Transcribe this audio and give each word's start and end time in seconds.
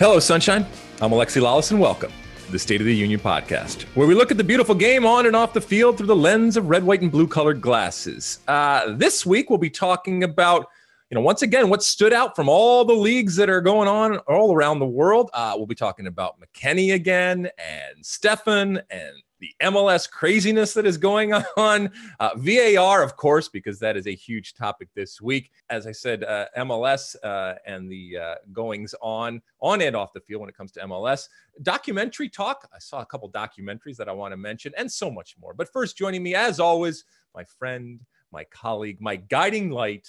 Hello, 0.00 0.18
Sunshine. 0.18 0.66
I'm 1.00 1.12
Alexi 1.12 1.40
Lalas, 1.40 1.70
and 1.70 1.78
welcome 1.78 2.10
to 2.46 2.52
the 2.52 2.58
State 2.58 2.80
of 2.80 2.84
the 2.84 2.94
Union 2.94 3.20
podcast, 3.20 3.82
where 3.94 4.08
we 4.08 4.14
look 4.16 4.32
at 4.32 4.36
the 4.36 4.42
beautiful 4.42 4.74
game 4.74 5.06
on 5.06 5.24
and 5.24 5.36
off 5.36 5.52
the 5.52 5.60
field 5.60 5.96
through 5.96 6.08
the 6.08 6.16
lens 6.16 6.56
of 6.56 6.68
red, 6.68 6.82
white, 6.82 7.00
and 7.00 7.12
blue 7.12 7.28
colored 7.28 7.60
glasses. 7.60 8.40
Uh, 8.48 8.92
this 8.94 9.24
week, 9.24 9.50
we'll 9.50 9.58
be 9.58 9.70
talking 9.70 10.24
about, 10.24 10.66
you 11.10 11.14
know, 11.14 11.20
once 11.20 11.42
again, 11.42 11.68
what 11.68 11.80
stood 11.80 12.12
out 12.12 12.34
from 12.34 12.48
all 12.48 12.84
the 12.84 12.92
leagues 12.92 13.36
that 13.36 13.48
are 13.48 13.60
going 13.60 13.86
on 13.86 14.16
all 14.26 14.52
around 14.52 14.80
the 14.80 14.84
world. 14.84 15.30
Uh, 15.32 15.54
we'll 15.56 15.64
be 15.64 15.76
talking 15.76 16.08
about 16.08 16.40
McKennie 16.40 16.92
again, 16.92 17.48
and 17.56 18.02
Steffen, 18.02 18.82
and 18.90 19.12
the 19.44 19.66
MLS 19.66 20.10
craziness 20.10 20.72
that 20.72 20.86
is 20.86 20.96
going 20.96 21.34
on, 21.56 21.90
uh, 22.18 22.30
VAR, 22.36 23.02
of 23.02 23.16
course, 23.16 23.48
because 23.48 23.78
that 23.78 23.94
is 23.94 24.06
a 24.06 24.14
huge 24.14 24.54
topic 24.54 24.88
this 24.94 25.20
week. 25.20 25.50
As 25.68 25.86
I 25.86 25.92
said, 25.92 26.24
uh, 26.24 26.46
MLS 26.58 27.14
uh, 27.22 27.56
and 27.66 27.90
the 27.92 28.16
uh, 28.16 28.34
goings 28.52 28.94
on 29.02 29.42
on 29.60 29.82
and 29.82 29.94
off 29.94 30.14
the 30.14 30.20
field 30.20 30.40
when 30.40 30.48
it 30.48 30.56
comes 30.56 30.72
to 30.72 30.80
MLS. 30.80 31.28
Documentary 31.60 32.30
talk. 32.30 32.66
I 32.74 32.78
saw 32.78 33.02
a 33.02 33.06
couple 33.06 33.30
documentaries 33.30 33.96
that 33.96 34.08
I 34.08 34.12
want 34.12 34.32
to 34.32 34.38
mention, 34.38 34.72
and 34.78 34.90
so 34.90 35.10
much 35.10 35.36
more. 35.38 35.52
But 35.52 35.70
first, 35.70 35.98
joining 35.98 36.22
me 36.22 36.34
as 36.34 36.58
always, 36.58 37.04
my 37.34 37.44
friend, 37.44 38.00
my 38.32 38.44
colleague, 38.44 39.00
my 39.00 39.16
guiding 39.16 39.70
light. 39.70 40.08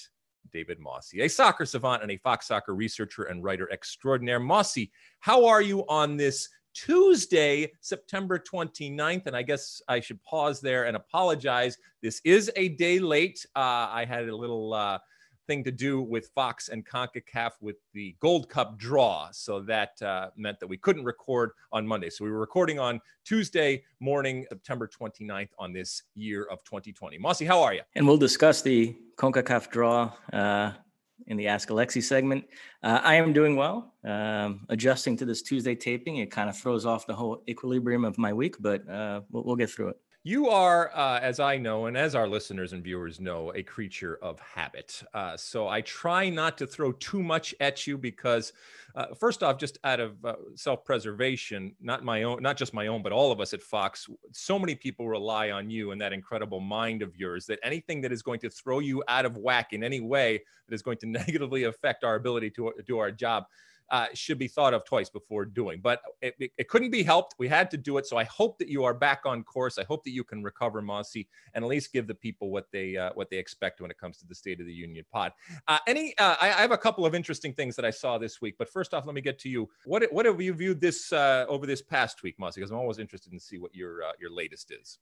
David 0.54 0.80
Mosse, 0.80 1.16
a 1.16 1.28
soccer 1.28 1.66
savant 1.66 2.02
and 2.04 2.12
a 2.12 2.18
Fox 2.18 2.48
soccer 2.48 2.76
researcher 2.76 3.24
and 3.24 3.44
writer 3.44 3.70
extraordinaire. 3.74 4.40
Mosse, 4.40 4.88
how 5.20 5.46
are 5.46 5.62
you 5.62 5.86
on 5.88 6.16
this 6.16 6.48
Tuesday, 6.76 7.72
September 7.80 8.38
29th. 8.38 9.26
And 9.26 9.36
I 9.36 9.42
guess 9.42 9.82
I 9.88 10.00
should 10.00 10.22
pause 10.24 10.62
there 10.62 10.86
and 10.86 10.96
apologize. 10.96 11.78
This 12.04 12.22
is 12.24 12.52
a 12.56 12.70
day 12.70 13.00
late. 13.00 13.44
Uh, 13.56 13.90
I 13.90 14.06
had 14.08 14.30
a 14.30 14.36
little 14.36 14.74
uh, 14.74 15.00
thing 15.48 15.64
to 15.64 15.72
do 15.72 16.02
with 16.02 16.30
Fox 16.36 16.70
and 16.70 16.86
CONCACAF 16.86 17.52
with 17.62 17.78
the 17.94 18.16
Gold 18.20 18.50
Cup 18.50 18.78
draw. 18.78 19.30
So 19.32 19.62
that 19.62 20.02
uh, 20.02 20.30
meant 20.36 20.60
that 20.60 20.68
we 20.68 20.78
couldn't 20.78 21.06
record 21.06 21.52
on 21.72 21.88
Monday. 21.88 22.10
So 22.10 22.26
we 22.26 22.32
were 22.32 22.40
recording 22.40 22.80
on 22.80 23.00
Tuesday 23.24 23.84
morning, 24.00 24.46
September 24.50 24.88
29th 24.88 25.50
on 25.58 25.74
this 25.74 26.04
year 26.16 26.44
of 26.52 26.64
2020. 26.64 27.18
Mosse, 27.18 27.42
how 27.42 27.62
are 27.62 27.74
you? 27.74 27.82
And 27.96 28.08
we'll 28.08 28.18
discuss 28.18 28.62
the 28.62 28.96
CONCACAF 29.18 29.70
draw 29.70 30.12
uh, 30.34 30.74
in 31.28 31.38
the 31.38 31.48
Ask 31.48 31.70
Alexi 31.70 32.04
segment. 32.04 32.46
Uh, 32.84 33.02
I 33.04 33.16
am 33.16 33.34
doing 33.34 33.56
well. 33.56 33.94
Um, 34.04 34.66
adjusting 34.70 35.18
to 35.18 35.26
this 35.26 35.42
Tuesday 35.42 35.76
taping, 35.76 36.18
it 36.18 36.32
kind 36.32 36.50
of 36.50 36.58
throws 36.58 36.86
off 36.86 37.08
the 37.08 37.16
whole 37.16 37.44
equilibrium 37.48 38.06
of 38.06 38.18
my 38.18 38.34
week, 38.34 38.56
but 38.60 38.88
uh, 38.90 39.22
we'll, 39.32 39.44
we'll 39.44 39.56
get 39.56 39.70
through 39.70 39.90
it. 39.90 39.98
You 40.28 40.50
are, 40.50 40.90
uh, 40.96 41.20
as 41.20 41.40
I 41.40 41.58
know, 41.58 41.86
and 41.86 41.96
as 41.96 42.16
our 42.16 42.28
listeners 42.28 42.74
and 42.74 42.84
viewers 42.84 43.20
know, 43.20 43.54
a 43.54 43.62
creature 43.62 44.18
of 44.24 44.40
habit. 44.40 45.04
Uh, 45.14 45.38
so 45.38 45.68
I 45.68 45.82
try 45.82 46.30
not 46.30 46.58
to 46.58 46.66
throw 46.66 46.94
too 46.94 47.22
much 47.22 47.54
at 47.60 47.86
you 47.86 47.96
because, 47.96 48.52
uh, 48.96 49.14
first 49.14 49.44
off, 49.44 49.60
just 49.60 49.78
out 49.84 50.00
of 50.00 50.26
uh, 50.26 50.34
self-preservation, 50.56 51.76
not 51.80 52.04
my 52.04 52.24
own, 52.24 52.42
not 52.42 52.58
just 52.58 52.74
my 52.74 52.88
own, 52.88 53.04
but 53.04 53.12
all 53.12 53.32
of 53.32 53.40
us 53.40 53.54
at 53.54 53.62
Fox, 53.62 54.10
so 54.32 54.58
many 54.58 54.74
people 54.74 55.08
rely 55.08 55.52
on 55.52 55.70
you 55.70 55.92
and 55.92 56.02
that 56.02 56.12
incredible 56.12 56.60
mind 56.60 57.04
of 57.04 57.16
yours 57.16 57.46
that 57.46 57.60
anything 57.62 58.02
that 58.02 58.12
is 58.12 58.24
going 58.24 58.40
to 58.40 58.50
throw 58.50 58.80
you 58.80 59.04
out 59.08 59.26
of 59.28 59.38
whack 59.38 59.74
in 59.74 59.84
any 59.84 60.00
way 60.00 60.42
that 60.68 60.74
is 60.74 60.82
going 60.82 60.98
to 60.98 61.06
negatively 61.06 61.66
affect 61.66 62.04
our 62.04 62.16
ability 62.16 62.50
to 62.50 62.74
do 62.88 62.98
our 62.98 63.12
job 63.12 63.46
uh, 63.90 64.08
should 64.14 64.40
be 64.40 64.48
thought 64.48 64.74
of 64.74 64.84
twice 64.86 65.10
before 65.10 65.46
doing. 65.46 65.80
But 65.82 66.02
it, 66.22 66.36
it, 66.40 66.52
it, 66.58 66.70
couldn't 66.70 66.90
be 66.90 67.04
helped. 67.04 67.36
We 67.38 67.48
had 67.48 67.70
to 67.72 67.78
do 67.78 67.98
it. 67.98 68.08
So 68.08 68.18
I 68.18 68.24
hope 68.24 68.58
that 68.60 68.68
you 68.68 68.84
are 68.84 68.94
back 68.94 69.22
on 69.26 69.44
course. 69.44 69.78
I 69.78 69.84
hope 69.84 70.04
that 70.06 70.12
you 70.12 70.24
can 70.24 70.44
recover, 70.44 70.82
Mosse, 70.82 71.18
and 71.54 71.64
at 71.64 71.70
least 71.70 71.94
give 71.94 72.08
the 72.08 72.16
people 72.16 72.50
what 72.52 72.72
they 72.72 72.98
uh, 72.98 73.12
what 73.14 73.30
they 73.30 73.38
expect 73.38 73.82
when 73.82 73.92
it 73.92 73.98
comes 73.98 74.18
to 74.18 74.28
the 74.28 74.36
State 74.36 74.60
of 74.60 74.66
the 74.66 74.74
Union 74.74 75.06
pod. 75.12 75.34
Uh, 75.68 75.80
any, 75.88 76.18
uh, 76.18 76.36
I, 76.42 76.48
I, 76.48 76.62
have 76.62 76.72
a 76.72 76.78
couple 76.78 77.06
of 77.06 77.14
interesting 77.14 77.54
things 77.54 77.76
that 77.76 77.86
I 77.86 77.92
saw 77.92 78.18
this 78.18 78.42
week. 78.42 78.56
But 78.58 78.70
first 78.70 78.94
off, 78.94 79.06
let 79.06 79.14
me 79.14 79.22
get 79.22 79.38
to 79.40 79.50
you. 79.50 79.70
What 79.86 80.04
what 80.12 80.26
have 80.26 80.42
you 80.42 80.54
viewed 80.54 80.82
this 80.82 81.14
uh, 81.14 81.46
over 81.48 81.68
this 81.68 81.82
past 81.82 82.24
week, 82.24 82.40
Mosse? 82.40 82.56
Because 82.56 82.72
I'm 82.72 82.78
always 82.78 83.00
interested 83.00 83.34
in 83.34 83.40
see 83.40 83.58
what 83.58 83.76
your 83.76 84.04
uh, 84.04 84.12
your 84.20 84.32
latest 84.32 84.72
is. 84.72 84.98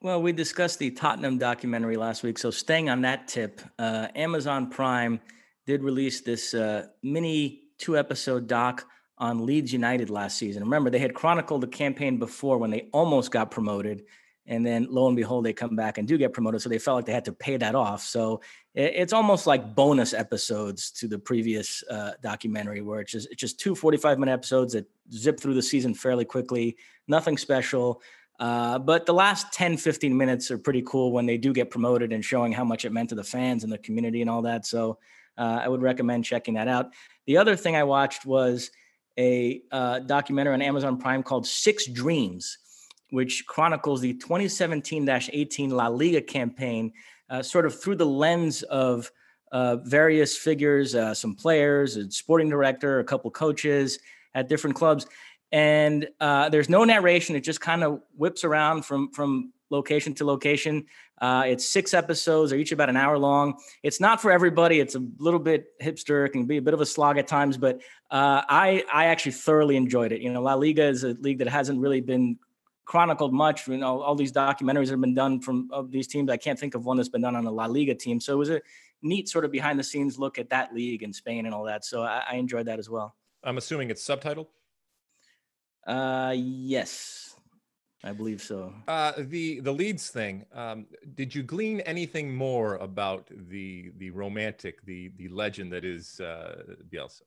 Well, 0.00 0.22
we 0.22 0.30
discussed 0.30 0.78
the 0.78 0.92
Tottenham 0.92 1.38
documentary 1.38 1.96
last 1.96 2.22
week. 2.22 2.38
So 2.38 2.52
staying 2.52 2.88
on 2.88 3.00
that 3.00 3.26
tip, 3.26 3.60
Amazon 3.80 4.70
Prime 4.70 5.18
did 5.66 5.82
release 5.82 6.20
this 6.20 6.54
mini 7.02 7.67
two 7.78 7.96
episode 7.96 8.46
doc 8.46 8.84
on 9.18 9.44
Leeds 9.44 9.72
United 9.72 10.10
last 10.10 10.38
season. 10.38 10.62
Remember, 10.62 10.90
they 10.90 10.98
had 10.98 11.14
chronicled 11.14 11.62
the 11.62 11.68
campaign 11.68 12.18
before 12.18 12.58
when 12.58 12.70
they 12.70 12.88
almost 12.92 13.30
got 13.30 13.50
promoted. 13.50 14.04
And 14.46 14.64
then 14.64 14.86
lo 14.88 15.06
and 15.08 15.16
behold, 15.16 15.44
they 15.44 15.52
come 15.52 15.76
back 15.76 15.98
and 15.98 16.08
do 16.08 16.16
get 16.16 16.32
promoted. 16.32 16.62
So 16.62 16.68
they 16.68 16.78
felt 16.78 16.96
like 16.96 17.04
they 17.04 17.12
had 17.12 17.26
to 17.26 17.32
pay 17.32 17.58
that 17.58 17.74
off. 17.74 18.02
So 18.02 18.40
it's 18.74 19.12
almost 19.12 19.46
like 19.46 19.74
bonus 19.74 20.14
episodes 20.14 20.90
to 20.92 21.08
the 21.08 21.18
previous 21.18 21.82
uh, 21.90 22.12
documentary, 22.22 22.80
where 22.80 23.00
it's 23.00 23.12
just, 23.12 23.28
it's 23.30 23.40
just 23.40 23.60
two 23.60 23.74
45 23.74 24.18
minute 24.18 24.32
episodes 24.32 24.72
that 24.72 24.86
zip 25.12 25.38
through 25.38 25.54
the 25.54 25.62
season 25.62 25.92
fairly 25.92 26.24
quickly, 26.24 26.76
nothing 27.08 27.36
special. 27.36 28.00
Uh, 28.38 28.78
but 28.78 29.04
the 29.04 29.12
last 29.12 29.52
10, 29.52 29.76
15 29.76 30.16
minutes 30.16 30.50
are 30.50 30.58
pretty 30.58 30.82
cool 30.86 31.12
when 31.12 31.26
they 31.26 31.36
do 31.36 31.52
get 31.52 31.70
promoted 31.70 32.12
and 32.12 32.24
showing 32.24 32.52
how 32.52 32.64
much 32.64 32.84
it 32.84 32.92
meant 32.92 33.08
to 33.08 33.16
the 33.16 33.24
fans 33.24 33.64
and 33.64 33.72
the 33.72 33.78
community 33.78 34.20
and 34.20 34.30
all 34.30 34.42
that. 34.42 34.64
So 34.64 34.98
uh, 35.38 35.60
I 35.62 35.68
would 35.68 35.82
recommend 35.82 36.24
checking 36.24 36.54
that 36.54 36.68
out. 36.68 36.92
The 37.26 37.36
other 37.36 37.56
thing 37.56 37.76
I 37.76 37.84
watched 37.84 38.26
was 38.26 38.70
a 39.18 39.62
uh, 39.72 40.00
documentary 40.00 40.54
on 40.54 40.62
Amazon 40.62 40.98
Prime 40.98 41.22
called 41.22 41.46
Six 41.46 41.86
Dreams, 41.86 42.58
which 43.10 43.46
chronicles 43.46 44.00
the 44.00 44.14
2017 44.14 45.08
18 45.08 45.70
La 45.70 45.88
Liga 45.88 46.20
campaign, 46.20 46.92
uh, 47.30 47.42
sort 47.42 47.66
of 47.66 47.80
through 47.80 47.96
the 47.96 48.06
lens 48.06 48.62
of 48.62 49.10
uh, 49.52 49.76
various 49.76 50.36
figures, 50.36 50.94
uh, 50.94 51.14
some 51.14 51.34
players, 51.34 51.96
a 51.96 52.10
sporting 52.10 52.48
director, 52.48 53.00
a 53.00 53.04
couple 53.04 53.30
coaches 53.30 53.98
at 54.34 54.48
different 54.48 54.76
clubs. 54.76 55.06
And 55.50 56.08
uh, 56.20 56.50
there's 56.50 56.68
no 56.68 56.84
narration. 56.84 57.34
It 57.34 57.40
just 57.40 57.60
kind 57.60 57.82
of 57.82 58.02
whips 58.16 58.44
around 58.44 58.84
from, 58.84 59.10
from 59.12 59.52
location 59.70 60.14
to 60.14 60.24
location. 60.24 60.86
Uh, 61.20 61.44
it's 61.46 61.66
six 61.66 61.94
episodes, 61.94 62.50
they're 62.50 62.58
each 62.58 62.72
about 62.72 62.88
an 62.88 62.96
hour 62.96 63.18
long. 63.18 63.58
It's 63.82 64.00
not 64.00 64.20
for 64.20 64.30
everybody. 64.30 64.80
It's 64.80 64.94
a 64.94 65.04
little 65.18 65.40
bit 65.40 65.66
hipster. 65.82 66.26
It 66.26 66.30
can 66.30 66.46
be 66.46 66.58
a 66.58 66.62
bit 66.62 66.74
of 66.74 66.80
a 66.80 66.86
slog 66.86 67.18
at 67.18 67.26
times, 67.26 67.56
but 67.56 67.76
uh, 68.10 68.42
I 68.48 68.84
I 68.92 69.06
actually 69.06 69.32
thoroughly 69.32 69.76
enjoyed 69.76 70.12
it. 70.12 70.20
You 70.20 70.32
know, 70.32 70.42
La 70.42 70.54
Liga 70.54 70.84
is 70.84 71.04
a 71.04 71.14
league 71.20 71.38
that 71.38 71.48
hasn't 71.48 71.80
really 71.80 72.00
been 72.00 72.38
chronicled 72.84 73.32
much. 73.32 73.68
You 73.68 73.76
know, 73.76 74.00
all 74.00 74.14
these 74.14 74.32
documentaries 74.32 74.90
have 74.90 75.00
been 75.00 75.14
done 75.14 75.40
from 75.40 75.68
of 75.72 75.90
these 75.90 76.06
teams. 76.06 76.30
I 76.30 76.36
can't 76.36 76.58
think 76.58 76.74
of 76.74 76.84
one 76.86 76.96
that's 76.96 77.08
been 77.08 77.22
done 77.22 77.36
on 77.36 77.46
a 77.46 77.50
La 77.50 77.66
Liga 77.66 77.94
team. 77.94 78.20
So 78.20 78.32
it 78.32 78.36
was 78.36 78.50
a 78.50 78.60
neat 79.02 79.28
sort 79.28 79.44
of 79.44 79.52
behind 79.52 79.78
the 79.78 79.84
scenes 79.84 80.18
look 80.18 80.38
at 80.38 80.50
that 80.50 80.74
league 80.74 81.02
in 81.02 81.12
Spain 81.12 81.46
and 81.46 81.54
all 81.54 81.64
that. 81.64 81.84
So 81.84 82.02
I, 82.02 82.24
I 82.30 82.34
enjoyed 82.36 82.66
that 82.66 82.78
as 82.78 82.88
well. 82.88 83.14
I'm 83.44 83.58
assuming 83.58 83.90
it's 83.90 84.04
subtitled. 84.06 84.46
Uh, 85.86 86.34
yes. 86.36 87.27
I 88.04 88.12
believe 88.12 88.40
so. 88.40 88.72
Uh, 88.86 89.12
the 89.18 89.60
the 89.60 89.72
Leeds 89.72 90.10
thing. 90.10 90.44
Um, 90.54 90.86
did 91.14 91.34
you 91.34 91.42
glean 91.42 91.80
anything 91.80 92.34
more 92.34 92.76
about 92.76 93.28
the 93.50 93.90
the 93.98 94.10
romantic, 94.10 94.84
the 94.84 95.10
the 95.16 95.28
legend 95.28 95.72
that 95.72 95.84
is 95.84 96.20
uh, 96.20 96.62
Bielsa? 96.92 97.22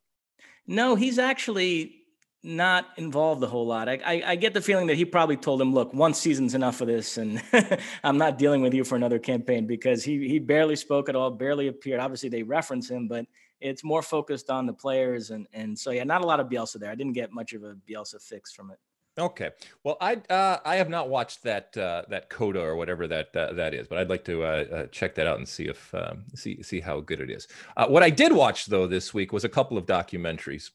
No, 0.68 0.96
he's 0.96 1.20
actually 1.20 2.02
not 2.44 2.88
involved 2.98 3.44
a 3.44 3.48
whole 3.48 3.68
lot. 3.68 3.88
I, 3.88 4.00
I, 4.04 4.24
I, 4.32 4.36
get 4.36 4.54
the 4.56 4.62
feeling 4.62 4.88
that 4.88 4.98
he 4.98 5.06
probably 5.06 5.38
told 5.38 5.62
him, 5.62 5.74
"Look, 5.74 5.94
one 5.94 6.14
season's 6.14 6.56
enough 6.56 6.82
of 6.82 6.88
this, 6.88 7.18
and 7.18 7.42
I'm 8.04 8.18
not 8.18 8.38
dealing 8.38 8.62
with 8.62 8.74
you 8.74 8.84
for 8.84 8.96
another 8.96 9.20
campaign." 9.20 9.68
Because 9.68 10.04
he 10.04 10.28
he 10.28 10.40
barely 10.40 10.78
spoke 10.78 11.10
at 11.10 11.16
all, 11.18 11.32
barely 11.32 11.68
appeared. 11.68 12.00
Obviously, 12.00 12.30
they 12.30 12.44
reference 12.44 12.90
him, 12.90 13.10
but 13.10 13.26
it's 13.60 13.84
more 13.84 14.02
focused 14.02 14.50
on 14.50 14.66
the 14.66 14.74
players, 14.74 15.32
and 15.32 15.48
and 15.54 15.78
so 15.78 15.92
yeah, 15.92 16.06
not 16.06 16.22
a 16.22 16.26
lot 16.26 16.40
of 16.40 16.48
Bielsa 16.48 16.80
there. 16.80 16.92
I 16.92 16.96
didn't 16.96 17.14
get 17.14 17.34
much 17.34 17.52
of 17.52 17.64
a 17.64 17.76
Bielsa 17.88 18.22
fix 18.22 18.54
from 18.54 18.72
it. 18.72 18.80
Okay. 19.22 19.52
Well, 19.84 19.98
I 20.02 20.16
uh, 20.32 20.58
I 20.66 20.78
have 20.78 20.90
not 20.90 21.08
watched 21.08 21.44
that 21.44 21.78
uh, 21.78 22.04
that 22.10 22.30
Coda 22.30 22.60
or 22.60 22.76
whatever 22.76 23.08
that 23.08 23.36
uh, 23.36 23.54
that 23.54 23.76
is, 23.76 23.88
but 23.88 24.00
I'd 24.00 24.10
like 24.10 24.26
to 24.26 24.44
uh, 24.44 24.66
uh, 24.74 24.86
check 24.88 25.14
that 25.16 25.28
out 25.28 25.38
and 25.38 25.48
see 25.48 25.66
if 25.66 25.94
um, 25.94 26.26
see 26.34 26.64
see 26.64 26.80
how 26.80 27.02
good 27.02 27.22
it 27.22 27.30
is. 27.30 27.48
Uh, 27.78 27.88
what 27.88 28.02
I 28.02 28.10
did 28.10 28.34
watch 28.34 28.66
though 28.66 28.88
this 28.88 29.14
week 29.14 29.32
was 29.32 29.44
a 29.44 29.50
couple 29.50 29.78
of 29.78 29.86
documentaries. 29.86 30.72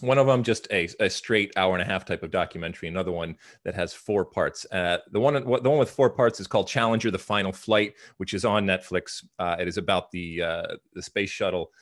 One 0.00 0.18
of 0.18 0.28
them 0.28 0.44
just 0.44 0.68
a, 0.70 0.88
a 1.00 1.10
straight 1.10 1.52
hour 1.56 1.74
and 1.74 1.82
a 1.82 1.84
half 1.84 2.04
type 2.04 2.22
of 2.22 2.30
documentary. 2.30 2.88
Another 2.88 3.12
one 3.12 3.36
that 3.64 3.74
has 3.74 3.92
four 3.92 4.24
parts. 4.24 4.64
the 4.70 5.02
one 5.14 5.34
the 5.34 5.40
one 5.70 5.78
with 5.78 5.90
four 5.90 6.10
parts 6.10 6.38
is 6.38 6.46
called 6.46 6.68
Challenger: 6.68 7.10
The 7.10 7.18
Final 7.18 7.50
Flight, 7.50 7.94
which 8.18 8.34
is 8.34 8.44
on 8.44 8.64
Netflix. 8.66 9.24
it 9.58 9.66
is 9.66 9.78
about 9.78 10.12
the 10.12 10.42
the 10.94 11.02
space 11.02 11.30
shuttle 11.30 11.72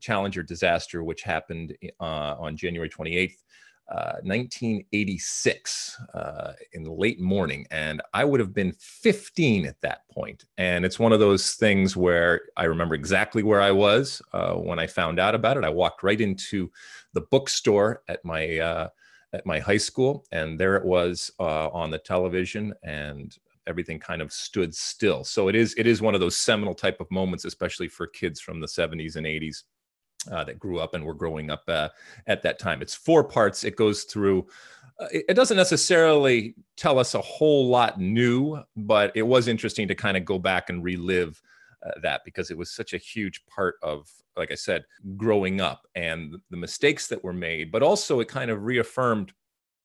Challenger 0.00 0.44
disaster, 0.44 1.02
which 1.02 1.24
happened 1.24 1.76
on 1.98 2.56
January 2.56 2.88
28th. 2.88 3.38
1986 3.38 3.42
uh, 3.92 4.16
uh, 6.14 6.52
in 6.72 6.82
the 6.82 6.92
late 6.92 7.20
morning, 7.20 7.66
and 7.70 8.02
I 8.14 8.24
would 8.24 8.40
have 8.40 8.54
been 8.54 8.72
15 8.78 9.66
at 9.66 9.80
that 9.82 10.08
point. 10.10 10.44
And 10.56 10.84
it's 10.84 10.98
one 10.98 11.12
of 11.12 11.20
those 11.20 11.52
things 11.52 11.96
where 11.96 12.40
I 12.56 12.64
remember 12.64 12.94
exactly 12.94 13.42
where 13.42 13.60
I 13.60 13.70
was 13.70 14.22
uh, 14.32 14.54
when 14.54 14.78
I 14.78 14.86
found 14.86 15.18
out 15.20 15.34
about 15.34 15.56
it. 15.56 15.64
I 15.64 15.68
walked 15.68 16.02
right 16.02 16.20
into 16.20 16.70
the 17.12 17.22
bookstore 17.30 18.02
at 18.08 18.24
my 18.24 18.58
uh, 18.58 18.88
at 19.34 19.46
my 19.46 19.58
high 19.58 19.78
school, 19.78 20.24
and 20.32 20.58
there 20.58 20.76
it 20.76 20.84
was 20.84 21.30
uh, 21.38 21.68
on 21.68 21.90
the 21.90 21.98
television, 21.98 22.72
and 22.82 23.36
everything 23.66 23.98
kind 23.98 24.22
of 24.22 24.32
stood 24.32 24.74
still. 24.74 25.24
So 25.24 25.48
it 25.48 25.54
is 25.54 25.74
it 25.76 25.86
is 25.86 26.02
one 26.02 26.14
of 26.14 26.20
those 26.20 26.36
seminal 26.36 26.74
type 26.74 27.00
of 27.00 27.10
moments, 27.10 27.44
especially 27.44 27.88
for 27.88 28.06
kids 28.06 28.40
from 28.40 28.60
the 28.60 28.66
70s 28.66 29.16
and 29.16 29.26
80s 29.26 29.64
uh, 30.30 30.44
that 30.44 30.58
grew 30.58 30.78
up 30.78 30.94
and 30.94 31.04
were 31.04 31.14
growing 31.14 31.50
up 31.50 31.62
uh, 31.68 31.88
at 32.26 32.42
that 32.42 32.58
time. 32.58 32.82
It's 32.82 32.94
four 32.94 33.24
parts. 33.24 33.64
It 33.64 33.76
goes 33.76 34.04
through. 34.04 34.46
Uh, 34.98 35.08
it 35.10 35.34
doesn't 35.34 35.56
necessarily 35.56 36.54
tell 36.76 36.98
us 36.98 37.14
a 37.14 37.20
whole 37.20 37.68
lot 37.68 38.00
new, 38.00 38.62
but 38.76 39.12
it 39.14 39.22
was 39.22 39.48
interesting 39.48 39.88
to 39.88 39.94
kind 39.94 40.16
of 40.16 40.24
go 40.24 40.38
back 40.38 40.70
and 40.70 40.84
relive 40.84 41.40
uh, 41.84 41.90
that 42.02 42.22
because 42.24 42.50
it 42.50 42.58
was 42.58 42.70
such 42.70 42.92
a 42.92 42.98
huge 42.98 43.44
part 43.46 43.76
of, 43.82 44.08
like 44.36 44.52
I 44.52 44.56
said, 44.56 44.84
growing 45.16 45.60
up 45.60 45.86
and 45.94 46.36
the 46.50 46.56
mistakes 46.56 47.08
that 47.08 47.24
were 47.24 47.32
made. 47.32 47.72
But 47.72 47.82
also, 47.82 48.20
it 48.20 48.28
kind 48.28 48.50
of 48.50 48.64
reaffirmed 48.64 49.32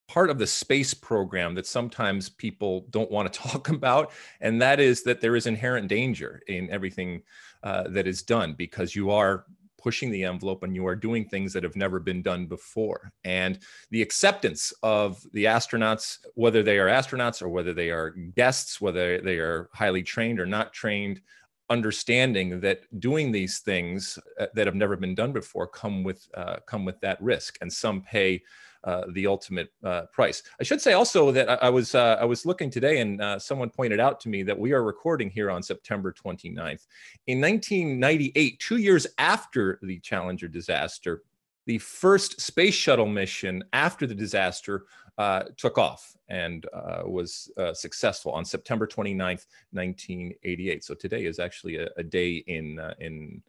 part 0.08 0.30
of 0.30 0.38
the 0.38 0.48
space 0.48 0.94
program 0.94 1.54
that 1.56 1.68
sometimes 1.68 2.30
people 2.30 2.86
don't 2.92 3.12
want 3.12 3.32
to 3.32 3.40
talk 3.50 3.70
about, 3.70 4.12
and 4.42 4.62
that 4.62 4.80
is 4.80 5.04
that 5.04 5.22
there 5.22 5.36
is 5.36 5.48
inherent 5.48 5.88
danger 5.88 6.42
in 6.48 6.70
everything 6.70 7.24
uh, 7.64 7.88
that 7.90 8.08
is 8.08 8.22
done 8.22 8.54
because 8.54 8.96
you 8.96 9.10
are 9.10 9.46
pushing 9.78 10.12
the 10.12 10.24
envelope 10.24 10.64
and 10.64 10.76
you 10.76 10.86
are 10.88 10.96
doing 10.96 11.26
things 11.26 11.54
that 11.54 11.64
have 11.64 11.76
never 11.76 12.00
been 12.00 12.22
done 12.22 12.46
before. 12.46 13.12
And 13.24 13.60
the 13.92 14.02
acceptance 14.02 14.74
of 14.84 15.22
the 15.34 15.46
astronauts, 15.46 16.18
whether 16.36 16.64
they 16.64 16.80
are 16.80 16.88
astronauts 16.88 17.42
or 17.42 17.50
whether 17.50 17.74
they 17.74 17.92
are 17.92 18.12
guests, 18.36 18.82
whether 18.82 19.20
they 19.22 19.38
are 19.38 19.70
highly 19.74 20.04
trained 20.04 20.40
or 20.40 20.46
not 20.46 20.74
trained, 20.74 21.22
understanding 21.70 22.60
that 22.62 22.82
doing 23.00 23.32
these 23.32 23.60
things 23.60 24.18
uh, 24.40 24.46
that 24.54 24.68
have 24.68 24.76
never 24.76 24.96
been 24.96 25.16
done 25.16 25.34
before 25.34 25.68
come 25.68 26.04
with 26.04 26.28
uh, 26.36 26.58
come 26.66 26.86
with 26.86 27.00
that 27.02 27.22
risk 27.22 27.58
and 27.62 27.72
some 27.72 28.02
pay 28.02 28.42
uh, 28.88 29.04
the 29.12 29.28
ultimate 29.28 29.68
uh, 29.84 30.04
price. 30.14 30.42
I 30.62 30.64
should 30.64 30.80
say 30.80 30.94
also 30.94 31.30
that 31.34 31.50
I, 31.50 31.56
I 31.56 31.70
was 31.70 31.94
uh, 31.94 32.16
I 32.22 32.24
was 32.24 32.46
looking 32.46 32.70
today, 32.70 33.02
and 33.02 33.22
uh, 33.22 33.38
someone 33.38 33.70
pointed 33.70 34.00
out 34.00 34.22
to 34.22 34.30
me 34.30 34.44
that 34.44 34.58
we 34.58 34.72
are 34.72 34.82
recording 34.82 35.30
here 35.30 35.52
on 35.52 35.62
September 35.62 36.14
29th. 36.14 36.88
In 37.28 37.42
1998, 37.42 38.60
two 38.62 38.78
years 38.78 39.06
after 39.18 39.78
the 39.82 40.00
Challenger 40.00 40.48
disaster, 40.48 41.24
the 41.66 41.80
first 41.80 42.40
space 42.40 42.76
shuttle 42.76 43.08
mission 43.08 43.62
after 43.74 44.08
the 44.08 44.16
disaster 44.16 44.86
uh, 45.18 45.44
took 45.58 45.78
off 45.78 46.16
and 46.30 46.66
was 47.04 47.52
successful 47.74 48.32
on 48.32 48.46
September 48.46 48.88
29th, 48.88 49.48
1988. 49.72 50.86
So 50.86 50.94
today 50.94 51.26
is 51.26 51.40
actually 51.40 51.76
a, 51.76 51.90
a 51.98 52.04
day 52.04 52.38
in 52.48 52.80
in 53.02 53.44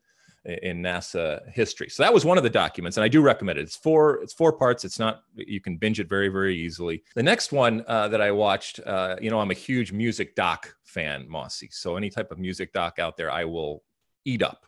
in 0.44 0.82
NASA 0.82 1.48
history. 1.50 1.88
So 1.88 2.02
that 2.02 2.12
was 2.12 2.24
one 2.24 2.38
of 2.38 2.44
the 2.44 2.50
documents, 2.50 2.96
and 2.96 3.04
I 3.04 3.08
do 3.08 3.20
recommend 3.20 3.58
it. 3.58 3.62
It's 3.62 3.76
four 3.76 4.22
it's 4.22 4.32
four 4.32 4.52
parts. 4.52 4.84
It's 4.84 4.98
not 4.98 5.22
you 5.34 5.60
can 5.60 5.76
binge 5.76 6.00
it 6.00 6.08
very 6.08 6.28
very 6.28 6.56
easily. 6.56 7.02
The 7.14 7.22
next 7.22 7.52
one 7.52 7.84
uh, 7.86 8.08
that 8.08 8.20
I 8.20 8.30
watched, 8.30 8.80
uh, 8.86 9.16
you 9.20 9.30
know, 9.30 9.40
I'm 9.40 9.50
a 9.50 9.54
huge 9.54 9.92
music 9.92 10.34
doc 10.34 10.74
fan, 10.84 11.28
Mosse. 11.28 11.64
So 11.70 11.96
any 11.96 12.10
type 12.10 12.30
of 12.30 12.38
music 12.38 12.72
doc 12.72 12.98
out 12.98 13.16
there, 13.16 13.30
I 13.30 13.44
will 13.44 13.82
eat 14.24 14.42
up. 14.42 14.66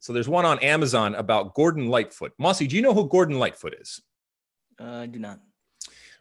So 0.00 0.12
there's 0.12 0.28
one 0.28 0.46
on 0.46 0.58
Amazon 0.60 1.14
about 1.14 1.54
Gordon 1.54 1.88
Lightfoot. 1.88 2.32
Mosse, 2.38 2.60
do 2.60 2.76
you 2.76 2.82
know 2.82 2.94
who 2.94 3.06
Gordon 3.08 3.38
Lightfoot 3.38 3.74
is? 3.78 4.00
Uh, 4.80 5.00
I 5.02 5.06
do 5.06 5.18
not. 5.18 5.40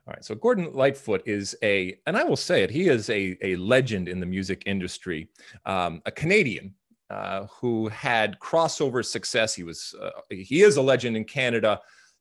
All 0.05 0.13
right. 0.13 0.25
So 0.25 0.35
Gordon 0.35 0.73
Lightfoot 0.73 1.21
is 1.25 1.55
a, 1.63 1.97
and 2.05 2.17
I 2.17 2.23
will 2.23 2.35
say 2.35 2.63
it, 2.63 2.71
he 2.71 2.89
is 2.89 3.09
a, 3.09 3.37
a 3.41 3.55
legend 3.55 4.09
in 4.09 4.19
the 4.19 4.25
music 4.25 4.63
industry, 4.65 5.29
um, 5.65 6.01
a 6.05 6.11
Canadian 6.11 6.73
uh, 7.09 7.47
who 7.47 7.87
had 7.87 8.39
crossover 8.39 9.03
success. 9.05 9.53
He 9.55 9.63
was 9.63 9.95
uh, 10.01 10.11
he 10.29 10.61
is 10.61 10.77
a 10.77 10.81
legend 10.81 11.17
in 11.17 11.25
Canada, 11.25 11.79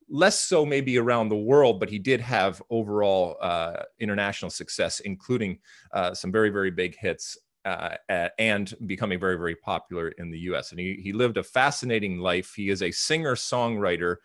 less 0.08 0.40
so 0.40 0.64
maybe 0.64 0.98
around 0.98 1.28
the 1.28 1.36
world, 1.36 1.78
but 1.80 1.90
he 1.90 1.98
did 1.98 2.20
have 2.20 2.62
overall 2.70 3.36
uh, 3.40 3.82
international 4.00 4.50
success, 4.50 5.00
including 5.00 5.58
uh, 5.92 6.14
some 6.14 6.32
very 6.32 6.50
very 6.50 6.70
big 6.70 6.96
hits. 6.96 7.36
Uh, 7.64 7.96
and 8.38 8.72
becoming 8.86 9.20
very, 9.20 9.36
very 9.36 9.56
popular 9.56 10.08
in 10.16 10.30
the 10.30 10.38
U.S. 10.38 10.70
And 10.70 10.80
he, 10.80 10.98
he 11.02 11.12
lived 11.12 11.36
a 11.36 11.42
fascinating 11.42 12.18
life. 12.18 12.54
He 12.56 12.70
is 12.70 12.82
a 12.82 12.90
singer-songwriter 12.90 14.16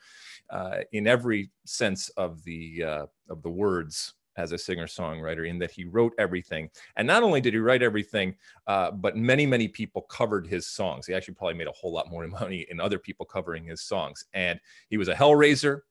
in 0.93 1.07
every 1.07 1.51
sense 1.65 2.07
of 2.09 2.41
the 2.45 2.83
of 2.83 3.41
the 3.41 3.49
words 3.49 4.13
as 4.37 4.51
a 4.51 4.57
singer 4.57 4.87
songwriter 4.87 5.47
in 5.47 5.59
that 5.59 5.71
he 5.71 5.85
wrote 5.85 6.13
everything. 6.17 6.69
And 6.95 7.07
not 7.07 7.23
only 7.23 7.41
did 7.41 7.53
he 7.53 7.59
write 7.59 7.83
everything, 7.83 8.35
uh, 8.67 8.91
but 8.91 9.15
many, 9.15 9.45
many 9.45 9.67
people 9.67 10.03
covered 10.03 10.47
his 10.47 10.67
songs. 10.67 11.05
He 11.05 11.13
actually 11.13 11.35
probably 11.35 11.55
made 11.55 11.67
a 11.67 11.73
whole 11.73 11.93
lot 11.93 12.09
more 12.09 12.27
money 12.39 12.65
in 12.69 12.79
other 12.79 12.99
people 12.99 13.25
covering 13.25 13.63
his 13.63 13.81
songs. 13.81 14.25
And 14.33 14.59
he 14.89 14.97
was 14.97 15.07
a 15.07 15.15
hellraiser. 15.15 15.81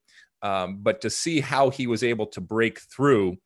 Um, 0.41 0.79
but 0.81 0.99
to 1.01 1.09
see 1.09 1.39
how 1.39 1.69
he 1.69 1.87
was 1.87 2.03
able 2.03 2.25
to 2.27 2.41
break 2.41 2.79
through, 2.79 3.37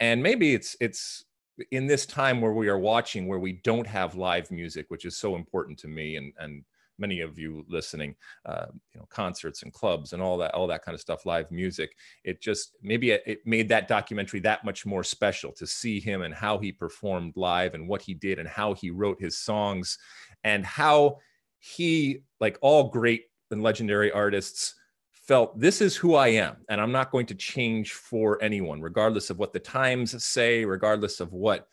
and 0.00 0.20
maybe 0.20 0.54
it's 0.54 0.76
it's 0.80 1.24
in 1.70 1.86
this 1.86 2.04
time 2.04 2.40
where 2.40 2.52
we 2.52 2.68
are 2.68 2.78
watching 2.78 3.28
where 3.28 3.38
we 3.38 3.52
don't 3.62 3.86
have 3.86 4.16
live 4.16 4.50
music, 4.50 4.86
which 4.88 5.04
is 5.04 5.16
so 5.16 5.36
important 5.36 5.78
to 5.78 5.88
me 5.88 6.16
and 6.16 6.32
and 6.40 6.64
many 6.98 7.20
of 7.20 7.38
you 7.38 7.64
listening, 7.68 8.14
uh, 8.46 8.66
you 8.92 9.00
know, 9.00 9.06
concerts 9.10 9.62
and 9.62 9.72
clubs 9.72 10.12
and 10.12 10.22
all 10.22 10.36
that, 10.38 10.54
all 10.54 10.66
that 10.66 10.84
kind 10.84 10.94
of 10.94 11.00
stuff, 11.00 11.26
live 11.26 11.50
music. 11.50 11.96
It 12.24 12.40
just 12.40 12.76
maybe 12.82 13.10
it, 13.12 13.40
made 13.44 13.68
that 13.68 13.88
documentary 13.88 14.40
that 14.40 14.64
much 14.64 14.86
more 14.86 15.04
special 15.04 15.52
to 15.52 15.66
see 15.66 16.00
him 16.00 16.22
and 16.22 16.34
how 16.34 16.58
he 16.58 16.72
performed 16.72 17.34
live 17.36 17.74
and 17.74 17.88
what 17.88 18.02
he 18.02 18.14
did 18.14 18.38
and 18.38 18.48
how 18.48 18.74
he 18.74 18.90
wrote 18.90 19.20
his 19.20 19.38
songs 19.38 19.98
and 20.44 20.64
how 20.64 21.18
he, 21.58 22.22
like 22.40 22.58
all 22.60 22.88
great 22.88 23.26
and 23.50 23.62
legendary 23.62 24.10
artists, 24.10 24.74
felt 25.12 25.58
this 25.58 25.80
is 25.80 25.94
who 25.94 26.14
I 26.16 26.28
am, 26.28 26.56
and 26.68 26.80
I'm 26.80 26.90
not 26.90 27.12
going 27.12 27.26
to 27.26 27.34
change 27.34 27.92
for 27.92 28.42
anyone, 28.42 28.80
regardless 28.80 29.30
of 29.30 29.38
what 29.38 29.52
the 29.52 29.60
times 29.60 30.22
say, 30.24 30.64
regardless 30.64 31.20
of 31.20 31.32
what 31.32 31.68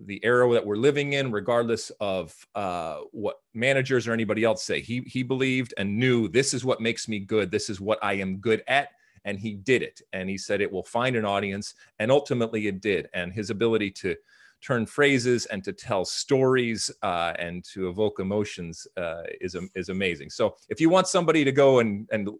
the 0.00 0.24
era 0.24 0.52
that 0.52 0.64
we're 0.64 0.76
living 0.76 1.12
in, 1.12 1.30
regardless 1.32 1.90
of 2.00 2.34
uh, 2.54 2.98
what 3.12 3.36
managers 3.54 4.08
or 4.08 4.12
anybody 4.12 4.44
else 4.44 4.62
say. 4.62 4.80
He 4.80 5.02
he 5.06 5.22
believed 5.22 5.74
and 5.76 5.98
knew 5.98 6.28
this 6.28 6.54
is 6.54 6.64
what 6.64 6.80
makes 6.80 7.08
me 7.08 7.18
good. 7.18 7.50
This 7.50 7.68
is 7.68 7.80
what 7.80 7.98
I 8.02 8.14
am 8.14 8.38
good 8.38 8.62
at, 8.68 8.88
and 9.24 9.38
he 9.38 9.54
did 9.54 9.82
it. 9.82 10.00
And 10.12 10.28
he 10.28 10.38
said 10.38 10.60
it 10.60 10.72
will 10.72 10.84
find 10.84 11.16
an 11.16 11.24
audience, 11.24 11.74
and 11.98 12.10
ultimately 12.10 12.66
it 12.66 12.80
did. 12.80 13.08
And 13.14 13.32
his 13.32 13.50
ability 13.50 13.90
to 13.92 14.16
turn 14.62 14.86
phrases 14.86 15.44
and 15.46 15.64
to 15.64 15.72
tell 15.72 16.04
stories 16.04 16.90
uh, 17.02 17.32
and 17.38 17.64
to 17.64 17.88
evoke 17.88 18.20
emotions 18.20 18.86
uh, 18.96 19.22
is 19.40 19.56
is 19.74 19.88
amazing. 19.88 20.30
So 20.30 20.56
if 20.68 20.80
you 20.80 20.88
want 20.88 21.08
somebody 21.08 21.44
to 21.44 21.52
go 21.52 21.80
and 21.80 22.08
and 22.12 22.30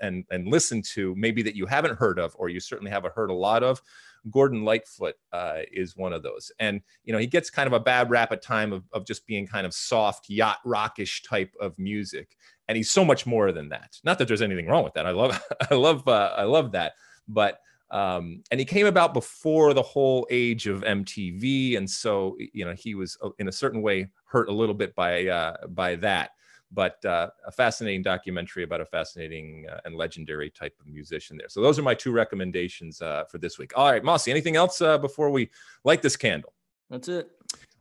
and 0.00 0.24
and 0.30 0.48
listen 0.48 0.80
to, 0.94 1.14
maybe 1.16 1.42
that 1.42 1.56
you 1.56 1.66
haven't 1.66 1.98
heard 1.98 2.18
of, 2.18 2.34
or 2.38 2.48
you 2.48 2.60
certainly 2.60 2.90
haven't 2.90 3.14
heard 3.14 3.30
a 3.30 3.34
lot 3.34 3.62
of, 3.62 3.82
Gordon 4.30 4.64
Lightfoot 4.64 5.14
uh, 5.32 5.60
is 5.72 5.96
one 5.96 6.12
of 6.12 6.22
those. 6.22 6.50
And, 6.58 6.80
you 7.04 7.12
know, 7.12 7.18
he 7.18 7.26
gets 7.26 7.50
kind 7.50 7.66
of 7.66 7.72
a 7.72 7.80
bad 7.80 8.10
rap 8.10 8.32
at 8.32 8.42
time 8.42 8.72
of, 8.72 8.84
of 8.92 9.06
just 9.06 9.26
being 9.26 9.46
kind 9.46 9.66
of 9.66 9.74
soft, 9.74 10.28
yacht 10.28 10.58
rockish 10.64 11.22
type 11.22 11.52
of 11.60 11.78
music. 11.78 12.36
And 12.68 12.76
he's 12.76 12.90
so 12.90 13.04
much 13.04 13.26
more 13.26 13.52
than 13.52 13.68
that. 13.70 13.98
Not 14.04 14.18
that 14.18 14.28
there's 14.28 14.42
anything 14.42 14.66
wrong 14.66 14.84
with 14.84 14.94
that. 14.94 15.06
I 15.06 15.10
love, 15.10 15.42
I 15.70 15.74
love, 15.74 16.06
uh, 16.06 16.34
I 16.36 16.44
love 16.44 16.72
that. 16.72 16.92
But, 17.28 17.58
um, 17.90 18.42
and 18.50 18.58
he 18.58 18.64
came 18.64 18.86
about 18.86 19.12
before 19.12 19.74
the 19.74 19.82
whole 19.82 20.26
age 20.30 20.66
of 20.66 20.82
MTV. 20.82 21.76
And 21.76 21.88
so, 21.88 22.36
you 22.52 22.64
know, 22.64 22.74
he 22.74 22.94
was 22.94 23.18
uh, 23.22 23.30
in 23.38 23.48
a 23.48 23.52
certain 23.52 23.82
way 23.82 24.08
hurt 24.24 24.48
a 24.48 24.52
little 24.52 24.74
bit 24.74 24.94
by, 24.94 25.26
uh, 25.26 25.66
by 25.68 25.96
that 25.96 26.30
but 26.72 27.04
uh, 27.04 27.28
a 27.46 27.52
fascinating 27.52 28.02
documentary 28.02 28.62
about 28.64 28.80
a 28.80 28.86
fascinating 28.86 29.66
uh, 29.70 29.80
and 29.84 29.94
legendary 29.94 30.50
type 30.50 30.74
of 30.80 30.86
musician 30.86 31.36
there. 31.36 31.48
So 31.48 31.60
those 31.60 31.78
are 31.78 31.82
my 31.82 31.94
two 31.94 32.12
recommendations 32.12 33.02
uh, 33.02 33.24
for 33.24 33.38
this 33.38 33.58
week. 33.58 33.72
All 33.76 33.90
right, 33.90 34.02
Mosse, 34.02 34.28
anything 34.28 34.56
else 34.56 34.80
uh, 34.80 34.98
before 34.98 35.30
we 35.30 35.50
light 35.84 36.02
this 36.02 36.16
candle? 36.16 36.52
That's 36.90 37.08
it. 37.08 37.30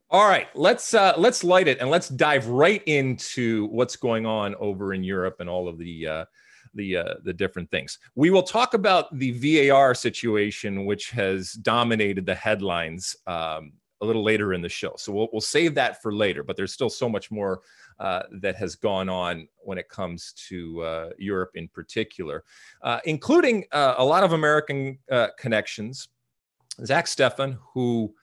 All 0.09 0.27
right, 0.27 0.47
let's 0.55 0.93
uh, 0.93 1.13
let's 1.17 1.41
light 1.41 1.69
it 1.69 1.79
and 1.79 1.89
let's 1.89 2.09
dive 2.09 2.47
right 2.47 2.83
into 2.85 3.67
what's 3.67 3.95
going 3.95 4.25
on 4.25 4.55
over 4.55 4.93
in 4.93 5.05
Europe 5.05 5.37
and 5.39 5.49
all 5.49 5.69
of 5.69 5.77
the 5.77 6.05
uh, 6.05 6.25
the 6.73 6.97
uh, 6.97 7.13
the 7.23 7.33
different 7.33 7.71
things. 7.71 7.97
We 8.15 8.29
will 8.29 8.43
talk 8.43 8.73
about 8.73 9.17
the 9.17 9.69
VAR 9.69 9.93
situation, 9.93 10.85
which 10.85 11.11
has 11.11 11.53
dominated 11.53 12.25
the 12.25 12.35
headlines 12.35 13.15
um, 13.25 13.71
a 14.01 14.05
little 14.05 14.23
later 14.23 14.53
in 14.53 14.61
the 14.61 14.69
show. 14.69 14.93
So 14.97 15.11
we'll 15.11 15.29
we'll 15.31 15.41
save 15.41 15.75
that 15.75 16.01
for 16.01 16.13
later. 16.13 16.43
But 16.43 16.57
there's 16.57 16.73
still 16.73 16.89
so 16.89 17.07
much 17.07 17.31
more 17.31 17.61
uh, 17.99 18.23
that 18.41 18.55
has 18.55 18.75
gone 18.75 19.09
on 19.09 19.47
when 19.59 19.77
it 19.77 19.89
comes 19.89 20.33
to 20.49 20.81
uh, 20.81 21.09
Europe 21.17 21.51
in 21.55 21.67
particular, 21.67 22.43
uh, 22.81 22.99
including 23.05 23.65
uh, 23.71 23.95
a 23.97 24.05
lot 24.05 24.23
of 24.23 24.33
American 24.33 24.97
uh, 25.09 25.27
connections. 25.37 26.09
Zack 26.85 27.05
Steffen, 27.05 27.57
who 27.73 28.13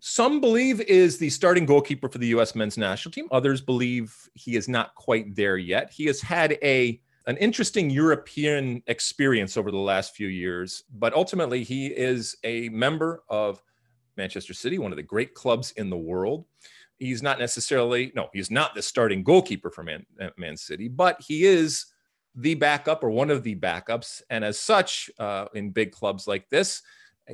some 0.00 0.40
believe 0.40 0.80
is 0.82 1.18
the 1.18 1.30
starting 1.30 1.66
goalkeeper 1.66 2.08
for 2.08 2.18
the 2.18 2.28
U.S. 2.28 2.54
men's 2.54 2.76
national 2.76 3.12
team. 3.12 3.28
Others 3.30 3.60
believe 3.60 4.14
he 4.34 4.56
is 4.56 4.68
not 4.68 4.94
quite 4.94 5.34
there 5.34 5.56
yet. 5.56 5.90
He 5.92 6.06
has 6.06 6.20
had 6.20 6.58
a 6.62 7.00
an 7.26 7.36
interesting 7.38 7.90
European 7.90 8.82
experience 8.86 9.56
over 9.56 9.72
the 9.72 9.76
last 9.76 10.14
few 10.14 10.28
years, 10.28 10.84
but 10.94 11.12
ultimately 11.12 11.64
he 11.64 11.88
is 11.88 12.36
a 12.44 12.68
member 12.68 13.24
of 13.28 13.60
Manchester 14.16 14.54
City, 14.54 14.78
one 14.78 14.92
of 14.92 14.96
the 14.96 15.02
great 15.02 15.34
clubs 15.34 15.72
in 15.72 15.90
the 15.90 15.96
world 15.96 16.46
he's 16.98 17.22
not 17.22 17.38
necessarily 17.38 18.12
no 18.14 18.28
he's 18.32 18.50
not 18.50 18.74
the 18.74 18.82
starting 18.82 19.22
goalkeeper 19.22 19.70
for 19.70 19.82
man, 19.82 20.04
uh, 20.20 20.30
man 20.36 20.56
city 20.56 20.88
but 20.88 21.20
he 21.20 21.44
is 21.44 21.86
the 22.34 22.54
backup 22.54 23.02
or 23.02 23.10
one 23.10 23.30
of 23.30 23.42
the 23.42 23.54
backups 23.54 24.22
and 24.30 24.44
as 24.44 24.58
such 24.58 25.10
uh, 25.18 25.46
in 25.54 25.70
big 25.70 25.92
clubs 25.92 26.26
like 26.26 26.48
this 26.48 26.82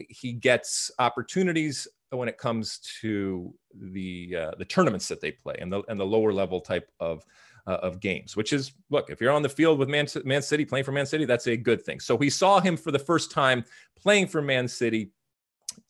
he 0.09 0.33
gets 0.33 0.91
opportunities 0.99 1.87
when 2.11 2.29
it 2.29 2.39
comes 2.39 2.79
to 3.01 3.55
the 3.75 4.37
uh, 4.39 4.51
the 4.59 4.65
tournaments 4.65 5.09
that 5.09 5.21
they 5.21 5.31
play 5.31 5.55
and 5.59 5.73
the 5.73 5.83
and 5.89 5.99
the 5.99 6.05
lower 6.05 6.33
level 6.33 6.61
type 6.61 6.91
of 7.01 7.25
uh, 7.67 7.79
of 7.83 8.01
games, 8.01 8.37
which 8.37 8.53
is 8.53 8.73
look, 8.91 9.09
if 9.09 9.21
you're 9.21 9.31
on 9.31 9.43
the 9.43 9.49
field 9.49 9.79
with 9.79 9.89
Man, 9.89 10.07
Man 10.25 10.43
City 10.43 10.65
playing 10.65 10.85
for 10.85 10.91
Man 10.91 11.07
City, 11.07 11.25
that's 11.25 11.47
a 11.47 11.57
good 11.57 11.81
thing. 11.83 12.01
So 12.01 12.15
we 12.15 12.29
saw 12.29 12.59
him 12.61 12.77
for 12.77 12.91
the 12.91 12.99
first 12.99 13.31
time 13.31 13.65
playing 13.97 14.27
for 14.27 14.43
Man 14.43 14.67
City 14.67 15.13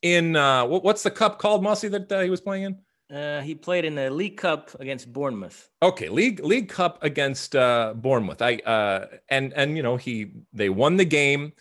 in 0.02 0.36
uh, 0.36 0.64
what, 0.64 0.84
what's 0.84 1.02
the 1.02 1.10
cup 1.10 1.38
called, 1.38 1.62
Mosse, 1.62 1.82
that 1.82 2.10
uh, 2.10 2.20
he 2.20 2.30
was 2.30 2.40
playing 2.40 2.64
in? 2.64 2.78
Uh, 3.12 3.42
he 3.42 3.54
played 3.54 3.84
in 3.84 3.94
the 3.94 4.10
League 4.10 4.38
Cup 4.38 4.70
against 4.80 5.12
Bournemouth. 5.12 5.68
Okay, 5.82 6.08
League 6.08 6.42
League 6.42 6.70
Cup 6.70 7.02
against 7.02 7.54
uh, 7.54 7.92
Bournemouth. 7.94 8.40
I 8.40 8.56
uh, 8.56 9.06
and 9.28 9.52
and 9.52 9.76
you 9.76 9.82
know 9.82 9.98
he 9.98 10.32
they 10.54 10.70
won 10.70 10.96
the 10.96 11.04
game. 11.04 11.52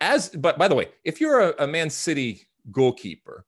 As 0.00 0.30
but 0.30 0.56
by 0.56 0.66
the 0.66 0.74
way, 0.74 0.88
if 1.04 1.20
you're 1.20 1.50
a, 1.50 1.64
a 1.64 1.66
Man 1.66 1.90
City 1.90 2.48
goalkeeper, 2.72 3.44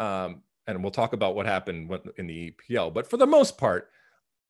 um, 0.00 0.42
and 0.66 0.82
we'll 0.82 0.90
talk 0.90 1.12
about 1.12 1.36
what 1.36 1.46
happened 1.46 1.96
in 2.16 2.26
the 2.26 2.50
EPL, 2.50 2.92
but 2.92 3.08
for 3.08 3.18
the 3.18 3.26
most 3.26 3.56
part, 3.56 3.90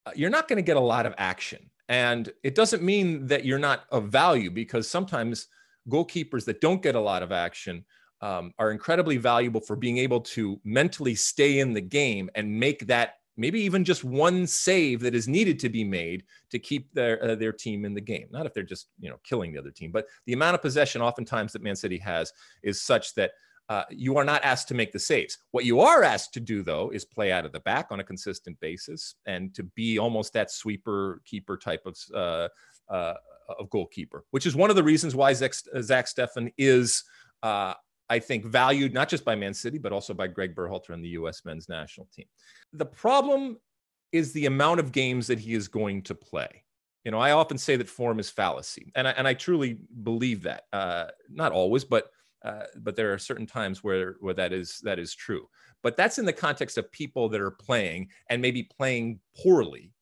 uh, 0.06 0.12
you're 0.14 0.30
not 0.30 0.48
going 0.48 0.56
to 0.56 0.62
get 0.62 0.78
a 0.78 0.80
lot 0.80 1.04
of 1.04 1.14
action, 1.18 1.70
and 1.90 2.32
it 2.42 2.54
doesn't 2.54 2.82
mean 2.82 3.26
that 3.26 3.44
you're 3.44 3.58
not 3.58 3.84
of 3.90 4.08
value 4.08 4.50
because 4.50 4.88
sometimes 4.88 5.48
goalkeepers 5.90 6.46
that 6.46 6.62
don't 6.62 6.82
get 6.82 6.94
a 6.94 7.00
lot 7.00 7.22
of 7.22 7.32
action 7.32 7.84
um, 8.24 8.54
are 8.58 8.70
incredibly 8.70 9.18
valuable 9.18 9.60
for 9.60 9.76
being 9.76 9.98
able 9.98 10.20
to 10.20 10.58
mentally 10.64 11.14
stay 11.14 11.58
in 11.58 11.74
the 11.74 11.80
game 11.80 12.30
and 12.34 12.58
make 12.58 12.86
that 12.86 13.16
maybe 13.36 13.60
even 13.60 13.84
just 13.84 14.02
one 14.02 14.46
save 14.46 15.00
that 15.00 15.14
is 15.14 15.28
needed 15.28 15.58
to 15.58 15.68
be 15.68 15.84
made 15.84 16.24
to 16.50 16.58
keep 16.58 16.90
their 16.94 17.22
uh, 17.22 17.34
their 17.34 17.52
team 17.52 17.84
in 17.84 17.92
the 17.92 18.00
game. 18.00 18.26
Not 18.30 18.46
if 18.46 18.54
they're 18.54 18.62
just 18.62 18.88
you 18.98 19.10
know 19.10 19.20
killing 19.24 19.52
the 19.52 19.58
other 19.58 19.70
team, 19.70 19.92
but 19.92 20.06
the 20.24 20.32
amount 20.32 20.54
of 20.54 20.62
possession 20.62 21.02
oftentimes 21.02 21.52
that 21.52 21.62
Man 21.62 21.76
City 21.76 21.98
has 21.98 22.32
is 22.62 22.82
such 22.82 23.14
that. 23.14 23.32
Uh, 23.70 23.82
you 23.88 24.18
are 24.18 24.24
not 24.24 24.44
asked 24.44 24.68
to 24.68 24.74
make 24.74 24.92
the 24.92 24.98
saves. 24.98 25.38
What 25.52 25.64
you 25.64 25.80
are 25.80 26.02
asked 26.02 26.34
to 26.34 26.40
do, 26.40 26.62
though, 26.62 26.90
is 26.90 27.06
play 27.06 27.32
out 27.32 27.46
of 27.46 27.52
the 27.52 27.60
back 27.60 27.86
on 27.90 27.98
a 27.98 28.04
consistent 28.04 28.60
basis 28.60 29.14
and 29.24 29.54
to 29.54 29.62
be 29.62 29.98
almost 29.98 30.34
that 30.34 30.50
sweeper 30.50 31.22
keeper 31.24 31.56
type 31.56 31.80
of 31.86 31.96
uh, 32.14 32.48
uh 32.92 33.14
of 33.58 33.70
goalkeeper, 33.70 34.26
which 34.32 34.44
is 34.44 34.54
one 34.54 34.68
of 34.68 34.76
the 34.76 34.82
reasons 34.82 35.16
why 35.16 35.32
Zack, 35.32 35.54
Zack 35.80 36.08
Steffen 36.08 36.52
is 36.58 37.04
uh, 37.42 37.72
I 38.10 38.18
think, 38.18 38.44
valued 38.44 38.92
not 38.92 39.08
just 39.08 39.24
by 39.24 39.34
Man 39.34 39.54
City, 39.54 39.78
but 39.78 39.92
also 39.92 40.12
by 40.14 40.26
Greg 40.26 40.54
Berhalter 40.54 40.90
and 40.90 41.02
the 41.02 41.10
U.S. 41.10 41.42
men's 41.44 41.68
national 41.68 42.08
team. 42.14 42.26
The 42.72 42.86
problem 42.86 43.56
is 44.12 44.32
the 44.32 44.46
amount 44.46 44.80
of 44.80 44.92
games 44.92 45.26
that 45.26 45.38
he 45.38 45.54
is 45.54 45.68
going 45.68 46.02
to 46.02 46.14
play. 46.14 46.64
You 47.04 47.10
know, 47.10 47.18
I 47.18 47.32
often 47.32 47.58
say 47.58 47.76
that 47.76 47.88
form 47.88 48.18
is 48.18 48.30
fallacy, 48.30 48.92
and 48.94 49.08
I, 49.08 49.10
and 49.12 49.26
I 49.26 49.34
truly 49.34 49.78
believe 50.02 50.42
that. 50.42 50.64
Uh, 50.72 51.06
not 51.30 51.52
always, 51.52 51.84
but 51.84 52.10
uh, 52.44 52.64
but 52.78 52.94
there 52.94 53.12
are 53.12 53.18
certain 53.18 53.46
times 53.46 53.82
where 53.82 54.16
where 54.20 54.34
that 54.34 54.52
is 54.52 54.80
that 54.82 54.98
is 54.98 55.14
true. 55.14 55.48
But 55.82 55.96
that's 55.96 56.18
in 56.18 56.24
the 56.24 56.32
context 56.32 56.78
of 56.78 56.90
people 56.92 57.28
that 57.30 57.40
are 57.40 57.50
playing 57.50 58.08
and 58.30 58.40
maybe 58.40 58.62
playing 58.62 59.20
poorly 59.36 59.92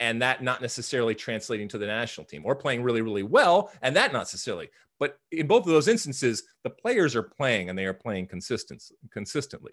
and 0.00 0.22
that 0.22 0.42
not 0.42 0.62
necessarily 0.62 1.14
translating 1.14 1.68
to 1.68 1.78
the 1.78 1.86
national 1.86 2.26
team 2.26 2.42
or 2.44 2.54
playing 2.54 2.82
really 2.82 3.02
really 3.02 3.22
well 3.22 3.70
and 3.82 3.94
that 3.96 4.12
not 4.12 4.20
necessarily. 4.20 4.68
But 5.00 5.18
in 5.30 5.46
both 5.46 5.64
of 5.66 5.72
those 5.72 5.88
instances 5.88 6.42
the 6.64 6.70
players 6.70 7.14
are 7.16 7.22
playing 7.22 7.68
and 7.68 7.78
they 7.78 7.86
are 7.86 7.94
playing 7.94 8.26
consistent, 8.26 8.82
consistently. 9.12 9.72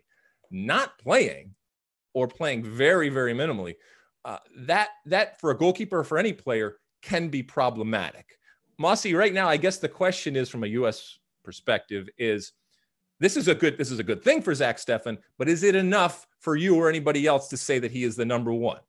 Not 0.52 0.98
playing 1.00 1.56
or 2.14 2.28
playing 2.28 2.64
very 2.64 3.10
very 3.10 3.34
minimally 3.34 3.76
uh, 4.24 4.38
that 4.58 4.90
that 5.06 5.40
for 5.40 5.52
a 5.52 5.58
goalkeeper 5.58 6.00
or 6.00 6.04
for 6.04 6.18
any 6.18 6.34
player 6.34 6.78
can 7.02 7.30
be 7.30 7.44
problematic. 7.44 8.40
Mosse 8.78 9.12
right 9.14 9.34
now 9.34 9.48
i 9.48 9.58
guess 9.58 9.78
the 9.78 9.88
question 9.88 10.36
is 10.36 10.50
from 10.50 10.64
a 10.64 10.68
us 10.68 11.18
perspective 11.44 12.10
is 12.18 12.52
this 13.20 13.38
is 13.38 13.48
a 13.48 13.56
good 13.56 13.78
this 13.78 13.92
is 13.92 14.00
a 14.00 14.04
good 14.04 14.24
thing 14.24 14.42
for 14.42 14.54
zach 14.54 14.78
steffen 14.78 15.18
but 15.38 15.48
is 15.48 15.64
it 15.64 15.76
enough 15.76 16.28
for 16.40 16.56
you 16.56 16.76
or 16.76 16.90
anybody 16.90 17.26
else 17.26 17.48
to 17.48 17.58
say 17.58 17.80
that 17.80 17.92
he 17.92 18.04
is 18.04 18.16
the 18.16 18.26
number 18.26 18.52
one 18.52 18.80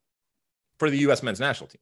for 0.78 0.90
the 0.90 0.98
U.S. 0.98 1.22
men's 1.22 1.40
national 1.40 1.68
team. 1.68 1.80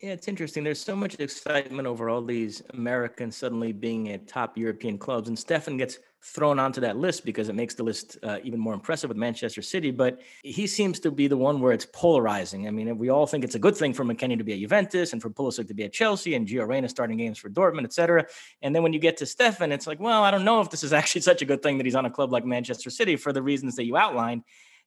Yeah, 0.00 0.12
it's 0.12 0.28
interesting. 0.28 0.64
There's 0.64 0.82
so 0.82 0.96
much 0.96 1.16
excitement 1.18 1.86
over 1.86 2.08
all 2.08 2.22
these 2.22 2.62
Americans 2.72 3.36
suddenly 3.36 3.72
being 3.72 4.08
at 4.08 4.26
top 4.26 4.56
European 4.56 4.96
clubs, 4.96 5.28
and 5.28 5.36
Steffen 5.36 5.76
gets 5.76 5.98
thrown 6.22 6.58
onto 6.58 6.80
that 6.80 6.96
list 6.96 7.22
because 7.22 7.50
it 7.50 7.54
makes 7.54 7.74
the 7.74 7.82
list 7.82 8.16
uh, 8.22 8.38
even 8.42 8.58
more 8.58 8.72
impressive 8.72 9.08
with 9.08 9.18
Manchester 9.18 9.60
City. 9.60 9.90
But 9.90 10.20
he 10.42 10.66
seems 10.66 11.00
to 11.00 11.10
be 11.10 11.26
the 11.28 11.36
one 11.36 11.60
where 11.60 11.72
it's 11.72 11.84
polarizing. 11.84 12.66
I 12.66 12.70
mean, 12.70 12.96
we 12.96 13.10
all 13.10 13.26
think 13.26 13.44
it's 13.44 13.56
a 13.56 13.58
good 13.58 13.76
thing 13.76 13.92
for 13.92 14.02
McKennie 14.06 14.38
to 14.38 14.44
be 14.44 14.54
at 14.54 14.60
Juventus 14.60 15.12
and 15.12 15.20
for 15.20 15.28
Pulisic 15.28 15.68
to 15.68 15.74
be 15.74 15.84
at 15.84 15.92
Chelsea 15.92 16.34
and 16.34 16.48
Gio 16.48 16.66
Reyna 16.66 16.88
starting 16.88 17.18
games 17.18 17.36
for 17.36 17.50
Dortmund, 17.50 17.84
et 17.84 17.92
cetera. 17.92 18.24
And 18.62 18.74
then 18.74 18.82
when 18.82 18.94
you 18.94 19.00
get 19.00 19.18
to 19.18 19.24
Steffen, 19.24 19.70
it's 19.70 19.86
like, 19.86 20.00
well, 20.00 20.24
I 20.24 20.30
don't 20.30 20.46
know 20.46 20.62
if 20.62 20.70
this 20.70 20.82
is 20.82 20.94
actually 20.94 21.20
such 21.30 21.42
a 21.42 21.46
good 21.46 21.62
thing 21.62 21.76
that 21.76 21.84
he's 21.84 21.94
on 21.94 22.06
a 22.06 22.10
club 22.10 22.32
like 22.32 22.46
Manchester 22.46 22.88
City 22.88 23.16
for 23.16 23.34
the 23.34 23.42
reasons 23.42 23.76
that 23.76 23.84
you 23.84 23.98
outlined. 23.98 24.44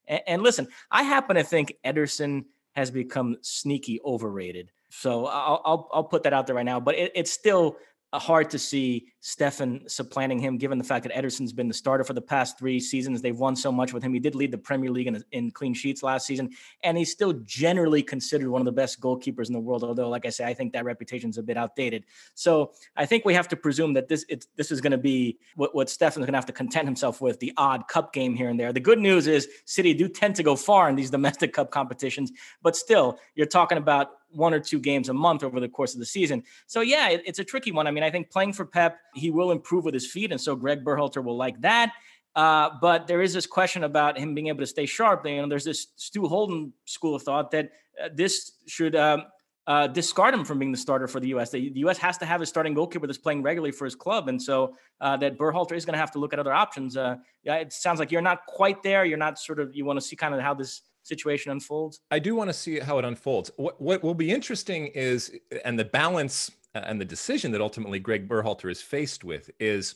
And, 0.07 0.21
and 0.25 0.41
listen, 0.41 0.69
I 0.89 1.03
happen 1.03 1.35
to 1.35 1.43
think 1.43 1.75
Ederson– 1.85 2.45
has 2.75 2.91
become 2.91 3.37
sneaky 3.41 3.99
overrated. 4.05 4.69
So 4.89 5.25
I'll 5.25 5.61
I'll, 5.65 5.89
I'll 5.93 6.03
put 6.03 6.23
that 6.23 6.33
out 6.33 6.47
there 6.47 6.55
right 6.55 6.65
now. 6.65 6.79
But 6.79 6.95
it, 6.95 7.11
it's 7.15 7.31
still 7.31 7.77
hard 8.19 8.49
to 8.51 8.59
see 8.59 9.07
Steffen 9.21 9.89
supplanting 9.89 10.39
him, 10.39 10.57
given 10.57 10.77
the 10.77 10.83
fact 10.83 11.03
that 11.03 11.13
Ederson's 11.13 11.53
been 11.53 11.67
the 11.67 11.73
starter 11.73 12.03
for 12.03 12.13
the 12.13 12.21
past 12.21 12.59
three 12.59 12.79
seasons. 12.79 13.21
They've 13.21 13.37
won 13.37 13.55
so 13.55 13.71
much 13.71 13.93
with 13.93 14.03
him. 14.03 14.13
He 14.13 14.19
did 14.19 14.35
lead 14.35 14.51
the 14.51 14.57
Premier 14.57 14.91
League 14.91 15.07
in, 15.07 15.23
in, 15.31 15.51
clean 15.51 15.73
sheets 15.73 16.03
last 16.03 16.27
season, 16.27 16.51
and 16.83 16.97
he's 16.97 17.11
still 17.11 17.33
generally 17.45 18.03
considered 18.03 18.49
one 18.49 18.61
of 18.61 18.65
the 18.65 18.71
best 18.71 18.99
goalkeepers 18.99 19.47
in 19.47 19.53
the 19.53 19.59
world. 19.59 19.83
Although, 19.83 20.09
like 20.09 20.25
I 20.25 20.29
say, 20.29 20.45
I 20.45 20.53
think 20.53 20.73
that 20.73 20.85
reputation 20.85 21.29
is 21.29 21.37
a 21.37 21.43
bit 21.43 21.57
outdated. 21.57 22.05
So 22.35 22.73
I 22.95 23.05
think 23.05 23.25
we 23.25 23.33
have 23.33 23.47
to 23.49 23.55
presume 23.55 23.93
that 23.93 24.07
this 24.07 24.25
this 24.55 24.71
is 24.71 24.81
going 24.81 24.91
to 24.91 24.97
be 24.97 25.39
what, 25.55 25.73
what 25.73 25.87
Steffen's 25.87 26.17
going 26.17 26.27
to 26.27 26.37
have 26.37 26.45
to 26.47 26.53
content 26.53 26.85
himself 26.85 27.21
with 27.21 27.39
the 27.39 27.53
odd 27.57 27.87
cup 27.87 28.13
game 28.13 28.35
here 28.35 28.49
and 28.49 28.59
there. 28.59 28.73
The 28.73 28.79
good 28.79 28.99
news 28.99 29.27
is 29.27 29.47
City 29.65 29.93
do 29.93 30.07
tend 30.07 30.35
to 30.35 30.43
go 30.43 30.55
far 30.55 30.89
in 30.89 30.95
these 30.95 31.09
domestic 31.09 31.53
cup 31.53 31.71
competitions, 31.71 32.31
but 32.61 32.75
still, 32.75 33.19
you're 33.35 33.47
talking 33.47 33.77
about 33.77 34.09
one 34.33 34.53
or 34.53 34.59
two 34.59 34.79
games 34.79 35.09
a 35.09 35.13
month 35.13 35.43
over 35.43 35.59
the 35.59 35.69
course 35.69 35.93
of 35.93 35.99
the 35.99 36.05
season. 36.05 36.43
So 36.67 36.81
yeah, 36.81 37.09
it, 37.09 37.23
it's 37.25 37.39
a 37.39 37.43
tricky 37.43 37.71
one. 37.71 37.87
I 37.87 37.91
mean, 37.91 38.03
I 38.03 38.11
think 38.11 38.29
playing 38.29 38.53
for 38.53 38.65
Pep, 38.65 38.97
he 39.13 39.31
will 39.31 39.51
improve 39.51 39.85
with 39.85 39.93
his 39.93 40.11
feet, 40.11 40.31
and 40.31 40.39
so 40.39 40.55
Greg 40.55 40.83
Berhalter 40.83 41.23
will 41.23 41.37
like 41.37 41.59
that. 41.61 41.93
Uh, 42.35 42.69
but 42.81 43.07
there 43.07 43.21
is 43.21 43.33
this 43.33 43.45
question 43.45 43.83
about 43.83 44.17
him 44.17 44.33
being 44.33 44.47
able 44.47 44.59
to 44.59 44.67
stay 44.67 44.85
sharp. 44.85 45.25
You 45.25 45.41
know, 45.41 45.47
there's 45.47 45.65
this 45.65 45.87
Stu 45.95 46.27
Holden 46.27 46.73
school 46.85 47.15
of 47.15 47.21
thought 47.21 47.51
that 47.51 47.69
uh, 48.03 48.09
this 48.11 48.53
should 48.65 48.95
um, 48.95 49.25
uh, 49.67 49.87
discard 49.87 50.33
him 50.33 50.43
from 50.43 50.59
being 50.59 50.71
the 50.71 50.77
starter 50.77 51.07
for 51.07 51.19
the 51.19 51.27
U.S. 51.29 51.51
The, 51.51 51.69
the, 51.69 51.81
U.S. 51.81 51.97
has 51.99 52.17
to 52.17 52.25
have 52.25 52.41
a 52.41 52.45
starting 52.45 52.73
goalkeeper 52.73 53.05
that's 53.05 53.19
playing 53.19 53.43
regularly 53.43 53.71
for 53.71 53.85
his 53.85 53.95
club, 53.95 54.29
and 54.29 54.41
so 54.41 54.75
uh, 54.99 55.15
that 55.17 55.37
Berhalter 55.37 55.73
is 55.73 55.85
going 55.85 55.93
to 55.93 55.99
have 55.99 56.11
to 56.11 56.19
look 56.19 56.33
at 56.33 56.39
other 56.39 56.53
options. 56.53 56.97
Uh, 56.97 57.15
yeah, 57.43 57.55
it 57.55 57.71
sounds 57.71 57.99
like 57.99 58.11
you're 58.11 58.21
not 58.21 58.45
quite 58.47 58.81
there. 58.83 59.05
You're 59.05 59.17
not 59.17 59.37
sort 59.37 59.59
of 59.59 59.75
you 59.75 59.85
want 59.85 59.97
to 59.97 60.05
see 60.05 60.15
kind 60.15 60.33
of 60.33 60.41
how 60.41 60.53
this 60.53 60.81
situation 61.03 61.51
unfolds? 61.51 61.99
I 62.11 62.19
do 62.19 62.35
want 62.35 62.49
to 62.49 62.53
see 62.53 62.79
how 62.79 62.97
it 62.97 63.05
unfolds. 63.05 63.51
What, 63.57 63.79
what 63.81 64.03
will 64.03 64.13
be 64.13 64.31
interesting 64.31 64.87
is, 64.87 65.31
and 65.63 65.77
the 65.77 65.85
balance 65.85 66.51
uh, 66.75 66.81
and 66.85 66.99
the 66.99 67.05
decision 67.05 67.51
that 67.51 67.61
ultimately 67.61 67.99
Greg 67.99 68.27
Berhalter 68.27 68.71
is 68.71 68.81
faced 68.81 69.23
with 69.23 69.49
is, 69.59 69.95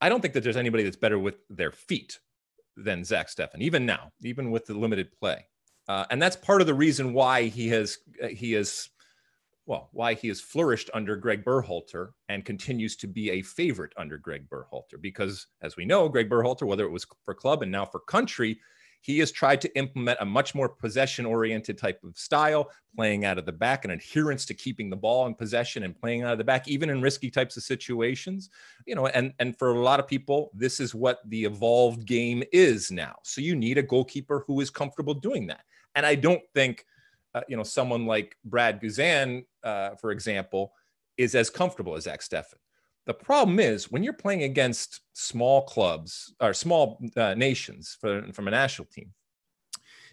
I 0.00 0.08
don't 0.08 0.20
think 0.20 0.34
that 0.34 0.44
there's 0.44 0.56
anybody 0.56 0.84
that's 0.84 0.96
better 0.96 1.18
with 1.18 1.36
their 1.50 1.72
feet 1.72 2.18
than 2.76 3.04
Zack 3.04 3.28
Steffen, 3.28 3.60
even 3.60 3.86
now, 3.86 4.12
even 4.22 4.50
with 4.50 4.66
the 4.66 4.74
limited 4.74 5.12
play. 5.12 5.46
Uh, 5.88 6.04
and 6.10 6.20
that's 6.20 6.36
part 6.36 6.60
of 6.60 6.66
the 6.66 6.74
reason 6.74 7.12
why 7.12 7.44
he 7.44 7.68
has 7.68 7.98
uh, 8.22 8.28
he 8.28 8.52
has 8.52 8.88
well 9.66 9.90
why 9.92 10.14
he 10.14 10.28
has 10.28 10.40
flourished 10.40 10.90
under 10.94 11.14
Greg 11.14 11.44
Berhalter 11.44 12.10
and 12.28 12.44
continues 12.44 12.96
to 12.96 13.06
be 13.06 13.30
a 13.30 13.42
favorite 13.42 13.92
under 13.96 14.16
Greg 14.16 14.48
Berhalter 14.48 15.00
because 15.00 15.46
as 15.62 15.76
we 15.76 15.84
know 15.84 16.08
Greg 16.08 16.30
Berhalter 16.30 16.66
whether 16.66 16.84
it 16.84 16.90
was 16.90 17.06
for 17.24 17.34
club 17.34 17.62
and 17.62 17.70
now 17.70 17.84
for 17.84 18.00
country 18.00 18.58
he 19.04 19.18
has 19.18 19.30
tried 19.30 19.60
to 19.60 19.76
implement 19.76 20.16
a 20.22 20.24
much 20.24 20.54
more 20.54 20.66
possession 20.66 21.26
oriented 21.26 21.76
type 21.76 22.02
of 22.04 22.16
style, 22.16 22.70
playing 22.96 23.26
out 23.26 23.36
of 23.36 23.44
the 23.44 23.52
back 23.52 23.84
and 23.84 23.92
adherence 23.92 24.46
to 24.46 24.54
keeping 24.54 24.88
the 24.88 24.96
ball 24.96 25.26
in 25.26 25.34
possession 25.34 25.82
and 25.82 25.94
playing 25.94 26.22
out 26.22 26.32
of 26.32 26.38
the 26.38 26.44
back, 26.44 26.66
even 26.68 26.88
in 26.88 27.02
risky 27.02 27.30
types 27.30 27.58
of 27.58 27.62
situations. 27.62 28.48
You 28.86 28.94
know, 28.94 29.06
and, 29.08 29.34
and 29.40 29.58
for 29.58 29.72
a 29.72 29.78
lot 29.78 30.00
of 30.00 30.08
people, 30.08 30.50
this 30.54 30.80
is 30.80 30.94
what 30.94 31.20
the 31.28 31.44
evolved 31.44 32.06
game 32.06 32.42
is 32.50 32.90
now. 32.90 33.16
So 33.24 33.42
you 33.42 33.54
need 33.54 33.76
a 33.76 33.82
goalkeeper 33.82 34.42
who 34.46 34.62
is 34.62 34.70
comfortable 34.70 35.12
doing 35.12 35.48
that. 35.48 35.64
And 35.94 36.06
I 36.06 36.14
don't 36.14 36.42
think, 36.54 36.86
uh, 37.34 37.42
you 37.46 37.58
know, 37.58 37.62
someone 37.62 38.06
like 38.06 38.38
Brad 38.42 38.80
Guzan, 38.80 39.44
uh, 39.62 39.96
for 39.96 40.12
example, 40.12 40.72
is 41.18 41.34
as 41.34 41.50
comfortable 41.50 41.94
as 41.94 42.04
Zack 42.04 42.22
Steffen. 42.22 42.54
The 43.06 43.14
problem 43.14 43.60
is 43.60 43.90
when 43.90 44.02
you're 44.02 44.14
playing 44.14 44.44
against 44.44 45.00
small 45.12 45.62
clubs 45.62 46.32
or 46.40 46.54
small 46.54 47.00
uh, 47.16 47.34
nations 47.34 47.96
for, 48.00 48.32
from 48.32 48.48
a 48.48 48.50
national 48.50 48.86
team, 48.86 49.12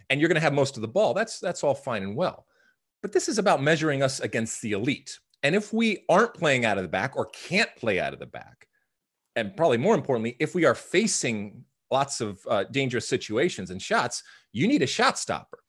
and 0.10 0.20
you're 0.20 0.28
going 0.28 0.36
to 0.36 0.42
have 0.42 0.54
most 0.54 0.76
of 0.76 0.82
the 0.82 0.88
ball. 0.88 1.14
That's 1.14 1.40
that's 1.40 1.64
all 1.64 1.74
fine 1.74 2.04
and 2.04 2.16
well, 2.16 2.46
but 3.02 3.14
this 3.14 3.30
is 3.30 3.38
about 3.38 3.64
measuring 3.64 4.04
us 4.04 4.20
against 4.20 4.62
the 4.62 4.74
elite. 4.74 5.18
And 5.44 5.56
if 5.56 5.72
we 5.74 6.04
aren't 6.10 6.34
playing 6.34 6.66
out 6.66 6.78
of 6.78 6.84
the 6.84 6.90
back 6.90 7.16
or 7.16 7.28
can't 7.28 7.74
play 7.78 8.00
out 8.00 8.14
of 8.14 8.20
the 8.20 8.26
back, 8.26 8.68
and 9.36 9.56
probably 9.56 9.78
more 9.78 9.96
importantly, 9.96 10.36
if 10.40 10.54
we 10.54 10.66
are 10.66 10.76
facing 10.76 11.64
lots 11.90 12.22
of 12.22 12.40
uh, 12.50 12.66
dangerous 12.66 13.08
situations 13.08 13.72
and 13.72 13.82
shots, 13.82 14.24
you 14.52 14.68
need 14.68 14.82
a 14.82 14.88
shot 14.88 15.18
stopper. 15.18 15.60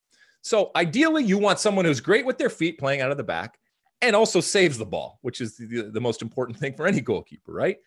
So 0.42 0.72
ideally, 0.74 1.24
you 1.24 1.38
want 1.38 1.60
someone 1.60 1.84
who's 1.84 2.00
great 2.00 2.26
with 2.26 2.36
their 2.36 2.50
feet 2.50 2.78
playing 2.78 3.00
out 3.00 3.12
of 3.12 3.16
the 3.16 3.22
back 3.22 3.58
and 4.02 4.16
also 4.16 4.40
saves 4.40 4.76
the 4.76 4.84
ball, 4.84 5.18
which 5.22 5.40
is 5.40 5.56
the, 5.56 5.88
the 5.92 6.00
most 6.00 6.20
important 6.20 6.58
thing 6.58 6.74
for 6.74 6.86
any 6.86 7.00
goalkeeper, 7.00 7.52
right? 7.52 7.78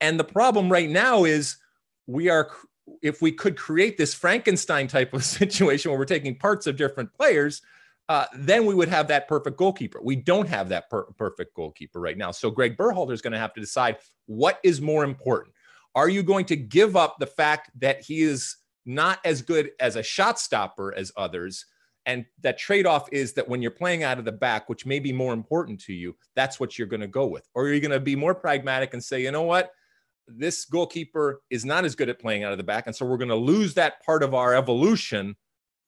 And 0.00 0.20
the 0.20 0.24
problem 0.24 0.70
right 0.70 0.88
now 0.88 1.24
is 1.24 1.56
we 2.06 2.28
are, 2.28 2.50
if 3.02 3.22
we 3.22 3.32
could 3.32 3.56
create 3.56 3.96
this 3.96 4.14
Frankenstein 4.14 4.86
type 4.86 5.14
of 5.14 5.24
situation 5.40 5.90
where 5.90 5.98
we're 5.98 6.04
taking 6.04 6.36
parts 6.36 6.66
of 6.66 6.76
different 6.76 7.12
players, 7.14 7.62
uh, 8.08 8.26
then 8.34 8.66
we 8.66 8.74
would 8.74 8.88
have 8.88 9.08
that 9.08 9.26
perfect 9.26 9.56
goalkeeper. 9.56 10.00
We 10.02 10.14
don't 10.14 10.48
have 10.48 10.68
that 10.68 10.88
per- 10.90 11.10
perfect 11.12 11.54
goalkeeper 11.54 11.98
right 11.98 12.16
now. 12.16 12.30
So 12.30 12.50
Greg 12.50 12.76
Berhalter 12.76 13.12
is 13.12 13.22
going 13.22 13.32
to 13.32 13.38
have 13.38 13.54
to 13.54 13.60
decide 13.60 13.96
what 14.26 14.60
is 14.62 14.80
more 14.80 15.02
important. 15.02 15.54
Are 15.94 16.08
you 16.08 16.22
going 16.22 16.44
to 16.46 16.56
give 16.56 16.94
up 16.94 17.16
the 17.18 17.26
fact 17.26 17.70
that 17.80 18.02
he 18.02 18.22
is 18.22 18.56
not 18.84 19.18
as 19.24 19.42
good 19.42 19.70
as 19.80 19.96
a 19.96 20.02
shot 20.02 20.38
stopper 20.38 20.94
as 20.94 21.10
others? 21.16 21.64
And 22.06 22.24
that 22.42 22.56
trade 22.56 22.86
off 22.86 23.08
is 23.12 23.32
that 23.32 23.48
when 23.48 23.60
you're 23.60 23.72
playing 23.72 24.04
out 24.04 24.18
of 24.18 24.24
the 24.24 24.32
back, 24.32 24.68
which 24.68 24.86
may 24.86 25.00
be 25.00 25.12
more 25.12 25.32
important 25.32 25.80
to 25.82 25.92
you, 25.92 26.16
that's 26.36 26.60
what 26.60 26.78
you're 26.78 26.86
going 26.86 27.00
to 27.00 27.08
go 27.08 27.26
with. 27.26 27.48
Or 27.54 27.64
are 27.64 27.72
you 27.72 27.80
going 27.80 27.90
to 27.90 28.00
be 28.00 28.14
more 28.14 28.34
pragmatic 28.34 28.94
and 28.94 29.02
say, 29.02 29.22
you 29.22 29.32
know 29.32 29.42
what? 29.42 29.72
This 30.28 30.64
goalkeeper 30.64 31.42
is 31.50 31.64
not 31.64 31.84
as 31.84 31.96
good 31.96 32.08
at 32.08 32.20
playing 32.20 32.44
out 32.44 32.52
of 32.52 32.58
the 32.58 32.64
back. 32.64 32.86
And 32.86 32.94
so 32.94 33.04
we're 33.04 33.16
going 33.16 33.28
to 33.28 33.34
lose 33.34 33.74
that 33.74 34.04
part 34.04 34.22
of 34.22 34.34
our 34.34 34.54
evolution, 34.54 35.36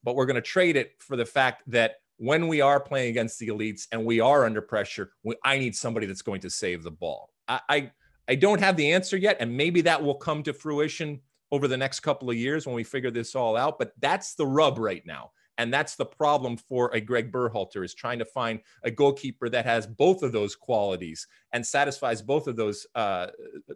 but 0.02 0.16
we're 0.16 0.26
going 0.26 0.37
to 0.37 0.42
trade 0.42 0.76
it 0.76 0.92
for 0.98 1.16
the 1.16 1.25
fact 1.25 1.62
that 1.68 1.96
when 2.16 2.48
we 2.48 2.60
are 2.60 2.80
playing 2.80 3.10
against 3.10 3.38
the 3.38 3.48
elites 3.48 3.87
and 3.92 4.04
we 4.04 4.18
are 4.18 4.44
under 4.44 4.60
pressure, 4.60 5.12
we, 5.22 5.37
I 5.44 5.58
need 5.58 5.76
somebody 5.76 6.06
that's 6.06 6.22
going 6.22 6.40
to 6.40 6.50
save 6.50 6.82
the 6.82 6.90
ball. 6.90 7.30
I, 7.46 7.60
I, 7.68 7.90
I 8.26 8.34
don't 8.34 8.60
have 8.60 8.76
the 8.76 8.92
answer 8.92 9.16
yet, 9.16 9.37
and 9.38 9.56
maybe 9.56 9.82
that 9.82 10.02
will 10.02 10.16
come 10.16 10.42
to 10.42 10.52
fruition 10.52 11.20
over 11.52 11.68
the 11.68 11.76
next 11.76 12.00
couple 12.00 12.28
of 12.28 12.37
years 12.37 12.66
when 12.66 12.75
we 12.75 12.84
figure 12.84 13.12
this 13.12 13.37
all 13.37 13.56
out. 13.56 13.78
But 13.78 13.92
that's 14.00 14.34
the 14.34 14.46
rub 14.46 14.78
right 14.78 15.02
now. 15.06 15.30
And 15.58 15.74
that's 15.74 15.96
the 15.96 16.06
problem 16.06 16.56
for 16.56 16.90
a 16.94 17.00
Greg 17.00 17.32
Berhalter 17.32 17.84
is 17.84 17.92
trying 17.92 18.20
to 18.20 18.24
find 18.24 18.60
a 18.84 18.90
goalkeeper 18.90 19.48
that 19.48 19.66
has 19.66 19.86
both 19.86 20.22
of 20.22 20.30
those 20.30 20.54
qualities 20.54 21.26
and 21.52 21.66
satisfies 21.66 22.22
both 22.22 22.46
of 22.46 22.56
those 22.56 22.86
uh, 22.94 23.26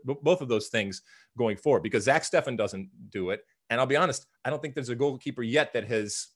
both 0.04 0.40
of 0.40 0.48
those 0.48 0.68
things 0.68 1.02
going 1.36 1.56
forward. 1.56 1.82
Because 1.82 2.04
Zack 2.04 2.22
Steffen 2.22 2.56
doesn't 2.56 2.88
do 3.10 3.30
it, 3.30 3.40
and 3.68 3.80
I'll 3.80 3.86
be 3.86 3.96
honest, 3.96 4.26
I 4.44 4.50
don't 4.50 4.62
think 4.62 4.74
there's 4.74 4.90
a 4.90 4.94
goalkeeper 4.94 5.42
yet 5.42 5.72
that 5.72 5.88
has 5.88 6.28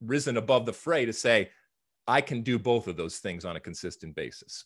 risen 0.00 0.36
above 0.36 0.66
the 0.66 0.72
fray 0.72 1.04
to 1.04 1.12
say 1.12 1.50
I 2.06 2.20
can 2.20 2.42
do 2.42 2.58
both 2.58 2.86
of 2.86 2.96
those 2.96 3.18
things 3.18 3.44
on 3.44 3.56
a 3.56 3.60
consistent 3.60 4.14
basis. 4.14 4.64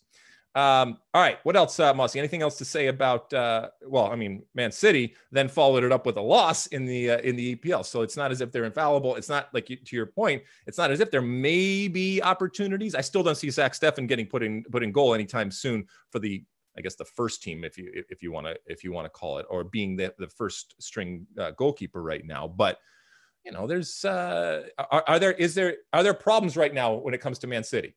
Um, 0.57 0.99
all 1.15 1.23
right. 1.23 1.39
What 1.45 1.57
else, 1.57 1.79
uh, 1.79 1.95
Mosse? 1.95 2.17
Anything 2.17 2.43
else 2.43 2.59
to 2.59 2.65
say 2.65 2.89
about? 2.89 3.33
Uh, 3.33 3.69
well, 3.87 4.07
I 4.07 4.17
mean, 4.17 4.43
Man 4.55 4.73
City 4.73 5.15
then 5.31 5.49
followed 5.49 5.85
it 5.85 5.93
up 5.93 6.07
with 6.07 6.17
a 6.17 6.21
loss 6.21 6.67
in 6.69 6.85
the 6.85 7.13
uh, 7.13 7.19
in 7.19 7.37
the 7.37 7.55
EPL. 7.55 7.85
So 7.85 8.03
it's 8.03 8.17
not 8.17 8.33
as 8.33 8.41
if 8.41 8.51
they're 8.51 8.65
infallible. 8.65 9.15
It's 9.15 9.29
not 9.29 9.49
like 9.55 9.67
to 9.67 9.97
your 9.97 10.07
point. 10.07 10.43
It's 10.67 10.79
not 10.79 10.91
as 10.91 10.99
if 10.99 11.11
there 11.11 11.23
may 11.23 11.87
be 11.87 12.21
opportunities. 12.21 12.97
I 12.97 13.01
still 13.01 13.23
don't 13.23 13.37
see 13.37 13.49
Zack 13.51 13.75
Steffen 13.75 14.09
getting 14.09 14.27
put 14.27 14.43
in 14.43 14.65
put 14.65 14.83
in 14.83 14.91
goal 14.91 15.15
anytime 15.15 15.53
soon 15.53 15.87
for 16.11 16.19
the 16.19 16.43
I 16.77 16.81
guess 16.81 16.95
the 16.95 17.05
first 17.05 17.43
team, 17.43 17.63
if 17.65 17.79
you 17.79 18.05
if 18.09 18.23
you 18.23 18.33
want 18.33 18.47
to 18.47 18.57
if 18.67 18.83
you 18.83 18.93
want 18.93 19.05
to 19.05 19.11
call 19.11 19.39
it, 19.39 19.47
or 19.49 19.65
being 19.65 19.97
the 19.97 20.13
the 20.19 20.29
first 20.29 20.75
string 20.81 21.27
uh, 21.39 21.53
goalkeeper 21.53 22.03
right 22.03 22.25
now. 22.25 22.49
But 22.49 22.79
you 23.45 23.53
know, 23.53 23.67
there's 23.67 24.05
uh, 24.05 24.65
are, 24.91 25.05
are 25.07 25.19
there 25.19 25.33
is 25.33 25.55
there 25.55 25.77
are 25.93 26.03
there 26.03 26.15
problems 26.15 26.57
right 26.57 26.75
now 26.75 26.95
when 26.95 27.15
it 27.15 27.21
comes 27.21 27.39
to 27.41 27.47
Man 27.47 27.65
City? 27.65 27.95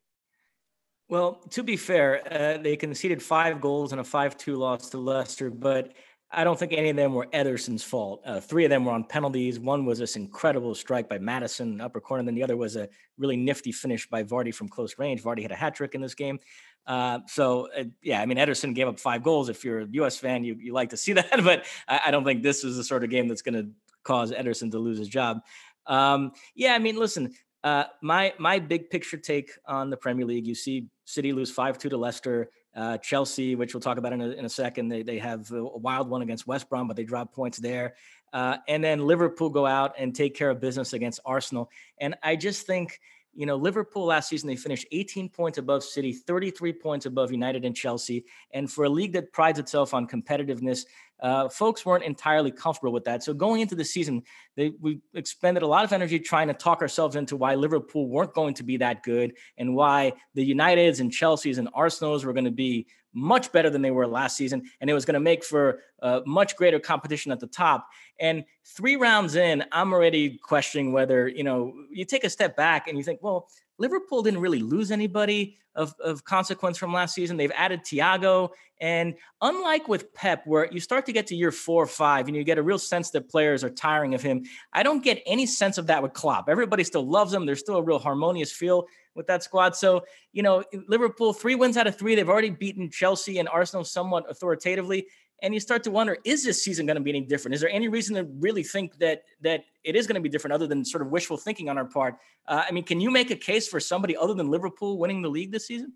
Well, 1.10 1.42
to 1.52 1.64
be 1.64 1.78
fair, 1.78 2.22
uh, 2.32 2.58
they 2.62 2.76
conceded 2.76 3.22
five 3.22 3.62
goals 3.62 3.92
and 3.92 4.02
a 4.02 4.04
5 4.04 4.38
2 4.38 4.56
loss 4.56 4.90
to 4.90 4.98
Leicester, 4.98 5.50
but 5.50 5.94
I 6.36 6.44
don't 6.44 6.58
think 6.58 6.74
any 6.74 6.90
of 6.90 6.96
them 6.96 7.14
were 7.14 7.28
Ederson's 7.28 7.84
fault. 7.84 8.22
Uh, 8.26 8.40
three 8.40 8.64
of 8.64 8.72
them 8.72 8.86
were 8.86 8.92
on 8.92 9.04
penalties. 9.04 9.60
One 9.60 9.86
was 9.86 10.00
this 10.00 10.16
incredible 10.16 10.74
strike 10.74 11.08
by 11.08 11.20
Maddison, 11.20 11.80
upper 11.80 12.02
corner. 12.02 12.20
And 12.20 12.28
then 12.28 12.34
the 12.34 12.44
other 12.44 12.58
was 12.58 12.76
a 12.76 12.90
really 13.20 13.38
nifty 13.38 13.72
finish 13.72 14.10
by 14.10 14.24
Vardy 14.24 14.54
from 14.54 14.68
close 14.68 14.98
range. 14.98 15.22
Vardy 15.22 15.44
had 15.44 15.52
a 15.52 15.56
hat 15.56 15.76
trick 15.76 15.94
in 15.94 16.02
this 16.02 16.16
game. 16.16 16.40
Uh, 16.88 17.20
so, 17.28 17.68
uh, 17.78 17.84
yeah, 18.02 18.20
I 18.20 18.26
mean, 18.26 18.40
Ederson 18.40 18.74
gave 18.74 18.88
up 18.88 19.00
five 19.00 19.22
goals. 19.22 19.48
If 19.48 19.64
you're 19.64 19.82
a 19.82 19.88
U.S. 19.92 20.18
fan, 20.18 20.44
you, 20.44 20.56
you 20.60 20.74
like 20.74 20.90
to 20.90 20.98
see 20.98 21.14
that. 21.14 21.44
But 21.44 21.66
I, 21.88 22.02
I 22.08 22.12
don't 22.12 22.24
think 22.24 22.42
this 22.42 22.64
is 22.64 22.78
the 22.78 22.84
sort 22.84 23.04
of 23.04 23.12
game 23.12 23.28
that's 23.28 23.44
going 23.44 23.56
to 23.56 23.70
cause 24.04 24.32
Ederson 24.32 24.72
to 24.72 24.80
lose 24.80 24.98
his 24.98 25.10
job. 25.10 25.42
Um, 25.86 26.32
yeah, 26.56 26.74
I 26.74 26.80
mean, 26.80 26.98
listen, 26.98 27.34
uh, 27.64 27.86
my 28.02 28.34
my 28.38 28.60
big 28.60 28.90
picture 28.90 29.18
take 29.18 29.52
on 29.66 29.90
the 29.90 29.98
Premier 29.98 30.26
League, 30.26 30.46
you 30.46 30.56
see 30.56 30.88
City 31.06 31.32
lose 31.32 31.52
5 31.52 31.78
2 31.78 31.90
to 31.90 31.98
Leicester. 31.98 32.50
Uh, 32.76 32.98
Chelsea, 32.98 33.54
which 33.54 33.76
we'll 33.76 33.82
talk 33.82 34.00
about 34.00 34.14
in 34.14 34.22
a, 34.22 34.30
in 34.30 34.46
a 34.46 34.50
second, 34.50 34.88
they, 34.88 35.04
they 35.04 35.20
have 35.20 35.52
a 35.52 35.64
wild 35.64 36.10
one 36.10 36.24
against 36.24 36.48
West 36.48 36.68
Brom, 36.72 36.88
but 36.88 36.98
they 36.98 37.04
drop 37.04 37.32
points 37.32 37.60
there. 37.60 37.94
Uh, 38.34 38.58
and 38.68 38.84
then 38.84 39.06
Liverpool 39.06 39.52
go 39.52 39.68
out 39.68 39.94
and 40.00 40.16
take 40.16 40.36
care 40.36 40.50
of 40.50 40.60
business 40.60 40.94
against 40.94 41.20
Arsenal. 41.24 41.70
And 42.00 42.16
I 42.24 42.36
just 42.36 42.66
think, 42.66 43.00
you 43.36 43.46
know, 43.46 43.56
Liverpool 43.56 44.06
last 44.06 44.28
season, 44.30 44.48
they 44.48 44.56
finished 44.56 44.88
18 44.92 45.30
points 45.30 45.60
above 45.60 45.84
City, 45.84 46.14
33 46.14 46.74
points 46.74 47.06
above 47.06 47.32
United 47.32 47.64
and 47.64 47.76
Chelsea. 47.76 48.26
And 48.52 48.72
for 48.72 48.86
a 48.86 48.90
league 48.90 49.14
that 49.14 49.32
prides 49.32 49.60
itself 49.60 49.94
on 49.94 50.08
competitiveness, 50.08 50.86
uh, 51.24 51.48
folks 51.48 51.86
weren't 51.86 52.04
entirely 52.04 52.52
comfortable 52.52 52.92
with 52.92 53.06
that. 53.06 53.24
So 53.24 53.34
going 53.34 53.62
into 53.62 53.76
the 53.76 53.86
season, 53.86 54.24
they, 54.58 54.74
we 54.82 55.00
expended 55.14 55.64
a 55.64 55.68
lot 55.68 55.86
of 55.86 55.94
energy 55.94 56.20
trying 56.20 56.50
to 56.50 56.54
talk 56.54 56.82
ourselves 56.82 57.16
into 57.16 57.38
why 57.38 57.56
Liverpool 57.56 58.10
weren't 58.10 58.34
going 58.34 58.54
to 58.56 58.64
be 58.64 58.78
that 58.78 59.04
good 59.04 59.34
and 59.58 59.74
why 59.74 60.14
the 60.36 60.54
Uniteds 60.54 61.00
and 61.00 61.10
Chelseas 61.10 61.58
and 61.58 61.70
Arsenals 61.74 62.26
were 62.26 62.34
going 62.34 62.46
to 62.46 62.52
be 62.52 62.86
much 63.14 63.52
better 63.52 63.70
than 63.70 63.82
they 63.82 63.92
were 63.92 64.08
last 64.08 64.36
season, 64.36 64.64
and 64.82 64.90
it 64.90 64.94
was 64.94 65.06
going 65.06 65.14
to 65.14 65.20
make 65.20 65.44
for 65.44 65.80
uh, 66.02 66.22
much 66.26 66.56
greater 66.56 66.80
competition 66.80 67.32
at 67.32 67.40
the 67.40 67.48
top. 67.48 67.88
And 68.20 68.44
three 68.66 68.96
rounds 68.96 69.36
in, 69.36 69.64
I'm 69.72 69.94
already 69.94 70.40
questioning 70.40 70.94
whether 70.94 71.28
you 71.28 71.44
know 71.44 71.74
you 71.92 72.06
take 72.06 72.24
a 72.24 72.30
step 72.30 72.58
back 72.58 72.88
and 72.88 72.98
you 72.98 73.04
think, 73.04 73.20
well, 73.22 73.48
Liverpool 73.78 74.22
didn't 74.24 74.40
really 74.40 74.60
lose 74.60 74.92
anybody 74.92 75.58
of, 75.76 75.96
of 76.00 76.24
consequence 76.24 76.78
from 76.78 76.94
last 76.94 77.16
season. 77.16 77.38
They've 77.38 77.52
added 77.56 77.82
Thiago. 77.84 78.50
And 78.80 79.16
unlike 79.42 79.88
with 79.88 80.14
Pep, 80.14 80.46
where 80.46 80.72
you 80.72 80.80
start 80.80 81.06
to 81.08 81.14
get 81.14 81.28
to 81.28 81.36
year 81.36 81.52
four 81.52 81.84
or 81.84 81.88
five 81.88 82.28
and 82.28 82.36
you 82.36 82.44
get 82.44 82.58
a 82.58 82.64
real 82.64 82.78
sense 82.78 83.10
that 83.12 83.30
players 83.30 83.64
are 83.64 83.70
tiring 83.70 84.14
of 84.14 84.22
him, 84.22 84.44
I 84.72 84.84
don't 84.84 85.04
get 85.04 85.24
any 85.26 85.46
sense 85.46 85.78
of 85.78 85.88
that 85.88 86.04
with 86.04 86.14
Klopp. 86.14 86.50
Everybody 86.50 86.84
still 86.84 87.08
loves 87.08 87.34
him. 87.34 87.46
There's 87.46 87.60
still 87.60 87.78
a 87.78 87.84
real 87.84 88.00
harmonious 88.00 88.52
feel 88.52 88.86
with 89.16 89.28
that 89.28 89.44
squad. 89.44 89.76
So, 89.76 90.04
you 90.32 90.44
know, 90.44 90.64
Liverpool, 90.88 91.34
three 91.34 91.56
wins 91.56 91.78
out 91.78 91.88
of 91.88 91.98
three. 91.98 92.16
They've 92.16 92.30
already 92.30 92.50
beaten 92.50 92.90
Chelsea 92.90 93.40
and 93.40 93.48
Arsenal 93.48 93.84
somewhat 93.84 94.30
authoritatively 94.30 95.08
and 95.44 95.54
you 95.54 95.60
start 95.60 95.84
to 95.84 95.92
wonder 95.92 96.18
is 96.24 96.44
this 96.44 96.64
season 96.64 96.88
going 96.88 96.96
to 96.96 97.02
be 97.02 97.12
any 97.12 97.22
different? 97.22 97.54
Is 97.54 97.62
there 97.62 97.70
any 97.70 97.90
reason 97.90 98.16
to 98.16 98.24
really 98.40 98.64
think 98.64 98.98
that 98.98 99.26
that 99.42 99.66
it 99.84 99.96
is 99.96 100.08
going 100.08 100.16
to 100.16 100.22
be 100.22 100.30
different 100.30 100.54
other 100.54 100.66
than 100.66 100.84
sort 100.84 101.04
of 101.04 101.10
wishful 101.10 101.38
thinking 101.38 101.70
on 101.70 101.78
our 101.78 101.86
part? 101.86 102.16
Uh, 102.48 102.64
i 102.68 102.72
mean 102.72 102.84
can 102.84 103.00
you 103.00 103.12
make 103.12 103.30
a 103.30 103.36
case 103.36 103.68
for 103.68 103.80
somebody 103.80 104.18
other 104.18 104.34
than 104.34 104.50
liverpool 104.50 104.98
winning 104.98 105.22
the 105.22 105.30
league 105.30 105.52
this 105.52 105.68
season? 105.68 105.94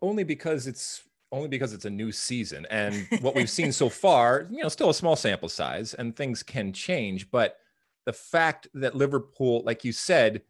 Only 0.00 0.24
because 0.24 0.66
it's 0.66 1.02
only 1.30 1.48
because 1.48 1.74
it's 1.74 1.84
a 1.84 1.90
new 1.90 2.10
season 2.10 2.66
and 2.70 3.06
what 3.20 3.34
we've 3.34 3.50
seen 3.50 3.70
so 3.70 3.90
far 3.90 4.46
you 4.50 4.62
know 4.62 4.68
still 4.68 4.88
a 4.88 4.94
small 4.94 5.16
sample 5.16 5.48
size 5.48 5.92
and 5.92 6.16
things 6.16 6.42
can 6.42 6.72
change 6.72 7.30
but 7.30 7.58
the 8.06 8.12
fact 8.12 8.66
that 8.72 8.94
liverpool 8.94 9.62
like 9.66 9.84
you 9.84 9.92
said 9.92 10.40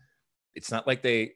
it's 0.54 0.70
not 0.70 0.86
like 0.86 1.02
they 1.02 1.32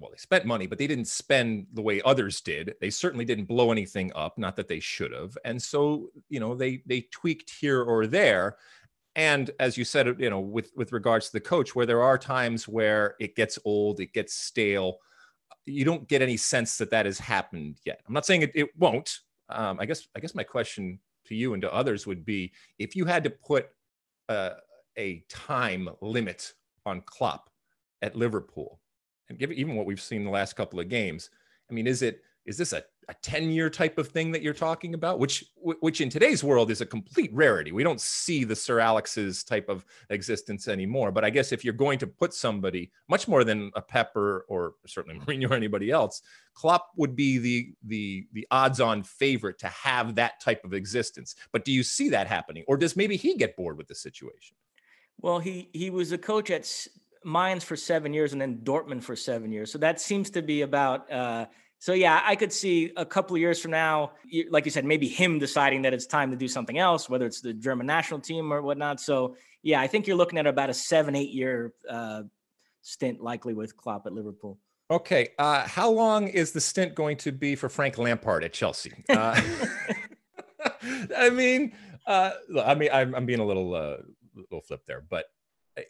well, 0.00 0.10
they 0.10 0.16
spent 0.16 0.46
money, 0.46 0.66
but 0.66 0.78
they 0.78 0.86
didn't 0.86 1.08
spend 1.08 1.66
the 1.74 1.82
way 1.82 2.00
others 2.02 2.40
did. 2.40 2.74
They 2.80 2.90
certainly 2.90 3.24
didn't 3.24 3.44
blow 3.44 3.70
anything 3.70 4.10
up, 4.14 4.38
not 4.38 4.56
that 4.56 4.66
they 4.66 4.80
should 4.80 5.12
have. 5.12 5.36
And 5.44 5.60
so, 5.60 6.10
you 6.28 6.40
know, 6.40 6.54
they 6.54 6.82
they 6.86 7.02
tweaked 7.12 7.50
here 7.50 7.82
or 7.82 8.06
there. 8.06 8.56
And 9.14 9.50
as 9.60 9.76
you 9.76 9.84
said, 9.84 10.16
you 10.18 10.30
know, 10.30 10.40
with 10.40 10.70
with 10.74 10.92
regards 10.92 11.26
to 11.26 11.32
the 11.32 11.40
coach, 11.40 11.74
where 11.74 11.86
there 11.86 12.02
are 12.02 12.16
times 12.16 12.66
where 12.66 13.14
it 13.20 13.36
gets 13.36 13.58
old, 13.64 14.00
it 14.00 14.12
gets 14.12 14.34
stale, 14.34 14.98
you 15.66 15.84
don't 15.84 16.08
get 16.08 16.22
any 16.22 16.36
sense 16.36 16.78
that 16.78 16.90
that 16.90 17.06
has 17.06 17.18
happened 17.18 17.78
yet. 17.84 18.00
I'm 18.06 18.14
not 18.14 18.26
saying 18.26 18.42
it, 18.42 18.52
it 18.54 18.68
won't. 18.78 19.18
Um, 19.50 19.78
I 19.80 19.86
guess 19.86 20.08
I 20.16 20.20
guess 20.20 20.34
my 20.34 20.44
question 20.44 20.98
to 21.26 21.34
you 21.34 21.52
and 21.52 21.62
to 21.62 21.72
others 21.72 22.06
would 22.06 22.24
be 22.24 22.52
if 22.78 22.96
you 22.96 23.04
had 23.04 23.24
to 23.24 23.30
put 23.30 23.68
a, 24.28 24.52
a 24.96 25.24
time 25.28 25.88
limit 26.00 26.54
on 26.86 27.02
Klopp 27.02 27.50
at 28.02 28.16
Liverpool, 28.16 28.80
and 29.30 29.40
even 29.52 29.76
what 29.76 29.86
we've 29.86 30.00
seen 30.00 30.24
the 30.24 30.30
last 30.30 30.56
couple 30.56 30.80
of 30.80 30.88
games, 30.88 31.30
I 31.70 31.72
mean, 31.72 31.86
is 31.86 32.02
it 32.02 32.22
is 32.46 32.56
this 32.56 32.72
a, 32.72 32.82
a 33.08 33.14
10 33.22 33.50
year 33.50 33.70
type 33.70 33.98
of 33.98 34.08
thing 34.08 34.32
that 34.32 34.42
you're 34.42 34.54
talking 34.54 34.94
about? 34.94 35.18
Which 35.18 35.44
which 35.56 36.00
in 36.00 36.08
today's 36.10 36.42
world 36.42 36.70
is 36.70 36.80
a 36.80 36.86
complete 36.86 37.32
rarity. 37.32 37.70
We 37.70 37.84
don't 37.84 38.00
see 38.00 38.44
the 38.44 38.56
sir 38.56 38.80
alex's 38.80 39.44
type 39.44 39.68
of 39.68 39.84
existence 40.08 40.66
anymore. 40.66 41.12
But 41.12 41.24
i 41.24 41.30
guess 41.30 41.52
if 41.52 41.64
you're 41.64 41.74
going 41.74 41.98
to 42.00 42.06
put 42.06 42.34
somebody 42.34 42.90
much 43.08 43.28
more 43.28 43.44
than 43.44 43.70
a 43.76 43.80
pepper 43.80 44.46
or 44.48 44.74
certainly 44.86 45.20
Mourinho 45.24 45.50
or 45.50 45.54
anybody 45.54 45.90
else 45.90 46.22
Klopp 46.54 46.88
would 46.96 47.14
be 47.14 47.38
the 47.38 47.72
the 47.84 48.26
the 48.32 48.46
odds 48.50 48.80
on 48.80 49.02
favorite 49.02 49.58
to 49.60 49.68
have 49.68 50.16
that 50.16 50.40
type 50.40 50.64
of 50.64 50.74
existence. 50.74 51.36
But 51.52 51.64
do 51.64 51.72
you 51.72 51.84
see 51.84 52.08
that 52.10 52.26
happening? 52.26 52.64
Or 52.66 52.76
does 52.76 52.96
maybe 52.96 53.16
he 53.16 53.36
get 53.36 53.56
bored 53.56 53.76
with 53.76 53.86
the 53.86 53.94
situation? 53.94 54.56
Well 55.20 55.38
he 55.38 55.68
he 55.72 55.90
was 55.90 56.10
a 56.10 56.18
coach 56.18 56.50
at 56.50 56.66
Mainz 57.24 57.64
for 57.64 57.76
seven 57.76 58.12
years 58.12 58.32
and 58.32 58.40
then 58.40 58.58
Dortmund 58.62 59.02
for 59.02 59.16
seven 59.16 59.52
years. 59.52 59.70
So 59.70 59.78
that 59.78 60.00
seems 60.00 60.30
to 60.30 60.42
be 60.42 60.62
about. 60.62 61.10
Uh, 61.10 61.46
so 61.78 61.92
yeah, 61.92 62.20
I 62.24 62.36
could 62.36 62.52
see 62.52 62.92
a 62.96 63.06
couple 63.06 63.36
of 63.36 63.40
years 63.40 63.60
from 63.60 63.70
now, 63.70 64.12
like 64.50 64.66
you 64.66 64.70
said, 64.70 64.84
maybe 64.84 65.08
him 65.08 65.38
deciding 65.38 65.82
that 65.82 65.94
it's 65.94 66.06
time 66.06 66.30
to 66.30 66.36
do 66.36 66.46
something 66.46 66.78
else, 66.78 67.08
whether 67.08 67.24
it's 67.24 67.40
the 67.40 67.54
German 67.54 67.86
national 67.86 68.20
team 68.20 68.52
or 68.52 68.60
whatnot. 68.60 69.00
So 69.00 69.36
yeah, 69.62 69.80
I 69.80 69.86
think 69.86 70.06
you're 70.06 70.16
looking 70.16 70.38
at 70.38 70.46
about 70.46 70.70
a 70.70 70.74
seven, 70.74 71.16
eight 71.16 71.30
year 71.30 71.72
uh, 71.88 72.22
stint 72.82 73.20
likely 73.20 73.54
with 73.54 73.76
Klopp 73.76 74.06
at 74.06 74.12
Liverpool. 74.12 74.58
Okay, 74.90 75.28
uh, 75.38 75.66
how 75.68 75.88
long 75.88 76.26
is 76.26 76.52
the 76.52 76.60
stint 76.60 76.94
going 76.94 77.16
to 77.18 77.30
be 77.30 77.54
for 77.54 77.68
Frank 77.68 77.96
Lampard 77.96 78.42
at 78.42 78.52
Chelsea? 78.52 78.92
Uh, 79.08 79.40
I 81.16 81.30
mean, 81.30 81.72
uh, 82.06 82.32
I 82.62 82.74
mean, 82.74 82.90
I'm, 82.92 83.14
I'm 83.14 83.24
being 83.24 83.38
a 83.38 83.44
little 83.44 83.74
uh, 83.74 83.98
little 84.34 84.62
flip 84.62 84.82
there, 84.86 85.02
but 85.08 85.26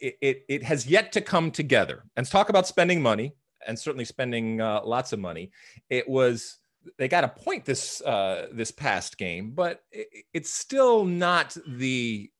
it, 0.01 0.19
it, 0.21 0.45
it 0.49 0.63
has 0.63 0.87
yet 0.87 1.13
to 1.13 1.21
come 1.21 1.51
together. 1.51 2.05
And 2.17 2.27
talk 2.27 2.49
about 2.49 2.67
spending 2.67 3.03
money. 3.03 3.35
and 3.67 3.79
certainly 3.79 4.05
spending 4.05 4.61
uh, 4.61 4.81
lots 4.85 5.13
of 5.13 5.19
money. 5.19 5.51
It 5.89 6.09
was 6.09 6.59
they 6.97 7.09
got 7.09 7.25
a 7.25 7.29
point 7.29 7.65
this 7.65 8.01
uh, 8.03 8.49
this 8.53 8.71
past 8.71 9.19
game, 9.19 9.53
but 9.53 9.83
it, 9.93 10.09
it's 10.33 10.51
still 10.51 11.05
not 11.05 11.57
the 11.67 12.31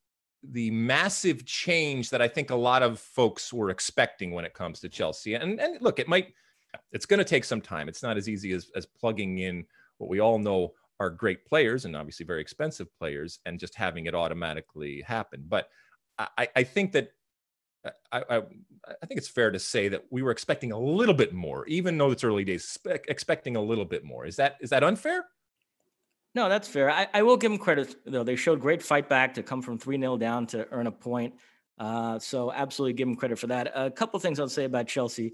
the 0.43 0.71
massive 0.71 1.45
change 1.45 2.09
that 2.11 2.23
I 2.23 2.29
think 2.29 2.51
a 2.51 2.57
lot 2.57 2.83
of 2.83 2.99
folks 2.99 3.53
were 3.53 3.69
expecting 3.71 4.31
when 4.31 4.47
it 4.47 4.55
comes 4.55 4.81
to 4.81 4.89
Chelsea. 4.89 5.35
And 5.35 5.61
and 5.61 5.81
look, 5.83 5.99
it 5.99 6.09
might 6.09 6.33
it's 6.93 7.07
going 7.07 7.19
to 7.19 7.25
take 7.25 7.45
some 7.45 7.61
time. 7.61 7.89
It's 7.89 8.03
not 8.03 8.17
as 8.17 8.29
easy 8.29 8.53
as 8.53 8.71
as 8.75 8.87
plugging 8.87 9.39
in 9.39 9.65
what 9.99 10.09
we 10.09 10.21
all 10.21 10.39
know 10.39 10.73
are 10.99 11.11
great 11.11 11.47
players 11.47 11.85
and 11.87 11.97
obviously 11.97 12.27
very 12.27 12.43
expensive 12.43 12.87
players 12.99 13.41
and 13.47 13.59
just 13.59 13.75
having 13.75 14.07
it 14.07 14.15
automatically 14.15 15.03
happen. 15.03 15.43
But 15.49 15.69
I, 16.19 16.49
I 16.55 16.63
think 16.63 16.93
that 16.93 17.13
I, 17.85 17.91
I, 18.13 18.37
I, 18.39 19.07
think 19.07 19.19
it's 19.19 19.29
fair 19.29 19.51
to 19.51 19.59
say 19.59 19.89
that 19.89 20.05
we 20.11 20.23
were 20.23 20.31
expecting 20.31 20.73
a 20.73 20.79
little 20.79 21.15
bit 21.15 21.33
more, 21.33 21.67
even 21.67 21.97
though 21.97 22.11
it's 22.11 22.25
early 22.25 22.45
days, 22.45 22.79
expecting 23.09 23.57
a 23.57 23.63
little 23.63 23.85
bit 23.85 24.05
more. 24.05 24.27
Is 24.27 24.37
that 24.37 24.57
is 24.61 24.71
that 24.71 24.85
unfair? 24.85 25.25
No, 26.35 26.49
that's 26.49 26.69
fair. 26.69 26.91
I, 26.91 27.09
I 27.13 27.23
will 27.23 27.37
give 27.37 27.51
them 27.51 27.59
credit 27.59 27.97
though. 28.05 28.23
They 28.23 28.37
showed 28.37 28.61
great 28.61 28.83
fight 28.83 29.09
back 29.09 29.35
to 29.35 29.43
come 29.43 29.63
from 29.63 29.79
three 29.79 29.99
0 29.99 30.19
down 30.19 30.47
to 30.49 30.67
earn 30.71 30.87
a 30.87 30.93
point. 30.93 31.35
Uh, 31.79 32.19
so 32.19 32.53
absolutely 32.53 32.93
give 32.93 33.09
them 33.09 33.17
credit 33.17 33.39
for 33.39 33.47
that. 33.47 33.73
A 33.75 33.91
couple 33.91 34.21
things 34.21 34.39
I'll 34.39 34.49
say 34.49 34.65
about 34.65 34.87
Chelsea. 34.87 35.33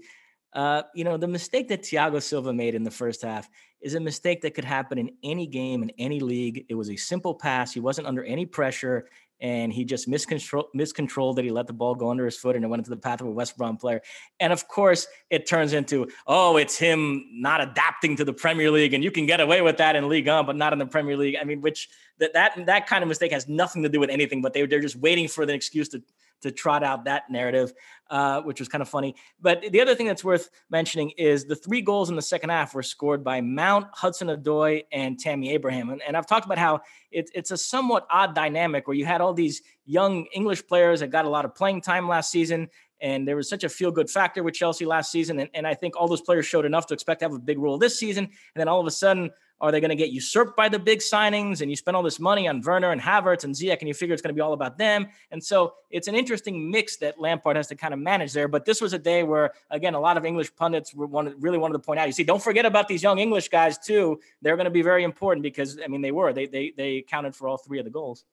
Uh, 0.53 0.83
you 0.95 1.03
know, 1.03 1.17
the 1.17 1.27
mistake 1.27 1.67
that 1.67 1.83
Thiago 1.83 2.21
Silva 2.23 2.53
made 2.53 2.73
in 2.73 2.83
the 2.83 2.91
first 2.91 3.21
half 3.21 3.49
is 3.81 3.95
a 3.95 3.99
mistake 3.99 4.41
that 4.41 4.55
could 4.55 4.63
happen 4.63 4.97
in 4.97 5.11
any 5.23 5.45
game 5.45 5.83
in 5.83 5.91
any 5.99 6.19
league. 6.19 6.65
It 6.69 6.75
was 6.75 6.89
a 6.89 6.95
simple 6.95 7.35
pass. 7.35 7.73
He 7.73 7.81
wasn't 7.81 8.07
under 8.07 8.23
any 8.23 8.45
pressure 8.45 9.07
and 9.39 9.71
he 9.71 9.85
just 9.85 10.09
miscontrol 10.09 10.65
miscontrolled 10.73 11.37
that 11.37 11.45
he 11.45 11.51
let 11.51 11.67
the 11.67 11.73
ball 11.73 11.95
go 11.95 12.09
under 12.09 12.25
his 12.25 12.37
foot 12.37 12.55
and 12.55 12.65
it 12.65 12.67
went 12.67 12.79
into 12.79 12.89
the 12.89 12.97
path 12.97 13.21
of 13.21 13.27
a 13.27 13.31
West 13.31 13.57
Brom 13.57 13.77
player. 13.77 14.01
And 14.39 14.51
of 14.51 14.67
course, 14.67 15.07
it 15.29 15.47
turns 15.47 15.73
into, 15.73 16.07
oh, 16.25 16.57
it's 16.57 16.77
him 16.77 17.25
not 17.31 17.61
adapting 17.61 18.15
to 18.17 18.25
the 18.25 18.33
Premier 18.33 18.71
League, 18.71 18.93
and 18.93 19.03
you 19.03 19.11
can 19.11 19.25
get 19.25 19.39
away 19.39 19.61
with 19.61 19.77
that 19.77 19.95
in 19.95 20.09
League 20.09 20.27
One, 20.27 20.45
but 20.45 20.55
not 20.55 20.73
in 20.73 20.79
the 20.79 20.85
Premier 20.85 21.17
League. 21.17 21.35
I 21.39 21.43
mean, 21.43 21.61
which 21.61 21.89
that 22.19 22.33
that 22.33 22.65
that 22.65 22.87
kind 22.87 23.03
of 23.03 23.07
mistake 23.07 23.31
has 23.31 23.47
nothing 23.47 23.83
to 23.83 23.89
do 23.89 23.99
with 23.99 24.09
anything, 24.09 24.41
but 24.41 24.53
they 24.53 24.65
they're 24.65 24.79
just 24.79 24.95
waiting 24.95 25.27
for 25.27 25.45
the 25.45 25.53
excuse 25.53 25.89
to 25.89 26.01
to 26.41 26.51
trot 26.51 26.83
out 26.83 27.05
that 27.05 27.29
narrative, 27.29 27.73
uh, 28.09 28.41
which 28.41 28.59
was 28.59 28.67
kind 28.67 28.81
of 28.81 28.89
funny. 28.89 29.15
But 29.41 29.63
the 29.71 29.81
other 29.81 29.95
thing 29.95 30.07
that's 30.07 30.23
worth 30.23 30.49
mentioning 30.69 31.11
is 31.17 31.45
the 31.45 31.55
three 31.55 31.81
goals 31.81 32.09
in 32.09 32.15
the 32.15 32.21
second 32.21 32.49
half 32.49 32.73
were 32.73 32.83
scored 32.83 33.23
by 33.23 33.41
Mount, 33.41 33.87
Hudson 33.93 34.27
Odoi, 34.27 34.83
and 34.91 35.19
Tammy 35.19 35.51
Abraham. 35.51 35.89
And, 35.89 36.01
and 36.07 36.15
I've 36.15 36.27
talked 36.27 36.45
about 36.45 36.57
how 36.57 36.81
it, 37.11 37.29
it's 37.33 37.51
a 37.51 37.57
somewhat 37.57 38.05
odd 38.09 38.35
dynamic 38.35 38.87
where 38.87 38.95
you 38.95 39.05
had 39.05 39.21
all 39.21 39.33
these 39.33 39.61
young 39.85 40.25
English 40.33 40.67
players 40.67 40.99
that 40.99 41.07
got 41.07 41.25
a 41.25 41.29
lot 41.29 41.45
of 41.45 41.55
playing 41.55 41.81
time 41.81 42.07
last 42.07 42.31
season. 42.31 42.69
And 43.01 43.27
there 43.27 43.35
was 43.35 43.49
such 43.49 43.63
a 43.63 43.69
feel 43.69 43.91
good 43.91 44.09
factor 44.09 44.43
with 44.43 44.53
Chelsea 44.53 44.85
last 44.85 45.11
season. 45.11 45.39
And, 45.39 45.49
and 45.53 45.67
I 45.67 45.73
think 45.73 45.95
all 45.95 46.07
those 46.07 46.21
players 46.21 46.45
showed 46.45 46.65
enough 46.65 46.87
to 46.87 46.93
expect 46.93 47.19
to 47.19 47.25
have 47.25 47.33
a 47.33 47.39
big 47.39 47.59
role 47.59 47.77
this 47.77 47.99
season. 47.99 48.25
And 48.25 48.31
then 48.55 48.67
all 48.67 48.79
of 48.79 48.87
a 48.87 48.91
sudden, 48.91 49.31
are 49.59 49.71
they 49.71 49.79
going 49.79 49.89
to 49.89 49.95
get 49.95 50.11
usurped 50.11 50.55
by 50.55 50.69
the 50.69 50.77
big 50.77 50.99
signings? 50.99 51.61
And 51.61 51.69
you 51.69 51.75
spend 51.75 51.97
all 51.97 52.03
this 52.03 52.19
money 52.19 52.47
on 52.47 52.61
Werner 52.61 52.91
and 52.91 53.01
Havertz 53.01 53.43
and 53.43 53.55
Ziyech, 53.55 53.79
and 53.79 53.87
you 53.87 53.93
figure 53.93 54.13
it's 54.13 54.21
going 54.21 54.33
to 54.33 54.35
be 54.35 54.41
all 54.41 54.53
about 54.53 54.77
them. 54.77 55.07
And 55.31 55.43
so 55.43 55.73
it's 55.89 56.07
an 56.07 56.15
interesting 56.15 56.69
mix 56.69 56.97
that 56.97 57.19
Lampard 57.19 57.55
has 57.55 57.67
to 57.67 57.75
kind 57.75 57.93
of 57.93 57.99
manage 57.99 58.33
there. 58.33 58.47
But 58.47 58.65
this 58.65 58.81
was 58.81 58.93
a 58.93 58.99
day 58.99 59.23
where, 59.23 59.53
again, 59.71 59.95
a 59.95 59.99
lot 59.99 60.15
of 60.15 60.25
English 60.25 60.55
pundits 60.55 60.93
were 60.93 61.07
wanted, 61.07 61.35
really 61.39 61.57
wanted 61.57 61.73
to 61.73 61.79
point 61.79 61.99
out. 61.99 62.05
You 62.05 62.13
see, 62.13 62.23
don't 62.23 62.41
forget 62.41 62.65
about 62.65 62.87
these 62.87 63.01
young 63.01 63.17
English 63.17 63.49
guys 63.49 63.79
too. 63.79 64.19
They're 64.43 64.57
going 64.57 64.65
to 64.65 64.71
be 64.71 64.83
very 64.83 65.03
important 65.03 65.41
because 65.41 65.79
I 65.83 65.87
mean 65.87 66.01
they 66.01 66.11
were 66.11 66.33
they 66.33 66.45
they 66.45 66.73
they 66.77 67.01
counted 67.01 67.35
for 67.35 67.47
all 67.47 67.57
three 67.57 67.79
of 67.79 67.85
the 67.85 67.91
goals 67.91 68.25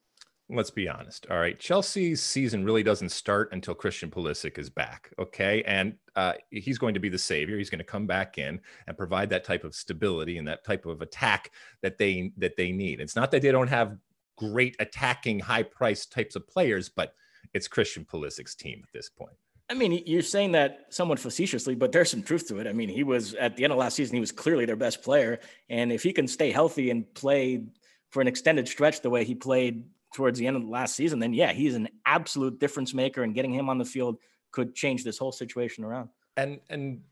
let's 0.50 0.70
be 0.70 0.88
honest. 0.88 1.26
All 1.30 1.38
right. 1.38 1.58
Chelsea's 1.58 2.22
season 2.22 2.64
really 2.64 2.82
doesn't 2.82 3.10
start 3.10 3.50
until 3.52 3.74
Christian 3.74 4.10
Pulisic 4.10 4.58
is 4.58 4.68
back. 4.68 5.10
Okay. 5.18 5.62
And 5.64 5.94
uh, 6.16 6.34
he's 6.50 6.78
going 6.78 6.94
to 6.94 7.00
be 7.00 7.08
the 7.08 7.18
savior. 7.18 7.56
He's 7.56 7.70
going 7.70 7.78
to 7.78 7.84
come 7.84 8.06
back 8.06 8.38
in 8.38 8.60
and 8.86 8.96
provide 8.98 9.30
that 9.30 9.44
type 9.44 9.64
of 9.64 9.74
stability 9.74 10.38
and 10.38 10.46
that 10.46 10.64
type 10.64 10.86
of 10.86 11.02
attack 11.02 11.50
that 11.82 11.98
they 11.98 12.32
that 12.38 12.56
they 12.56 12.72
need. 12.72 13.00
It's 13.00 13.16
not 13.16 13.30
that 13.30 13.42
they 13.42 13.52
don't 13.52 13.68
have 13.68 13.96
great 14.36 14.76
attacking, 14.80 15.40
high 15.40 15.62
priced 15.62 16.12
types 16.12 16.36
of 16.36 16.46
players, 16.46 16.88
but 16.88 17.14
it's 17.52 17.68
Christian 17.68 18.04
Pulisic's 18.04 18.54
team 18.54 18.80
at 18.82 18.92
this 18.92 19.08
point. 19.08 19.36
I 19.70 19.74
mean, 19.74 20.02
you're 20.04 20.22
saying 20.22 20.52
that 20.52 20.86
somewhat 20.90 21.18
facetiously, 21.18 21.74
but 21.74 21.90
there's 21.90 22.10
some 22.10 22.22
truth 22.22 22.48
to 22.48 22.58
it. 22.58 22.66
I 22.66 22.72
mean, 22.72 22.90
he 22.90 23.02
was 23.02 23.32
at 23.34 23.56
the 23.56 23.64
end 23.64 23.72
of 23.72 23.78
last 23.78 23.94
season, 23.94 24.14
he 24.14 24.20
was 24.20 24.32
clearly 24.32 24.66
their 24.66 24.76
best 24.76 25.02
player. 25.02 25.40
And 25.70 25.90
if 25.90 26.02
he 26.02 26.12
can 26.12 26.28
stay 26.28 26.50
healthy 26.50 26.90
and 26.90 27.12
play 27.14 27.64
for 28.10 28.20
an 28.20 28.28
extended 28.28 28.68
stretch 28.68 29.00
the 29.00 29.10
way 29.10 29.24
he 29.24 29.34
played 29.34 29.84
towards 30.14 30.38
the 30.38 30.46
end 30.46 30.56
of 30.56 30.62
the 30.62 30.68
last 30.68 30.94
season, 30.94 31.18
then 31.18 31.34
yeah, 31.34 31.52
he's 31.52 31.74
an 31.74 31.88
absolute 32.06 32.58
difference 32.58 32.94
maker, 32.94 33.22
and 33.22 33.34
getting 33.34 33.52
him 33.52 33.68
on 33.68 33.76
the 33.76 33.84
field 33.84 34.16
could 34.52 34.74
change 34.74 35.04
this 35.04 35.18
whole 35.18 35.32
situation 35.32 35.84
around. 35.84 36.08
And 36.36 36.60
and 36.70 37.02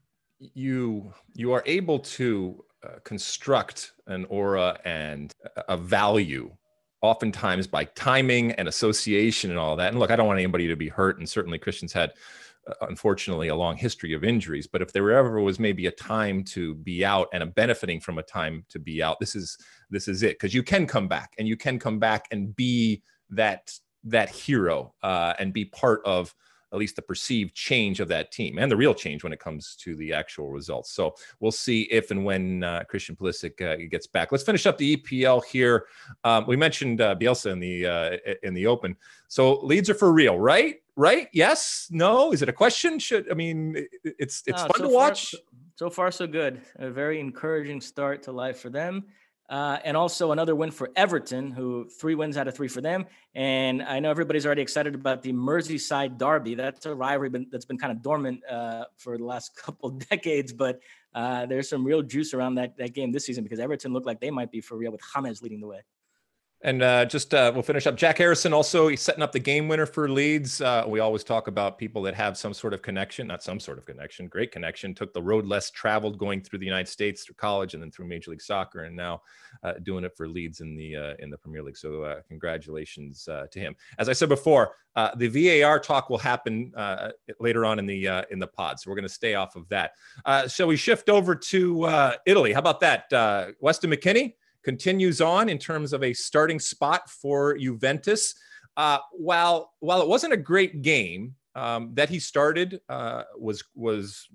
you 0.54 1.12
you 1.34 1.52
are 1.52 1.62
able 1.66 1.98
to 1.98 2.64
uh, 2.82 2.98
construct 3.04 3.92
an 4.06 4.24
aura 4.26 4.78
and 4.84 5.32
a 5.68 5.76
value 5.76 6.50
oftentimes 7.02 7.66
by 7.66 7.84
timing 7.84 8.52
and 8.52 8.68
association 8.68 9.50
and 9.50 9.58
all 9.58 9.74
that. 9.76 9.88
And 9.88 9.98
look, 9.98 10.12
I 10.12 10.16
don't 10.16 10.28
want 10.28 10.38
anybody 10.38 10.68
to 10.68 10.76
be 10.76 10.88
hurt, 10.88 11.18
and 11.18 11.28
certainly 11.28 11.58
Christians 11.58 11.92
had 11.92 12.12
unfortunately 12.82 13.48
a 13.48 13.56
long 13.56 13.76
history 13.76 14.12
of 14.12 14.22
injuries 14.22 14.68
but 14.68 14.80
if 14.80 14.92
there 14.92 15.10
ever 15.10 15.40
was 15.40 15.58
maybe 15.58 15.86
a 15.86 15.90
time 15.90 16.44
to 16.44 16.76
be 16.76 17.04
out 17.04 17.28
and 17.32 17.42
a 17.42 17.46
benefiting 17.46 17.98
from 17.98 18.18
a 18.18 18.22
time 18.22 18.64
to 18.68 18.78
be 18.78 19.02
out 19.02 19.18
this 19.18 19.34
is 19.34 19.58
this 19.92 20.08
is 20.08 20.24
it. 20.24 20.32
Because 20.32 20.54
you 20.54 20.64
can 20.64 20.86
come 20.86 21.06
back 21.06 21.34
and 21.38 21.46
you 21.46 21.56
can 21.56 21.78
come 21.78 22.00
back 22.00 22.26
and 22.32 22.56
be 22.56 23.02
that 23.30 23.72
that 24.04 24.30
hero 24.30 24.92
uh, 25.04 25.34
and 25.38 25.52
be 25.52 25.66
part 25.66 26.00
of 26.04 26.34
at 26.72 26.78
least 26.78 26.96
the 26.96 27.02
perceived 27.02 27.54
change 27.54 28.00
of 28.00 28.08
that 28.08 28.32
team 28.32 28.58
and 28.58 28.70
the 28.70 28.76
real 28.76 28.94
change 28.94 29.22
when 29.22 29.32
it 29.32 29.40
comes 29.40 29.76
to 29.76 29.94
the 29.96 30.12
actual 30.12 30.50
results. 30.50 30.90
So 30.90 31.14
we'll 31.40 31.52
see 31.52 31.82
if 31.82 32.10
and 32.10 32.24
when 32.24 32.64
uh, 32.64 32.84
Christian 32.88 33.14
Pulisic 33.16 33.60
uh, 33.60 33.88
gets 33.90 34.06
back. 34.06 34.32
Let's 34.32 34.44
finish 34.44 34.66
up 34.66 34.78
the 34.78 34.96
EPL 34.96 35.44
here. 35.44 35.86
Um, 36.24 36.46
we 36.46 36.56
mentioned 36.56 37.00
uh, 37.00 37.14
Bielsa 37.16 37.52
in 37.52 37.60
the 37.60 37.86
uh, 37.86 38.34
in 38.42 38.54
the 38.54 38.66
Open. 38.66 38.96
So 39.28 39.60
Leeds 39.60 39.90
are 39.90 39.94
for 39.94 40.12
real, 40.12 40.38
right? 40.38 40.76
Right? 40.96 41.28
Yes? 41.32 41.88
No? 41.90 42.32
Is 42.32 42.42
it 42.42 42.48
a 42.48 42.52
question? 42.52 42.98
Should 42.98 43.30
I 43.30 43.34
mean 43.34 43.86
it's 44.04 44.42
it's 44.46 44.62
no, 44.62 44.68
fun 44.68 44.76
so 44.76 44.82
to 44.84 44.88
watch. 44.88 45.30
Far, 45.30 45.40
so 45.76 45.90
far, 45.90 46.10
so 46.10 46.26
good. 46.26 46.60
A 46.76 46.90
very 46.90 47.18
encouraging 47.18 47.80
start 47.80 48.22
to 48.24 48.32
life 48.32 48.60
for 48.60 48.70
them. 48.70 49.04
Uh, 49.52 49.78
and 49.84 49.98
also 49.98 50.32
another 50.32 50.56
win 50.56 50.70
for 50.70 50.88
Everton, 50.96 51.50
who 51.50 51.86
three 51.86 52.14
wins 52.14 52.38
out 52.38 52.48
of 52.48 52.54
three 52.54 52.68
for 52.68 52.80
them. 52.80 53.04
And 53.34 53.82
I 53.82 54.00
know 54.00 54.10
everybody's 54.10 54.46
already 54.46 54.62
excited 54.62 54.94
about 54.94 55.20
the 55.20 55.34
Merseyside 55.34 56.16
Derby. 56.16 56.54
That's 56.54 56.86
a 56.86 56.94
rivalry 56.94 57.46
that's 57.50 57.66
been 57.66 57.76
kind 57.76 57.92
of 57.92 58.00
dormant 58.00 58.40
uh, 58.50 58.84
for 58.96 59.18
the 59.18 59.24
last 59.24 59.54
couple 59.62 59.90
decades, 59.90 60.54
but 60.54 60.80
uh, 61.14 61.44
there's 61.44 61.68
some 61.68 61.84
real 61.84 62.00
juice 62.00 62.32
around 62.32 62.54
that, 62.54 62.78
that 62.78 62.94
game 62.94 63.12
this 63.12 63.26
season 63.26 63.44
because 63.44 63.60
Everton 63.60 63.92
looked 63.92 64.06
like 64.06 64.20
they 64.22 64.30
might 64.30 64.50
be 64.50 64.62
for 64.62 64.78
real 64.78 64.90
with 64.90 65.02
James 65.14 65.42
leading 65.42 65.60
the 65.60 65.66
way. 65.66 65.82
And 66.64 66.80
uh, 66.80 67.04
just 67.06 67.34
uh, 67.34 67.50
we'll 67.52 67.64
finish 67.64 67.88
up. 67.88 67.96
Jack 67.96 68.18
Harrison 68.18 68.52
also 68.52 68.86
he's 68.86 69.00
setting 69.00 69.22
up 69.22 69.32
the 69.32 69.40
game 69.40 69.66
winner 69.66 69.84
for 69.84 70.08
Leeds. 70.08 70.60
Uh, 70.60 70.84
we 70.86 71.00
always 71.00 71.24
talk 71.24 71.48
about 71.48 71.76
people 71.76 72.02
that 72.02 72.14
have 72.14 72.38
some 72.38 72.54
sort 72.54 72.72
of 72.72 72.82
connection, 72.82 73.26
not 73.26 73.42
some 73.42 73.58
sort 73.58 73.78
of 73.78 73.84
connection, 73.84 74.28
great 74.28 74.52
connection. 74.52 74.94
Took 74.94 75.12
the 75.12 75.22
road 75.22 75.44
less 75.44 75.72
traveled, 75.72 76.18
going 76.18 76.40
through 76.40 76.60
the 76.60 76.66
United 76.66 76.88
States 76.88 77.24
through 77.24 77.34
college 77.34 77.74
and 77.74 77.82
then 77.82 77.90
through 77.90 78.06
Major 78.06 78.30
League 78.30 78.40
Soccer, 78.40 78.84
and 78.84 78.94
now 78.94 79.22
uh, 79.64 79.72
doing 79.82 80.04
it 80.04 80.16
for 80.16 80.28
Leeds 80.28 80.60
in 80.60 80.76
the 80.76 80.94
uh, 80.94 81.14
in 81.18 81.30
the 81.30 81.38
Premier 81.38 81.64
League. 81.64 81.76
So 81.76 82.04
uh, 82.04 82.20
congratulations 82.28 83.24
to 83.24 83.58
him. 83.58 83.74
As 83.98 84.08
I 84.08 84.12
said 84.12 84.28
before, 84.28 84.76
the 85.16 85.60
VAR 85.62 85.80
talk 85.80 86.10
will 86.10 86.18
happen 86.18 86.72
later 87.40 87.64
on 87.64 87.80
in 87.80 87.86
the 87.86 88.24
in 88.30 88.38
the 88.38 88.46
pod, 88.46 88.78
so 88.78 88.88
we're 88.88 88.96
going 88.96 89.08
to 89.08 89.12
stay 89.12 89.34
off 89.34 89.56
of 89.56 89.68
that. 89.70 89.92
shall 90.48 90.68
we 90.68 90.76
shift 90.76 91.08
over 91.08 91.34
to 91.34 92.14
Italy? 92.24 92.52
How 92.52 92.60
about 92.60 92.78
that, 92.80 93.54
Weston 93.58 93.90
McKennie? 93.90 94.34
Continues 94.62 95.20
on 95.20 95.48
in 95.48 95.58
terms 95.58 95.92
of 95.92 96.02
a 96.02 96.12
starting 96.12 96.58
spot 96.58 97.08
for 97.08 97.56
Juventus. 97.56 98.34
Uh, 98.76 98.98
while 99.12 99.72
while 99.80 100.00
it 100.00 100.08
wasn't 100.08 100.32
a 100.32 100.36
great 100.36 100.80
game 100.80 101.34
um, 101.54 101.90
that 101.94 102.08
he 102.08 102.18
started 102.18 102.80
uh, 102.88 103.24
was 103.38 103.62
was 103.74 104.28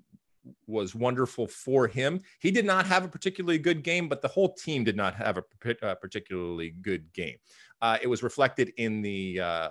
was 0.66 0.94
wonderful 0.94 1.46
for 1.46 1.86
him. 1.86 2.20
He 2.38 2.50
did 2.50 2.64
not 2.64 2.86
have 2.86 3.04
a 3.04 3.08
particularly 3.08 3.58
good 3.58 3.82
game, 3.82 4.08
but 4.08 4.22
the 4.22 4.28
whole 4.28 4.54
team 4.54 4.84
did 4.84 4.96
not 4.96 5.14
have 5.14 5.38
a, 5.38 5.44
a 5.82 5.96
particularly 5.96 6.74
good 6.82 7.12
game. 7.12 7.36
Uh, 7.80 7.98
it 8.02 8.06
was 8.06 8.22
reflected 8.22 8.72
in 8.76 9.02
the 9.02 9.40
uh, 9.40 9.68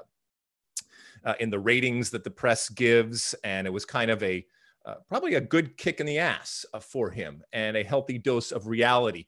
uh, 1.26 1.34
in 1.40 1.50
the 1.50 1.60
ratings 1.60 2.10
that 2.12 2.24
the 2.24 2.32
press 2.32 2.70
gives, 2.70 3.36
and 3.44 3.68
it 3.68 3.72
was 3.72 3.86
kind 3.86 4.12
of 4.12 4.22
a 4.24 4.46
uh, 4.86 4.96
probably 5.10 5.36
a 5.36 5.42
good 5.42 5.76
kick 5.78 6.00
in 6.00 6.06
the 6.06 6.18
ass 6.18 6.66
uh, 6.74 6.80
for 6.80 7.10
him 7.10 7.44
and 7.52 7.76
a 7.76 7.84
healthy 7.84 8.18
dose 8.18 8.52
of 8.52 8.68
reality 8.68 9.26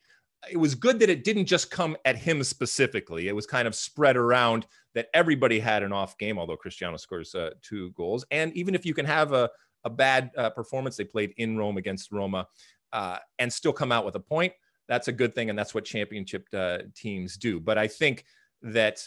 it 0.49 0.58
was 0.58 0.75
good 0.75 0.99
that 0.99 1.10
it 1.10 1.23
didn't 1.23 1.45
just 1.45 1.69
come 1.71 1.97
at 2.06 2.15
him 2.15 2.43
specifically. 2.43 3.28
It 3.28 3.36
was 3.36 3.45
kind 3.45 3.67
of 3.67 3.75
spread 3.75 4.15
around 4.15 4.67
that 4.93 5.08
everybody 5.13 5.60
had 5.60 5.84
an 5.84 5.91
off 5.91 6.17
game, 6.17 6.39
although 6.39 6.56
Cristiano 6.56 6.97
scores 6.97 7.36
uh, 7.36 7.52
two 7.62 7.91
goals. 7.91 8.25
And 8.32 8.54
even 8.54 8.75
if 8.75 8.86
you 8.86 8.93
can 8.93 9.06
have 9.06 9.34
a, 9.34 9.49
a 9.84 9.89
bad 9.89 10.32
uh, 10.38 10.49
performance, 10.52 10.95
they 10.95 11.04
played 11.04 11.34
in 11.38 11.58
Rome 11.58 11.78
against 11.78 12.12
Roma 12.12 12.47
uh, 12.93 13.17
and 13.38 13.52
still 13.52 13.73
come 13.73 13.91
out 13.91 14.06
with 14.06 14.15
a 14.15 14.19
point. 14.19 14.54
That's 14.88 15.08
a 15.08 15.12
good 15.12 15.36
thing. 15.36 15.49
And 15.49 15.60
that's 15.60 15.73
what 15.75 15.86
championship 15.86 16.47
uh, 16.54 16.80
teams 16.95 17.38
do. 17.38 17.60
But 17.60 17.78
I 17.78 17.88
think 17.88 18.23
that 18.62 19.04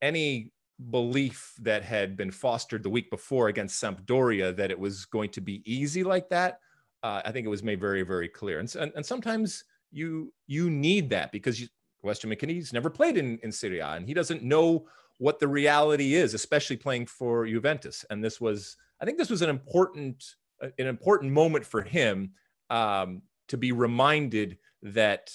any 0.00 0.52
belief 0.90 1.54
that 1.62 1.82
had 1.82 2.16
been 2.16 2.30
fostered 2.30 2.82
the 2.82 2.90
week 2.90 3.10
before 3.10 3.48
against 3.48 3.82
Sampdoria 3.82 4.54
that 4.56 4.70
it 4.70 4.78
was 4.78 5.04
going 5.06 5.30
to 5.30 5.40
be 5.40 5.62
easy 5.64 6.04
like 6.04 6.28
that 6.28 6.60
Uh, 7.02 7.22
I 7.24 7.32
think 7.32 7.46
it 7.46 7.50
was 7.50 7.62
made 7.62 7.80
very, 7.80 8.02
very 8.02 8.28
clear. 8.28 8.58
And, 8.58 8.74
and, 8.76 8.92
and 8.96 9.04
sometimes 9.04 9.64
you 9.90 10.32
you 10.46 10.70
need 10.70 11.10
that 11.10 11.32
because 11.32 11.60
you, 11.60 11.68
Weston 12.02 12.30
McKennie's 12.30 12.72
never 12.72 12.90
played 12.90 13.16
in, 13.16 13.38
in 13.42 13.50
Serie 13.50 13.80
A 13.80 13.88
and 13.92 14.06
he 14.06 14.14
doesn't 14.14 14.42
know 14.42 14.86
what 15.18 15.38
the 15.38 15.48
reality 15.48 16.14
is, 16.14 16.34
especially 16.34 16.76
playing 16.76 17.06
for 17.06 17.46
Juventus. 17.46 18.04
And 18.10 18.22
this 18.22 18.40
was, 18.40 18.76
I 19.00 19.04
think 19.04 19.18
this 19.18 19.30
was 19.30 19.42
an 19.42 19.50
important, 19.50 20.22
an 20.60 20.86
important 20.86 21.32
moment 21.32 21.64
for 21.64 21.82
him 21.82 22.32
um, 22.70 23.22
to 23.48 23.56
be 23.56 23.72
reminded 23.72 24.58
that 24.82 25.30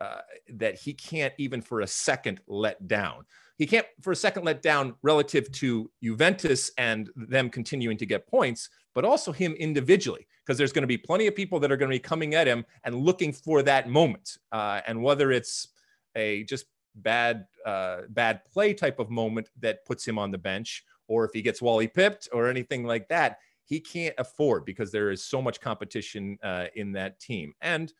uh, 0.00 0.20
that 0.48 0.76
he 0.76 0.94
can't 0.94 1.34
even 1.38 1.60
for 1.60 1.80
a 1.80 1.86
second 1.86 2.40
let 2.46 2.86
down. 2.86 3.24
He 3.58 3.66
can't 3.66 3.86
for 4.02 4.12
a 4.12 4.16
second 4.16 4.44
let 4.44 4.62
down 4.62 4.94
relative 5.02 5.50
to 5.52 5.90
Juventus 6.02 6.70
and 6.78 7.10
them 7.16 7.50
continuing 7.50 7.98
to 7.98 8.06
get 8.06 8.28
points, 8.28 8.70
but 8.94 9.04
also 9.04 9.32
him 9.32 9.52
individually, 9.54 10.26
because 10.44 10.56
there's 10.56 10.72
going 10.72 10.84
to 10.84 10.88
be 10.88 10.96
plenty 10.96 11.26
of 11.26 11.34
people 11.34 11.58
that 11.60 11.72
are 11.72 11.76
going 11.76 11.90
to 11.90 11.94
be 11.94 12.00
coming 12.00 12.36
at 12.36 12.46
him 12.46 12.64
and 12.84 12.94
looking 12.94 13.32
for 13.32 13.62
that 13.62 13.88
moment. 13.88 14.38
Uh, 14.52 14.80
and 14.86 15.02
whether 15.02 15.32
it's 15.32 15.68
a 16.14 16.44
just 16.44 16.66
bad 16.94 17.46
uh, 17.66 18.02
bad 18.10 18.44
play 18.44 18.72
type 18.72 19.00
of 19.00 19.10
moment 19.10 19.50
that 19.60 19.84
puts 19.84 20.06
him 20.06 20.20
on 20.20 20.30
the 20.30 20.38
bench, 20.38 20.84
or 21.08 21.24
if 21.24 21.32
he 21.34 21.42
gets 21.42 21.60
Wally 21.60 21.88
Pipped 21.88 22.28
or 22.32 22.48
anything 22.48 22.84
like 22.84 23.08
that, 23.08 23.38
he 23.64 23.80
can't 23.80 24.14
afford 24.18 24.64
because 24.64 24.92
there 24.92 25.10
is 25.10 25.22
so 25.22 25.42
much 25.42 25.60
competition 25.60 26.38
uh, 26.44 26.66
in 26.76 26.92
that 26.92 27.18
team. 27.18 27.52
And 27.60 27.92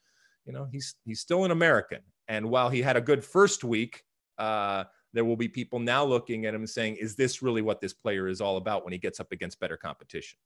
you 0.46 0.52
know 0.52 0.66
he's 0.70 0.94
he's 1.04 1.18
still 1.18 1.44
an 1.44 1.50
American, 1.50 2.02
and 2.28 2.48
while 2.48 2.70
he 2.70 2.80
had 2.80 2.96
a 2.96 3.00
good 3.00 3.24
first 3.24 3.64
week, 3.64 4.04
uh, 4.38 4.84
there 5.12 5.24
will 5.24 5.36
be 5.36 5.48
people 5.48 5.78
now 5.78 6.04
looking 6.04 6.46
at 6.46 6.54
him 6.54 6.66
saying, 6.66 6.96
"Is 6.96 7.16
this 7.16 7.42
really 7.42 7.62
what 7.62 7.80
this 7.80 7.92
player 7.92 8.28
is 8.28 8.40
all 8.40 8.56
about 8.56 8.84
when 8.84 8.92
he 8.92 8.98
gets 8.98 9.20
up 9.20 9.32
against 9.32 9.60
better 9.60 9.76
competition?" 9.76 10.38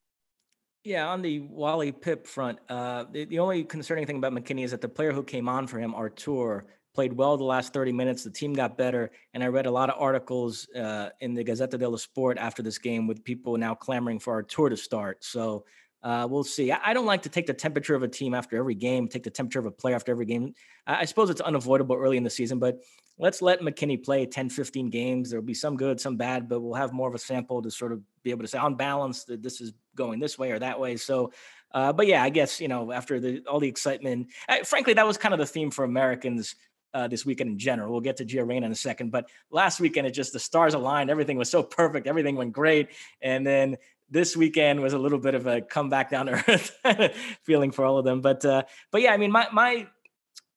Yeah, 0.85 1.09
on 1.09 1.23
the 1.23 1.41
Wally 1.41 1.93
Pipp 1.93 2.27
front, 2.27 2.59
uh, 2.69 3.05
the, 3.13 3.25
the 3.25 3.39
only 3.39 3.63
concerning 3.63 4.05
thing 4.05 4.17
about 4.17 4.33
McKennie 4.33 4.65
is 4.65 4.73
that 4.73 4.81
the 4.81 4.89
player 4.89 5.13
who 5.13 5.23
came 5.23 5.49
on 5.49 5.69
for 5.69 5.79
him, 5.79 5.95
Artur, 5.95 6.67
played 6.95 7.13
well 7.13 7.37
the 7.37 7.45
last 7.45 7.73
30 7.73 7.93
minutes. 7.93 8.25
The 8.25 8.31
team 8.31 8.53
got 8.53 8.77
better. 8.77 9.11
And 9.35 9.43
I 9.43 9.47
read 9.47 9.67
a 9.67 9.71
lot 9.71 9.91
of 9.91 10.01
articles 10.01 10.69
uh, 10.75 11.11
in 11.21 11.35
the 11.35 11.45
Gazzetta 11.45 11.79
dello 11.79 11.97
Sport 11.97 12.39
after 12.39 12.63
this 12.63 12.79
game 12.79 13.07
with 13.07 13.25
people 13.25 13.57
now 13.57 13.75
clamoring 13.75 14.19
for 14.19 14.35
Artur 14.35 14.69
to 14.69 14.77
start. 14.77 15.25
So 15.25 15.65
uh, 16.03 16.27
we'll 16.29 16.45
see. 16.45 16.73
I, 16.73 16.81
I, 16.87 16.95
don't 16.95 17.07
like 17.07 17.23
to 17.23 17.29
take 17.29 17.47
the 17.47 17.55
temperature 17.55 17.95
of 17.95 18.03
a 18.03 18.09
team 18.09 18.35
after 18.35 18.57
every 18.57 18.75
game, 18.75 19.07
take 19.07 19.23
the 19.23 19.31
temperature 19.31 19.61
of 19.61 19.67
a 19.67 19.71
player 19.71 19.95
after 19.95 20.11
every 20.11 20.27
game. 20.27 20.53
I, 20.85 21.01
I 21.01 21.05
suppose 21.05 21.31
it's 21.31 21.41
unavoidable 21.41 21.95
early 21.95 22.17
in 22.17 22.25
the 22.25 22.31
season, 22.31 22.59
but 22.59 22.81
let's 23.19 23.43
let 23.43 23.61
McKennie 23.61 24.03
play 24.03 24.27
10, 24.27 24.51
15 24.51 24.91
games. 24.91 25.31
There'll 25.31 25.45
be 25.45 25.55
some 25.55 25.77
good, 25.77 26.01
some 26.01 26.17
bad, 26.17 26.49
but 26.49 26.61
we'll 26.61 26.75
have 26.75 26.93
more 26.93 27.09
of 27.09 27.15
a 27.15 27.19
sample 27.19 27.63
to 27.63 27.71
sort 27.71 27.93
of 27.93 28.01
be 28.23 28.31
able 28.31 28.43
to 28.43 28.49
say 28.49 28.59
on 28.59 28.75
balance 28.75 29.25
that 29.25 29.43
this 29.43 29.61
is 29.61 29.73
going 29.95 30.21
this 30.21 30.39
way 30.39 30.51
or 30.51 30.59
that 30.59 30.81
way. 30.81 30.97
So, 30.97 31.33
uh, 31.73 31.93
but 31.93 32.07
yeah, 32.07 32.23
I 32.23 32.31
guess, 32.31 32.61
you 32.61 32.69
know, 32.69 32.93
after 32.93 33.21
the, 33.21 33.43
all 33.47 33.61
the 33.61 33.69
excitement, 33.69 34.29
I, 34.49 34.63
frankly, 34.63 34.95
that 34.95 35.07
was 35.07 35.19
kind 35.19 35.35
of 35.35 35.39
the 35.39 35.47
theme 35.47 35.71
for 35.71 35.85
Americans 35.85 36.55
uh, 36.95 37.09
this 37.09 37.25
weekend 37.25 37.51
in 37.51 37.59
general. 37.59 37.91
We'll 37.91 38.01
get 38.01 38.19
to 38.19 38.25
Gio 38.25 38.47
Reyna 38.47 38.67
in 38.67 38.73
a 38.73 38.77
second, 38.77 39.11
but 39.11 39.29
last 39.51 39.81
weekend 39.81 40.07
it 40.07 40.11
just 40.11 40.33
the 40.33 40.39
stars 40.39 40.75
aligned. 40.75 41.11
Everything 41.11 41.39
was 41.39 41.51
so 41.51 41.63
perfect. 41.63 42.07
Everything 42.07 42.37
went 42.37 42.53
great, 42.53 42.89
and 43.21 43.47
then 43.47 43.77
this 44.11 44.37
weekend 44.37 44.83
was 44.83 44.93
a 44.93 44.99
little 44.99 45.19
bit 45.19 45.35
of 45.35 45.47
a 45.47 45.63
come 45.63 45.89
back 45.89 46.11
down 46.11 46.27
to 46.27 46.33
earth 46.49 47.17
feeling 47.45 47.71
for 47.71 47.85
all 47.85 47.99
of 47.99 48.05
them. 48.05 48.21
But 48.21 48.45
uh, 48.45 48.65
but 48.91 49.01
yeah, 49.01 49.13
I 49.13 49.17
mean 49.17 49.33
my 49.33 49.49
my 49.53 49.89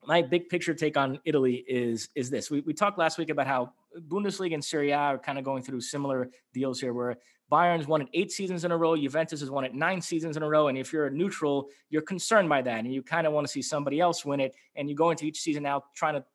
my 0.07 0.21
big 0.21 0.49
picture 0.49 0.73
take 0.73 0.97
on 0.97 1.19
Italy 1.25 1.63
is 1.67 2.09
is 2.15 2.29
this. 2.29 2.51
We 2.51 2.61
we 2.61 2.73
talked 2.73 2.97
last 2.97 3.17
week 3.17 3.29
about 3.29 3.47
how 3.47 3.73
Bundesliga 4.07 4.53
and 4.53 4.63
Serie 4.63 4.91
A 4.91 4.97
are 4.97 5.17
kind 5.17 5.37
of 5.37 5.43
going 5.43 5.63
through 5.63 5.81
similar 5.81 6.29
deals 6.53 6.79
here, 6.79 6.93
where 6.93 7.17
Bayern's 7.51 7.87
won 7.87 8.01
it 8.01 8.07
eight 8.13 8.31
seasons 8.31 8.65
in 8.65 8.71
a 8.71 8.77
row. 8.77 8.95
Juventus 8.95 9.39
has 9.39 9.51
won 9.51 9.65
it 9.65 9.73
nine 9.73 10.01
seasons 10.01 10.35
in 10.37 10.43
a 10.43 10.49
row. 10.49 10.67
And 10.67 10.77
if 10.77 10.91
you're 10.91 11.07
a 11.07 11.11
neutral, 11.11 11.69
you're 11.89 12.01
concerned 12.01 12.49
by 12.49 12.61
that. 12.63 12.79
And 12.79 12.93
you 12.93 13.03
kind 13.03 13.27
of 13.27 13.33
want 13.33 13.45
to 13.45 13.51
see 13.51 13.61
somebody 13.61 13.99
else 13.99 14.25
win 14.25 14.39
it. 14.39 14.55
And 14.75 14.89
you 14.89 14.95
go 14.95 15.11
into 15.11 15.25
each 15.25 15.41
season 15.41 15.63
now 15.63 15.83
trying 15.95 16.15
to 16.15 16.25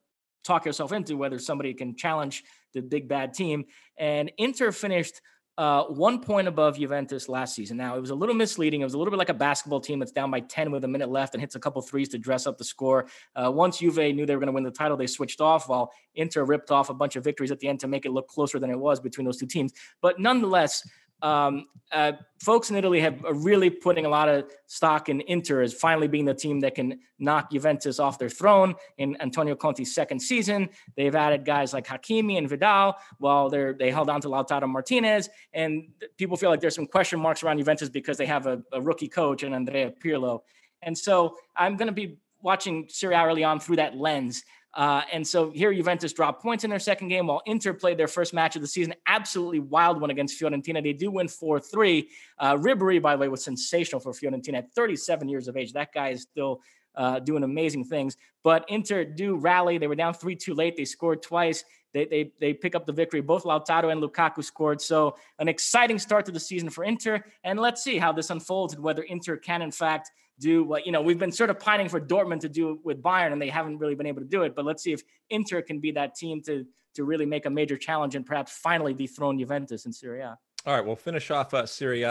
talk 0.43 0.65
yourself 0.65 0.91
into 0.91 1.17
whether 1.17 1.37
somebody 1.37 1.73
can 1.73 1.95
challenge 1.95 2.43
the 2.73 2.81
big 2.81 3.07
bad 3.07 3.33
team. 3.33 3.65
And 3.97 4.31
Inter 4.37 4.71
finished 4.71 5.21
uh, 5.57 5.83
one 5.83 6.19
point 6.19 6.47
above 6.47 6.77
Juventus 6.77 7.27
last 7.27 7.55
season. 7.55 7.77
Now, 7.77 7.95
it 7.95 7.99
was 7.99 8.09
a 8.09 8.15
little 8.15 8.33
misleading. 8.33 8.81
It 8.81 8.85
was 8.85 8.93
a 8.93 8.97
little 8.97 9.11
bit 9.11 9.17
like 9.17 9.29
a 9.29 9.33
basketball 9.33 9.81
team 9.81 9.99
that's 9.99 10.11
down 10.11 10.31
by 10.31 10.39
10 10.39 10.71
with 10.71 10.83
a 10.85 10.87
minute 10.87 11.09
left 11.09 11.33
and 11.35 11.41
hits 11.41 11.55
a 11.55 11.59
couple 11.59 11.81
threes 11.81 12.09
to 12.09 12.17
dress 12.17 12.47
up 12.47 12.57
the 12.57 12.63
score. 12.63 13.07
Uh, 13.35 13.51
once 13.51 13.79
Juve 13.79 14.15
knew 14.15 14.25
they 14.25 14.35
were 14.35 14.39
going 14.39 14.47
to 14.47 14.53
win 14.53 14.63
the 14.63 14.71
title, 14.71 14.95
they 14.95 15.07
switched 15.07 15.41
off 15.41 15.67
while 15.67 15.91
Inter 16.15 16.45
ripped 16.45 16.71
off 16.71 16.89
a 16.89 16.93
bunch 16.93 17.15
of 17.15 17.23
victories 17.23 17.51
at 17.51 17.59
the 17.59 17.67
end 17.67 17.79
to 17.81 17.87
make 17.87 18.05
it 18.05 18.11
look 18.11 18.27
closer 18.27 18.59
than 18.59 18.69
it 18.69 18.79
was 18.79 18.99
between 18.99 19.25
those 19.25 19.37
two 19.37 19.45
teams. 19.45 19.73
But 20.01 20.19
nonetheless, 20.19 20.87
um, 21.21 21.67
uh, 21.91 22.13
folks 22.39 22.69
in 22.69 22.75
Italy 22.75 23.01
have 23.01 23.23
are 23.25 23.33
really 23.33 23.69
putting 23.69 24.05
a 24.05 24.09
lot 24.09 24.29
of 24.29 24.49
stock 24.67 25.09
in 25.09 25.21
Inter 25.21 25.61
as 25.61 25.73
finally 25.73 26.07
being 26.07 26.25
the 26.25 26.33
team 26.33 26.61
that 26.61 26.75
can 26.75 26.99
knock 27.19 27.51
Juventus 27.51 27.99
off 27.99 28.17
their 28.17 28.29
throne 28.29 28.75
in 28.97 29.21
Antonio 29.21 29.55
Conte's 29.55 29.93
second 29.93 30.21
season. 30.21 30.69
They've 30.95 31.13
added 31.13 31.45
guys 31.45 31.73
like 31.73 31.85
Hakimi 31.85 32.37
and 32.37 32.47
Vidal 32.47 32.95
while 33.17 33.49
they're 33.49 33.73
they 33.73 33.91
held 33.91 34.09
on 34.09 34.21
to 34.21 34.29
Lautaro 34.29 34.69
Martinez, 34.69 35.29
and 35.53 35.89
people 36.17 36.37
feel 36.37 36.49
like 36.49 36.61
there's 36.61 36.75
some 36.75 36.87
question 36.87 37.19
marks 37.19 37.43
around 37.43 37.57
Juventus 37.57 37.89
because 37.89 38.17
they 38.17 38.25
have 38.25 38.47
a, 38.47 38.61
a 38.71 38.81
rookie 38.81 39.09
coach 39.09 39.43
and 39.43 39.53
Andrea 39.53 39.91
Pirlo. 39.91 40.41
And 40.81 40.97
so 40.97 41.37
I'm 41.55 41.75
going 41.75 41.87
to 41.87 41.93
be 41.93 42.17
watching 42.41 42.87
Serie 42.89 43.15
A 43.15 43.23
early 43.23 43.43
on 43.43 43.59
through 43.59 43.75
that 43.77 43.95
lens. 43.95 44.43
Uh, 44.73 45.01
and 45.11 45.27
so 45.27 45.51
here 45.51 45.73
Juventus 45.73 46.13
dropped 46.13 46.41
points 46.41 46.63
in 46.63 46.69
their 46.69 46.79
second 46.79 47.09
game 47.09 47.27
while 47.27 47.41
Inter 47.45 47.73
played 47.73 47.97
their 47.97 48.07
first 48.07 48.33
match 48.33 48.55
of 48.55 48.61
the 48.61 48.67
season. 48.67 48.93
Absolutely 49.05 49.59
wild 49.59 49.99
one 49.99 50.09
against 50.09 50.39
Fiorentina. 50.39 50.81
They 50.81 50.93
do 50.93 51.11
win 51.11 51.27
4 51.27 51.59
3. 51.59 52.09
Uh, 52.39 52.55
Ribery, 52.55 53.01
by 53.01 53.15
the 53.15 53.19
way, 53.19 53.27
was 53.27 53.43
sensational 53.43 53.99
for 53.99 54.11
Fiorentina 54.11 54.55
at 54.55 54.73
37 54.73 55.27
years 55.27 55.47
of 55.47 55.57
age. 55.57 55.73
That 55.73 55.93
guy 55.93 56.09
is 56.09 56.21
still 56.21 56.61
uh, 56.95 57.19
doing 57.19 57.43
amazing 57.43 57.85
things. 57.85 58.17
But 58.43 58.65
Inter 58.69 59.03
do 59.03 59.35
rally. 59.35 59.77
They 59.77 59.87
were 59.87 59.95
down 59.95 60.13
3 60.13 60.35
2 60.35 60.53
late. 60.53 60.77
They 60.77 60.85
scored 60.85 61.21
twice. 61.21 61.63
They, 61.93 62.05
they, 62.05 62.31
they 62.39 62.53
pick 62.53 62.73
up 62.73 62.85
the 62.85 62.93
victory. 62.93 63.19
Both 63.19 63.43
Lautaro 63.43 63.91
and 63.91 64.01
Lukaku 64.01 64.43
scored. 64.43 64.81
So, 64.81 65.17
an 65.39 65.49
exciting 65.49 65.99
start 65.99 66.25
to 66.25 66.31
the 66.31 66.39
season 66.39 66.69
for 66.69 66.85
Inter. 66.85 67.23
And 67.43 67.59
let's 67.59 67.83
see 67.83 67.97
how 67.97 68.13
this 68.13 68.29
unfolds 68.29 68.73
and 68.73 68.83
whether 68.83 69.03
Inter 69.03 69.35
can, 69.35 69.61
in 69.61 69.71
fact, 69.71 70.11
do 70.41 70.63
what 70.63 70.85
you 70.85 70.91
know 70.91 71.01
we've 71.01 71.19
been 71.19 71.31
sort 71.31 71.49
of 71.49 71.59
pining 71.59 71.87
for 71.87 72.01
Dortmund 72.01 72.41
to 72.41 72.49
do 72.49 72.79
with 72.83 73.01
Bayern, 73.01 73.31
and 73.31 73.41
they 73.41 73.49
haven't 73.49 73.77
really 73.77 73.95
been 73.95 74.07
able 74.07 74.21
to 74.21 74.27
do 74.27 74.41
it. 74.41 74.55
But 74.55 74.65
let's 74.65 74.83
see 74.83 74.91
if 74.91 75.01
Inter 75.29 75.61
can 75.61 75.79
be 75.79 75.91
that 75.91 76.15
team 76.15 76.41
to 76.47 76.65
to 76.95 77.03
really 77.05 77.25
make 77.25 77.45
a 77.45 77.49
major 77.49 77.77
challenge 77.77 78.15
and 78.15 78.25
perhaps 78.25 78.51
finally 78.51 78.93
dethrone 78.93 79.39
Juventus 79.39 79.85
in 79.85 79.93
Serie 79.93 80.21
A. 80.21 80.37
All 80.63 80.75
right, 80.75 80.85
we'll 80.85 80.95
finish 80.95 81.31
off 81.31 81.55
uh, 81.55 81.65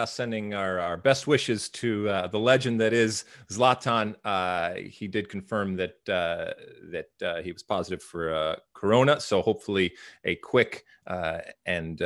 sending 0.07 0.55
our, 0.55 0.81
our 0.81 0.97
best 0.97 1.29
wishes 1.29 1.69
to 1.69 2.09
uh, 2.09 2.27
the 2.27 2.39
legend 2.39 2.81
that 2.81 2.93
is 2.93 3.25
Zlatan. 3.49 4.17
Uh, 4.25 4.75
he 4.75 5.07
did 5.07 5.29
confirm 5.29 5.77
that 5.77 5.95
uh, 6.09 6.53
that 6.91 7.11
uh, 7.23 7.43
he 7.43 7.53
was 7.53 7.63
positive 7.63 8.03
for 8.03 8.35
uh, 8.35 8.57
Corona, 8.75 9.21
so 9.21 9.41
hopefully 9.41 9.93
a 10.25 10.35
quick 10.35 10.85
uh, 11.07 11.39
and 11.67 12.03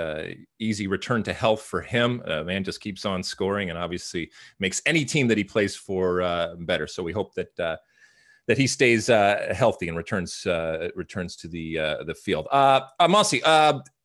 easy 0.59 0.87
return 0.87 1.23
to 1.23 1.33
health 1.33 1.63
for 1.63 1.81
him. 1.81 2.23
man 2.27 2.63
just 2.63 2.83
keeps 2.83 3.07
on 3.07 3.23
scoring 3.23 3.71
and 3.71 3.79
obviously 3.79 4.31
makes 4.59 4.83
any 4.85 5.07
team 5.07 5.27
that 5.29 5.39
he 5.39 5.45
plays 5.45 5.75
for 5.75 6.55
better. 6.59 6.87
So 6.87 7.03
we 7.03 7.13
hope 7.13 7.33
that 7.37 7.57
that 7.57 8.59
he 8.59 8.67
stays 8.67 9.07
healthy 9.07 9.89
and 9.89 9.97
returns 9.97 10.47
returns 10.95 11.37
to 11.37 11.49
the 11.49 11.77
the 12.07 12.15
field. 12.15 12.49
Uh, 12.51 12.83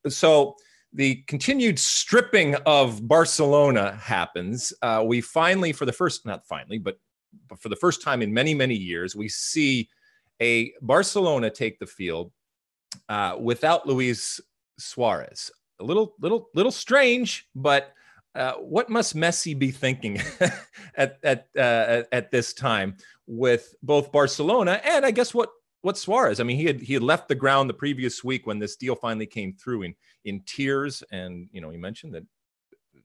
so 0.07 0.55
the 0.93 1.23
continued 1.27 1.77
stripping 1.77 2.55
of 2.65 3.07
Barcelona 3.07 3.95
happens. 4.01 4.73
Uh, 4.81 5.03
we 5.05 5.21
finally, 5.21 5.71
for 5.71 5.85
the 5.85 5.93
first, 5.93 6.25
not 6.25 6.45
finally, 6.47 6.79
but, 6.79 6.99
but 7.47 7.61
for 7.61 7.69
the 7.69 7.75
first 7.75 8.01
time 8.01 8.21
in 8.21 8.33
many, 8.33 8.53
many 8.53 8.75
years, 8.75 9.15
we 9.15 9.29
see 9.29 9.87
a 10.41 10.73
Barcelona 10.81 11.49
take 11.49 11.79
the 11.79 11.85
field 11.85 12.31
uh, 13.07 13.35
without 13.39 13.87
Luis 13.87 14.39
Suarez. 14.77 15.51
A 15.79 15.83
little, 15.83 16.15
little, 16.19 16.49
little 16.55 16.71
strange, 16.71 17.47
but 17.55 17.93
uh, 18.35 18.53
what 18.53 18.89
must 18.89 19.15
Messi 19.15 19.57
be 19.57 19.71
thinking 19.71 20.21
at 20.95 21.17
at 21.23 21.47
uh, 21.57 22.03
at 22.11 22.29
this 22.29 22.53
time 22.53 22.95
with 23.25 23.73
both 23.81 24.11
Barcelona 24.11 24.79
and 24.83 25.03
I 25.03 25.11
guess 25.11 25.33
what 25.33 25.49
what 25.81 25.97
Suarez? 25.97 26.39
I 26.39 26.43
mean, 26.43 26.57
he 26.57 26.65
had 26.65 26.81
he 26.81 26.93
had 26.93 27.03
left 27.03 27.27
the 27.27 27.35
ground 27.35 27.69
the 27.69 27.73
previous 27.73 28.23
week 28.23 28.45
when 28.45 28.59
this 28.59 28.75
deal 28.75 28.95
finally 28.95 29.25
came 29.25 29.53
through 29.53 29.83
in 29.83 29.95
in 30.25 30.41
tears, 30.45 31.03
and 31.11 31.47
you 31.51 31.61
know 31.61 31.69
he 31.69 31.77
mentioned 31.77 32.13
that 32.13 32.23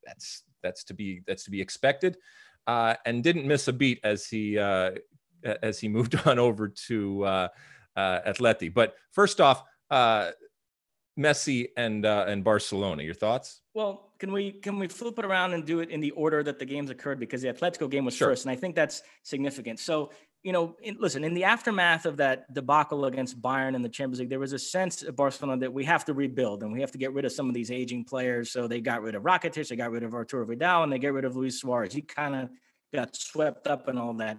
that's 0.04 0.42
that's 0.62 0.84
to 0.84 0.94
be 0.94 1.22
that's 1.26 1.44
to 1.44 1.50
be 1.50 1.60
expected, 1.60 2.16
uh, 2.66 2.94
and 3.06 3.22
didn't 3.22 3.46
miss 3.46 3.68
a 3.68 3.72
beat 3.72 4.00
as 4.02 4.26
he 4.26 4.58
uh, 4.58 4.92
as 5.62 5.78
he 5.78 5.88
moved 5.96 6.16
on 6.26 6.38
over 6.38 6.68
to 6.88 7.24
uh, 7.24 7.48
uh, 7.96 8.20
Atleti. 8.26 8.72
But 8.72 8.94
first 9.12 9.40
off, 9.40 9.62
uh, 9.90 10.32
Messi 11.18 11.68
and 11.76 12.04
uh, 12.04 12.24
and 12.26 12.42
Barcelona. 12.42 13.02
Your 13.02 13.14
thoughts? 13.14 13.60
Well, 13.74 14.12
can 14.18 14.32
we 14.32 14.52
can 14.52 14.78
we 14.78 14.88
flip 14.88 15.18
it 15.18 15.24
around 15.24 15.52
and 15.52 15.64
do 15.64 15.80
it 15.80 15.90
in 15.90 16.00
the 16.00 16.10
order 16.12 16.42
that 16.42 16.58
the 16.58 16.64
games 16.64 16.90
occurred 16.90 17.20
because 17.20 17.42
the 17.42 17.52
Atletico 17.52 17.88
game 17.88 18.04
was 18.04 18.14
sure. 18.14 18.28
first, 18.28 18.44
and 18.44 18.50
I 18.50 18.56
think 18.56 18.74
that's 18.74 19.02
significant. 19.22 19.78
So 19.78 20.10
you 20.44 20.52
know, 20.52 20.76
in, 20.82 20.98
listen, 21.00 21.24
in 21.24 21.32
the 21.32 21.44
aftermath 21.44 22.04
of 22.04 22.18
that 22.18 22.52
debacle 22.52 23.06
against 23.06 23.40
Bayern 23.40 23.74
in 23.74 23.80
the 23.80 23.88
Champions 23.88 24.20
League, 24.20 24.28
there 24.28 24.38
was 24.38 24.52
a 24.52 24.58
sense 24.58 25.02
at 25.02 25.16
Barcelona 25.16 25.58
that 25.60 25.72
we 25.72 25.84
have 25.84 26.04
to 26.04 26.12
rebuild 26.12 26.62
and 26.62 26.70
we 26.70 26.82
have 26.82 26.92
to 26.92 26.98
get 26.98 27.14
rid 27.14 27.24
of 27.24 27.32
some 27.32 27.48
of 27.48 27.54
these 27.54 27.70
aging 27.70 28.04
players. 28.04 28.52
So 28.52 28.68
they 28.68 28.82
got 28.82 29.00
rid 29.00 29.14
of 29.14 29.22
Rakitic, 29.22 29.68
they 29.68 29.76
got 29.76 29.90
rid 29.90 30.02
of 30.02 30.12
Arturo 30.12 30.44
Vidal, 30.44 30.82
and 30.82 30.92
they 30.92 30.98
get 30.98 31.14
rid 31.14 31.24
of 31.24 31.34
Luis 31.34 31.58
Suarez. 31.58 31.94
He 31.94 32.02
kind 32.02 32.34
of 32.34 32.50
got 32.92 33.16
swept 33.16 33.66
up 33.66 33.88
and 33.88 33.98
all 33.98 34.12
that. 34.14 34.38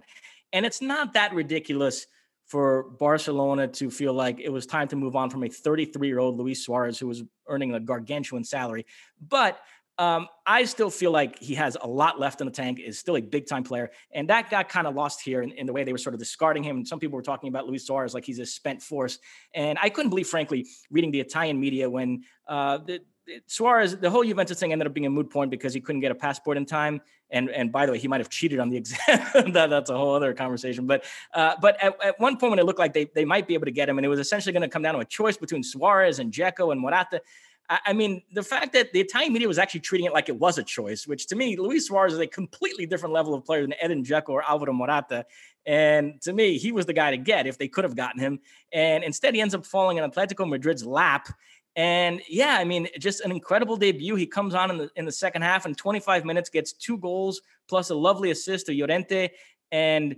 And 0.52 0.64
it's 0.64 0.80
not 0.80 1.14
that 1.14 1.34
ridiculous 1.34 2.06
for 2.46 2.84
Barcelona 3.00 3.66
to 3.66 3.90
feel 3.90 4.14
like 4.14 4.38
it 4.38 4.50
was 4.50 4.64
time 4.64 4.86
to 4.88 4.96
move 4.96 5.16
on 5.16 5.28
from 5.28 5.42
a 5.42 5.48
33 5.48 6.06
year 6.06 6.20
old 6.20 6.38
Luis 6.38 6.64
Suarez 6.64 7.00
who 7.00 7.08
was 7.08 7.24
earning 7.48 7.74
a 7.74 7.80
gargantuan 7.80 8.44
salary. 8.44 8.86
But 9.20 9.58
um, 9.98 10.28
I 10.46 10.64
still 10.64 10.90
feel 10.90 11.10
like 11.10 11.38
he 11.38 11.54
has 11.54 11.76
a 11.80 11.86
lot 11.86 12.20
left 12.20 12.40
in 12.40 12.46
the 12.46 12.52
tank, 12.52 12.80
is 12.80 12.98
still 12.98 13.16
a 13.16 13.20
big 13.22 13.46
time 13.46 13.64
player. 13.64 13.90
And 14.12 14.28
that 14.28 14.50
got 14.50 14.68
kind 14.68 14.86
of 14.86 14.94
lost 14.94 15.22
here 15.22 15.40
in, 15.40 15.52
in, 15.52 15.66
the 15.66 15.72
way 15.72 15.84
they 15.84 15.92
were 15.92 15.98
sort 15.98 16.14
of 16.14 16.18
discarding 16.18 16.62
him. 16.62 16.76
And 16.76 16.88
some 16.88 16.98
people 16.98 17.16
were 17.16 17.22
talking 17.22 17.48
about 17.48 17.66
Luis 17.66 17.86
Suarez 17.86 18.12
like 18.12 18.24
he's 18.24 18.38
a 18.38 18.46
spent 18.46 18.82
force. 18.82 19.18
And 19.54 19.78
I 19.80 19.88
couldn't 19.88 20.10
believe, 20.10 20.28
frankly, 20.28 20.66
reading 20.90 21.12
the 21.12 21.20
Italian 21.20 21.58
media 21.58 21.88
when 21.88 22.24
uh, 22.46 22.78
the, 22.78 23.00
Suarez, 23.46 23.96
the 23.96 24.10
whole 24.10 24.22
Juventus 24.22 24.60
thing 24.60 24.72
ended 24.72 24.86
up 24.86 24.94
being 24.94 25.06
a 25.06 25.10
moot 25.10 25.30
point 25.30 25.50
because 25.50 25.74
he 25.74 25.80
couldn't 25.80 26.00
get 26.00 26.12
a 26.12 26.14
passport 26.14 26.56
in 26.56 26.66
time. 26.66 27.00
And 27.28 27.50
and 27.50 27.72
by 27.72 27.86
the 27.86 27.92
way, 27.92 27.98
he 27.98 28.06
might 28.06 28.20
have 28.20 28.28
cheated 28.28 28.60
on 28.60 28.70
the 28.70 28.76
exam. 28.76 29.20
that, 29.52 29.68
that's 29.68 29.90
a 29.90 29.96
whole 29.96 30.14
other 30.14 30.32
conversation. 30.32 30.86
But 30.86 31.04
uh, 31.34 31.56
but 31.60 31.82
at, 31.82 31.96
at 32.04 32.20
one 32.20 32.36
point 32.36 32.50
when 32.50 32.58
it 32.60 32.66
looked 32.66 32.78
like 32.78 32.92
they, 32.92 33.06
they 33.16 33.24
might 33.24 33.48
be 33.48 33.54
able 33.54 33.64
to 33.64 33.72
get 33.72 33.88
him, 33.88 33.98
and 33.98 34.04
it 34.04 34.08
was 34.08 34.20
essentially 34.20 34.52
going 34.52 34.62
to 34.62 34.68
come 34.68 34.82
down 34.82 34.94
to 34.94 35.00
a 35.00 35.04
choice 35.04 35.36
between 35.36 35.64
Suarez 35.64 36.20
and 36.20 36.32
Dzeko 36.32 36.70
and 36.70 36.80
Morata. 36.80 37.20
I, 37.68 37.92
mean, 37.92 38.22
the 38.32 38.42
fact 38.42 38.72
that 38.74 38.92
the 38.92 39.00
Italian 39.00 39.32
media 39.32 39.48
was 39.48 39.58
actually 39.58 39.80
treating 39.80 40.06
it 40.06 40.12
like 40.12 40.28
it 40.28 40.38
was 40.38 40.58
a 40.58 40.62
choice, 40.62 41.06
which 41.06 41.26
to 41.28 41.36
me, 41.36 41.56
Luis 41.56 41.88
Suarez 41.88 42.12
is 42.12 42.20
a 42.20 42.26
completely 42.26 42.86
different 42.86 43.12
level 43.12 43.34
of 43.34 43.44
player 43.44 43.62
than 43.62 43.74
Edin 43.80 44.04
Dzeko 44.04 44.28
or 44.28 44.48
Alvaro 44.48 44.72
Morata. 44.72 45.26
And 45.64 46.20
to 46.22 46.32
me, 46.32 46.58
he 46.58 46.70
was 46.70 46.86
the 46.86 46.92
guy 46.92 47.10
to 47.10 47.16
get 47.16 47.46
if 47.46 47.58
they 47.58 47.66
could 47.66 47.84
have 47.84 47.96
gotten 47.96 48.20
him. 48.20 48.38
And 48.72 49.02
instead, 49.02 49.34
he 49.34 49.40
ends 49.40 49.54
up 49.54 49.66
falling 49.66 49.96
in 49.96 50.08
Atletico 50.08 50.48
Madrid's 50.48 50.86
lap. 50.86 51.28
And 51.74 52.22
yeah, 52.28 52.56
I 52.58 52.64
mean, 52.64 52.88
just 52.98 53.20
an 53.20 53.30
incredible 53.32 53.76
debut. 53.76 54.14
He 54.14 54.26
comes 54.26 54.54
on 54.54 54.70
in 54.70 54.78
the 54.78 54.90
in 54.96 55.04
the 55.04 55.12
second 55.12 55.42
half 55.42 55.66
and 55.66 55.76
25 55.76 56.24
minutes, 56.24 56.48
gets 56.48 56.72
two 56.72 56.96
goals 56.98 57.40
plus 57.68 57.90
a 57.90 57.94
lovely 57.94 58.30
assist 58.30 58.66
to 58.66 58.72
Llorente. 58.72 59.30
And 59.72 60.16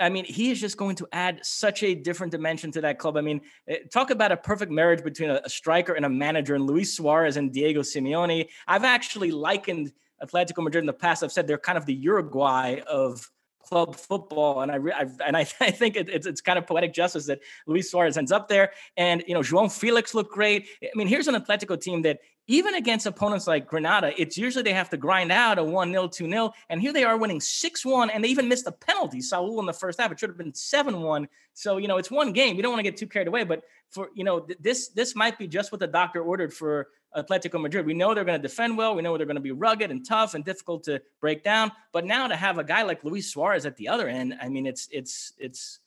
I 0.00 0.08
mean, 0.08 0.24
he 0.24 0.50
is 0.50 0.60
just 0.60 0.76
going 0.76 0.96
to 0.96 1.08
add 1.12 1.40
such 1.44 1.82
a 1.82 1.94
different 1.94 2.32
dimension 2.32 2.70
to 2.72 2.80
that 2.80 2.98
club. 2.98 3.16
I 3.16 3.20
mean, 3.20 3.40
eh, 3.68 3.78
talk 3.92 4.10
about 4.10 4.32
a 4.32 4.36
perfect 4.36 4.72
marriage 4.72 5.04
between 5.04 5.30
a, 5.30 5.40
a 5.44 5.48
striker 5.48 5.92
and 5.92 6.04
a 6.04 6.08
manager, 6.08 6.54
and 6.54 6.66
Luis 6.66 6.96
Suarez 6.96 7.36
and 7.36 7.52
Diego 7.52 7.82
Simeone. 7.82 8.48
I've 8.66 8.84
actually 8.84 9.30
likened 9.30 9.92
Atletico 10.22 10.62
Madrid 10.62 10.82
in 10.82 10.86
the 10.86 10.92
past. 10.92 11.22
I've 11.22 11.32
said 11.32 11.46
they're 11.46 11.58
kind 11.58 11.78
of 11.78 11.86
the 11.86 11.94
Uruguay 11.94 12.80
of 12.86 13.30
club 13.62 13.94
football. 13.94 14.62
And 14.62 14.72
I, 14.72 14.76
re- 14.76 14.92
and 15.24 15.36
I, 15.36 15.40
I 15.60 15.70
think 15.70 15.96
it, 15.96 16.08
it's, 16.08 16.26
it's 16.26 16.40
kind 16.40 16.58
of 16.58 16.66
poetic 16.66 16.92
justice 16.92 17.26
that 17.26 17.40
Luis 17.66 17.90
Suarez 17.90 18.16
ends 18.16 18.32
up 18.32 18.48
there. 18.48 18.72
And, 18.96 19.22
you 19.26 19.34
know, 19.34 19.40
João 19.40 19.70
Felix 19.70 20.14
looked 20.14 20.32
great. 20.32 20.68
I 20.82 20.88
mean, 20.94 21.06
here's 21.06 21.28
an 21.28 21.34
Atletico 21.34 21.80
team 21.80 22.02
that 22.02 22.18
even 22.50 22.74
against 22.74 23.06
opponents 23.06 23.46
like 23.46 23.68
Granada, 23.68 24.12
it's 24.20 24.36
usually 24.36 24.64
they 24.64 24.72
have 24.72 24.90
to 24.90 24.96
grind 24.96 25.30
out 25.30 25.60
a 25.60 25.62
1 25.62 25.92
0, 25.92 26.08
2 26.08 26.28
0. 26.28 26.52
And 26.68 26.80
here 26.80 26.92
they 26.92 27.04
are 27.04 27.16
winning 27.16 27.40
6 27.40 27.86
1, 27.86 28.10
and 28.10 28.24
they 28.24 28.28
even 28.28 28.48
missed 28.48 28.66
a 28.66 28.72
penalty, 28.72 29.20
Saul, 29.20 29.60
in 29.60 29.66
the 29.66 29.72
first 29.72 30.00
half. 30.00 30.10
It 30.10 30.18
should 30.18 30.30
have 30.30 30.36
been 30.36 30.52
7 30.52 31.00
1. 31.00 31.28
So, 31.54 31.76
you 31.76 31.86
know, 31.86 31.96
it's 31.96 32.10
one 32.10 32.32
game. 32.32 32.56
You 32.56 32.62
don't 32.62 32.72
want 32.72 32.80
to 32.80 32.90
get 32.90 32.96
too 32.96 33.06
carried 33.06 33.28
away. 33.28 33.44
But 33.44 33.62
for, 33.90 34.08
you 34.16 34.24
know, 34.24 34.40
th- 34.40 34.58
this 34.60 34.88
this 34.88 35.14
might 35.14 35.38
be 35.38 35.46
just 35.46 35.70
what 35.70 35.78
the 35.78 35.86
doctor 35.86 36.22
ordered 36.22 36.52
for 36.52 36.88
Atletico 37.16 37.60
Madrid. 37.60 37.86
We 37.86 37.94
know 37.94 38.14
they're 38.14 38.24
going 38.24 38.40
to 38.40 38.48
defend 38.48 38.76
well. 38.76 38.96
We 38.96 39.02
know 39.02 39.16
they're 39.16 39.26
going 39.26 39.36
to 39.36 39.40
be 39.40 39.52
rugged 39.52 39.92
and 39.92 40.04
tough 40.04 40.34
and 40.34 40.44
difficult 40.44 40.82
to 40.84 41.00
break 41.20 41.44
down. 41.44 41.70
But 41.92 42.04
now 42.04 42.26
to 42.26 42.34
have 42.34 42.58
a 42.58 42.64
guy 42.64 42.82
like 42.82 43.04
Luis 43.04 43.32
Suarez 43.32 43.64
at 43.64 43.76
the 43.76 43.86
other 43.86 44.08
end, 44.08 44.36
I 44.42 44.48
mean, 44.48 44.66
it's 44.66 44.88
it's 44.90 45.34
it's 45.38 45.78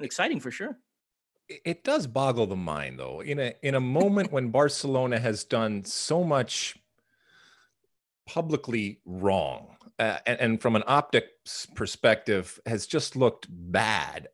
exciting 0.00 0.40
for 0.40 0.50
sure 0.50 0.78
it 1.48 1.84
does 1.84 2.06
boggle 2.06 2.46
the 2.46 2.56
mind 2.56 2.98
though 2.98 3.20
in 3.20 3.38
a 3.38 3.54
in 3.62 3.74
a 3.74 3.80
moment 3.80 4.32
when 4.32 4.50
barcelona 4.50 5.18
has 5.18 5.44
done 5.44 5.84
so 5.84 6.24
much 6.24 6.76
publicly 8.26 9.00
wrong 9.04 9.76
uh, 9.98 10.18
and, 10.26 10.40
and, 10.40 10.62
from 10.62 10.74
an 10.74 10.82
optics 10.88 11.66
perspective 11.76 12.58
has 12.66 12.86
just 12.86 13.14
looked 13.14 13.46
bad 13.50 14.28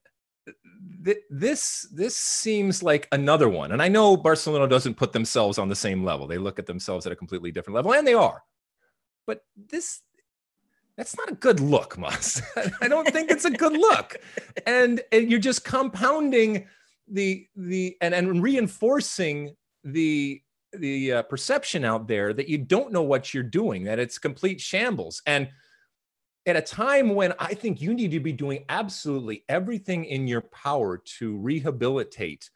this 1.29 1.87
this 1.93 2.17
seems 2.17 2.83
like 2.83 3.09
another 3.13 3.49
one 3.49 3.73
and 3.73 3.83
i 3.83 3.89
know 3.89 4.17
barcelona 4.17 4.69
doesn't 4.69 4.95
put 4.95 5.13
themselves 5.13 5.59
on 5.59 5.69
the 5.69 5.75
same 5.75 6.05
level 6.05 6.27
they 6.27 6.39
look 6.39 6.59
at 6.59 6.67
themselves 6.67 7.05
at 7.05 7.13
a 7.13 7.17
completely 7.17 7.51
different 7.51 7.75
level 7.75 7.93
and 7.93 8.07
they 8.07 8.15
are 8.15 8.43
but 9.27 9.45
this 9.57 10.03
that's 10.97 11.17
not 11.17 11.31
a 11.31 11.35
good 11.35 11.61
look, 11.61 11.97
Mas. 11.97 12.43
I 12.83 12.87
don't 12.87 13.09
think 13.09 13.31
it's 13.31 13.47
a 13.47 13.51
good 13.51 13.73
look. 13.73 14.19
And, 14.67 15.01
and 15.11 15.31
you're 15.31 15.41
just 15.41 15.65
compounding 15.65 16.67
the 17.11 17.47
the 17.57 17.97
and 18.01 18.15
and 18.15 18.43
reinforcing 18.43 19.55
the 19.85 20.41
the 20.73 21.13
uh, 21.13 21.23
perception 21.23 21.85
out 21.85 22.07
there 22.07 22.33
that 22.33 22.49
you 22.49 22.59
don't 22.59 22.93
know 22.93 23.03
what 23.03 23.35
you're 23.35 23.43
doing, 23.43 23.85
that 23.85 23.99
it's 23.99 24.19
complete 24.19 24.61
shambles. 24.61 25.21
And 25.27 25.49
at 26.47 26.57
a 26.57 26.63
time 26.63 27.15
when 27.15 27.35
I 27.39 27.55
think 27.55 27.81
you 27.81 27.93
need 27.93 28.13
to 28.13 28.21
be 28.21 28.33
doing 28.33 28.65
absolutely 28.69 29.45
everything 29.49 30.05
in 30.05 30.29
your 30.29 30.43
power 30.43 31.03
to 31.19 31.37
rehabilitate 31.37 32.49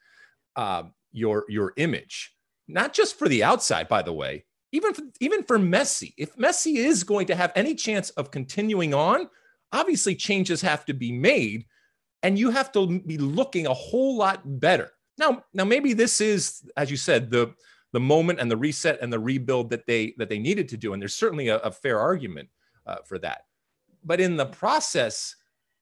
uh, 0.55 0.83
your 1.11 1.45
your 1.49 1.73
image, 1.77 2.33
not 2.67 2.93
just 2.93 3.19
for 3.19 3.27
the 3.27 3.43
outside, 3.43 3.87
by 3.87 4.01
the 4.01 4.13
way, 4.13 4.45
even 4.71 4.93
for, 4.93 5.03
even 5.19 5.43
for 5.43 5.59
Messi. 5.59 6.13
If 6.17 6.35
Messi 6.35 6.77
is 6.77 7.03
going 7.03 7.27
to 7.27 7.35
have 7.35 7.51
any 7.55 7.75
chance 7.75 8.09
of 8.11 8.31
continuing 8.31 8.93
on, 8.93 9.29
obviously 9.71 10.15
changes 10.15 10.61
have 10.61 10.85
to 10.85 10.93
be 10.93 11.11
made 11.11 11.65
and 12.23 12.37
you 12.39 12.49
have 12.51 12.71
to 12.73 12.99
be 13.01 13.17
looking 13.17 13.67
a 13.67 13.73
whole 13.73 14.17
lot 14.17 14.41
better. 14.59 14.91
Now, 15.17 15.43
now 15.53 15.63
maybe 15.63 15.93
this 15.93 16.21
is, 16.21 16.67
as 16.75 16.91
you 16.91 16.97
said, 16.97 17.29
the 17.29 17.53
the 17.93 17.99
moment 17.99 18.41
and 18.41 18.51
the 18.51 18.57
reset 18.57 18.99
and 19.01 19.11
the 19.11 19.19
rebuild 19.19 19.69
that 19.69 19.85
they 19.87 20.13
that 20.17 20.27
they 20.27 20.39
needed 20.39 20.67
to 20.69 20.77
do, 20.77 20.93
and 20.93 21.01
there's 21.01 21.15
certainly 21.15 21.47
a, 21.47 21.57
a 21.59 21.71
fair 21.71 21.99
argument 21.99 22.49
uh, 22.85 22.97
for 23.05 23.17
that. 23.19 23.43
But 24.03 24.19
in 24.19 24.35
the 24.35 24.45
process, 24.45 25.35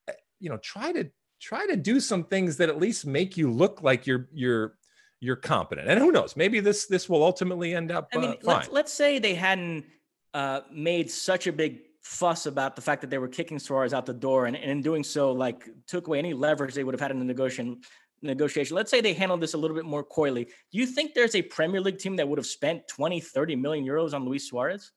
eh, 0.08 0.14
you 0.40 0.50
know, 0.50 0.58
try 0.58 0.92
to 0.92 1.10
try 1.42 1.66
to 1.66 1.76
do 1.76 2.00
some 2.00 2.24
things 2.26 2.58
that 2.58 2.70
at 2.70 2.80
least 2.80 3.06
make 3.06 3.36
you 3.36 3.52
look 3.52 3.82
like 3.82 4.06
you're 4.06 4.30
you're 4.32 4.76
you're 5.22 5.36
competent. 5.36 5.88
And 5.88 6.00
who 6.00 6.12
knows, 6.12 6.36
maybe 6.36 6.60
this 6.60 6.86
this 6.86 7.10
will 7.10 7.24
ultimately 7.24 7.74
end 7.74 7.92
up. 7.92 8.10
I 8.14 8.18
mean, 8.18 8.32
uh, 8.32 8.36
let's, 8.44 8.70
let's 8.70 8.94
say 8.94 9.18
they 9.18 9.34
hadn't 9.34 9.86
uh, 10.34 10.62
made 10.72 11.10
such 11.10 11.48
a 11.48 11.54
big 11.54 11.80
fuss 12.04 12.46
about 12.46 12.76
the 12.76 12.82
fact 12.82 13.02
that 13.02 13.10
they 13.10 13.18
were 13.18 13.28
kicking 13.28 13.58
Suarez 13.58 13.94
out 13.94 14.06
the 14.06 14.14
door 14.14 14.46
and, 14.46 14.56
and 14.56 14.70
in 14.70 14.82
doing 14.82 15.04
so, 15.04 15.32
like 15.32 15.68
took 15.88 16.08
away 16.08 16.20
any 16.20 16.34
leverage 16.34 16.74
they 16.74 16.84
would 16.84 16.94
have 16.94 17.02
had 17.02 17.12
in 17.12 17.20
the 17.20 17.26
negotiation 17.26 17.82
negotiation. 18.22 18.76
Let's 18.76 18.92
say 18.92 19.02
they 19.02 19.14
handled 19.14 19.42
this 19.42 19.54
a 19.54 19.58
little 19.58 19.76
bit 19.76 19.86
more 19.86 20.04
coyly. 20.04 20.46
Do 20.46 20.78
you 20.78 20.86
think 20.86 21.14
there's 21.14 21.36
a 21.36 21.42
Premier 21.42 21.82
League 21.82 21.98
team 21.98 22.16
that 22.18 22.28
would 22.28 22.40
have 22.40 22.46
spent 22.46 22.88
20, 22.88 23.20
30 23.20 23.56
million 23.56 23.86
euros 23.86 24.14
on 24.14 24.26
Luis 24.26 24.48
Suarez? 24.48 24.92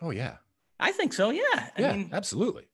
Oh 0.00 0.10
yeah. 0.10 0.36
I 0.78 0.92
think 0.92 1.12
so, 1.12 1.30
yeah. 1.30 1.42
I 1.52 1.70
yeah, 1.76 1.92
mean, 1.92 2.10
absolutely. 2.12 2.68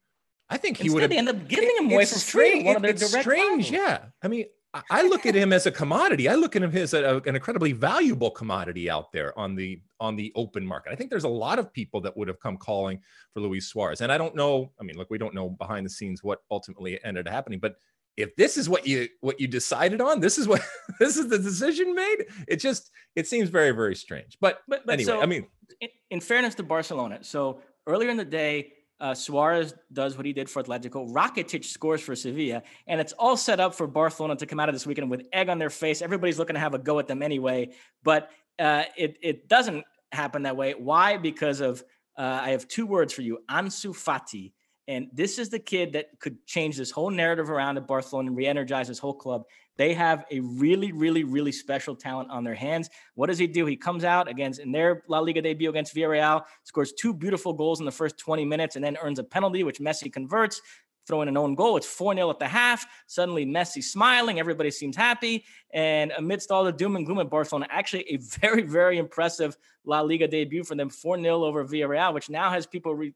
I 0.49 0.59
think 0.59 0.77
he 0.77 0.91
would 0.91 1.03
have. 1.03 1.11
They 1.11 1.19
end 1.19 1.29
up 1.29 1.49
giving 1.49 1.75
him 1.77 1.91
away 1.91 2.05
for 2.05 2.21
free. 2.21 2.63
One 2.63 2.85
it, 2.85 3.03
it's 3.03 3.09
strange, 3.09 3.71
rivals. 3.71 3.71
yeah. 3.71 3.99
I 4.23 4.29
mean, 4.29 4.47
I 4.91 5.03
look 5.03 5.27
at 5.27 5.35
him 5.35 5.53
as 5.53 5.67
a 5.67 5.71
commodity. 5.71 6.29
I 6.29 6.35
look 6.35 6.57
at 6.57 6.63
him 6.63 6.75
as 6.77 6.95
a, 6.95 7.23
an 7.27 7.35
incredibly 7.35 7.73
valuable 7.73 8.31
commodity 8.31 8.91
out 8.91 9.13
there 9.13 9.39
on 9.39 9.55
the 9.55 9.81
on 10.01 10.17
the 10.17 10.33
open 10.35 10.67
market. 10.67 10.93
I 10.93 10.95
think 10.95 11.11
there's 11.11 11.25
a 11.25 11.29
lot 11.29 11.59
of 11.59 11.73
people 11.73 12.01
that 12.03 12.17
would 12.17 12.29
have 12.29 12.41
come 12.41 12.57
calling 12.57 13.01
for 13.33 13.41
Luis 13.41 13.67
Suarez, 13.67 14.01
and 14.01 14.13
I 14.13 14.19
don't 14.19 14.35
know. 14.35 14.73
I 14.81 14.85
mean, 14.85 14.97
look, 14.97 15.11
we 15.11 15.19
don't 15.19 15.35
know 15.35 15.51
behind 15.51 15.87
the 15.87 15.91
scenes 15.91 16.23
what 16.23 16.41
ultimately 16.51 17.03
ended 17.05 17.27
up 17.27 17.33
happening, 17.33 17.59
but 17.59 17.77
if 18.17 18.35
this 18.37 18.57
is 18.57 18.69
what 18.69 18.87
you 18.87 19.09
what 19.21 19.41
you 19.41 19.47
decided 19.47 20.01
on, 20.01 20.21
this 20.21 20.39
is 20.39 20.49
what 20.49 20.63
this 20.99 21.17
is 21.17 21.29
the 21.29 21.39
decision 21.39 21.95
made. 21.95 22.27
It 22.49 22.57
just 22.57 22.91
it 23.15 23.27
seems 23.27 23.49
very 23.49 23.73
very 23.73 23.95
strange. 23.95 24.37
But 24.41 24.61
but, 24.69 24.87
but 24.87 24.95
anyway, 24.95 25.07
so, 25.07 25.21
I 25.21 25.27
mean, 25.27 25.47
in, 25.81 25.89
in 26.11 26.21
fairness 26.21 26.55
to 26.57 26.63
Barcelona, 26.63 27.19
so 27.23 27.61
earlier 27.87 28.11
in 28.11 28.17
the 28.17 28.25
day 28.25 28.73
uh, 29.01 29.15
Suarez 29.15 29.75
does 29.93 30.17
what 30.17 30.27
he 30.27 30.33
did 30.33 30.49
for 30.49 30.63
Atletico. 30.63 31.11
Rakitic 31.13 31.65
scores 31.65 32.01
for 32.01 32.17
Sevilla, 32.17 32.63
and 32.87 33.01
it's 33.01 33.13
all 33.13 33.37
set 33.37 33.61
up 33.61 33.75
for 33.75 33.87
Barcelona 33.87 34.37
to 34.37 34.47
come 34.47 34.61
out 34.61 34.69
of 34.69 34.75
this 34.75 34.87
weekend 34.87 35.11
with 35.11 35.27
egg 35.33 35.49
on 35.49 35.59
their 35.59 35.71
face. 35.71 36.03
Everybody's 36.03 36.39
looking 36.39 36.55
to 36.55 36.61
have 36.61 36.75
a 36.75 36.79
go 36.79 36.99
at 36.99 37.07
them 37.07 37.23
anyway, 37.23 37.71
but 38.03 38.31
uh, 38.59 38.85
it 38.97 39.19
it 39.23 39.49
doesn't 39.49 39.85
happen 40.13 40.43
that 40.43 40.57
way. 40.57 40.73
Why? 40.73 41.17
Because 41.17 41.61
of 41.61 41.85
uh, 42.17 42.41
I 42.43 42.51
have 42.51 42.67
two 42.69 42.87
words 42.87 43.13
for 43.13 43.23
you: 43.23 43.39
Ansu 43.51 43.91
Fati. 43.95 44.53
And 44.89 45.09
this 45.13 45.41
is 45.41 45.49
the 45.49 45.59
kid 45.59 45.95
that 45.95 46.19
could 46.21 46.47
change 46.47 46.77
this 46.77 46.93
whole 46.93 47.11
narrative 47.11 47.51
around 47.51 47.77
at 47.77 47.89
Barcelona 47.89 48.29
and 48.29 48.37
re-energize 48.37 48.87
this 48.87 49.01
whole 49.01 49.15
club. 49.15 49.43
They 49.77 49.95
have 49.95 50.25
a 50.31 50.41
really, 50.41 50.93
really, 50.93 51.25
really 51.25 51.53
special 51.53 51.95
talent 51.95 52.31
on 52.31 52.45
their 52.45 52.55
hands. 52.55 52.89
What 53.15 53.27
does 53.27 53.39
he 53.39 53.47
do? 53.47 53.67
He 53.67 53.77
comes 53.77 54.05
out 54.05 54.29
against 54.29 54.61
in 54.61 54.73
their 54.73 55.03
La 55.09 55.19
Liga 55.19 55.43
debut 55.43 55.71
against 55.71 55.95
Villarreal, 55.95 56.45
scores 56.65 56.93
two 56.93 57.13
beautiful 57.13 57.53
goals 57.53 57.81
in 57.81 57.87
the 57.87 57.93
first 57.93 58.19
20 58.19 58.45
minutes, 58.45 58.77
and 58.77 58.85
then 58.85 58.97
earns 59.03 59.19
a 59.19 59.25
penalty, 59.25 59.63
which 59.63 59.79
Messi 59.79 60.13
converts. 60.13 60.61
Throw 61.07 61.23
in 61.23 61.29
an 61.29 61.37
own 61.37 61.55
goal. 61.55 61.77
It's 61.77 61.87
4 61.87 62.17
0 62.17 62.31
at 62.31 62.41
the 62.41 62.49
half. 62.49 62.85
Suddenly, 63.07 63.47
Messi 63.47 63.81
smiling. 63.81 64.41
Everybody 64.41 64.73
seems 64.73 64.97
happy. 64.97 65.45
And 65.73 66.11
amidst 66.19 66.51
all 66.51 66.65
the 66.65 66.73
doom 66.73 66.97
and 66.97 67.07
gloom 67.07 67.21
at 67.21 67.31
Barcelona, 67.31 67.69
actually 67.71 68.11
a 68.11 68.17
very, 68.41 68.63
very 68.63 68.99
impressive 68.99 69.57
La 69.85 70.01
Liga 70.01 70.27
debut 70.27 70.65
for 70.65 70.75
them 70.75 70.91
4 70.91 71.21
0 71.23 71.45
over 71.45 71.65
Villarreal, 71.65 72.13
which 72.13 72.29
now 72.29 72.51
has 72.51 72.67
people 72.67 72.93
re- 72.93 73.15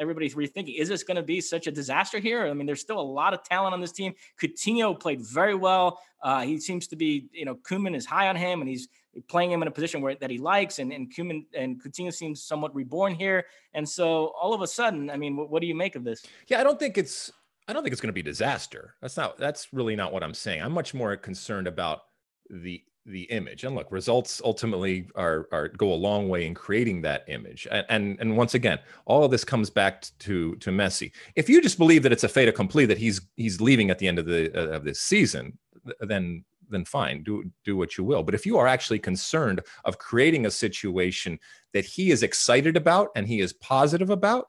everybody's 0.00 0.34
rethinking: 0.34 0.78
is 0.78 0.88
this 0.88 1.02
going 1.02 1.16
to 1.16 1.22
be 1.22 1.40
such 1.40 1.66
a 1.66 1.70
disaster 1.70 2.18
here? 2.18 2.46
I 2.46 2.52
mean, 2.54 2.66
there's 2.66 2.80
still 2.80 2.98
a 2.98 3.02
lot 3.02 3.34
of 3.34 3.44
talent 3.44 3.74
on 3.74 3.80
this 3.80 3.92
team. 3.92 4.14
Coutinho 4.40 4.98
played 4.98 5.20
very 5.20 5.54
well. 5.54 6.00
Uh, 6.22 6.42
he 6.42 6.58
seems 6.58 6.86
to 6.88 6.96
be, 6.96 7.28
you 7.32 7.44
know, 7.44 7.54
Koeman 7.56 7.94
is 7.94 8.06
high 8.06 8.28
on 8.28 8.36
him, 8.36 8.60
and 8.60 8.68
he's 8.68 8.88
playing 9.28 9.50
him 9.50 9.62
in 9.62 9.68
a 9.68 9.70
position 9.70 10.00
where 10.00 10.14
that 10.14 10.30
he 10.30 10.38
likes, 10.38 10.78
and 10.78 10.92
and 10.92 11.14
Koeman 11.14 11.44
and 11.54 11.82
Coutinho 11.82 12.12
seems 12.12 12.42
somewhat 12.42 12.74
reborn 12.74 13.14
here. 13.14 13.46
And 13.74 13.88
so 13.88 14.32
all 14.40 14.54
of 14.54 14.62
a 14.62 14.66
sudden, 14.66 15.10
I 15.10 15.16
mean, 15.16 15.36
what, 15.36 15.50
what 15.50 15.60
do 15.60 15.66
you 15.66 15.74
make 15.74 15.96
of 15.96 16.04
this? 16.04 16.24
Yeah, 16.48 16.60
I 16.60 16.64
don't 16.64 16.78
think 16.78 16.98
it's 16.98 17.30
I 17.68 17.72
don't 17.72 17.82
think 17.82 17.92
it's 17.92 18.00
going 18.00 18.08
to 18.08 18.12
be 18.12 18.22
disaster. 18.22 18.94
That's 19.00 19.16
not 19.16 19.38
that's 19.38 19.72
really 19.72 19.96
not 19.96 20.12
what 20.12 20.24
I'm 20.24 20.34
saying. 20.34 20.62
I'm 20.62 20.72
much 20.72 20.92
more 20.94 21.16
concerned 21.16 21.68
about 21.68 22.00
the 22.48 22.82
the 23.06 23.22
image. 23.24 23.64
And 23.64 23.74
look, 23.74 23.90
results 23.90 24.40
ultimately 24.44 25.08
are 25.14 25.48
are 25.52 25.68
go 25.68 25.92
a 25.92 25.94
long 25.94 26.28
way 26.28 26.46
in 26.46 26.54
creating 26.54 27.02
that 27.02 27.24
image. 27.28 27.66
And 27.70 27.86
and, 27.88 28.20
and 28.20 28.36
once 28.36 28.54
again, 28.54 28.78
all 29.06 29.24
of 29.24 29.30
this 29.30 29.44
comes 29.44 29.70
back 29.70 30.06
to 30.20 30.56
to 30.56 30.70
Messi. 30.70 31.12
If 31.34 31.48
you 31.48 31.60
just 31.62 31.78
believe 31.78 32.02
that 32.02 32.12
it's 32.12 32.24
a 32.24 32.28
fait 32.28 32.48
accompli 32.48 32.86
that 32.86 32.98
he's 32.98 33.20
he's 33.36 33.60
leaving 33.60 33.90
at 33.90 33.98
the 33.98 34.08
end 34.08 34.18
of 34.18 34.26
the 34.26 34.52
uh, 34.54 34.76
of 34.76 34.84
this 34.84 35.00
season, 35.00 35.58
then 36.00 36.44
then 36.68 36.84
fine, 36.84 37.22
do 37.22 37.50
do 37.64 37.76
what 37.76 37.96
you 37.98 38.04
will. 38.04 38.22
But 38.22 38.34
if 38.34 38.46
you 38.46 38.56
are 38.58 38.66
actually 38.66 38.98
concerned 38.98 39.60
of 39.84 39.98
creating 39.98 40.46
a 40.46 40.50
situation 40.50 41.38
that 41.72 41.84
he 41.84 42.10
is 42.10 42.22
excited 42.22 42.76
about 42.76 43.08
and 43.16 43.26
he 43.26 43.40
is 43.40 43.52
positive 43.54 44.10
about, 44.10 44.48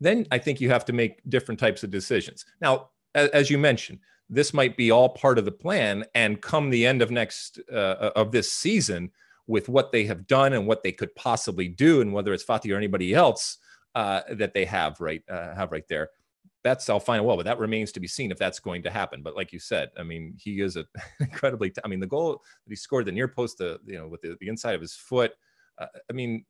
then 0.00 0.26
I 0.30 0.38
think 0.38 0.60
you 0.60 0.70
have 0.70 0.84
to 0.86 0.92
make 0.92 1.20
different 1.28 1.60
types 1.60 1.82
of 1.82 1.90
decisions. 1.90 2.44
Now, 2.60 2.90
as 3.14 3.50
you 3.50 3.58
mentioned, 3.58 4.00
this 4.28 4.54
might 4.54 4.76
be 4.76 4.90
all 4.90 5.10
part 5.10 5.38
of 5.38 5.44
the 5.44 5.52
plan 5.52 6.04
and 6.14 6.40
come 6.40 6.70
the 6.70 6.86
end 6.86 7.02
of 7.02 7.10
next 7.10 7.60
uh, 7.70 7.74
uh, 7.76 8.10
of 8.16 8.32
this 8.32 8.52
season 8.52 9.10
with 9.46 9.68
what 9.68 9.92
they 9.92 10.04
have 10.04 10.26
done 10.26 10.54
and 10.54 10.66
what 10.66 10.82
they 10.82 10.92
could 10.92 11.14
possibly 11.14 11.68
do 11.68 12.00
and 12.00 12.12
whether 12.12 12.32
it's 12.32 12.44
Fati 12.44 12.72
or 12.72 12.76
anybody 12.76 13.14
else 13.14 13.58
uh, 13.94 14.22
that 14.30 14.54
they 14.54 14.64
have 14.64 15.00
right 15.00 15.22
uh, 15.28 15.54
have 15.54 15.72
right 15.72 15.86
there. 15.88 16.10
That's 16.62 16.88
all 16.88 17.00
fine 17.00 17.18
and 17.18 17.26
well 17.26 17.36
but 17.36 17.44
that 17.44 17.58
remains 17.58 17.92
to 17.92 18.00
be 18.00 18.08
seen 18.08 18.30
if 18.30 18.38
that's 18.38 18.58
going 18.58 18.82
to 18.84 18.90
happen. 18.90 19.22
But 19.22 19.36
like 19.36 19.52
you 19.52 19.58
said 19.58 19.90
i 19.98 20.02
mean 20.02 20.34
he 20.38 20.60
is 20.60 20.76
a 20.76 20.86
incredibly 21.20 21.70
t- 21.70 21.82
I 21.84 21.88
mean 21.88 22.00
the 22.00 22.06
goal 22.06 22.32
that 22.32 22.70
he 22.70 22.76
scored 22.76 23.04
the 23.04 23.12
near 23.12 23.28
post 23.28 23.58
the 23.58 23.78
you 23.84 23.98
know 23.98 24.08
with 24.08 24.22
the, 24.22 24.36
the 24.40 24.48
inside 24.48 24.74
of 24.74 24.80
his 24.80 24.94
foot 24.94 25.32
uh, 25.78 25.86
i 26.10 26.12
mean 26.12 26.44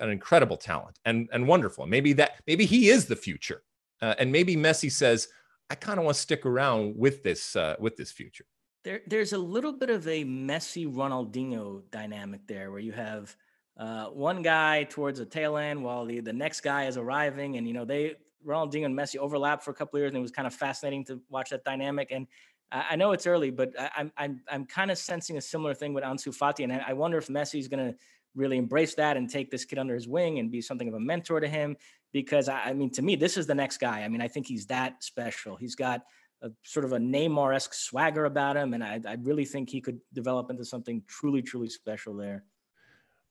an 0.00 0.10
incredible 0.10 0.56
talent 0.56 0.98
and 1.04 1.28
and 1.32 1.46
wonderful. 1.46 1.86
Maybe 1.86 2.12
that 2.14 2.42
maybe 2.46 2.64
he 2.66 2.88
is 2.88 3.06
the 3.06 3.16
future 3.16 3.62
uh, 4.02 4.14
and 4.18 4.30
maybe 4.32 4.56
messi 4.56 4.90
says 4.90 5.28
I 5.68 5.74
kind 5.74 5.98
of 5.98 6.04
want 6.04 6.16
to 6.16 6.22
stick 6.22 6.46
around 6.46 6.96
with 6.96 7.22
this 7.22 7.56
uh, 7.56 7.76
with 7.78 7.96
this 7.96 8.12
future. 8.12 8.44
There, 8.84 9.00
there's 9.08 9.32
a 9.32 9.38
little 9.38 9.72
bit 9.72 9.90
of 9.90 10.06
a 10.06 10.24
Messi 10.24 10.86
Ronaldinho 10.92 11.82
dynamic 11.90 12.46
there, 12.46 12.70
where 12.70 12.80
you 12.80 12.92
have 12.92 13.34
uh, 13.76 14.06
one 14.06 14.42
guy 14.42 14.84
towards 14.84 15.18
the 15.18 15.26
tail 15.26 15.56
end 15.56 15.82
while 15.82 16.06
the, 16.06 16.20
the 16.20 16.32
next 16.32 16.60
guy 16.60 16.86
is 16.86 16.96
arriving, 16.96 17.56
and 17.56 17.66
you 17.66 17.74
know 17.74 17.84
they 17.84 18.14
Ronaldinho 18.46 18.84
and 18.84 18.96
Messi 18.96 19.16
overlapped 19.16 19.64
for 19.64 19.72
a 19.72 19.74
couple 19.74 19.96
of 19.96 20.02
years, 20.02 20.10
and 20.10 20.18
it 20.18 20.22
was 20.22 20.30
kind 20.30 20.46
of 20.46 20.54
fascinating 20.54 21.04
to 21.06 21.20
watch 21.28 21.50
that 21.50 21.64
dynamic. 21.64 22.08
And 22.12 22.28
I, 22.70 22.86
I 22.90 22.96
know 22.96 23.10
it's 23.12 23.26
early, 23.26 23.50
but 23.50 23.72
I, 23.78 23.90
I'm 23.96 24.12
I'm 24.16 24.42
I'm 24.48 24.66
kind 24.66 24.90
of 24.92 24.98
sensing 24.98 25.36
a 25.36 25.40
similar 25.40 25.74
thing 25.74 25.92
with 25.92 26.04
Ansu 26.04 26.36
Fati, 26.36 26.62
and 26.62 26.72
I, 26.72 26.84
I 26.88 26.92
wonder 26.92 27.18
if 27.18 27.26
Messi 27.26 27.58
is 27.58 27.66
going 27.66 27.92
to 27.92 27.98
really 28.36 28.58
embrace 28.58 28.94
that 28.94 29.16
and 29.16 29.28
take 29.28 29.50
this 29.50 29.64
kid 29.64 29.78
under 29.78 29.94
his 29.94 30.06
wing 30.06 30.38
and 30.38 30.50
be 30.50 30.60
something 30.60 30.86
of 30.86 30.94
a 30.94 31.00
mentor 31.00 31.40
to 31.40 31.48
him. 31.48 31.76
Because 32.12 32.48
I, 32.48 32.60
I 32.64 32.72
mean, 32.72 32.90
to 32.92 33.02
me, 33.02 33.16
this 33.16 33.36
is 33.36 33.46
the 33.46 33.54
next 33.54 33.78
guy. 33.78 34.02
I 34.02 34.08
mean, 34.08 34.20
I 34.20 34.28
think 34.28 34.46
he's 34.46 34.66
that 34.66 35.02
special. 35.02 35.56
He's 35.56 35.74
got 35.74 36.02
a 36.42 36.50
sort 36.62 36.84
of 36.84 36.92
a 36.92 36.98
Neymar 36.98 37.54
esque 37.54 37.74
swagger 37.74 38.24
about 38.24 38.56
him, 38.56 38.74
and 38.74 38.82
I, 38.82 39.00
I 39.06 39.16
really 39.22 39.44
think 39.44 39.70
he 39.70 39.80
could 39.80 40.00
develop 40.12 40.50
into 40.50 40.64
something 40.64 41.02
truly, 41.06 41.42
truly 41.42 41.68
special 41.68 42.14
there. 42.16 42.44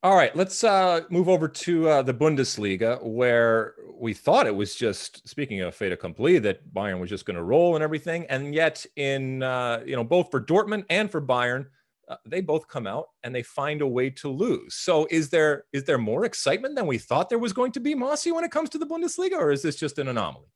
All 0.03 0.15
right, 0.15 0.36
let's 0.36 0.63
uh, 0.63 1.01
move 1.09 1.28
over 1.28 1.47
to 1.47 1.89
uh, 1.89 2.01
the 2.03 2.13
Bundesliga, 2.13 3.03
where 3.03 3.73
we 3.97 4.13
thought 4.13 4.45
it 4.45 4.55
was 4.55 4.76
just 4.76 5.28
speaking 5.28 5.61
of 5.61 5.73
fait 5.73 5.91
accompli 5.91 6.38
that 6.39 6.71
Bayern 6.73 6.99
was 6.99 7.09
just 7.09 7.26
going 7.26 7.38
to 7.38 7.43
roll 7.43 7.73
and 7.73 7.84
everything, 7.84 8.26
and 8.30 8.53
yet 8.53 8.86
in 8.97 9.41
uh, 9.41 9.82
you 9.84 9.95
know 9.95 10.03
both 10.03 10.30
for 10.30 10.39
Dortmund 10.39 10.86
and 10.91 11.09
for 11.09 11.21
Bayern, 11.21 11.65
uh, 12.08 12.18
they 12.26 12.41
both 12.41 12.68
come 12.68 12.88
out 12.88 13.08
and 13.24 13.34
they 13.34 13.43
find 13.43 13.82
a 13.82 13.88
way 13.88 14.10
to 14.10 14.30
lose. 14.30 14.76
So 14.76 15.08
is 15.10 15.30
there 15.30 15.66
is 15.74 15.84
there 15.86 15.97
more 15.97 16.26
excitement 16.26 16.76
than 16.76 16.88
we 16.88 16.97
thought 16.97 17.30
there 17.30 17.39
was 17.39 17.53
going 17.53 17.72
to 17.74 17.80
be, 17.80 17.95
Mossy, 17.95 18.32
when 18.32 18.43
it 18.43 18.51
comes 18.51 18.70
to 18.72 18.78
the 18.78 18.86
Bundesliga, 18.86 19.38
or 19.38 19.51
is 19.51 19.62
this 19.62 19.76
just 19.76 19.97
an 19.97 20.08
anomaly? 20.08 20.47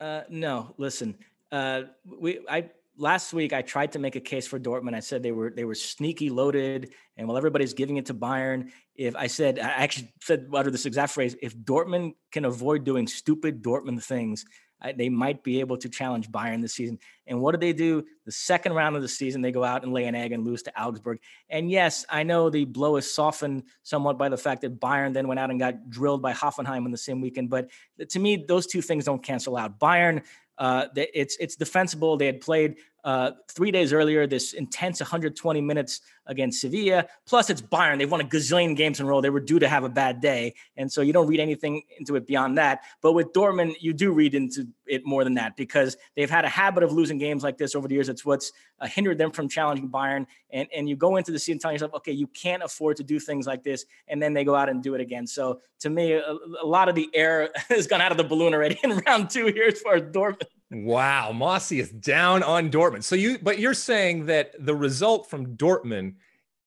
Uh, 0.00 0.22
no, 0.28 0.74
listen. 0.78 1.16
Uh, 1.50 1.82
we 2.04 2.40
I 2.48 2.70
last 2.96 3.32
week 3.32 3.52
I 3.52 3.62
tried 3.62 3.92
to 3.92 3.98
make 3.98 4.16
a 4.16 4.20
case 4.20 4.46
for 4.46 4.58
Dortmund. 4.58 4.94
I 4.94 5.00
said 5.00 5.22
they 5.22 5.32
were 5.32 5.50
they 5.50 5.64
were 5.64 5.74
sneaky 5.74 6.30
loaded, 6.30 6.92
and 7.16 7.26
while 7.26 7.36
everybody's 7.36 7.74
giving 7.74 7.96
it 7.96 8.06
to 8.06 8.14
Bayern, 8.14 8.70
if 8.94 9.16
I 9.16 9.26
said 9.26 9.58
I 9.58 9.68
actually 9.68 10.12
said 10.22 10.48
uttered 10.52 10.74
this 10.74 10.86
exact 10.86 11.12
phrase, 11.12 11.36
if 11.42 11.56
Dortmund 11.56 12.14
can 12.32 12.44
avoid 12.44 12.84
doing 12.84 13.06
stupid 13.06 13.62
Dortmund 13.62 14.02
things, 14.02 14.44
they 14.96 15.08
might 15.08 15.42
be 15.42 15.60
able 15.60 15.76
to 15.78 15.88
challenge 15.88 16.30
Bayern 16.30 16.62
this 16.62 16.74
season. 16.74 16.98
And 17.26 17.40
what 17.40 17.52
did 17.52 17.60
they 17.60 17.72
do? 17.72 18.04
The 18.24 18.32
second 18.32 18.72
round 18.74 18.96
of 18.96 19.02
the 19.02 19.08
season, 19.08 19.42
they 19.42 19.52
go 19.52 19.64
out 19.64 19.82
and 19.82 19.92
lay 19.92 20.04
an 20.04 20.14
egg 20.14 20.32
and 20.32 20.44
lose 20.44 20.62
to 20.64 20.80
Augsburg. 20.80 21.18
And 21.50 21.70
yes, 21.70 22.06
I 22.08 22.22
know 22.22 22.48
the 22.48 22.64
blow 22.64 22.96
is 22.96 23.12
softened 23.12 23.64
somewhat 23.82 24.18
by 24.18 24.28
the 24.28 24.36
fact 24.36 24.62
that 24.62 24.80
Bayern 24.80 25.12
then 25.12 25.28
went 25.28 25.40
out 25.40 25.50
and 25.50 25.58
got 25.58 25.90
drilled 25.90 26.22
by 26.22 26.32
Hoffenheim 26.32 26.86
in 26.86 26.92
the 26.92 26.98
same 26.98 27.20
weekend. 27.20 27.50
But 27.50 27.70
to 28.08 28.18
me, 28.18 28.44
those 28.48 28.66
two 28.66 28.82
things 28.82 29.04
don't 29.04 29.22
cancel 29.22 29.56
out. 29.56 29.78
Bayern 29.78 30.22
uh, 30.58 30.86
it's 30.96 31.36
it's 31.38 31.54
defensible. 31.54 32.16
They 32.16 32.26
had 32.26 32.40
played 32.40 32.76
uh, 33.04 33.32
three 33.48 33.70
days 33.70 33.92
earlier 33.92 34.26
this 34.26 34.52
intense 34.52 35.00
120 35.00 35.60
minutes 35.60 36.00
against 36.26 36.60
Sevilla. 36.60 37.06
Plus, 37.26 37.48
it's 37.48 37.62
Bayern. 37.62 37.98
They've 37.98 38.10
won 38.10 38.20
a 38.20 38.24
gazillion 38.24 38.76
games 38.76 39.00
in 39.00 39.06
a 39.06 39.08
row. 39.08 39.20
They 39.20 39.30
were 39.30 39.40
due 39.40 39.58
to 39.58 39.68
have 39.68 39.84
a 39.84 39.88
bad 39.88 40.20
day, 40.20 40.54
and 40.76 40.90
so 40.90 41.00
you 41.00 41.12
don't 41.12 41.26
read 41.26 41.40
anything 41.40 41.82
into 41.98 42.16
it 42.16 42.26
beyond 42.26 42.58
that. 42.58 42.82
But 43.00 43.12
with 43.12 43.32
Dortmund, 43.32 43.76
you 43.80 43.92
do 43.92 44.12
read 44.12 44.34
into 44.34 44.68
it 44.86 45.06
more 45.06 45.24
than 45.24 45.34
that 45.34 45.56
because 45.56 45.96
they've 46.16 46.28
had 46.28 46.44
a 46.44 46.48
habit 46.48 46.82
of 46.82 46.92
losing 46.92 47.18
games 47.18 47.42
like 47.42 47.56
this 47.56 47.74
over 47.74 47.88
the 47.88 47.94
years. 47.94 48.08
It's 48.08 48.24
what's 48.24 48.52
uh, 48.80 48.86
hindered 48.86 49.18
them 49.18 49.30
from 49.30 49.48
challenging 49.48 49.88
Bayern. 49.88 50.26
And 50.50 50.68
and 50.74 50.88
you 50.88 50.96
go 50.96 51.16
into 51.16 51.32
the 51.32 51.38
season 51.38 51.58
telling 51.58 51.74
yourself, 51.76 51.94
okay, 51.94 52.12
you 52.12 52.26
can't 52.26 52.62
afford 52.62 52.96
to 52.98 53.04
do 53.04 53.18
things 53.18 53.46
like 53.46 53.62
this, 53.62 53.84
and 54.08 54.22
then 54.22 54.34
they 54.34 54.44
go 54.44 54.54
out 54.54 54.68
and 54.68 54.82
do 54.82 54.94
it 54.94 55.00
again. 55.00 55.26
So 55.26 55.60
to 55.80 55.90
me, 55.90 56.12
a, 56.12 56.36
a 56.62 56.66
lot 56.66 56.88
of 56.88 56.94
the 56.94 57.08
air 57.14 57.50
has 57.68 57.86
gone 57.86 58.00
out 58.00 58.10
of 58.10 58.18
the 58.18 58.24
balloon 58.24 58.54
already 58.54 58.78
in 58.84 58.98
round 58.98 59.30
two 59.30 59.46
here 59.46 59.68
as 59.68 59.80
far 59.80 59.94
as 59.94 60.02
Dortmund. 60.02 60.42
Wow, 60.70 61.32
Mossy 61.32 61.80
is 61.80 61.90
down 61.90 62.42
on 62.42 62.70
Dortmund. 62.70 63.02
So 63.02 63.14
you, 63.14 63.38
but 63.38 63.58
you're 63.58 63.74
saying 63.74 64.26
that 64.26 64.52
the 64.58 64.74
result 64.74 65.30
from 65.30 65.56
Dortmund 65.56 66.16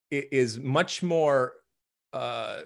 is 0.10 0.60
much 0.60 1.04
more 1.04 1.54
uh, 2.14 2.62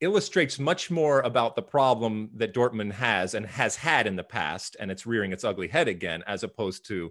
illustrates 0.00 0.58
much 0.58 0.90
more 0.90 1.20
about 1.20 1.56
the 1.56 1.62
problem 1.62 2.30
that 2.34 2.54
Dortmund 2.54 2.92
has 2.92 3.34
and 3.34 3.44
has 3.44 3.76
had 3.76 4.06
in 4.06 4.16
the 4.16 4.24
past, 4.24 4.76
and 4.80 4.90
it's 4.90 5.04
rearing 5.04 5.32
its 5.32 5.44
ugly 5.44 5.68
head 5.68 5.88
again, 5.88 6.22
as 6.26 6.42
opposed 6.42 6.86
to 6.86 7.10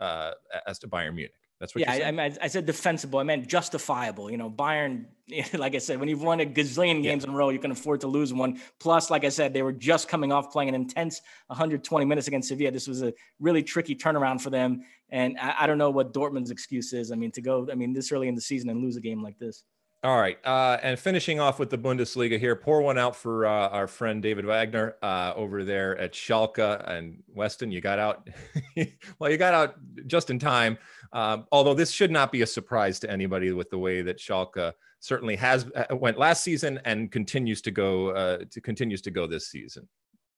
uh, 0.00 0.32
as 0.66 0.78
to 0.80 0.88
Bayern 0.88 1.14
Munich. 1.14 1.34
That's 1.62 1.76
what. 1.76 1.82
Yeah, 1.82 1.92
I, 1.92 2.32
I, 2.42 2.48
said 2.48 2.66
defensible. 2.66 3.20
I 3.20 3.22
meant 3.22 3.46
justifiable. 3.46 4.28
You 4.30 4.36
know, 4.36 4.50
Bayern. 4.50 5.06
Like 5.54 5.74
I 5.74 5.78
said, 5.78 5.98
when 5.98 6.10
you've 6.10 6.22
won 6.22 6.40
a 6.40 6.44
gazillion 6.44 7.02
games 7.02 7.22
yeah. 7.22 7.28
in 7.28 7.34
a 7.34 7.38
row, 7.38 7.48
you 7.48 7.58
can 7.58 7.70
afford 7.70 8.02
to 8.02 8.06
lose 8.06 8.34
one. 8.34 8.60
Plus, 8.80 9.08
like 9.08 9.24
I 9.24 9.30
said, 9.30 9.54
they 9.54 9.62
were 9.62 9.72
just 9.72 10.06
coming 10.06 10.30
off 10.30 10.52
playing 10.52 10.68
an 10.68 10.74
intense 10.74 11.22
120 11.46 12.04
minutes 12.04 12.28
against 12.28 12.48
Sevilla. 12.48 12.70
This 12.70 12.86
was 12.86 13.02
a 13.02 13.14
really 13.40 13.62
tricky 13.62 13.94
turnaround 13.94 14.42
for 14.42 14.50
them, 14.50 14.82
and 15.08 15.38
I, 15.40 15.54
I 15.60 15.66
don't 15.66 15.78
know 15.78 15.88
what 15.88 16.12
Dortmund's 16.12 16.50
excuse 16.50 16.92
is. 16.92 17.12
I 17.12 17.14
mean, 17.14 17.30
to 17.30 17.40
go, 17.40 17.66
I 17.70 17.76
mean, 17.76 17.94
this 17.94 18.12
early 18.12 18.28
in 18.28 18.34
the 18.34 18.42
season 18.42 18.68
and 18.68 18.82
lose 18.82 18.96
a 18.96 19.00
game 19.00 19.22
like 19.22 19.38
this. 19.38 19.64
All 20.04 20.20
right. 20.20 20.36
Uh, 20.44 20.78
and 20.82 20.98
finishing 20.98 21.38
off 21.38 21.60
with 21.60 21.70
the 21.70 21.78
Bundesliga 21.78 22.36
here, 22.36 22.56
pour 22.56 22.82
one 22.82 22.98
out 22.98 23.14
for 23.14 23.46
uh, 23.46 23.68
our 23.68 23.86
friend 23.86 24.20
David 24.20 24.44
Wagner 24.44 24.96
uh, 25.00 25.32
over 25.36 25.62
there 25.62 25.96
at 25.96 26.12
Schalke 26.12 26.90
and 26.90 27.22
Weston. 27.28 27.70
You 27.70 27.80
got 27.80 28.00
out, 28.00 28.28
well, 29.20 29.30
you 29.30 29.36
got 29.36 29.54
out 29.54 29.76
just 30.08 30.28
in 30.30 30.40
time. 30.40 30.76
Um, 31.12 31.46
although 31.52 31.74
this 31.74 31.90
should 31.90 32.10
not 32.10 32.32
be 32.32 32.42
a 32.42 32.46
surprise 32.46 32.98
to 33.00 33.10
anybody 33.10 33.52
with 33.52 33.70
the 33.70 33.78
way 33.78 34.02
that 34.02 34.18
Schalke 34.18 34.72
certainly 35.00 35.36
has 35.36 35.66
uh, 35.74 35.94
went 35.94 36.18
last 36.18 36.42
season 36.42 36.80
and 36.84 37.12
continues 37.12 37.60
to 37.62 37.70
go 37.70 38.10
uh, 38.10 38.38
to 38.50 38.60
continues 38.60 39.02
to 39.02 39.10
go 39.10 39.26
this 39.26 39.48
season 39.48 39.88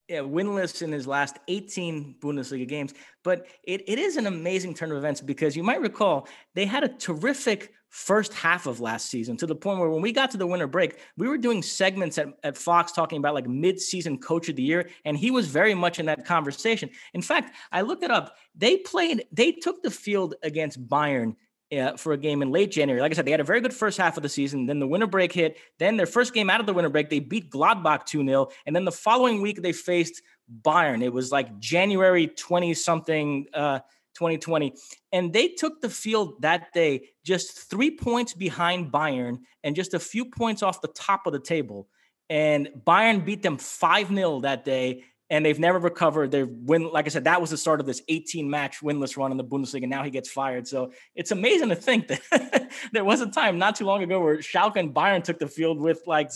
yeah, 0.09 0.21
winless 0.21 0.83
in 0.83 0.93
his 0.93 1.07
last 1.07 1.39
18 1.49 2.17
Bundesliga 2.21 2.69
games. 2.69 2.93
But 3.23 3.47
it, 3.63 3.89
it 3.89 3.99
is 3.99 4.17
an 4.17 4.27
amazing 4.27 4.75
turn 4.75 4.91
of 4.93 4.99
events 4.99 5.21
because 5.21 5.57
you 5.57 5.63
might 5.63 5.81
recall 5.81 6.29
they 6.55 6.67
had 6.67 6.85
a 6.85 6.89
terrific 6.89 7.73
first 7.95 8.35
half 8.35 8.67
of 8.67 8.81
last 8.81 9.09
season 9.09 9.37
to 9.37 9.47
the 9.47 9.55
point 9.55 9.79
where 9.79 9.89
when 9.89 10.03
we 10.03 10.11
got 10.11 10.29
to 10.29 10.37
the 10.37 10.45
winter 10.45 10.67
break, 10.67 10.99
we 11.17 11.29
were 11.29 11.39
doing 11.39 11.63
segments 11.63 12.19
at, 12.19 12.27
at 12.43 12.59
Fox 12.59 12.91
talking 12.91 13.19
about 13.19 13.35
like 13.35 13.47
mid-season 13.47 14.19
coach 14.19 14.49
of 14.49 14.57
the 14.57 14.65
year. 14.65 14.91
And 15.05 15.17
he 15.17 15.31
was 15.31 15.47
very 15.47 15.75
much 15.75 16.01
in 16.01 16.07
that 16.07 16.25
conversation. 16.25 16.91
In 17.15 17.23
fact, 17.23 17.55
I 17.71 17.83
looked 17.83 18.03
it 18.03 18.11
up. 18.11 18.35
They 18.57 18.79
played, 18.79 19.27
they 19.31 19.53
took 19.53 19.81
the 19.81 19.93
field 19.93 20.35
against 20.43 20.85
Bayern 20.89 21.37
uh, 21.73 21.97
for 21.97 22.15
a 22.15 22.17
game 22.17 22.43
in 22.43 22.51
late 22.51 22.73
January. 22.73 23.01
Like 23.01 23.13
I 23.13 23.15
said, 23.15 23.27
they 23.27 23.31
had 23.31 23.39
a 23.39 23.45
very 23.45 23.61
good 23.61 23.73
first 23.73 23.97
half 23.97 24.17
of 24.17 24.25
the 24.25 24.29
season. 24.29 24.67
Then 24.67 24.81
the 24.81 24.89
winter 24.89 25.07
break 25.07 25.33
hit. 25.33 25.57
Then 25.79 25.97
their 25.97 26.05
first 26.05 26.35
game 26.35 26.51
out 26.51 26.59
of 26.59 26.67
the 26.67 26.75
winter 26.75 26.91
break, 26.91 27.11
they 27.11 27.21
beat 27.21 27.49
Gladbach 27.49 28.07
2 28.07 28.27
0. 28.27 28.49
And 28.67 28.75
then 28.75 28.85
the 28.85 28.91
following 28.91 29.41
week, 29.41 29.63
they 29.63 29.73
faced 29.73 30.21
Bayern. 30.63 31.01
It 31.01 31.13
was 31.13 31.31
like 31.31 31.61
January 31.61 32.27
20 32.27 32.75
something, 32.75 33.47
uh, 33.55 33.79
2020. 34.15 34.75
And 35.13 35.33
they 35.33 35.49
took 35.49 35.81
the 35.81 35.89
field 35.89 36.43
that 36.43 36.73
day 36.73 37.09
just 37.25 37.71
three 37.71 37.91
points 37.91 38.35
behind 38.35 38.93
Bayern 38.93 39.39
and 39.63 39.77
just 39.77 39.95
a 39.95 39.99
few 39.99 40.25
points 40.25 40.63
off 40.63 40.81
the 40.81 40.89
top 40.89 41.27
of 41.27 41.33
the 41.33 41.41
table. 41.41 41.89
and 42.31 42.69
Bayern 42.87 43.25
beat 43.25 43.43
them 43.43 43.59
5 43.59 44.09
0 44.09 44.41
that 44.41 44.65
day 44.65 45.05
and 45.31 45.45
they've 45.45 45.59
never 45.59 45.79
recovered. 45.79 46.31
They've 46.31 46.49
win, 46.49 46.91
like 46.93 47.07
I 47.07 47.09
said, 47.09 47.25
that 47.25 47.41
was 47.41 47.51
the 47.51 47.57
start 47.57 47.81
of 47.81 47.87
this 47.87 48.03
18 48.09 48.49
match 48.49 48.81
winless 48.83 49.17
run 49.17 49.31
in 49.31 49.37
the 49.37 49.45
Bundesliga. 49.45 49.83
And 49.83 49.91
now 49.91 50.03
he 50.03 50.11
gets 50.11 50.31
fired. 50.31 50.69
So 50.69 50.93
it's 51.15 51.31
amazing 51.31 51.71
to 51.71 51.77
think 51.77 52.09
that 52.09 52.71
there 52.93 53.05
was 53.05 53.21
a 53.21 53.27
time 53.27 53.59
not 53.59 53.77
too 53.77 53.87
long 53.87 54.03
ago 54.03 54.21
where 54.21 54.37
Schalke 54.39 54.77
and 54.77 54.95
Bayern 54.95 55.25
took 55.25 55.39
the 55.39 55.49
field 55.49 55.81
with 55.81 56.03
like 56.07 56.31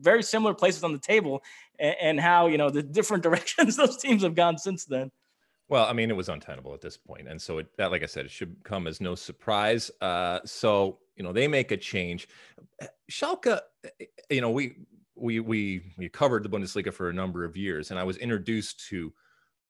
very 0.00 0.22
similar 0.22 0.52
places 0.52 0.82
on 0.82 0.92
the 0.92 0.98
table, 0.98 1.42
and, 1.78 1.96
and 2.00 2.20
how 2.20 2.48
you 2.48 2.58
know 2.58 2.70
the 2.70 2.82
different 2.82 3.22
directions 3.28 3.76
those 3.76 3.96
teams 3.96 4.22
have 4.22 4.34
gone 4.34 4.58
since 4.58 4.84
then. 4.84 5.10
Well, 5.68 5.84
I 5.84 5.92
mean, 5.92 6.10
it 6.10 6.16
was 6.16 6.30
untenable 6.30 6.72
at 6.72 6.80
this 6.80 6.96
point, 6.96 7.28
and 7.28 7.40
so 7.40 7.58
it, 7.58 7.68
that, 7.76 7.90
like 7.90 8.02
I 8.02 8.06
said, 8.06 8.24
it 8.24 8.30
should 8.30 8.56
come 8.64 8.86
as 8.86 9.00
no 9.00 9.14
surprise. 9.14 9.90
Uh, 10.00 10.40
so 10.44 10.98
you 11.16 11.24
know, 11.24 11.32
they 11.32 11.48
make 11.48 11.72
a 11.72 11.76
change. 11.76 12.28
Schalke, 13.10 13.60
you 14.30 14.40
know, 14.40 14.50
we 14.50 14.76
we 15.14 15.40
we 15.40 15.82
we 15.98 16.08
covered 16.08 16.42
the 16.42 16.48
Bundesliga 16.48 16.92
for 16.92 17.10
a 17.10 17.14
number 17.14 17.44
of 17.44 17.56
years, 17.56 17.90
and 17.90 17.98
I 18.00 18.04
was 18.04 18.16
introduced 18.16 18.86
to 18.88 19.12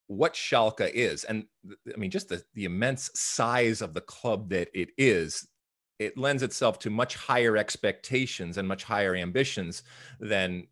what 0.07 0.33
Schalke 0.33 0.89
is, 0.89 1.25
and 1.25 1.45
I 1.93 1.97
mean 1.97 2.11
just 2.11 2.29
the 2.29 2.43
the 2.53 2.65
immense 2.65 3.11
size 3.13 3.81
of 3.81 3.93
the 3.93 4.01
club 4.01 4.49
that 4.49 4.69
it 4.73 4.89
is. 4.97 5.47
It 5.97 6.17
lends 6.17 6.43
itself 6.43 6.79
to 6.79 6.89
much 6.89 7.17
higher 7.17 7.57
expectations 7.57 8.57
and 8.57 8.65
much 8.65 8.85
higher 8.85 9.15
ambitions 9.15 9.83
than 10.21 10.67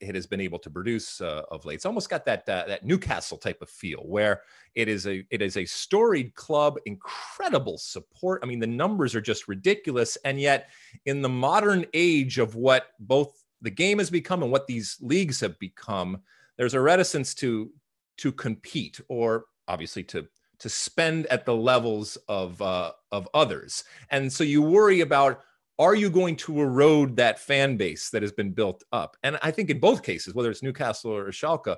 it 0.00 0.14
has 0.14 0.26
been 0.26 0.40
able 0.40 0.58
to 0.58 0.70
produce 0.70 1.20
uh, 1.20 1.42
of 1.50 1.64
late. 1.64 1.76
It's 1.76 1.86
almost 1.86 2.10
got 2.10 2.24
that 2.26 2.48
uh, 2.48 2.64
that 2.66 2.84
Newcastle 2.84 3.38
type 3.38 3.62
of 3.62 3.70
feel, 3.70 4.00
where 4.00 4.42
it 4.74 4.88
is 4.88 5.06
a 5.06 5.24
it 5.30 5.42
is 5.42 5.56
a 5.56 5.64
storied 5.64 6.34
club, 6.34 6.78
incredible 6.86 7.78
support. 7.78 8.40
I 8.42 8.46
mean, 8.46 8.60
the 8.60 8.66
numbers 8.66 9.14
are 9.14 9.20
just 9.20 9.48
ridiculous, 9.48 10.16
and 10.24 10.40
yet 10.40 10.70
in 11.06 11.22
the 11.22 11.28
modern 11.28 11.86
age 11.94 12.38
of 12.38 12.54
what 12.54 12.88
both 13.00 13.42
the 13.62 13.70
game 13.70 13.98
has 13.98 14.10
become 14.10 14.42
and 14.42 14.52
what 14.52 14.66
these 14.66 14.98
leagues 15.00 15.40
have 15.40 15.58
become, 15.58 16.20
there's 16.56 16.74
a 16.74 16.80
reticence 16.80 17.34
to 17.36 17.70
to 18.18 18.32
compete 18.32 19.00
or 19.08 19.46
obviously 19.68 20.02
to 20.04 20.26
to 20.58 20.68
spend 20.68 21.26
at 21.26 21.44
the 21.44 21.54
levels 21.54 22.16
of 22.28 22.60
uh, 22.60 22.92
of 23.12 23.28
others, 23.34 23.84
and 24.10 24.30
so 24.32 24.44
you 24.44 24.62
worry 24.62 25.00
about 25.00 25.40
are 25.78 25.94
you 25.94 26.08
going 26.08 26.36
to 26.36 26.60
erode 26.60 27.16
that 27.16 27.38
fan 27.38 27.76
base 27.76 28.10
that 28.10 28.22
has 28.22 28.32
been 28.32 28.52
built 28.52 28.82
up? 28.92 29.16
And 29.22 29.38
I 29.42 29.50
think 29.50 29.70
in 29.70 29.78
both 29.78 30.02
cases, 30.02 30.34
whether 30.34 30.50
it's 30.50 30.62
Newcastle 30.62 31.14
or 31.14 31.30
Schalke, 31.30 31.76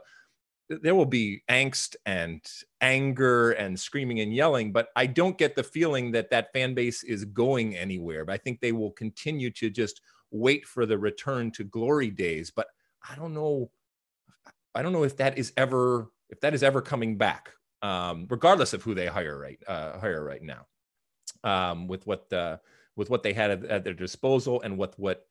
there 0.68 0.94
will 0.94 1.06
be 1.06 1.42
angst 1.50 1.96
and 2.04 2.40
anger 2.80 3.52
and 3.52 3.78
screaming 3.78 4.20
and 4.20 4.34
yelling, 4.34 4.70
but 4.70 4.88
I 4.94 5.06
don't 5.06 5.38
get 5.38 5.56
the 5.56 5.62
feeling 5.62 6.12
that 6.12 6.30
that 6.30 6.52
fan 6.52 6.74
base 6.74 7.02
is 7.02 7.24
going 7.24 7.76
anywhere. 7.76 8.24
But 8.24 8.34
I 8.34 8.36
think 8.38 8.60
they 8.60 8.72
will 8.72 8.90
continue 8.92 9.50
to 9.52 9.70
just 9.70 10.02
wait 10.30 10.66
for 10.66 10.84
the 10.84 10.98
return 10.98 11.50
to 11.52 11.64
glory 11.64 12.10
days. 12.10 12.50
But 12.50 12.66
I 13.08 13.16
don't 13.16 13.34
know. 13.34 13.70
I 14.74 14.82
don't 14.82 14.92
know 14.92 15.04
if 15.04 15.16
that 15.16 15.38
is 15.38 15.52
ever 15.56 16.10
if 16.28 16.40
that 16.40 16.54
is 16.54 16.62
ever 16.62 16.82
coming 16.82 17.16
back, 17.16 17.50
um, 17.80 18.26
regardless 18.28 18.74
of 18.74 18.82
who 18.82 18.94
they 18.94 19.06
hire 19.06 19.38
right 19.38 19.58
uh, 19.66 19.98
hire 19.98 20.22
right 20.22 20.42
now, 20.42 20.66
um, 21.44 21.88
with 21.88 22.06
what 22.06 22.30
uh, 22.30 22.58
with 22.98 23.08
what 23.08 23.22
they 23.22 23.32
had 23.32 23.50
at, 23.50 23.64
at, 23.64 23.84
their 23.84 23.94
disposal 23.94 24.60
and 24.62 24.76
with 24.76 24.98
what 24.98 25.26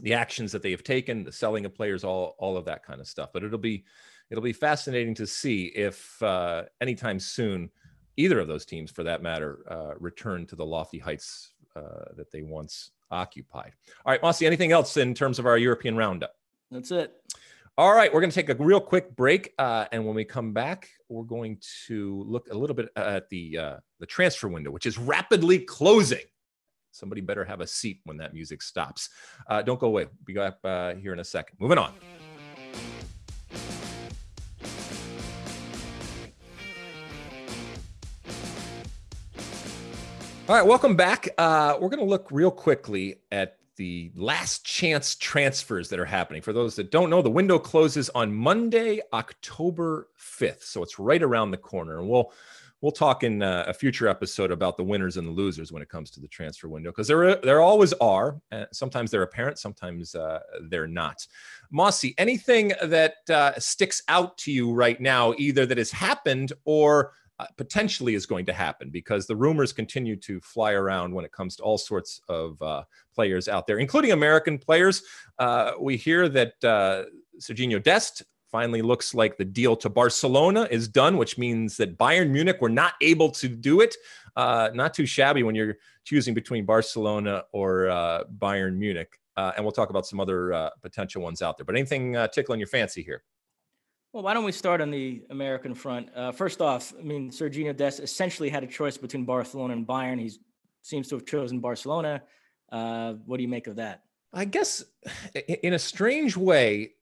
the 0.00 0.14
actions 0.14 0.52
that 0.52 0.62
they 0.62 0.70
have 0.70 0.84
taken, 0.84 1.24
the 1.24 1.32
selling 1.32 1.66
of 1.66 1.74
players, 1.74 2.04
all 2.04 2.36
all 2.38 2.56
of 2.56 2.64
that 2.64 2.82
kind 2.82 3.00
of 3.00 3.08
stuff. 3.08 3.30
But 3.34 3.44
it'll 3.44 3.58
be 3.58 3.84
it'll 4.30 4.42
be 4.42 4.52
fascinating 4.54 5.14
to 5.16 5.26
see 5.26 5.66
if 5.66 6.22
uh, 6.22 6.62
anytime 6.80 7.18
soon 7.18 7.70
either 8.16 8.38
of 8.38 8.48
those 8.48 8.64
teams, 8.64 8.90
for 8.90 9.02
that 9.02 9.20
matter, 9.20 9.58
uh, 9.68 9.94
return 9.98 10.46
to 10.46 10.56
the 10.56 10.64
lofty 10.64 10.98
heights 10.98 11.52
uh, 11.74 12.14
that 12.16 12.30
they 12.30 12.40
once 12.40 12.92
occupied. 13.10 13.72
All 14.06 14.12
right, 14.12 14.22
Mossy, 14.22 14.46
anything 14.46 14.72
else 14.72 14.96
in 14.96 15.12
terms 15.12 15.38
of 15.38 15.44
our 15.44 15.58
European 15.58 15.96
roundup? 15.96 16.34
That's 16.70 16.90
it. 16.92 17.12
All 17.76 17.94
right, 17.94 18.12
we're 18.12 18.20
going 18.20 18.30
to 18.30 18.34
take 18.34 18.48
a 18.48 18.54
real 18.54 18.80
quick 18.80 19.14
break, 19.14 19.52
uh, 19.58 19.84
and 19.92 20.06
when 20.06 20.14
we 20.14 20.24
come 20.24 20.54
back, 20.54 20.88
we're 21.10 21.24
going 21.24 21.58
to 21.88 22.24
look 22.26 22.48
a 22.50 22.56
little 22.56 22.74
bit 22.74 22.88
at 22.96 23.28
the 23.28 23.58
uh, 23.58 23.76
the 24.00 24.06
transfer 24.06 24.48
window, 24.48 24.70
which 24.70 24.86
is 24.86 24.96
rapidly 24.96 25.58
closing. 25.58 26.24
Somebody 26.96 27.20
better 27.20 27.44
have 27.44 27.60
a 27.60 27.66
seat 27.66 28.00
when 28.04 28.16
that 28.16 28.32
music 28.32 28.62
stops. 28.62 29.10
Uh, 29.48 29.60
don't 29.60 29.78
go 29.78 29.88
away. 29.88 30.06
We'll 30.06 30.50
be 30.50 30.54
uh, 30.64 30.94
here 30.94 31.12
in 31.12 31.20
a 31.20 31.24
second. 31.24 31.58
Moving 31.60 31.76
on. 31.76 31.92
All 40.48 40.54
right, 40.54 40.64
welcome 40.64 40.96
back. 40.96 41.28
Uh, 41.36 41.76
we're 41.80 41.88
going 41.88 41.98
to 41.98 42.06
look 42.06 42.28
real 42.30 42.52
quickly 42.52 43.16
at 43.30 43.58
the 43.76 44.10
last 44.14 44.64
chance 44.64 45.16
transfers 45.16 45.90
that 45.90 45.98
are 45.98 46.06
happening. 46.06 46.40
For 46.40 46.52
those 46.52 46.76
that 46.76 46.90
don't 46.90 47.10
know, 47.10 47.20
the 47.20 47.28
window 47.28 47.58
closes 47.58 48.08
on 48.10 48.32
Monday, 48.32 49.00
October 49.12 50.08
5th. 50.18 50.62
So 50.62 50.82
it's 50.82 50.98
right 50.98 51.22
around 51.22 51.50
the 51.50 51.58
corner. 51.58 51.98
And 51.98 52.08
we'll 52.08 52.32
we'll 52.86 52.92
talk 52.92 53.24
in 53.24 53.42
uh, 53.42 53.64
a 53.66 53.74
future 53.74 54.06
episode 54.06 54.52
about 54.52 54.76
the 54.76 54.84
winners 54.84 55.16
and 55.16 55.26
the 55.26 55.32
losers 55.32 55.72
when 55.72 55.82
it 55.82 55.88
comes 55.88 56.08
to 56.08 56.20
the 56.20 56.28
transfer 56.28 56.68
window 56.68 56.90
because 56.90 57.08
there 57.08 57.34
there 57.34 57.60
always 57.60 57.92
are. 57.94 58.40
Sometimes 58.70 59.10
they're 59.10 59.24
apparent, 59.24 59.58
sometimes 59.58 60.14
uh, 60.14 60.38
they're 60.70 60.86
not. 60.86 61.26
Mossy, 61.72 62.14
anything 62.16 62.72
that 62.80 63.14
uh, 63.28 63.58
sticks 63.58 64.04
out 64.06 64.38
to 64.38 64.52
you 64.52 64.72
right 64.72 65.00
now, 65.00 65.34
either 65.36 65.66
that 65.66 65.78
has 65.78 65.90
happened 65.90 66.52
or 66.64 67.10
uh, 67.40 67.46
potentially 67.56 68.14
is 68.14 68.24
going 68.24 68.46
to 68.46 68.52
happen 68.52 68.88
because 68.88 69.26
the 69.26 69.34
rumors 69.34 69.72
continue 69.72 70.14
to 70.14 70.40
fly 70.40 70.70
around 70.70 71.12
when 71.12 71.24
it 71.24 71.32
comes 71.32 71.56
to 71.56 71.64
all 71.64 71.78
sorts 71.78 72.20
of 72.28 72.62
uh, 72.62 72.84
players 73.16 73.48
out 73.48 73.66
there, 73.66 73.80
including 73.80 74.12
American 74.12 74.58
players. 74.58 75.02
Uh, 75.40 75.72
we 75.80 75.96
hear 75.96 76.28
that 76.28 76.52
uh, 76.62 77.02
Serginho 77.40 77.82
Dest 77.82 78.22
finally 78.56 78.80
looks 78.80 79.14
like 79.14 79.36
the 79.36 79.44
deal 79.44 79.76
to 79.76 79.90
Barcelona 79.90 80.66
is 80.70 80.88
done, 80.88 81.18
which 81.18 81.36
means 81.36 81.76
that 81.76 81.98
Bayern 81.98 82.30
Munich 82.30 82.56
were 82.58 82.70
not 82.70 82.94
able 83.02 83.30
to 83.32 83.48
do 83.48 83.82
it. 83.82 83.94
Uh, 84.34 84.70
not 84.72 84.94
too 84.94 85.04
shabby 85.04 85.42
when 85.42 85.54
you're 85.54 85.76
choosing 86.04 86.32
between 86.32 86.64
Barcelona 86.64 87.44
or 87.52 87.90
uh, 87.90 88.24
Bayern 88.38 88.76
Munich. 88.78 89.20
Uh, 89.36 89.52
and 89.54 89.62
we'll 89.62 89.72
talk 89.72 89.90
about 89.90 90.06
some 90.06 90.20
other 90.20 90.54
uh, 90.54 90.70
potential 90.80 91.20
ones 91.20 91.42
out 91.42 91.58
there. 91.58 91.66
But 91.66 91.76
anything 91.76 92.16
uh, 92.16 92.28
tickling 92.28 92.58
your 92.58 92.66
fancy 92.66 93.02
here? 93.02 93.24
Well, 94.14 94.22
why 94.22 94.32
don't 94.32 94.44
we 94.44 94.52
start 94.52 94.80
on 94.80 94.90
the 94.90 95.22
American 95.28 95.74
front? 95.74 96.08
Uh, 96.16 96.32
first 96.32 96.62
off, 96.62 96.94
I 96.98 97.02
mean, 97.02 97.30
Serginho 97.30 97.76
Dest 97.76 98.00
essentially 98.00 98.48
had 98.48 98.64
a 98.64 98.66
choice 98.66 98.96
between 98.96 99.26
Barcelona 99.26 99.74
and 99.74 99.86
Bayern. 99.86 100.18
He 100.18 100.32
seems 100.80 101.08
to 101.08 101.16
have 101.16 101.26
chosen 101.26 101.60
Barcelona. 101.60 102.22
Uh, 102.72 103.16
what 103.26 103.36
do 103.36 103.42
you 103.42 103.50
make 103.50 103.66
of 103.66 103.76
that? 103.76 104.04
I 104.32 104.46
guess 104.46 104.82
in 105.62 105.74
a 105.74 105.78
strange 105.78 106.38
way, 106.38 106.94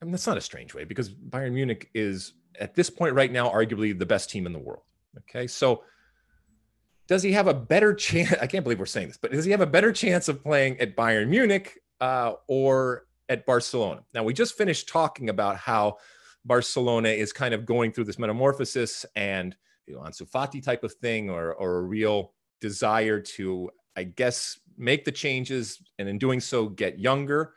I 0.00 0.04
mean, 0.04 0.12
that's 0.12 0.26
not 0.26 0.38
a 0.38 0.40
strange 0.42 0.74
way 0.74 0.84
because 0.84 1.10
Bayern 1.10 1.52
Munich 1.52 1.90
is 1.94 2.34
at 2.58 2.74
this 2.74 2.90
point 2.90 3.14
right 3.14 3.30
now, 3.30 3.48
arguably 3.48 3.96
the 3.98 4.06
best 4.06 4.30
team 4.30 4.46
in 4.46 4.52
the 4.52 4.58
world. 4.58 4.82
Okay. 5.18 5.46
So 5.46 5.82
does 7.06 7.22
he 7.22 7.32
have 7.32 7.48
a 7.48 7.54
better 7.54 7.94
chance? 7.94 8.34
I 8.40 8.46
can't 8.46 8.64
believe 8.64 8.78
we're 8.78 8.86
saying 8.86 9.08
this, 9.08 9.16
but 9.16 9.32
does 9.32 9.44
he 9.44 9.50
have 9.50 9.60
a 9.60 9.66
better 9.66 9.92
chance 9.92 10.28
of 10.28 10.42
playing 10.42 10.80
at 10.80 10.96
Bayern 10.96 11.28
Munich 11.28 11.80
uh, 12.00 12.34
or 12.46 13.06
at 13.30 13.46
Barcelona. 13.46 14.02
Now, 14.12 14.24
we 14.24 14.34
just 14.34 14.58
finished 14.58 14.88
talking 14.88 15.30
about 15.30 15.56
how 15.56 15.98
Barcelona 16.44 17.10
is 17.10 17.32
kind 17.32 17.54
of 17.54 17.64
going 17.64 17.92
through 17.92 18.04
this 18.04 18.18
metamorphosis 18.18 19.06
and 19.14 19.54
you 19.86 19.94
know, 19.94 20.00
Ansu 20.00 20.28
Fati 20.28 20.62
type 20.62 20.84
of 20.84 20.92
thing, 20.94 21.30
or, 21.30 21.54
or 21.54 21.78
a 21.78 21.82
real 21.82 22.32
desire 22.60 23.20
to, 23.20 23.70
I 23.96 24.04
guess, 24.04 24.58
make 24.76 25.04
the 25.04 25.12
changes 25.12 25.80
and 25.98 26.08
in 26.08 26.18
doing 26.18 26.40
so 26.40 26.68
get 26.68 26.98
younger. 26.98 27.54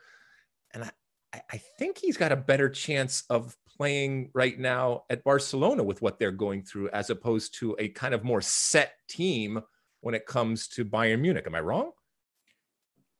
I, 1.51 1.57
think 1.79 1.97
he's 1.97 2.17
got 2.17 2.31
a 2.31 2.35
better 2.35 2.69
chance 2.69 3.23
of 3.29 3.55
playing 3.77 4.29
right 4.33 4.57
now 4.57 5.03
at 5.09 5.23
Barcelona 5.23 5.83
with 5.83 6.01
what 6.01 6.19
they're 6.19 6.31
going 6.31 6.63
through, 6.63 6.89
as 6.89 7.09
opposed 7.09 7.57
to 7.59 7.75
a 7.79 7.89
kind 7.89 8.13
of 8.13 8.23
more 8.23 8.41
set 8.41 8.93
team 9.07 9.61
when 10.01 10.15
it 10.15 10.25
comes 10.25 10.67
to 10.69 10.85
Bayern 10.85 11.21
Munich. 11.21 11.45
Am 11.47 11.55
I 11.55 11.59
wrong? 11.59 11.91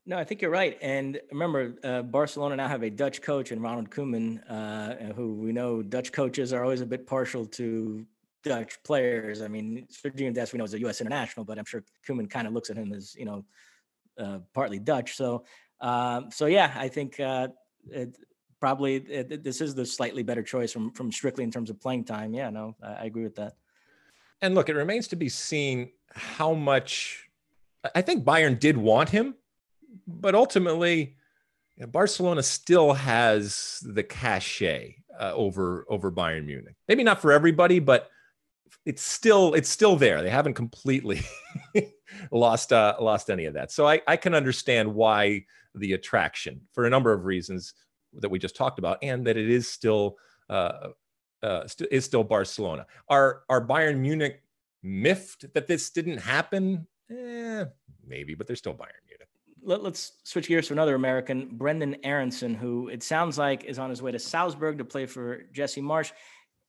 No, 0.06 0.18
I 0.18 0.26
think 0.26 0.42
you're 0.42 0.52
right. 0.52 0.78
And 0.82 1.20
remember, 1.32 1.76
uh, 1.84 2.02
Barcelona 2.02 2.58
now 2.58 2.68
have 2.68 2.84
a 2.84 2.90
Dutch 2.90 3.22
coach 3.22 3.52
and 3.52 3.64
Ronald 3.64 3.90
Koeman, 3.90 4.42
uh, 4.50 5.14
who 5.14 5.36
we 5.36 5.54
know 5.54 5.82
Dutch 5.82 6.12
coaches 6.12 6.52
are 6.52 6.62
always 6.62 6.82
a 6.82 6.86
bit 6.86 7.08
partial 7.08 7.46
to 7.46 8.06
Dutch 8.44 8.84
players. 8.84 9.42
I 9.42 9.48
mean, 9.48 9.88
Sergio 9.90 10.34
Dest 10.34 10.52
we 10.52 10.58
know 10.58 10.66
is 10.66 10.74
a 10.74 10.80
U.S. 10.82 11.00
international, 11.00 11.46
but 11.46 11.58
I'm 11.58 11.66
sure 11.66 11.84
Koeman 12.06 12.30
kind 12.30 12.48
of 12.48 12.54
looks 12.54 12.70
at 12.70 12.76
him 12.76 12.92
as 12.92 13.16
you 13.16 13.24
know 13.24 13.46
uh, 14.20 14.40
partly 14.54 14.78
Dutch. 14.78 15.16
So, 15.16 15.46
um, 15.80 16.30
so 16.32 16.48
yeah, 16.48 16.74
I 16.76 16.90
think 16.90 17.20
uh, 17.22 17.48
it, 17.90 18.18
probably 18.60 18.96
it, 18.96 19.44
this 19.44 19.62
is 19.62 19.76
the 19.76 19.86
slightly 19.86 20.24
better 20.24 20.44
choice 20.44 20.72
from 20.72 20.92
from 20.92 21.12
strictly 21.12 21.44
in 21.44 21.52
terms 21.52 21.70
of 21.70 21.80
playing 21.80 22.06
time. 22.06 22.34
Yeah, 22.34 22.50
no, 22.50 22.76
I, 22.82 22.94
I 22.94 23.06
agree 23.06 23.24
with 23.24 23.36
that. 23.36 23.56
And 24.42 24.56
look, 24.56 24.70
it 24.70 24.76
remains 24.76 25.08
to 25.10 25.16
be 25.16 25.30
seen 25.30 25.92
how 26.12 26.54
much. 26.54 27.28
I 27.96 28.02
think 28.02 28.24
Bayern 28.24 28.60
did 28.60 28.78
want 28.78 29.10
him 29.10 29.36
but 30.08 30.36
ultimately, 30.36 31.16
you 31.76 31.82
know, 31.82 31.88
Barcelona 31.88 32.44
still 32.44 32.94
has 32.94 33.80
the 33.86 34.04
cachet 34.04 34.98
uh, 35.20 35.34
over 35.34 35.86
over 35.90 36.12
Bayern 36.12 36.46
Munich. 36.46 36.76
Maybe 36.88 37.04
not 37.04 37.22
for 37.22 37.32
everybody, 37.32 37.80
but 37.80 38.10
it's 38.86 39.02
still 39.02 39.54
it's 39.54 39.70
still 39.70 39.96
there. 39.96 40.22
They 40.22 40.30
haven't 40.30 40.54
completely 40.56 41.22
lost 42.32 42.74
uh, 42.74 42.96
lost 43.00 43.30
any 43.30 43.46
of 43.46 43.54
that. 43.56 43.72
So 43.72 43.88
I, 43.88 44.02
I 44.08 44.18
can 44.18 44.34
understand 44.34 44.94
why 44.94 45.46
the 45.76 45.94
attraction 45.94 46.62
for 46.72 46.86
a 46.86 46.90
number 46.90 47.12
of 47.14 47.26
reasons 47.26 47.74
that 48.20 48.30
we 48.30 48.40
just 48.40 48.56
talked 48.56 48.80
about, 48.80 48.98
and 49.02 49.26
that 49.26 49.38
it 49.38 49.50
is 49.50 49.68
still 49.68 50.18
uh, 50.50 50.90
uh, 51.42 51.68
st- 51.68 51.92
is 51.92 52.06
still 52.06 52.24
Barcelona. 52.24 52.86
Are 53.10 53.44
are 53.50 53.66
Bayern 53.66 54.00
Munich 54.00 54.42
miffed 54.82 55.54
that 55.54 55.68
this 55.68 55.90
didn't 55.90 56.18
happen? 56.18 56.88
Eh, 57.12 57.66
maybe, 58.06 58.36
but 58.36 58.48
they're 58.48 58.56
still 58.56 58.74
Bayern 58.74 59.04
Munich. 59.08 59.28
Let, 59.66 59.82
us 59.82 60.12
switch 60.24 60.50
gears 60.50 60.68
to 60.68 60.74
another 60.74 60.96
American, 60.96 61.58
Brenden 61.58 61.98
Aaronson, 62.04 62.54
who 62.54 62.90
it 62.90 63.02
sounds 63.02 63.38
like 63.38 63.64
is 63.64 63.80
on 63.80 63.90
his 63.90 64.02
way 64.02 64.12
to 64.12 64.20
Salzburg 64.20 64.78
to 64.80 64.86
play 64.86 65.06
for 65.06 65.44
Jesse 65.54 65.82
Marsch. 65.82 66.12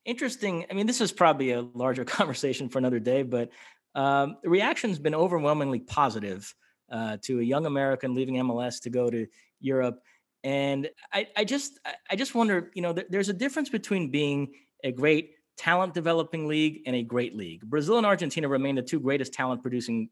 Interesting. 0.04 0.64
I 0.70 0.74
mean, 0.74 0.86
this 0.86 1.00
is 1.00 1.10
probably 1.10 1.52
a 1.52 1.62
larger 1.62 2.04
conversation 2.04 2.68
for 2.68 2.78
another 2.78 3.00
day, 3.00 3.22
but 3.22 3.50
um, 3.94 4.36
the 4.42 4.50
reaction's 4.50 4.98
been 4.98 5.14
overwhelmingly 5.14 5.80
positive 5.80 6.54
uh, 6.90 7.18
to 7.22 7.40
a 7.40 7.42
young 7.42 7.66
American 7.66 8.14
leaving 8.14 8.36
MLS 8.36 8.80
to 8.82 8.90
go 8.90 9.10
to 9.10 9.26
Europe. 9.60 10.00
And 10.42 10.90
I, 11.12 11.28
I 11.36 11.44
just, 11.44 11.78
I 12.10 12.16
just 12.16 12.34
wonder, 12.34 12.70
you 12.74 12.82
know, 12.82 12.92
th- 12.92 13.06
there's 13.08 13.30
a 13.30 13.34
difference 13.34 13.70
between 13.70 14.10
being 14.10 14.52
a 14.82 14.92
great 14.92 15.32
talent 15.56 15.94
developing 15.94 16.46
league 16.46 16.82
and 16.86 16.94
a 16.94 17.02
great 17.02 17.34
league. 17.34 17.62
Brazil 17.64 17.96
and 17.96 18.06
Argentina 18.06 18.48
remain 18.48 18.74
the 18.74 18.82
two 18.82 19.00
greatest 19.00 19.32
talent 19.32 19.62
producing 19.62 20.10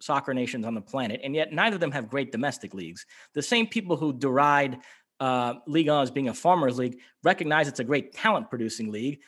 soccer 0.00 0.34
nations 0.34 0.66
on 0.66 0.74
the 0.74 0.80
planet, 0.80 1.20
and 1.24 1.34
yet 1.34 1.52
neither 1.52 1.76
of 1.76 1.80
them 1.80 1.92
have 1.92 2.08
great 2.08 2.30
domestic 2.30 2.74
leagues. 2.74 3.06
The 3.34 3.42
same 3.42 3.66
people 3.66 3.96
who 3.96 4.12
deride 4.12 4.78
uh, 5.24 5.54
Ligue 5.66 5.88
1 5.88 6.02
as 6.02 6.10
being 6.10 6.28
a 6.28 6.34
farmers 6.34 6.76
league 6.76 6.98
recognize 7.22 7.66
it's 7.66 7.80
a 7.80 7.84
great 7.84 8.12
talent 8.12 8.50
producing 8.50 8.92
league. 8.92 9.20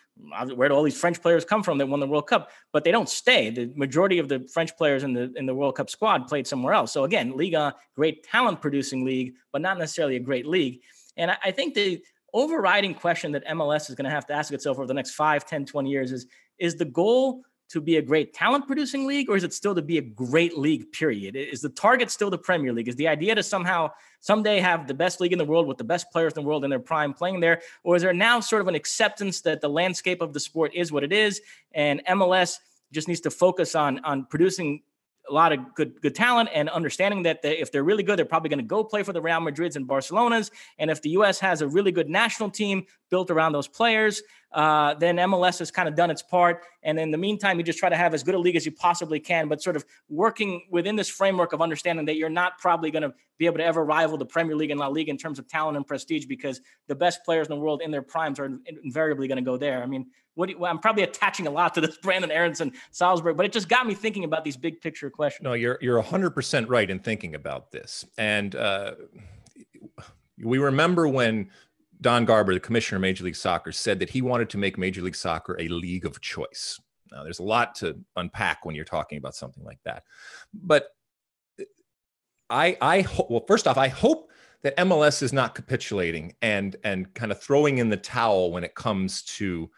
Where 0.54 0.68
do 0.68 0.74
all 0.74 0.82
these 0.82 1.00
French 1.00 1.22
players 1.22 1.46
come 1.46 1.62
from 1.62 1.78
that 1.78 1.86
won 1.86 2.00
the 2.00 2.06
World 2.06 2.26
Cup? 2.26 2.50
But 2.70 2.84
they 2.84 2.90
don't 2.90 3.08
stay. 3.08 3.48
The 3.48 3.72
majority 3.74 4.18
of 4.18 4.28
the 4.28 4.46
French 4.52 4.76
players 4.76 5.04
in 5.04 5.14
the 5.14 5.32
in 5.36 5.46
the 5.46 5.54
World 5.54 5.76
Cup 5.76 5.88
squad 5.88 6.28
played 6.28 6.46
somewhere 6.46 6.74
else. 6.74 6.92
So 6.92 7.04
again, 7.04 7.34
Ligue 7.34 7.54
1, 7.54 7.72
great 7.94 8.24
talent 8.24 8.60
producing 8.60 9.06
league, 9.06 9.36
but 9.52 9.62
not 9.62 9.78
necessarily 9.78 10.16
a 10.16 10.20
great 10.20 10.46
league. 10.46 10.82
And 11.16 11.30
I, 11.30 11.36
I 11.44 11.50
think 11.50 11.72
the 11.72 12.02
overriding 12.34 12.92
question 12.92 13.32
that 13.32 13.46
MLS 13.46 13.88
is 13.88 13.94
going 13.94 14.04
to 14.04 14.10
have 14.10 14.26
to 14.26 14.34
ask 14.34 14.52
itself 14.52 14.76
over 14.76 14.86
the 14.86 14.92
next 14.92 15.12
5, 15.12 15.46
10, 15.46 15.64
20 15.64 15.88
years 15.88 16.12
is 16.12 16.26
is 16.58 16.74
the 16.74 16.84
goal 16.84 17.42
to 17.68 17.80
be 17.80 17.96
a 17.96 18.02
great 18.02 18.32
talent 18.32 18.66
producing 18.66 19.06
league 19.06 19.28
or 19.28 19.36
is 19.36 19.44
it 19.44 19.52
still 19.52 19.74
to 19.74 19.82
be 19.82 19.98
a 19.98 20.02
great 20.02 20.56
league 20.56 20.90
period 20.92 21.36
is 21.36 21.60
the 21.60 21.68
target 21.68 22.10
still 22.10 22.30
the 22.30 22.38
premier 22.38 22.72
league 22.72 22.88
is 22.88 22.96
the 22.96 23.08
idea 23.08 23.34
to 23.34 23.42
somehow 23.42 23.90
someday 24.20 24.60
have 24.60 24.86
the 24.86 24.94
best 24.94 25.20
league 25.20 25.32
in 25.32 25.38
the 25.38 25.44
world 25.44 25.66
with 25.66 25.78
the 25.78 25.84
best 25.84 26.10
players 26.12 26.32
in 26.34 26.42
the 26.42 26.48
world 26.48 26.64
in 26.64 26.70
their 26.70 26.78
prime 26.78 27.12
playing 27.12 27.40
there 27.40 27.60
or 27.84 27.96
is 27.96 28.02
there 28.02 28.12
now 28.12 28.40
sort 28.40 28.62
of 28.62 28.68
an 28.68 28.74
acceptance 28.74 29.40
that 29.40 29.60
the 29.60 29.68
landscape 29.68 30.20
of 30.20 30.32
the 30.32 30.40
sport 30.40 30.72
is 30.74 30.92
what 30.92 31.02
it 31.02 31.12
is 31.12 31.40
and 31.72 32.02
mls 32.06 32.58
just 32.92 33.08
needs 33.08 33.20
to 33.20 33.30
focus 33.30 33.74
on 33.74 33.98
on 34.04 34.24
producing 34.26 34.82
a 35.28 35.32
lot 35.32 35.52
of 35.52 35.74
good 35.74 36.00
good 36.00 36.14
talent 36.14 36.48
and 36.52 36.68
understanding 36.68 37.22
that 37.24 37.42
they, 37.42 37.58
if 37.58 37.72
they're 37.72 37.84
really 37.84 38.02
good, 38.02 38.18
they're 38.18 38.24
probably 38.24 38.48
going 38.48 38.58
to 38.58 38.64
go 38.64 38.84
play 38.84 39.02
for 39.02 39.12
the 39.12 39.20
Real 39.20 39.40
Madrids 39.40 39.76
and 39.76 39.86
Barcelonas. 39.86 40.50
And 40.78 40.90
if 40.90 41.02
the 41.02 41.10
U.S. 41.10 41.38
has 41.40 41.62
a 41.62 41.68
really 41.68 41.92
good 41.92 42.08
national 42.08 42.50
team 42.50 42.86
built 43.10 43.30
around 43.30 43.52
those 43.52 43.68
players, 43.68 44.22
uh, 44.52 44.94
then 44.94 45.16
MLS 45.16 45.58
has 45.58 45.70
kind 45.70 45.88
of 45.88 45.94
done 45.94 46.10
its 46.10 46.22
part. 46.22 46.64
And 46.82 46.98
in 46.98 47.10
the 47.10 47.18
meantime, 47.18 47.58
you 47.58 47.64
just 47.64 47.78
try 47.78 47.88
to 47.88 47.96
have 47.96 48.14
as 48.14 48.22
good 48.22 48.34
a 48.34 48.38
league 48.38 48.56
as 48.56 48.64
you 48.64 48.72
possibly 48.72 49.20
can, 49.20 49.48
but 49.48 49.62
sort 49.62 49.76
of 49.76 49.84
working 50.08 50.66
within 50.70 50.96
this 50.96 51.08
framework 51.08 51.52
of 51.52 51.60
understanding 51.60 52.06
that 52.06 52.16
you're 52.16 52.30
not 52.30 52.58
probably 52.58 52.90
going 52.90 53.02
to 53.02 53.12
be 53.38 53.46
able 53.46 53.58
to 53.58 53.64
ever 53.64 53.84
rival 53.84 54.16
the 54.16 54.24
Premier 54.24 54.56
League 54.56 54.70
and 54.70 54.80
La 54.80 54.86
Liga 54.86 55.10
in 55.10 55.18
terms 55.18 55.38
of 55.38 55.46
talent 55.48 55.76
and 55.76 55.86
prestige 55.86 56.26
because 56.26 56.60
the 56.86 56.94
best 56.94 57.24
players 57.24 57.48
in 57.48 57.54
the 57.54 57.60
world 57.60 57.82
in 57.82 57.90
their 57.90 58.02
primes 58.02 58.38
are 58.38 58.50
invariably 58.82 59.28
going 59.28 59.36
to 59.36 59.44
go 59.44 59.56
there. 59.56 59.82
I 59.82 59.86
mean, 59.86 60.06
what 60.36 60.48
you, 60.48 60.58
well, 60.58 60.70
I'm 60.70 60.78
probably 60.78 61.02
attaching 61.02 61.46
a 61.46 61.50
lot 61.50 61.74
to 61.74 61.80
this 61.80 61.96
Brandon 62.02 62.30
Aaronson 62.30 62.72
Salzburg, 62.92 63.36
but 63.36 63.44
it 63.44 63.52
just 63.52 63.68
got 63.68 63.86
me 63.86 63.94
thinking 63.94 64.24
about 64.24 64.44
these 64.44 64.56
big 64.56 64.80
picture 64.80 65.10
questions. 65.10 65.44
No, 65.44 65.54
you're 65.54 65.78
you're 65.80 66.02
100% 66.02 66.68
right 66.68 66.88
in 66.88 67.00
thinking 67.00 67.34
about 67.34 67.72
this. 67.72 68.04
And 68.16 68.54
uh, 68.54 68.92
we 70.42 70.58
remember 70.58 71.08
when 71.08 71.50
Don 72.00 72.24
Garber, 72.24 72.54
the 72.54 72.60
commissioner 72.60 72.96
of 72.96 73.02
Major 73.02 73.24
League 73.24 73.36
Soccer, 73.36 73.72
said 73.72 73.98
that 74.00 74.10
he 74.10 74.22
wanted 74.22 74.50
to 74.50 74.58
make 74.58 74.78
Major 74.78 75.02
League 75.02 75.16
Soccer 75.16 75.56
a 75.58 75.68
league 75.68 76.04
of 76.04 76.20
choice. 76.20 76.80
Now, 77.10 77.22
there's 77.22 77.38
a 77.38 77.44
lot 77.44 77.74
to 77.76 77.98
unpack 78.16 78.64
when 78.64 78.74
you're 78.74 78.84
talking 78.84 79.18
about 79.18 79.34
something 79.34 79.64
like 79.64 79.78
that. 79.84 80.02
But 80.52 80.88
uh, 81.60 81.64
I, 82.50 82.76
I 82.80 83.00
hope, 83.02 83.30
well, 83.30 83.44
first 83.46 83.66
off, 83.66 83.78
I 83.78 83.88
hope 83.88 84.30
that 84.62 84.76
MLS 84.78 85.22
is 85.22 85.32
not 85.32 85.54
capitulating 85.54 86.34
and 86.42 86.74
and 86.82 87.12
kind 87.14 87.30
of 87.30 87.40
throwing 87.40 87.78
in 87.78 87.88
the 87.88 87.96
towel 87.96 88.50
when 88.50 88.64
it 88.64 88.74
comes 88.74 89.22
to 89.22 89.70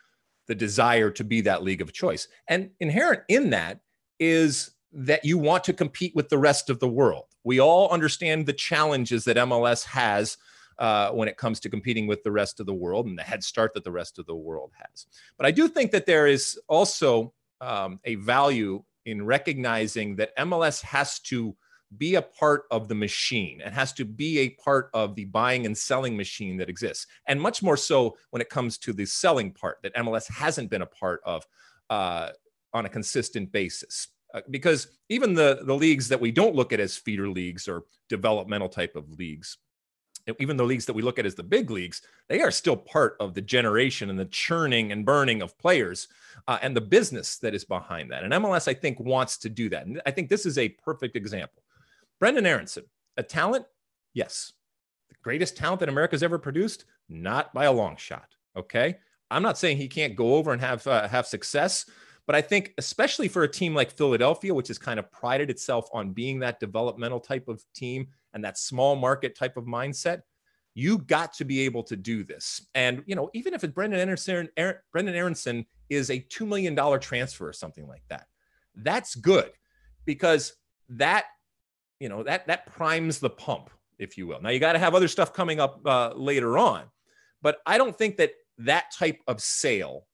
the 0.47 0.55
desire 0.55 1.11
to 1.11 1.25
be 1.25 1.43
that 1.43 1.63
league 1.63 1.83
of 1.83 1.93
choice. 1.93 2.27
And 2.49 2.71
inherent 2.81 3.23
in 3.29 3.51
that 3.51 3.81
is 4.19 4.71
that 4.93 5.25
you 5.25 5.37
want 5.37 5.65
to 5.65 5.75
compete 5.75 6.15
with 6.17 6.31
the 6.31 6.39
rest 6.39 6.71
of 6.71 6.81
the 6.81 6.89
world. 6.89 7.25
We 7.45 7.61
all 7.61 7.91
understand 7.91 8.47
the 8.47 8.55
challenges 8.55 9.25
that 9.25 9.37
MLS 9.37 9.85
has 9.85 10.39
uh, 10.79 11.11
when 11.11 11.29
it 11.29 11.37
comes 11.37 11.61
to 11.61 11.69
competing 11.69 12.07
with 12.07 12.23
the 12.23 12.31
rest 12.31 12.61
of 12.61 12.67
the 12.67 12.75
world 12.75 13.07
and 13.07 13.19
the 13.19 13.23
head 13.23 13.43
start 13.43 13.75
that 13.75 13.85
the 13.85 13.91
rest 13.91 14.19
of 14.19 14.27
the 14.27 14.35
world 14.35 14.73
has. 14.77 15.07
But 15.37 15.47
I 15.47 15.51
do 15.51 15.69
think 15.69 15.91
that 15.91 16.07
there 16.07 16.27
is 16.27 16.59
also 16.69 17.33
um, 17.61 17.99
a 18.05 18.15
value 18.17 18.83
in 19.05 19.25
recognizing 19.25 20.17
that 20.17 20.37
MLS 20.37 20.83
has 20.83 21.19
to 21.21 21.57
be 21.97 22.17
a 22.17 22.23
part 22.23 22.65
of 22.71 22.87
the 22.89 22.95
machine 22.95 23.63
and 23.65 23.75
has 23.75 23.93
to 23.95 24.05
be 24.05 24.41
a 24.41 24.51
part 24.51 24.91
of 24.93 25.15
the 25.15 25.25
buying 25.25 25.65
and 25.65 25.77
selling 25.77 26.17
machine 26.17 26.59
that 26.59 26.69
exists. 26.69 27.07
And 27.27 27.41
much 27.41 27.63
more 27.63 27.77
so 27.77 28.17
when 28.31 28.43
it 28.43 28.51
comes 28.51 28.77
to 28.79 28.93
the 28.93 29.07
selling 29.07 29.53
part 29.53 29.79
that 29.83 29.95
MLS 29.97 30.31
hasn't 30.31 30.71
been 30.71 30.83
a 30.83 30.87
part 30.87 31.23
of 31.25 31.47
uh, 31.89 32.31
on 32.75 32.85
a 32.85 32.91
consistent 32.91 33.51
basis. 33.51 34.09
Uh, 34.35 34.43
because 34.51 34.89
even 35.09 35.33
the, 35.33 35.61
the 35.63 35.75
leagues 35.75 36.09
that 36.09 36.21
we 36.21 36.31
don't 36.31 36.55
look 36.55 36.73
at 36.75 36.81
as 36.81 36.99
feeder 36.99 37.31
leagues 37.31 37.67
or 37.67 37.85
developmental 38.11 38.69
type 38.69 38.95
of 38.95 39.11
leagues, 39.13 39.57
even 40.39 40.57
the 40.57 40.65
leagues 40.65 40.87
that 40.87 40.93
we 40.93 41.03
look 41.03 41.19
at 41.19 41.27
as 41.27 41.35
the 41.35 41.43
big 41.43 41.71
leagues, 41.71 42.03
they 42.29 42.41
are 42.41 42.51
still 42.51 42.77
part 42.77 43.17
of 43.21 43.35
the 43.35 43.41
generation 43.41 44.11
and 44.11 44.19
the 44.19 44.27
churning 44.27 44.93
and 44.93 45.05
burning 45.05 45.43
of 45.43 45.57
players 45.59 46.09
uh, 46.47 46.59
and 46.63 46.77
the 46.77 46.81
business 46.81 47.39
that 47.39 47.55
is 47.55 47.65
behind 47.65 48.11
that. 48.11 48.25
And 48.25 48.33
MLS, 48.33 48.69
I 48.69 48.75
think, 48.75 49.01
wants 49.01 49.39
to 49.39 49.49
do 49.49 49.69
that. 49.71 49.87
And 49.87 50.01
I 50.07 50.11
think 50.11 50.29
this 50.29 50.47
is 50.47 50.59
a 50.59 50.69
perfect 50.69 51.17
example. 51.17 51.63
Brenden 52.21 52.47
Aaronson, 52.47 52.85
a 53.17 53.23
talent? 53.23 53.67
Yes. 54.15 54.53
The 55.09 55.17
greatest 55.23 55.57
talent 55.57 55.81
that 55.81 55.89
America's 55.89 56.23
ever 56.23 56.39
produced? 56.39 56.85
Not 57.09 57.55
by 57.55 57.65
a 57.65 57.73
long 57.73 57.97
shot. 57.97 58.35
Okay. 58.57 58.99
I'm 59.31 59.43
not 59.43 59.59
saying 59.59 59.77
he 59.77 59.89
can't 59.89 60.17
go 60.17 60.35
over 60.35 60.53
and 60.53 60.61
have 60.61 60.87
uh, 60.87 61.07
have 61.09 61.27
success, 61.27 61.89
but 62.29 62.37
I 62.37 62.43
think 62.43 62.75
especially 62.77 63.27
for 63.27 63.45
a 63.45 63.49
team 63.49 63.75
like 63.75 63.91
Philadelphia, 63.91 64.53
which 64.53 64.69
has 64.69 64.77
kind 64.77 64.99
of 64.99 65.11
prided 65.11 65.49
itself 65.49 65.89
on 65.95 66.11
being 66.11 66.41
that 66.41 66.61
developmental 66.61 67.21
type 67.21 67.49
of 67.49 67.65
team 67.75 68.09
and 68.35 68.45
that 68.45 68.59
small 68.59 68.97
market 68.97 69.35
type 69.35 69.57
of 69.57 69.65
mindset, 69.65 70.21
you 70.75 70.99
got 70.99 71.33
to 71.33 71.47
be 71.47 71.63
able 71.63 71.83
to 71.85 71.97
do 71.97 72.25
this. 72.25 72.67
And 72.75 73.03
you 73.07 73.15
know, 73.15 73.31
even 73.33 73.55
if 73.55 73.65
it's 73.65 73.73
Brendan 73.73 73.99
Anderson, 73.99 74.51
Aaron, 74.59 74.77
Brenden 74.95 75.15
Aaronson 75.15 75.65
is 75.89 76.11
a 76.11 76.19
two 76.19 76.45
million 76.45 76.75
dollar 76.75 76.99
transfer 76.99 77.49
or 77.49 77.55
something 77.55 77.89
like 77.89 78.03
that, 78.11 78.27
that's 78.75 79.15
good 79.15 79.51
because 80.05 80.53
that 80.91 81.25
you 81.99 82.11
know 82.11 82.23
that 82.25 82.47
that 82.47 82.67
primes 82.67 83.21
the 83.21 83.31
pump 83.31 83.71
if 83.99 84.19
you 84.19 84.27
will 84.27 84.41
now 84.41 84.51
you 84.51 84.61
got 84.61 84.75
to 84.75 84.79
have 84.79 84.95
other 84.95 85.09
stuff 85.09 85.33
coming 85.33 85.61
up 85.61 85.81
uh, 85.85 86.13
later 86.15 86.57
on 86.57 86.85
but 87.43 87.59
i 87.67 87.77
don't 87.77 87.99
think 87.99 88.17
that 88.17 88.31
that 88.57 88.91
type 88.97 89.21
of 89.27 89.41
sale 89.41 90.07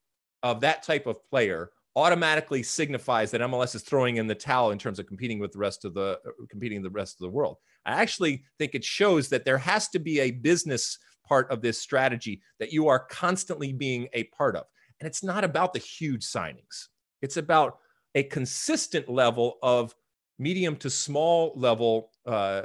of 0.43 0.61
that 0.61 0.83
type 0.83 1.07
of 1.07 1.23
player 1.29 1.71
automatically 1.97 2.63
signifies 2.63 3.31
that 3.31 3.41
mls 3.41 3.75
is 3.75 3.83
throwing 3.83 4.17
in 4.17 4.27
the 4.27 4.35
towel 4.35 4.73
in 4.73 4.79
terms 4.79 4.99
of 4.99 5.07
competing 5.07 5.39
with 5.39 5.53
the 5.53 5.59
rest 5.59 5.85
of 5.85 5.95
the 5.95 6.19
uh, 6.27 6.31
competing 6.51 6.83
the 6.83 6.91
rest 6.91 7.15
of 7.21 7.25
the 7.25 7.31
world. 7.31 7.57
I 7.87 7.93
actually 8.01 8.45
think 8.59 8.75
it 8.75 8.85
shows 8.85 9.29
that 9.29 9.45
there 9.45 9.59
has 9.59 9.89
to 9.91 9.99
be 9.99 10.21
a 10.21 10.31
business 10.31 10.99
part 11.27 11.51
of 11.51 11.63
this 11.63 11.79
strategy 11.79 12.43
that 12.59 12.73
you 12.73 12.89
are 12.89 12.99
constantly 12.99 13.73
being 13.73 14.09
a 14.13 14.25
part 14.25 14.57
of. 14.57 14.65
And 15.01 15.07
it's 15.07 15.23
not 15.23 15.45
about 15.45 15.73
the 15.73 15.79
huge 15.79 16.23
signings. 16.23 16.89
It's 17.23 17.37
about 17.37 17.79
a 18.15 18.23
consistent 18.25 19.09
level 19.09 19.59
of 19.63 19.95
medium 20.39 20.77
to 20.77 20.91
small 20.91 21.53
level 21.57 22.11
uh, 22.27 22.63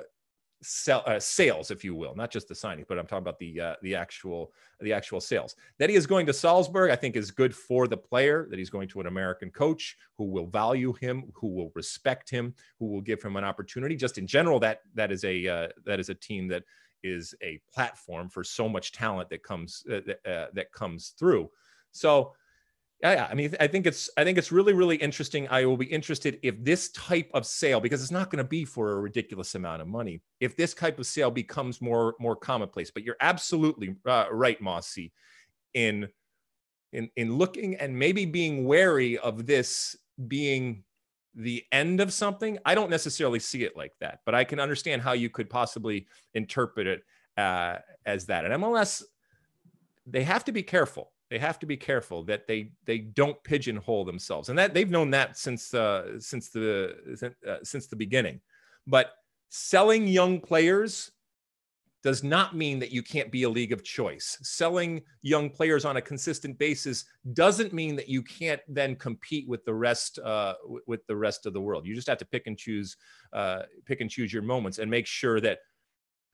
sell, 0.61 1.03
uh, 1.05 1.19
sales, 1.19 1.71
if 1.71 1.83
you 1.83 1.95
will, 1.95 2.15
not 2.15 2.31
just 2.31 2.47
the 2.47 2.55
signing, 2.55 2.85
but 2.87 2.99
I'm 2.99 3.07
talking 3.07 3.23
about 3.23 3.39
the 3.39 3.59
uh, 3.59 3.75
the 3.81 3.95
actual 3.95 4.51
the 4.79 4.93
actual 4.93 5.21
sales. 5.21 5.55
That 5.77 5.89
he 5.89 5.95
is 5.95 6.07
going 6.07 6.25
to 6.25 6.33
Salzburg, 6.33 6.91
I 6.91 6.95
think, 6.95 7.15
is 7.15 7.31
good 7.31 7.55
for 7.55 7.87
the 7.87 7.97
player. 7.97 8.47
That 8.49 8.59
he's 8.59 8.69
going 8.69 8.87
to 8.89 8.99
an 8.99 9.07
American 9.07 9.51
coach 9.51 9.97
who 10.17 10.25
will 10.25 10.47
value 10.47 10.93
him, 10.93 11.31
who 11.33 11.47
will 11.47 11.71
respect 11.75 12.29
him, 12.29 12.53
who 12.79 12.87
will 12.87 13.01
give 13.01 13.21
him 13.21 13.35
an 13.35 13.43
opportunity. 13.43 13.95
Just 13.95 14.17
in 14.17 14.27
general, 14.27 14.59
that 14.59 14.81
that 14.95 15.11
is 15.11 15.23
a 15.23 15.47
uh, 15.47 15.67
that 15.85 15.99
is 15.99 16.09
a 16.09 16.15
team 16.15 16.47
that 16.49 16.63
is 17.03 17.33
a 17.41 17.59
platform 17.73 18.29
for 18.29 18.43
so 18.43 18.67
much 18.67 18.91
talent 18.91 19.29
that 19.29 19.43
comes 19.43 19.83
uh, 19.89 20.29
uh, 20.29 20.47
that 20.53 20.71
comes 20.71 21.09
through. 21.17 21.49
So 21.91 22.33
yeah, 23.01 23.27
I 23.29 23.33
mean, 23.33 23.55
I 23.59 23.67
think 23.67 23.87
it's 23.87 24.09
I 24.17 24.23
think 24.23 24.37
it's 24.37 24.51
really 24.51 24.73
really 24.73 24.97
interesting. 24.97 25.47
I 25.49 25.65
will 25.65 25.77
be 25.77 25.85
interested 25.85 26.37
if 26.43 26.61
this 26.63 26.89
type 26.89 27.29
of 27.33 27.45
sale, 27.45 27.79
because 27.79 28.01
it's 28.01 28.11
not 28.11 28.29
going 28.29 28.43
to 28.43 28.49
be 28.49 28.65
for 28.65 28.91
a 28.91 28.99
ridiculous 28.99 29.55
amount 29.55 29.81
of 29.81 29.87
money, 29.87 30.21
if 30.41 30.57
this 30.57 30.73
type 30.73 30.99
of 30.99 31.05
sale 31.05 31.31
becomes 31.31 31.81
more 31.81 32.15
more 32.19 32.35
commonplace. 32.35 32.91
But 32.91 33.03
you're 33.03 33.15
absolutely 33.21 33.95
uh, 34.05 34.25
right, 34.31 34.61
Mossy, 34.61 35.13
in 35.73 36.09
in 36.91 37.09
in 37.15 37.37
looking 37.37 37.75
and 37.75 37.97
maybe 37.97 38.25
being 38.25 38.65
wary 38.65 39.17
of 39.17 39.45
this 39.45 39.95
being 40.27 40.83
the 41.35 41.63
end 41.71 42.01
of 42.01 42.11
something. 42.11 42.57
I 42.65 42.75
don't 42.75 42.89
necessarily 42.89 43.39
see 43.39 43.63
it 43.63 43.77
like 43.77 43.93
that, 44.01 44.19
but 44.25 44.35
I 44.35 44.43
can 44.43 44.59
understand 44.59 45.01
how 45.01 45.13
you 45.13 45.29
could 45.29 45.49
possibly 45.49 46.07
interpret 46.33 46.85
it 46.85 47.03
uh, 47.37 47.77
as 48.05 48.25
that. 48.25 48.43
And 48.43 48.53
MLS, 48.55 49.03
they 50.05 50.23
have 50.23 50.43
to 50.45 50.51
be 50.51 50.63
careful. 50.63 51.11
They 51.29 51.37
have 51.37 51.59
to 51.59 51.65
be 51.65 51.77
careful 51.77 52.23
that 52.23 52.47
they 52.47 52.71
they 52.85 52.97
don't 52.99 53.41
pigeonhole 53.43 54.05
themselves, 54.05 54.49
and 54.49 54.57
that 54.57 54.73
they've 54.73 54.89
known 54.89 55.11
that 55.11 55.37
since 55.37 55.73
uh, 55.73 56.19
since 56.19 56.49
the 56.49 57.33
uh, 57.47 57.57
since 57.63 57.87
the 57.87 57.95
beginning. 57.95 58.41
But 58.87 59.11
selling 59.49 60.07
young 60.07 60.39
players 60.39 61.11
does 62.01 62.23
not 62.23 62.55
mean 62.55 62.79
that 62.79 62.91
you 62.91 63.03
can't 63.03 63.31
be 63.31 63.43
a 63.43 63.49
league 63.49 63.73
of 63.73 63.83
choice. 63.83 64.37
Selling 64.41 65.01
young 65.21 65.49
players 65.49 65.83
on 65.83 65.97
a 65.97 66.01
consistent 66.01 66.57
basis 66.57 67.05
doesn't 67.33 67.73
mean 67.73 67.95
that 67.97 68.07
you 68.07 68.23
can't 68.23 68.61
then 68.67 68.95
compete 68.95 69.47
with 69.49 69.63
the 69.65 69.73
rest 69.73 70.17
uh, 70.19 70.53
with 70.87 71.05
the 71.07 71.15
rest 71.15 71.45
of 71.45 71.53
the 71.53 71.61
world. 71.61 71.85
You 71.85 71.93
just 71.93 72.07
have 72.07 72.17
to 72.19 72.25
pick 72.25 72.47
and 72.47 72.57
choose 72.57 72.95
uh, 73.33 73.63
pick 73.85 74.01
and 74.01 74.09
choose 74.09 74.33
your 74.33 74.43
moments 74.43 74.79
and 74.79 74.89
make 74.89 75.05
sure 75.05 75.39
that 75.41 75.59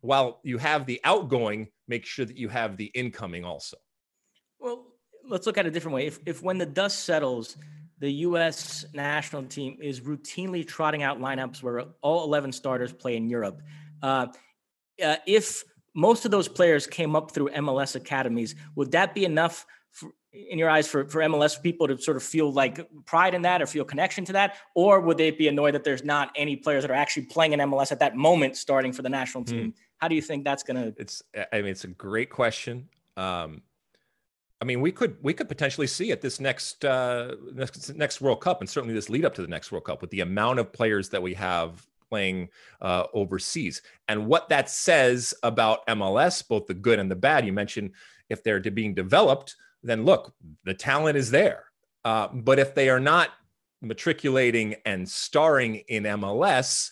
while 0.01 0.39
you 0.43 0.57
have 0.59 0.85
the 0.85 1.01
outgoing, 1.03 1.67
make 1.87 2.05
sure 2.05 2.25
that 2.25 2.37
you 2.37 2.47
have 2.47 2.77
the 2.77 2.91
incoming 2.93 3.43
also. 3.43 3.77
Well, 4.59 4.85
let's 5.27 5.45
look 5.45 5.57
at 5.57 5.65
it 5.65 5.69
a 5.69 5.71
different 5.71 5.95
way. 5.95 6.07
If 6.07 6.19
if 6.25 6.41
when 6.41 6.57
the 6.57 6.65
dust 6.65 7.05
settles, 7.05 7.57
the 7.99 8.11
U.S. 8.11 8.85
national 8.93 9.43
team 9.43 9.77
is 9.81 10.01
routinely 10.01 10.67
trotting 10.67 11.03
out 11.03 11.19
lineups 11.19 11.63
where 11.63 11.85
all 12.01 12.25
11 12.25 12.51
starters 12.51 12.91
play 12.91 13.15
in 13.15 13.29
Europe. 13.29 13.61
Uh, 14.01 14.27
uh, 15.03 15.15
if 15.25 15.63
most 15.93 16.25
of 16.25 16.31
those 16.31 16.47
players 16.47 16.87
came 16.87 17.15
up 17.15 17.31
through 17.31 17.49
MLS 17.49 17.95
academies, 17.95 18.55
would 18.75 18.91
that 18.91 19.15
be 19.15 19.23
enough 19.23 19.65
for, 19.91 20.09
in 20.33 20.59
your 20.59 20.69
eyes 20.69 20.87
for, 20.87 21.07
for 21.07 21.21
MLS 21.21 21.61
people 21.61 21.87
to 21.87 21.97
sort 21.97 22.17
of 22.17 22.23
feel 22.23 22.51
like 22.51 22.85
pride 23.05 23.33
in 23.33 23.43
that 23.43 23.61
or 23.61 23.65
feel 23.65 23.85
connection 23.85 24.25
to 24.25 24.33
that? 24.33 24.57
Or 24.75 24.99
would 24.99 25.17
they 25.17 25.31
be 25.31 25.47
annoyed 25.47 25.73
that 25.73 25.85
there's 25.85 26.03
not 26.03 26.31
any 26.35 26.57
players 26.57 26.83
that 26.83 26.91
are 26.91 26.95
actually 26.95 27.27
playing 27.27 27.53
in 27.53 27.59
MLS 27.61 27.93
at 27.93 27.99
that 27.99 28.15
moment 28.15 28.57
starting 28.57 28.91
for 28.91 29.03
the 29.03 29.09
national 29.09 29.45
team? 29.45 29.71
Mm. 29.71 29.73
How 29.97 30.09
do 30.09 30.15
you 30.15 30.21
think 30.21 30.43
that's 30.43 30.63
going 30.63 30.75
to? 30.75 31.01
It's, 31.01 31.23
I 31.53 31.61
mean, 31.61 31.67
it's 31.67 31.85
a 31.85 31.89
great 31.89 32.29
question. 32.29 32.89
Um, 33.15 33.61
I 34.65 34.67
mean, 34.67 34.81
we 34.81 34.91
could 34.91 35.17
we 35.21 35.31
could 35.31 35.47
potentially 35.47 35.85
see 35.85 36.11
at 36.11 36.21
this 36.21 36.39
next 36.39 36.83
uh, 36.83 37.35
next 37.53 37.93
next 37.93 38.19
World 38.19 38.41
Cup, 38.41 38.61
and 38.61 38.67
certainly 38.69 38.95
this 38.95 39.11
lead 39.11 39.23
up 39.23 39.35
to 39.35 39.43
the 39.43 39.47
next 39.47 39.71
World 39.71 39.83
Cup, 39.83 40.01
with 40.01 40.09
the 40.09 40.21
amount 40.21 40.57
of 40.57 40.73
players 40.73 41.07
that 41.09 41.21
we 41.21 41.35
have 41.35 41.85
playing 42.09 42.49
uh, 42.81 43.03
overseas. 43.13 43.83
And 44.07 44.25
what 44.25 44.49
that 44.49 44.67
says 44.67 45.35
about 45.43 45.85
MLS, 45.85 46.47
both 46.47 46.65
the 46.65 46.73
good 46.73 46.97
and 46.97 47.11
the 47.11 47.15
bad, 47.15 47.45
you 47.45 47.53
mentioned 47.53 47.91
if 48.27 48.43
they're 48.43 48.59
being 48.59 48.95
developed, 48.95 49.55
then 49.83 50.03
look, 50.03 50.33
the 50.63 50.73
talent 50.73 51.15
is 51.15 51.29
there. 51.29 51.65
Uh, 52.03 52.29
but 52.33 52.57
if 52.57 52.73
they 52.73 52.89
are 52.89 52.99
not 52.99 53.29
matriculating 53.83 54.77
and 54.83 55.07
starring 55.07 55.75
in 55.89 56.05
MLS, 56.05 56.89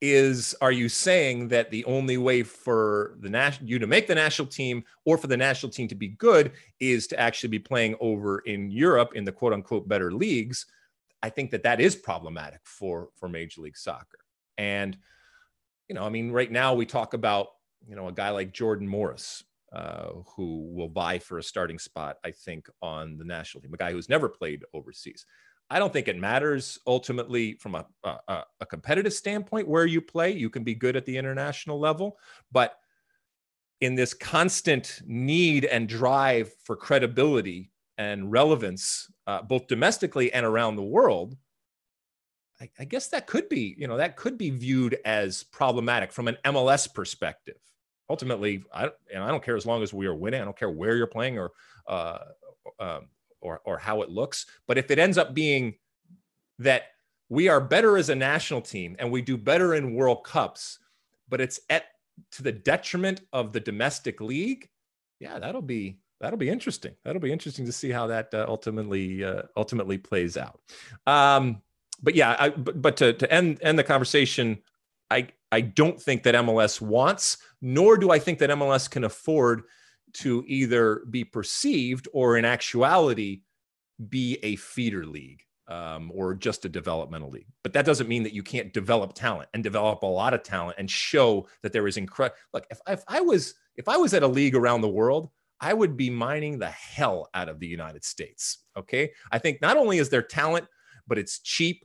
is 0.00 0.54
are 0.62 0.72
you 0.72 0.88
saying 0.88 1.48
that 1.48 1.70
the 1.70 1.84
only 1.84 2.16
way 2.16 2.42
for 2.42 3.16
the 3.20 3.28
national 3.28 3.68
you 3.68 3.78
to 3.78 3.86
make 3.86 4.06
the 4.06 4.14
national 4.14 4.48
team 4.48 4.82
or 5.04 5.18
for 5.18 5.26
the 5.26 5.36
national 5.36 5.70
team 5.70 5.88
to 5.88 5.94
be 5.94 6.08
good 6.08 6.52
is 6.78 7.06
to 7.06 7.20
actually 7.20 7.50
be 7.50 7.58
playing 7.58 7.94
over 8.00 8.38
in 8.40 8.70
Europe 8.70 9.12
in 9.14 9.24
the 9.24 9.32
quote 9.32 9.52
unquote 9.52 9.86
better 9.88 10.12
leagues? 10.12 10.66
I 11.22 11.28
think 11.28 11.50
that 11.50 11.64
that 11.64 11.80
is 11.80 11.94
problematic 11.96 12.60
for 12.64 13.10
for 13.16 13.28
Major 13.28 13.60
League 13.60 13.76
Soccer. 13.76 14.18
And, 14.56 14.96
you 15.88 15.94
know, 15.94 16.04
I 16.04 16.08
mean, 16.08 16.30
right 16.30 16.50
now 16.50 16.74
we 16.74 16.86
talk 16.86 17.14
about, 17.14 17.48
you 17.86 17.96
know, 17.96 18.08
a 18.08 18.12
guy 18.12 18.30
like 18.30 18.52
Jordan 18.52 18.88
Morris, 18.88 19.44
uh, 19.72 20.10
who 20.34 20.70
will 20.72 20.88
vie 20.88 21.18
for 21.18 21.38
a 21.38 21.42
starting 21.42 21.78
spot, 21.78 22.16
I 22.24 22.30
think, 22.30 22.68
on 22.82 23.18
the 23.18 23.24
national 23.24 23.62
team, 23.62 23.74
a 23.74 23.76
guy 23.76 23.92
who's 23.92 24.08
never 24.08 24.28
played 24.28 24.64
overseas. 24.74 25.26
I 25.70 25.78
don't 25.78 25.92
think 25.92 26.08
it 26.08 26.18
matters 26.18 26.78
ultimately 26.86 27.54
from 27.54 27.76
a, 27.76 27.86
a, 28.02 28.42
a, 28.60 28.66
competitive 28.66 29.12
standpoint 29.12 29.68
where 29.68 29.86
you 29.86 30.00
play. 30.00 30.32
You 30.32 30.50
can 30.50 30.64
be 30.64 30.74
good 30.74 30.96
at 30.96 31.06
the 31.06 31.16
international 31.16 31.78
level, 31.78 32.18
but 32.50 32.76
in 33.80 33.94
this 33.94 34.12
constant 34.12 35.00
need 35.06 35.64
and 35.64 35.88
drive 35.88 36.52
for 36.64 36.74
credibility 36.74 37.70
and 37.98 38.32
relevance, 38.32 39.10
uh, 39.28 39.42
both 39.42 39.68
domestically 39.68 40.32
and 40.32 40.44
around 40.44 40.74
the 40.74 40.82
world, 40.82 41.36
I, 42.60 42.68
I 42.78 42.84
guess 42.84 43.08
that 43.08 43.28
could 43.28 43.48
be, 43.48 43.74
you 43.78 43.86
know, 43.86 43.96
that 43.96 44.16
could 44.16 44.36
be 44.36 44.50
viewed 44.50 44.98
as 45.04 45.44
problematic 45.44 46.12
from 46.12 46.26
an 46.26 46.36
MLS 46.44 46.92
perspective. 46.92 47.56
Ultimately, 48.08 48.64
I, 48.74 48.90
and 49.14 49.22
I 49.22 49.28
don't 49.28 49.42
care 49.42 49.56
as 49.56 49.66
long 49.66 49.82
as 49.82 49.94
we 49.94 50.06
are 50.06 50.14
winning. 50.14 50.42
I 50.42 50.44
don't 50.44 50.58
care 50.58 50.70
where 50.70 50.96
you're 50.96 51.06
playing 51.06 51.38
or, 51.38 51.52
uh, 51.86 52.18
um, 52.80 53.06
or, 53.40 53.60
or 53.64 53.78
how 53.78 54.02
it 54.02 54.10
looks. 54.10 54.46
But 54.66 54.78
if 54.78 54.90
it 54.90 54.98
ends 54.98 55.18
up 55.18 55.34
being 55.34 55.74
that 56.58 56.84
we 57.28 57.48
are 57.48 57.60
better 57.60 57.96
as 57.96 58.08
a 58.08 58.14
national 58.14 58.60
team 58.60 58.96
and 58.98 59.10
we 59.10 59.22
do 59.22 59.36
better 59.36 59.74
in 59.74 59.94
World 59.94 60.24
Cups, 60.24 60.78
but 61.28 61.40
it's 61.40 61.60
at 61.70 61.84
to 62.32 62.42
the 62.42 62.52
detriment 62.52 63.22
of 63.32 63.52
the 63.52 63.60
domestic 63.60 64.20
league, 64.20 64.68
yeah, 65.20 65.38
that'll 65.38 65.62
be 65.62 65.98
that'll 66.20 66.38
be 66.38 66.50
interesting. 66.50 66.94
That'll 67.04 67.20
be 67.20 67.32
interesting 67.32 67.66
to 67.66 67.72
see 67.72 67.90
how 67.90 68.08
that 68.08 68.34
uh, 68.34 68.44
ultimately 68.48 69.24
uh, 69.24 69.42
ultimately 69.56 69.96
plays 69.96 70.36
out. 70.36 70.60
Um, 71.06 71.62
but 72.02 72.14
yeah, 72.14 72.36
I, 72.38 72.50
but, 72.50 72.80
but 72.80 72.96
to, 72.98 73.12
to 73.14 73.32
end 73.32 73.58
end 73.62 73.78
the 73.78 73.84
conversation, 73.84 74.58
I 75.10 75.28
I 75.52 75.62
don't 75.62 76.00
think 76.00 76.22
that 76.24 76.34
MLS 76.34 76.80
wants, 76.80 77.38
nor 77.60 77.96
do 77.96 78.10
I 78.10 78.18
think 78.18 78.38
that 78.40 78.50
MLS 78.50 78.90
can 78.90 79.04
afford 79.04 79.62
to 80.14 80.44
either 80.46 81.02
be 81.10 81.24
perceived 81.24 82.08
or 82.12 82.36
in 82.36 82.44
actuality 82.44 83.42
be 84.08 84.38
a 84.42 84.56
feeder 84.56 85.04
league 85.04 85.42
um, 85.68 86.10
or 86.14 86.34
just 86.34 86.64
a 86.64 86.68
developmental 86.68 87.30
league. 87.30 87.46
But 87.62 87.72
that 87.74 87.84
doesn't 87.84 88.08
mean 88.08 88.22
that 88.24 88.32
you 88.32 88.42
can't 88.42 88.72
develop 88.72 89.14
talent 89.14 89.48
and 89.54 89.62
develop 89.62 90.02
a 90.02 90.06
lot 90.06 90.34
of 90.34 90.42
talent 90.42 90.76
and 90.78 90.90
show 90.90 91.46
that 91.62 91.72
there 91.72 91.86
is 91.86 91.96
incredible. 91.96 92.36
Look, 92.52 92.66
if, 92.70 92.80
if 92.88 93.04
I 93.08 93.20
was 93.20 93.54
if 93.76 93.88
I 93.88 93.96
was 93.96 94.14
at 94.14 94.22
a 94.22 94.28
league 94.28 94.54
around 94.54 94.80
the 94.80 94.88
world, 94.88 95.30
I 95.60 95.72
would 95.74 95.96
be 95.96 96.10
mining 96.10 96.58
the 96.58 96.68
hell 96.68 97.28
out 97.34 97.48
of 97.48 97.60
the 97.60 97.66
United 97.66 98.04
States. 98.04 98.64
Okay, 98.76 99.12
I 99.30 99.38
think 99.38 99.60
not 99.60 99.76
only 99.76 99.98
is 99.98 100.08
there 100.08 100.22
talent, 100.22 100.66
but 101.06 101.18
it's 101.18 101.40
cheap 101.40 101.84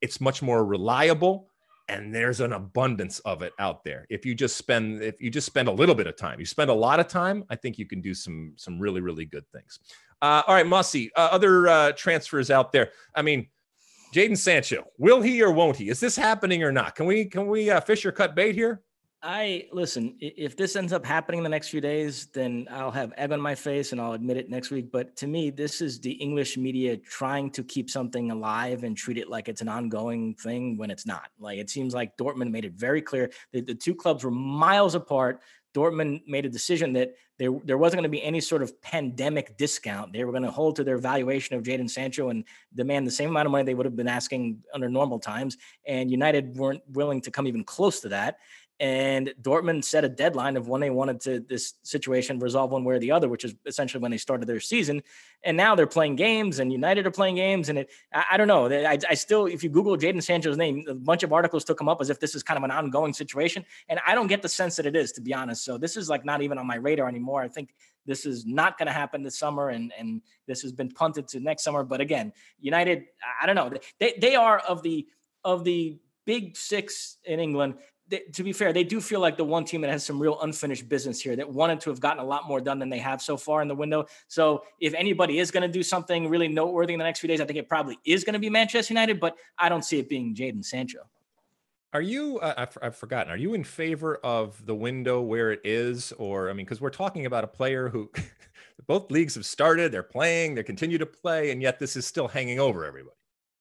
it's 0.00 0.20
much 0.20 0.42
more 0.42 0.64
reliable 0.64 1.49
and 1.90 2.14
there's 2.14 2.40
an 2.40 2.52
abundance 2.52 3.18
of 3.20 3.42
it 3.42 3.52
out 3.58 3.82
there. 3.84 4.06
If 4.08 4.24
you 4.24 4.34
just 4.34 4.56
spend 4.56 5.02
if 5.02 5.20
you 5.20 5.30
just 5.30 5.46
spend 5.46 5.68
a 5.68 5.72
little 5.72 5.94
bit 5.94 6.06
of 6.06 6.16
time 6.16 6.38
you 6.38 6.46
spend 6.46 6.70
a 6.70 6.74
lot 6.74 7.00
of 7.00 7.08
time 7.08 7.44
i 7.50 7.56
think 7.56 7.78
you 7.78 7.86
can 7.86 8.00
do 8.00 8.14
some 8.14 8.52
some 8.56 8.78
really 8.78 9.00
really 9.00 9.24
good 9.24 9.44
things. 9.52 9.80
Uh, 10.22 10.42
all 10.46 10.54
right 10.54 10.66
mossy 10.66 11.10
uh, 11.16 11.28
other 11.32 11.68
uh, 11.68 11.92
transfers 11.92 12.50
out 12.50 12.72
there. 12.72 12.90
I 13.14 13.22
mean 13.22 13.48
Jadon 14.14 14.36
sancho 14.36 14.84
will 14.98 15.20
he 15.20 15.42
or 15.42 15.50
won't 15.50 15.76
he? 15.76 15.88
Is 15.88 16.00
this 16.00 16.16
happening 16.16 16.62
or 16.62 16.72
not? 16.72 16.94
Can 16.94 17.06
we 17.06 17.24
can 17.24 17.48
we 17.48 17.70
uh, 17.70 17.80
fish 17.80 18.06
or 18.06 18.12
cut 18.12 18.34
bait 18.34 18.54
here 18.54 18.82
I 19.22 19.66
listen, 19.70 20.16
if 20.18 20.56
this 20.56 20.76
ends 20.76 20.94
up 20.94 21.04
happening 21.04 21.38
in 21.38 21.44
the 21.44 21.50
next 21.50 21.68
few 21.68 21.82
days, 21.82 22.26
then 22.32 22.66
I'll 22.70 22.90
have 22.90 23.12
egg 23.18 23.32
on 23.32 23.40
my 23.40 23.54
face 23.54 23.92
and 23.92 24.00
I'll 24.00 24.14
admit 24.14 24.38
it 24.38 24.48
next 24.48 24.70
week. 24.70 24.90
But 24.90 25.14
to 25.16 25.26
me, 25.26 25.50
this 25.50 25.82
is 25.82 26.00
the 26.00 26.12
English 26.12 26.56
media 26.56 26.96
trying 26.96 27.50
to 27.50 27.62
keep 27.62 27.90
something 27.90 28.30
alive 28.30 28.82
and 28.82 28.96
treat 28.96 29.18
it 29.18 29.28
like 29.28 29.48
it's 29.48 29.60
an 29.60 29.68
ongoing 29.68 30.34
thing 30.36 30.78
when 30.78 30.90
it's 30.90 31.04
not. 31.04 31.28
Like 31.38 31.58
it 31.58 31.68
seems 31.68 31.92
like 31.92 32.16
Dortmund 32.16 32.50
made 32.50 32.64
it 32.64 32.72
very 32.72 33.02
clear 33.02 33.30
that 33.52 33.66
the 33.66 33.74
two 33.74 33.94
clubs 33.94 34.24
were 34.24 34.30
miles 34.30 34.94
apart. 34.94 35.42
Dortmund 35.74 36.22
made 36.26 36.46
a 36.46 36.50
decision 36.50 36.94
that 36.94 37.14
there, 37.38 37.50
there 37.64 37.78
wasn't 37.78 37.98
going 37.98 38.10
to 38.10 38.10
be 38.10 38.22
any 38.22 38.40
sort 38.40 38.62
of 38.62 38.80
pandemic 38.82 39.56
discount. 39.56 40.12
They 40.12 40.24
were 40.24 40.32
going 40.32 40.42
to 40.42 40.50
hold 40.50 40.76
to 40.76 40.84
their 40.84 40.98
valuation 40.98 41.56
of 41.56 41.62
Jadon 41.62 41.88
Sancho 41.88 42.28
and 42.30 42.44
demand 42.74 43.06
the 43.06 43.10
same 43.10 43.30
amount 43.30 43.46
of 43.46 43.52
money 43.52 43.64
they 43.64 43.74
would 43.74 43.86
have 43.86 43.96
been 43.96 44.08
asking 44.08 44.62
under 44.74 44.88
normal 44.88 45.18
times. 45.18 45.56
And 45.86 46.10
United 46.10 46.56
weren't 46.56 46.82
willing 46.92 47.20
to 47.22 47.30
come 47.30 47.46
even 47.46 47.64
close 47.64 48.00
to 48.00 48.08
that 48.10 48.38
and 48.80 49.34
Dortmund 49.42 49.84
set 49.84 50.04
a 50.04 50.08
deadline 50.08 50.56
of 50.56 50.66
when 50.66 50.80
they 50.80 50.88
wanted 50.88 51.20
to 51.20 51.40
this 51.40 51.74
situation 51.82 52.38
resolve 52.38 52.72
one 52.72 52.82
way 52.82 52.94
or 52.94 52.98
the 52.98 53.12
other, 53.12 53.28
which 53.28 53.44
is 53.44 53.54
essentially 53.66 54.00
when 54.00 54.10
they 54.10 54.16
started 54.16 54.48
their 54.48 54.58
season. 54.58 55.02
And 55.44 55.54
now 55.54 55.74
they're 55.74 55.86
playing 55.86 56.16
games, 56.16 56.60
and 56.60 56.72
United 56.72 57.06
are 57.06 57.10
playing 57.10 57.36
games, 57.36 57.68
and 57.68 57.78
it 57.78 57.90
I, 58.12 58.24
I 58.32 58.36
don't 58.38 58.48
know. 58.48 58.68
I, 58.70 58.98
I, 59.08 59.14
still, 59.14 59.46
if 59.46 59.62
you 59.62 59.68
Google 59.68 59.98
Jadon 59.98 60.22
Sancho's 60.22 60.56
name, 60.56 60.84
a 60.88 60.94
bunch 60.94 61.22
of 61.22 61.32
articles 61.32 61.62
took 61.62 61.78
him 61.78 61.90
up 61.90 62.00
as 62.00 62.08
if 62.08 62.20
this 62.20 62.34
is 62.34 62.42
kind 62.42 62.56
of 62.56 62.64
an 62.64 62.70
ongoing 62.70 63.12
situation, 63.12 63.66
and 63.90 64.00
I 64.06 64.14
don't 64.14 64.28
get 64.28 64.40
the 64.40 64.48
sense 64.48 64.76
that 64.76 64.86
it 64.86 64.96
is, 64.96 65.12
to 65.12 65.20
be 65.20 65.34
honest. 65.34 65.62
So 65.62 65.76
this 65.76 65.98
is 65.98 66.08
like 66.08 66.24
not 66.24 66.40
even 66.40 66.56
on 66.56 66.66
my 66.66 66.76
radar 66.76 67.06
anymore. 67.06 67.42
I 67.42 67.48
think 67.48 67.74
this 68.06 68.24
is 68.24 68.46
not 68.46 68.78
going 68.78 68.86
to 68.86 68.92
happen 68.92 69.22
this 69.22 69.38
summer, 69.38 69.68
and 69.68 69.92
and 69.98 70.22
this 70.46 70.62
has 70.62 70.72
been 70.72 70.90
punted 70.90 71.28
to 71.28 71.40
next 71.40 71.64
summer. 71.64 71.84
But 71.84 72.00
again, 72.00 72.32
United, 72.58 73.04
I 73.42 73.44
don't 73.44 73.56
know. 73.56 73.70
They 73.98 74.14
they 74.18 74.36
are 74.36 74.58
of 74.58 74.82
the 74.82 75.06
of 75.44 75.64
the 75.64 75.98
big 76.24 76.56
six 76.56 77.18
in 77.24 77.40
England 77.40 77.74
they, 78.10 78.18
to 78.32 78.42
be 78.42 78.52
fair, 78.52 78.72
they 78.72 78.84
do 78.84 79.00
feel 79.00 79.20
like 79.20 79.36
the 79.36 79.44
one 79.44 79.64
team 79.64 79.80
that 79.82 79.90
has 79.90 80.04
some 80.04 80.20
real 80.20 80.40
unfinished 80.40 80.88
business 80.88 81.20
here 81.20 81.36
that 81.36 81.48
wanted 81.48 81.80
to 81.80 81.90
have 81.90 82.00
gotten 82.00 82.22
a 82.22 82.26
lot 82.26 82.46
more 82.46 82.60
done 82.60 82.78
than 82.78 82.90
they 82.90 82.98
have 82.98 83.22
so 83.22 83.36
far 83.36 83.62
in 83.62 83.68
the 83.68 83.74
window. 83.74 84.06
So 84.26 84.64
if 84.80 84.92
anybody 84.94 85.38
is 85.38 85.50
going 85.50 85.62
to 85.62 85.68
do 85.68 85.82
something 85.82 86.28
really 86.28 86.48
noteworthy 86.48 86.92
in 86.92 86.98
the 86.98 87.04
next 87.04 87.20
few 87.20 87.28
days, 87.28 87.40
I 87.40 87.44
think 87.44 87.58
it 87.58 87.68
probably 87.68 87.98
is 88.04 88.24
going 88.24 88.34
to 88.34 88.40
be 88.40 88.50
Manchester 88.50 88.92
United, 88.92 89.20
but 89.20 89.36
I 89.56 89.68
don't 89.68 89.84
see 89.84 89.98
it 90.00 90.08
being 90.08 90.34
Jadon 90.34 90.64
Sancho. 90.64 91.00
Are 91.92 92.02
you? 92.02 92.38
Uh, 92.38 92.54
I've, 92.56 92.78
I've, 92.82 92.96
forgotten. 92.96 93.32
Are 93.32 93.36
you 93.36 93.54
in 93.54 93.64
favor 93.64 94.16
of 94.22 94.64
the 94.64 94.74
window 94.74 95.20
where 95.22 95.50
it 95.50 95.60
is, 95.64 96.12
or 96.18 96.48
I 96.48 96.52
mean, 96.52 96.64
because 96.64 96.80
we're 96.80 96.90
talking 96.90 97.26
about 97.26 97.42
a 97.42 97.48
player 97.48 97.88
who 97.88 98.10
both 98.86 99.10
leagues 99.10 99.34
have 99.34 99.46
started, 99.46 99.90
they're 99.90 100.02
playing, 100.04 100.54
they 100.54 100.62
continue 100.62 100.98
to 100.98 101.06
play, 101.06 101.50
and 101.50 101.60
yet 101.60 101.80
this 101.80 101.96
is 101.96 102.06
still 102.06 102.28
hanging 102.28 102.60
over 102.60 102.84
everybody. 102.84 103.16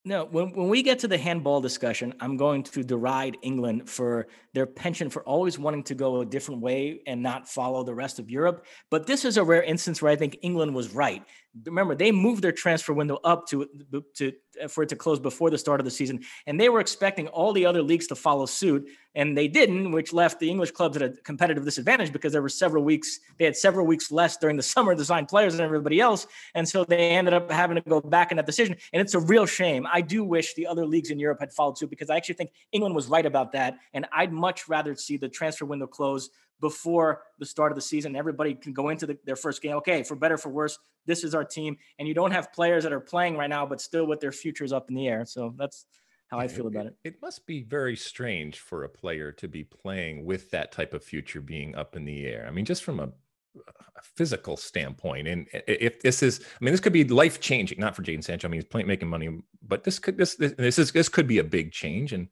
No, 0.06 0.24
when, 0.26 0.54
when 0.54 0.70
we 0.70 0.82
get 0.82 1.00
to 1.00 1.10
the 1.10 1.18
handball 1.18 1.60
discussion, 1.60 2.14
I'm 2.22 2.38
going 2.38 2.64
to 2.64 2.84
deride 2.84 3.38
England 3.42 3.90
for 3.90 4.28
their 4.54 4.66
penchant 4.66 5.12
for 5.12 5.24
always 5.24 5.60
wanting 5.60 5.84
to 5.84 5.96
go 5.96 6.22
a 6.22 6.26
different 6.26 6.62
way 6.62 7.02
and 7.06 7.22
not 7.22 7.50
follow 7.50 7.84
the 7.84 7.94
rest 7.94 8.18
of 8.18 8.30
Europe. 8.30 8.66
But 8.90 9.08
this 9.08 9.26
is 9.26 9.36
a 9.36 9.44
rare 9.44 9.62
instance 9.62 10.02
where 10.02 10.12
I 10.12 10.16
think 10.16 10.38
England 10.42 10.74
was 10.74 10.96
right 10.96 11.24
remember 11.66 11.96
they 11.96 12.12
moved 12.12 12.44
their 12.44 12.52
transfer 12.52 12.94
window 12.94 13.20
up 13.24 13.48
to 13.48 13.68
to 14.16 14.32
for 14.68 14.84
it 14.84 14.90
to 14.90 14.96
close 14.96 15.20
before 15.20 15.50
the 15.50 15.58
start 15.58 15.80
of 15.80 15.86
the 15.86 15.92
season 15.92 16.20
and 16.46 16.60
they 16.60 16.70
were 16.70 16.80
expecting 16.80 17.28
all 17.28 17.54
the 17.54 17.66
other 17.66 17.82
leagues 17.82 18.08
to 18.08 18.16
follow 18.16 18.46
suit 18.46 18.88
and 19.16 19.36
they 19.36 19.48
didn't 19.48 19.92
which 19.92 20.14
left 20.14 20.40
the 20.40 20.50
english 20.50 20.72
clubs 20.72 20.96
at 20.96 21.02
a 21.02 21.10
competitive 21.24 21.66
disadvantage 21.66 22.14
because 22.14 22.32
there 22.32 22.42
were 22.42 22.50
several 22.50 22.84
weeks 22.84 23.20
they 23.38 23.46
had 23.46 23.56
several 23.56 23.86
weeks 23.86 24.12
less 24.12 24.38
during 24.38 24.58
the 24.58 24.64
summer 24.74 24.94
to 24.96 25.04
sign 25.04 25.26
players 25.26 25.58
than 25.58 25.66
everybody 25.66 26.00
else 26.00 26.28
and 26.54 26.68
so 26.68 26.84
they 26.84 27.10
ended 27.10 27.34
up 27.34 27.50
having 27.52 27.76
to 27.76 27.90
go 27.90 28.00
back 28.00 28.32
in 28.32 28.38
that 28.38 28.46
decision 28.46 28.76
and 28.94 29.02
it's 29.02 29.14
a 29.14 29.20
real 29.20 29.46
shame. 29.46 29.88
I 29.92 30.02
do 30.02 30.24
wish 30.24 30.54
the 30.54 30.68
other 30.68 30.86
leagues 30.86 31.10
in 31.10 31.20
europe 31.20 31.40
had 31.40 31.52
followed 31.52 31.78
suit 31.78 31.90
because 31.90 32.10
i 32.10 32.16
actually 32.16 32.36
think 32.36 32.52
england 32.72 32.94
was 32.94 33.08
right 33.08 33.26
about 33.26 33.52
that 33.54 33.78
and 33.94 34.06
i'd 34.14 34.32
much 34.32 34.70
rather 34.70 34.96
see 34.96 35.18
the 35.18 35.30
transfer 35.30 35.66
window 35.66 35.88
close 35.88 36.30
before 36.62 37.24
the 37.40 37.46
start 37.46 37.72
of 37.72 37.76
the 37.76 37.82
season. 37.82 38.16
Everybody 38.16 38.54
can 38.54 38.74
go 38.74 38.90
into 38.90 39.06
the, 39.06 39.18
their 39.26 39.36
first 39.36 39.62
game. 39.62 39.76
Okay, 39.78 40.04
for 40.04 40.16
better 40.16 40.38
for 40.38 40.50
worse, 40.50 40.78
this 41.06 41.24
is 41.24 41.34
our 41.34 41.44
team, 41.44 41.78
and 41.98 42.08
you 42.08 42.14
don't 42.14 42.32
have 42.32 42.52
players 42.54 42.84
that 42.84 42.94
are 42.94 43.00
playing 43.00 43.38
right 43.38 43.50
now, 43.50 43.66
but 43.66 43.82
still 43.82 44.06
with 44.06 44.20
their 44.20 44.32
futures 44.32 44.72
up 44.74 44.90
in 44.90 44.96
the 44.96 45.08
air. 45.08 45.26
So 45.26 45.54
that's 45.58 45.86
how 46.30 46.38
I 46.38 46.48
feel 46.48 46.68
about 46.68 46.86
it. 46.86 46.96
It 47.04 47.22
must 47.22 47.48
be 47.48 47.64
very 47.64 47.96
strange 47.96 48.60
for 48.60 48.84
a 48.84 48.90
player 48.90 49.32
to 49.34 49.48
be 49.48 49.64
playing 49.64 50.26
with 50.26 50.52
that 50.52 50.72
type 50.72 50.94
of 50.94 51.04
future 51.04 51.42
being 51.42 51.76
up 51.76 51.96
in 51.96 52.06
the 52.06 52.26
air. 52.28 52.46
I 52.48 52.52
mean, 52.52 52.66
just 52.66 52.84
from 52.84 53.00
a, 53.00 53.10
a 53.56 54.02
physical 54.04 54.56
standpoint, 54.56 55.28
and 55.28 55.48
if 55.68 56.02
this 56.02 56.22
is, 56.22 56.42
I 56.42 56.64
mean, 56.64 56.72
this 56.72 56.82
could 56.82 56.94
be 56.94 57.04
life 57.04 57.40
changing. 57.40 57.80
Not 57.80 57.96
for 57.96 58.04
Jadon 58.04 58.24
Sancho. 58.24 58.48
I 58.48 58.52
mean, 58.52 58.62
he's 58.62 58.70
playing, 58.70 58.88
making 58.88 59.10
money, 59.10 59.40
but 59.68 59.84
this 59.84 59.98
could 59.98 60.18
this 60.18 60.36
this 60.36 60.78
is 60.78 60.92
this 60.92 61.10
could 61.10 61.28
be 61.28 61.40
a 61.40 61.44
big 61.44 61.72
change 61.72 62.14
and 62.14 62.28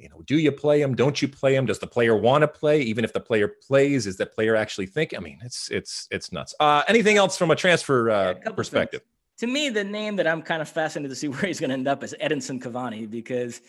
you 0.00 0.08
know, 0.08 0.22
do 0.26 0.38
you 0.38 0.52
play 0.52 0.80
him? 0.80 0.94
Don't 0.94 1.20
you 1.20 1.28
play 1.28 1.54
him? 1.54 1.66
Does 1.66 1.78
the 1.78 1.86
player 1.86 2.16
want 2.16 2.42
to 2.42 2.48
play? 2.48 2.80
Even 2.82 3.04
if 3.04 3.12
the 3.12 3.20
player 3.20 3.48
plays, 3.48 4.06
is 4.06 4.16
the 4.16 4.26
player 4.26 4.56
actually 4.56 4.86
think? 4.86 5.14
I 5.16 5.20
mean, 5.20 5.38
it's 5.44 5.70
it's 5.70 6.08
it's 6.10 6.32
nuts. 6.32 6.54
Uh, 6.60 6.82
anything 6.88 7.16
else 7.16 7.36
from 7.36 7.50
a 7.50 7.56
transfer 7.56 8.10
uh, 8.10 8.34
yeah, 8.34 8.50
a 8.50 8.52
perspective? 8.52 9.02
To 9.38 9.46
me, 9.46 9.68
the 9.68 9.84
name 9.84 10.16
that 10.16 10.26
I'm 10.26 10.42
kind 10.42 10.62
of 10.62 10.68
fascinated 10.68 11.10
to 11.10 11.16
see 11.16 11.28
where 11.28 11.42
he's 11.42 11.60
going 11.60 11.70
to 11.70 11.74
end 11.74 11.88
up 11.88 12.02
is 12.02 12.14
Edinson 12.20 12.60
Cavani 12.62 13.08
because 13.10 13.60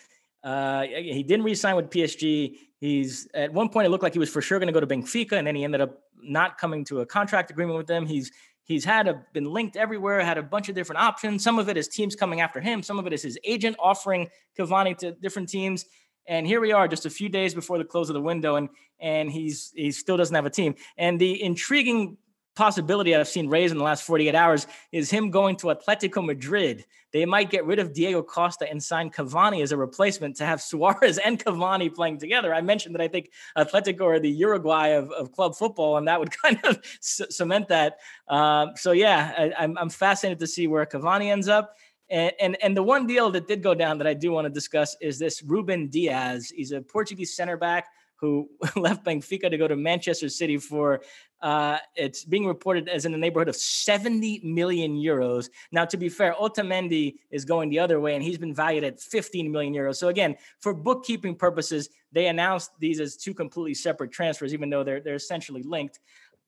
uh, 0.43 0.83
he 0.83 1.23
didn't 1.23 1.43
re-sign 1.43 1.75
with 1.75 1.89
PSG. 1.89 2.57
He's 2.79 3.27
at 3.33 3.51
one 3.51 3.69
point 3.69 3.85
it 3.85 3.89
looked 3.89 4.03
like 4.03 4.13
he 4.13 4.19
was 4.19 4.29
for 4.29 4.41
sure 4.41 4.59
going 4.59 4.67
to 4.67 4.73
go 4.73 4.79
to 4.79 4.87
Benfica, 4.87 5.33
and 5.33 5.45
then 5.45 5.55
he 5.55 5.63
ended 5.63 5.81
up 5.81 5.99
not 6.21 6.57
coming 6.57 6.85
to 6.85 7.01
a 7.01 7.05
contract 7.05 7.51
agreement 7.51 7.77
with 7.77 7.87
them. 7.87 8.05
He's 8.05 8.31
he's 8.63 8.85
had 8.85 9.07
a, 9.07 9.21
been 9.33 9.45
linked 9.45 9.75
everywhere, 9.75 10.23
had 10.23 10.37
a 10.37 10.43
bunch 10.43 10.69
of 10.69 10.75
different 10.75 11.01
options. 11.01 11.43
Some 11.43 11.59
of 11.59 11.67
it 11.67 11.75
is 11.75 11.87
teams 11.87 12.15
coming 12.15 12.39
after 12.39 12.61
him. 12.61 12.81
Some 12.81 12.99
of 12.99 13.07
it 13.07 13.11
is 13.11 13.21
his 13.21 13.37
agent 13.43 13.75
offering 13.79 14.29
Cavani 14.57 14.97
to 14.99 15.11
different 15.11 15.49
teams. 15.49 15.85
And 16.29 16.45
here 16.45 16.61
we 16.61 16.71
are, 16.71 16.87
just 16.87 17.07
a 17.07 17.09
few 17.09 17.27
days 17.27 17.55
before 17.55 17.79
the 17.79 17.83
close 17.83 18.09
of 18.09 18.13
the 18.13 18.21
window, 18.21 18.55
and 18.55 18.69
and 18.99 19.31
he's 19.31 19.73
he 19.75 19.91
still 19.91 20.15
doesn't 20.15 20.35
have 20.35 20.45
a 20.45 20.49
team. 20.49 20.75
And 20.95 21.19
the 21.19 21.43
intriguing 21.43 22.17
possibility 22.55 23.15
I've 23.15 23.27
seen 23.27 23.47
raised 23.47 23.71
in 23.71 23.77
the 23.77 23.83
last 23.83 24.03
48 24.03 24.35
hours 24.35 24.67
is 24.91 25.09
him 25.09 25.31
going 25.31 25.55
to 25.57 25.67
Atletico 25.67 26.23
Madrid. 26.23 26.85
They 27.11 27.25
might 27.25 27.49
get 27.49 27.65
rid 27.65 27.79
of 27.79 27.93
Diego 27.93 28.21
Costa 28.21 28.69
and 28.69 28.83
sign 28.83 29.09
Cavani 29.09 29.63
as 29.63 29.71
a 29.71 29.77
replacement 29.77 30.35
to 30.35 30.45
have 30.45 30.61
Suarez 30.61 31.17
and 31.17 31.43
Cavani 31.43 31.93
playing 31.93 32.19
together. 32.19 32.53
I 32.53 32.61
mentioned 32.61 32.93
that 32.95 33.01
I 33.01 33.07
think 33.07 33.31
Atletico 33.57 34.01
are 34.01 34.19
the 34.19 34.29
Uruguay 34.29 34.89
of, 34.89 35.09
of 35.11 35.31
club 35.31 35.55
football, 35.55 35.97
and 35.97 36.07
that 36.07 36.19
would 36.19 36.31
kind 36.43 36.59
of 36.65 36.79
c- 36.99 37.25
cement 37.29 37.69
that. 37.69 37.97
Uh, 38.27 38.67
so, 38.75 38.91
yeah, 38.91 39.33
I, 39.37 39.63
I'm, 39.63 39.77
I'm 39.77 39.89
fascinated 39.89 40.39
to 40.39 40.47
see 40.47 40.67
where 40.67 40.85
Cavani 40.85 41.31
ends 41.31 41.47
up. 41.47 41.75
And, 42.09 42.33
and, 42.39 42.57
and 42.63 42.75
the 42.75 42.83
one 42.83 43.05
deal 43.05 43.29
that 43.31 43.47
did 43.47 43.61
go 43.61 43.73
down 43.73 43.97
that 43.99 44.07
I 44.07 44.13
do 44.13 44.31
want 44.31 44.45
to 44.45 44.49
discuss 44.49 44.95
is 44.99 45.19
this 45.19 45.43
Ruben 45.43 45.87
Dias. 45.87 46.49
He's 46.49 46.71
a 46.71 46.81
Portuguese 46.81 47.35
center 47.35 47.57
back 47.57 47.87
who 48.15 48.49
left 48.75 49.05
Benfica 49.05 49.49
to 49.49 49.57
go 49.57 49.67
to 49.67 49.75
Manchester 49.75 50.29
City 50.29 50.57
for 50.57 51.01
uh, 51.41 51.77
it's 51.95 52.25
being 52.25 52.45
reported 52.45 52.89
as 52.89 53.05
in 53.05 53.11
the 53.11 53.17
neighborhood 53.17 53.47
of 53.47 53.55
70 53.55 54.41
million 54.43 54.95
euros. 54.97 55.49
Now, 55.71 55.85
to 55.85 55.97
be 55.97 56.09
fair, 56.09 56.33
Otamendi 56.33 57.15
is 57.31 57.45
going 57.45 57.69
the 57.69 57.79
other 57.79 57.99
way, 57.99 58.15
and 58.15 58.23
he's 58.23 58.37
been 58.37 58.53
valued 58.53 58.83
at 58.83 58.99
15 58.99 59.49
million 59.49 59.73
euros. 59.73 59.95
So 59.95 60.09
again, 60.09 60.35
for 60.59 60.73
bookkeeping 60.73 61.35
purposes, 61.35 61.89
they 62.11 62.27
announced 62.27 62.71
these 62.79 62.99
as 62.99 63.15
two 63.15 63.33
completely 63.33 63.73
separate 63.73 64.11
transfers, 64.11 64.53
even 64.53 64.69
though 64.69 64.83
they're 64.83 64.99
they're 64.99 65.15
essentially 65.15 65.63
linked. 65.63 65.99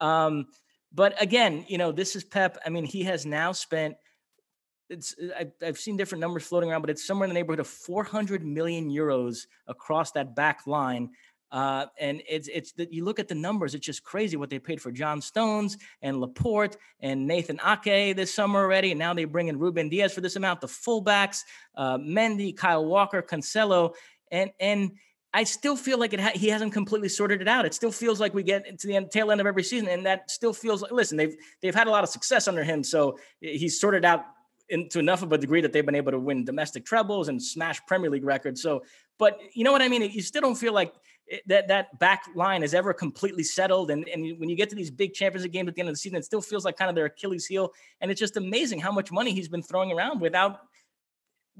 Um, 0.01 0.47
but 0.93 1.21
again, 1.21 1.63
you 1.69 1.77
know, 1.77 1.93
this 1.93 2.17
is 2.17 2.25
Pep. 2.25 2.57
I 2.65 2.69
mean, 2.69 2.83
he 2.83 3.03
has 3.03 3.25
now 3.25 3.51
spent– 3.51 3.95
it's 4.91 5.15
uh, 5.17 5.45
I, 5.61 5.65
have 5.65 5.79
seen 5.79 5.97
different 5.97 6.19
numbers 6.19 6.43
floating 6.43 6.69
around, 6.69 6.81
but 6.81 6.89
it's 6.89 7.05
somewhere 7.05 7.25
in 7.25 7.29
the 7.29 7.33
neighborhood 7.33 7.59
of 7.59 7.67
400 7.67 8.45
million 8.45 8.89
euros 8.89 9.47
across 9.67 10.11
that 10.11 10.35
back 10.35 10.67
line. 10.67 11.09
Uh, 11.51 11.85
and 11.99 12.21
it's 12.29 12.47
it's 12.47 12.71
that 12.73 12.93
you 12.93 13.03
look 13.03 13.19
at 13.19 13.27
the 13.27 13.35
numbers, 13.35 13.75
it's 13.75 13.85
just 13.85 14.03
crazy 14.03 14.37
what 14.37 14.49
they 14.49 14.59
paid 14.59 14.81
for 14.81 14.91
John 14.91 15.19
Stones 15.19 15.77
and 16.01 16.21
Laporte 16.21 16.77
and 17.01 17.27
Nathan 17.27 17.59
Ake 17.65 18.15
this 18.15 18.33
summer 18.33 18.61
already, 18.61 18.91
and 18.91 18.99
now 18.99 19.13
they 19.13 19.25
bring 19.25 19.49
in 19.49 19.59
Ruben 19.59 19.89
Dias 19.89 20.13
for 20.13 20.21
this 20.21 20.37
amount. 20.37 20.61
The 20.61 20.67
fullbacks, 20.67 21.41
uh, 21.75 21.97
Mendy, 21.97 22.55
Kyle 22.55 22.85
Walker, 22.85 23.21
Cancelo, 23.21 23.95
and 24.31 24.51
and 24.61 24.91
I 25.33 25.43
still 25.43 25.75
feel 25.75 25.97
like 25.97 26.13
it 26.13 26.21
ha- 26.21 26.31
he 26.35 26.47
hasn't 26.47 26.71
completely 26.71 27.09
sorted 27.09 27.41
it 27.41 27.49
out. 27.49 27.65
It 27.65 27.73
still 27.73 27.91
feels 27.91 28.21
like 28.21 28.33
we 28.33 28.43
get 28.43 28.79
to 28.79 28.87
the 28.87 28.95
end, 28.95 29.11
tail 29.11 29.29
end 29.29 29.41
of 29.41 29.47
every 29.47 29.63
season, 29.63 29.89
and 29.89 30.05
that 30.05 30.31
still 30.31 30.53
feels 30.53 30.81
like 30.81 30.91
listen, 30.91 31.17
they've 31.17 31.35
they've 31.61 31.75
had 31.75 31.87
a 31.87 31.91
lot 31.91 32.05
of 32.05 32.09
success 32.09 32.47
under 32.47 32.63
him, 32.63 32.81
so 32.81 33.17
he's 33.41 33.77
sorted 33.77 34.05
out 34.05 34.23
into 34.71 34.99
enough 34.99 35.21
of 35.21 35.31
a 35.33 35.37
degree 35.37 35.61
that 35.61 35.73
they've 35.73 35.85
been 35.85 35.95
able 35.95 36.11
to 36.11 36.19
win 36.19 36.45
domestic 36.45 36.85
trebles 36.85 37.27
and 37.27 37.41
smash 37.41 37.79
Premier 37.85 38.09
League 38.09 38.23
records. 38.23 38.61
So, 38.61 38.83
but 39.19 39.39
you 39.53 39.63
know 39.63 39.71
what 39.71 39.81
I 39.81 39.89
mean? 39.89 40.01
You 40.01 40.21
still 40.21 40.41
don't 40.41 40.55
feel 40.55 40.73
like 40.73 40.93
it, 41.27 41.43
that 41.47 41.67
that 41.67 41.99
back 41.99 42.23
line 42.35 42.63
is 42.63 42.73
ever 42.73 42.93
completely 42.93 43.43
settled. 43.43 43.91
And, 43.91 44.07
and 44.07 44.39
when 44.39 44.49
you 44.49 44.55
get 44.55 44.69
to 44.69 44.75
these 44.75 44.89
big 44.89 45.13
Champions 45.13 45.43
League 45.43 45.53
games 45.53 45.67
at 45.67 45.75
the 45.75 45.81
end 45.81 45.89
of 45.89 45.95
the 45.95 45.99
season, 45.99 46.17
it 46.17 46.25
still 46.25 46.41
feels 46.41 46.65
like 46.65 46.77
kind 46.77 46.89
of 46.89 46.95
their 46.95 47.05
Achilles 47.05 47.45
heel. 47.45 47.71
And 47.99 48.09
it's 48.09 48.19
just 48.19 48.37
amazing 48.37 48.79
how 48.79 48.91
much 48.91 49.11
money 49.11 49.33
he's 49.33 49.49
been 49.49 49.61
throwing 49.61 49.91
around 49.91 50.21
without 50.21 50.61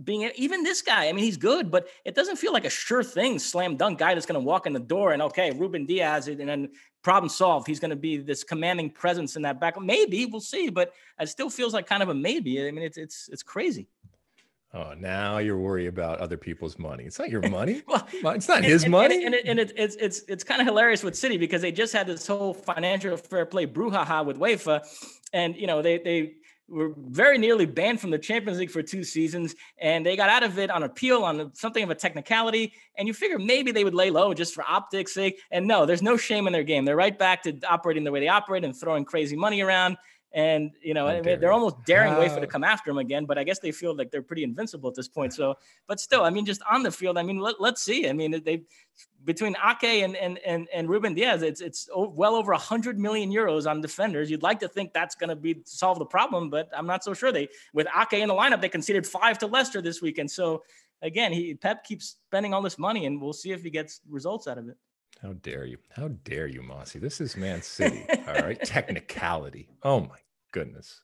being 0.03 0.29
even 0.35 0.63
this 0.63 0.81
guy. 0.81 1.07
I 1.07 1.13
mean, 1.13 1.23
he's 1.23 1.37
good, 1.37 1.71
but 1.71 1.87
it 2.05 2.15
doesn't 2.15 2.37
feel 2.37 2.53
like 2.53 2.65
a 2.65 2.69
sure 2.69 3.03
thing, 3.03 3.39
slam 3.39 3.77
dunk 3.77 3.99
guy 3.99 4.13
that's 4.13 4.25
going 4.25 4.39
to 4.39 4.45
walk 4.45 4.65
in 4.65 4.73
the 4.73 4.79
door 4.79 5.13
and 5.13 5.21
okay, 5.23 5.51
Ruben 5.51 5.85
Dias, 5.85 6.27
and 6.27 6.47
then 6.47 6.69
problem 7.03 7.29
solved. 7.29 7.67
He's 7.67 7.79
going 7.79 7.89
to 7.89 7.95
be 7.95 8.17
this 8.17 8.43
commanding 8.43 8.89
presence 8.89 9.35
in 9.35 9.41
that 9.43 9.59
back. 9.59 9.79
Maybe 9.79 10.25
we'll 10.25 10.41
see, 10.41 10.69
but 10.69 10.93
it 11.19 11.29
still 11.29 11.49
feels 11.49 11.73
like 11.73 11.87
kind 11.87 12.03
of 12.03 12.09
a 12.09 12.13
maybe. 12.13 12.65
I 12.67 12.71
mean, 12.71 12.83
it's 12.83 12.97
it's 12.97 13.29
it's 13.31 13.43
crazy. 13.43 13.87
Oh, 14.73 14.93
now 14.97 15.39
you're 15.39 15.57
worried 15.57 15.87
about 15.87 16.19
other 16.19 16.37
people's 16.37 16.79
money. 16.79 17.03
It's 17.03 17.19
not 17.19 17.29
your 17.29 17.41
money. 17.49 17.81
well, 17.87 18.07
it's 18.33 18.47
not 18.47 18.63
his 18.63 18.83
and, 18.83 18.91
money. 18.91 19.25
And, 19.25 19.35
and, 19.35 19.47
and 19.47 19.59
it, 19.59 19.73
it's 19.75 19.95
it's 19.95 20.21
it's 20.27 20.43
kind 20.43 20.61
of 20.61 20.67
hilarious 20.67 21.03
with 21.03 21.15
City 21.15 21.37
because 21.37 21.61
they 21.61 21.71
just 21.71 21.93
had 21.93 22.07
this 22.07 22.25
whole 22.25 22.53
financial 22.53 23.17
fair 23.17 23.45
play 23.45 23.67
brouhaha 23.67 24.25
with 24.25 24.39
UEFA, 24.39 24.81
and 25.33 25.55
you 25.55 25.67
know 25.67 25.81
they 25.81 25.97
they 25.97 26.35
were 26.71 26.93
very 26.97 27.37
nearly 27.37 27.65
banned 27.65 27.99
from 27.99 28.09
the 28.09 28.17
Champions 28.17 28.59
League 28.59 28.71
for 28.71 28.81
two 28.81 29.03
seasons, 29.03 29.55
and 29.77 30.05
they 30.05 30.15
got 30.15 30.29
out 30.29 30.43
of 30.43 30.57
it 30.57 30.71
on 30.71 30.83
appeal 30.83 31.23
on 31.23 31.53
something 31.53 31.83
of 31.83 31.89
a 31.89 31.95
technicality. 31.95 32.73
And 32.97 33.07
you 33.07 33.13
figure 33.13 33.37
maybe 33.37 33.71
they 33.71 33.83
would 33.83 33.93
lay 33.93 34.09
low 34.09 34.33
just 34.33 34.53
for 34.53 34.63
optics' 34.67 35.13
sake. 35.13 35.41
And 35.51 35.67
no, 35.67 35.85
there's 35.85 36.01
no 36.01 36.17
shame 36.17 36.47
in 36.47 36.53
their 36.53 36.63
game. 36.63 36.85
They're 36.85 36.95
right 36.95 37.17
back 37.17 37.43
to 37.43 37.59
operating 37.69 38.03
the 38.03 38.11
way 38.11 38.21
they 38.21 38.27
operate 38.27 38.63
and 38.63 38.75
throwing 38.75 39.05
crazy 39.05 39.35
money 39.35 39.61
around. 39.61 39.97
And 40.33 40.71
you 40.81 40.93
know, 40.93 41.07
I 41.07 41.21
mean, 41.21 41.41
they're 41.41 41.51
almost 41.51 41.83
daring 41.85 42.13
UEFA 42.13 42.39
to 42.39 42.47
come 42.47 42.63
after 42.63 42.89
him 42.89 42.97
again, 42.97 43.25
but 43.25 43.37
I 43.37 43.43
guess 43.43 43.59
they 43.59 43.73
feel 43.73 43.95
like 43.95 44.11
they're 44.11 44.21
pretty 44.21 44.43
invincible 44.43 44.89
at 44.89 44.95
this 44.95 45.09
point. 45.09 45.33
So, 45.33 45.55
but 45.87 45.99
still, 45.99 46.23
I 46.23 46.29
mean, 46.29 46.45
just 46.45 46.61
on 46.69 46.83
the 46.83 46.91
field, 46.91 47.17
I 47.17 47.23
mean, 47.23 47.39
let, 47.39 47.59
us 47.59 47.81
see. 47.81 48.07
I 48.07 48.13
mean, 48.13 48.41
they 48.45 48.63
between 49.25 49.55
Ake 49.55 50.03
and 50.03 50.15
and 50.15 50.39
and, 50.45 50.69
and 50.73 50.89
Ruben 50.89 51.13
Dias, 51.13 51.41
it's 51.41 51.59
it's 51.59 51.89
well 51.93 52.35
over 52.35 52.53
a 52.53 52.57
hundred 52.57 52.97
million 52.97 53.29
euros 53.29 53.69
on 53.69 53.81
defenders. 53.81 54.31
You'd 54.31 54.41
like 54.41 54.59
to 54.61 54.69
think 54.69 54.93
that's 54.93 55.15
going 55.15 55.29
to 55.29 55.35
be 55.35 55.61
solve 55.65 55.99
the 55.99 56.05
problem, 56.05 56.49
but 56.49 56.69
I'm 56.75 56.87
not 56.87 57.03
so 57.03 57.13
sure. 57.13 57.33
They 57.33 57.49
with 57.73 57.87
Ake 57.87 58.13
in 58.13 58.29
the 58.29 58.33
lineup, 58.33 58.61
they 58.61 58.69
conceded 58.69 59.05
five 59.05 59.37
to 59.39 59.47
Leicester 59.47 59.81
this 59.81 60.01
weekend. 60.01 60.31
So 60.31 60.63
again, 61.01 61.33
he 61.33 61.55
Pep 61.55 61.83
keeps 61.83 62.15
spending 62.27 62.53
all 62.53 62.61
this 62.61 62.77
money, 62.77 63.05
and 63.05 63.21
we'll 63.21 63.33
see 63.33 63.51
if 63.51 63.63
he 63.63 63.69
gets 63.69 63.99
results 64.09 64.47
out 64.47 64.57
of 64.57 64.69
it. 64.69 64.77
How 65.21 65.33
dare 65.33 65.65
you? 65.65 65.77
How 65.91 66.07
dare 66.07 66.47
you, 66.47 66.63
Mossy? 66.63 66.97
This 66.97 67.21
is 67.21 67.37
Man 67.37 67.61
City. 67.61 68.05
All 68.27 68.33
right. 68.33 68.59
Technicality. 68.63 69.69
Oh 69.83 69.99
my 69.99 70.17
goodness. 70.51 71.01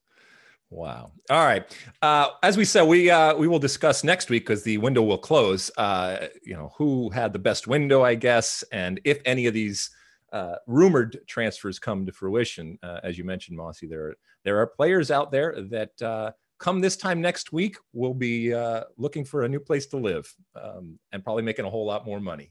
Wow. 0.72 1.12
All 1.30 1.46
right. 1.46 1.72
Uh, 2.02 2.30
as 2.42 2.58
we 2.58 2.66
said, 2.66 2.84
we 2.84 3.12
uh, 3.12 3.36
we 3.36 3.48
will 3.48 3.60
discuss 3.60 4.04
next 4.04 4.32
week 4.32 4.44
because 4.44 4.64
the 4.64 4.80
window 4.80 5.04
will 5.04 5.20
close. 5.20 5.70
Uh, 5.78 6.30
you 6.44 6.56
know 6.56 6.74
who 6.78 7.12
had 7.12 7.32
the 7.32 7.40
best 7.40 7.68
window, 7.68 8.04
I 8.04 8.16
guess, 8.16 8.64
and 8.72 9.00
if 9.06 9.20
any 9.24 9.46
of 9.46 9.54
these 9.54 9.92
uh, 10.34 10.56
rumored 10.66 11.20
transfers 11.28 11.78
come 11.78 12.06
to 12.08 12.12
fruition, 12.12 12.80
uh, 12.82 13.00
as 13.04 13.20
you 13.20 13.24
mentioned, 13.24 13.56
Mossy, 13.56 13.86
there 13.86 14.16
there 14.44 14.58
are 14.58 14.68
players 14.68 15.12
out 15.12 15.32
there 15.32 15.62
that 15.70 16.02
uh, 16.02 16.32
come 16.58 16.82
this 16.82 16.98
time 16.98 17.22
next 17.22 17.54
week 17.54 17.78
will 17.94 18.16
be 18.16 18.52
looking 18.98 19.24
for 19.24 19.44
a 19.44 19.50
new 19.50 19.60
place 19.60 19.86
to 19.86 19.98
live 19.98 20.34
um, 20.60 20.98
and 21.12 21.24
probably 21.24 21.44
making 21.44 21.66
a 21.66 21.70
whole 21.70 21.86
lot 21.86 22.04
more 22.04 22.20
money, 22.20 22.50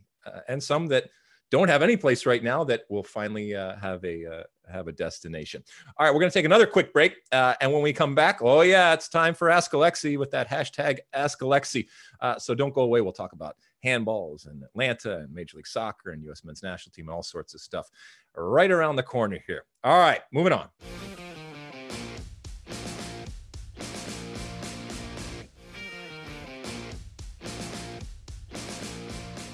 and 0.49 0.63
some 0.63 0.87
that 0.87 1.11
don't 1.51 1.69
have 1.69 1.83
any 1.83 1.97
place 1.97 2.27
right 2.27 2.43
now 2.43 2.65
that 2.65 2.83
will 2.89 3.03
finally 3.03 3.55
uh, 3.55 3.77
have 3.77 4.05
a 4.05 4.27
uh, 4.27 4.43
have 4.71 4.89
a 4.89 4.93
destination. 4.93 5.63
All 5.97 6.07
right, 6.07 6.13
we're 6.13 6.21
going 6.21 6.31
to 6.31 6.35
take 6.35 6.45
another 6.45 6.67
quick 6.67 6.93
break, 6.93 7.17
uh, 7.33 7.55
and 7.61 7.73
when 7.73 7.83
we 7.83 7.93
come 7.93 8.15
back, 8.15 8.39
oh 8.41 8.63
yeah, 8.63 8.93
it's 8.93 9.09
time 9.09 9.35
for 9.35 9.49
Ask 9.49 9.73
Alexi 9.73 10.19
with 10.19 10.31
that 10.33 10.49
hashtag 10.49 10.99
Ask 11.13 11.41
Alexi. 11.41 11.87
Uh, 12.21 12.39
so 12.39 12.55
don't 12.55 12.75
go 12.75 12.83
away. 12.83 13.01
We'll 13.01 13.13
talk 13.13 13.33
about 13.33 13.57
handballs 13.85 14.49
and 14.49 14.63
Atlanta 14.65 15.19
and 15.19 15.33
Major 15.33 15.57
League 15.57 15.67
Soccer 15.67 16.11
and 16.11 16.23
U.S. 16.25 16.45
Men's 16.45 16.63
National 16.63 16.93
Team, 16.93 17.09
and 17.09 17.15
all 17.15 17.23
sorts 17.23 17.55
of 17.55 17.61
stuff, 17.61 17.89
right 18.35 18.71
around 18.71 18.97
the 18.97 19.03
corner 19.03 19.39
here. 19.47 19.65
All 19.85 19.99
right, 19.99 20.23
moving 20.33 20.53
on. 20.53 20.69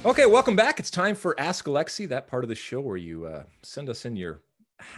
Okay, 0.04 0.26
welcome 0.26 0.56
back. 0.56 0.80
It's 0.80 0.90
time 0.90 1.14
for 1.14 1.38
Ask 1.38 1.66
Alexi, 1.66 2.08
that 2.08 2.26
part 2.26 2.42
of 2.42 2.48
the 2.48 2.56
show 2.56 2.80
where 2.80 2.96
you 2.96 3.26
uh, 3.26 3.44
send 3.62 3.88
us 3.88 4.04
in 4.04 4.16
your 4.16 4.40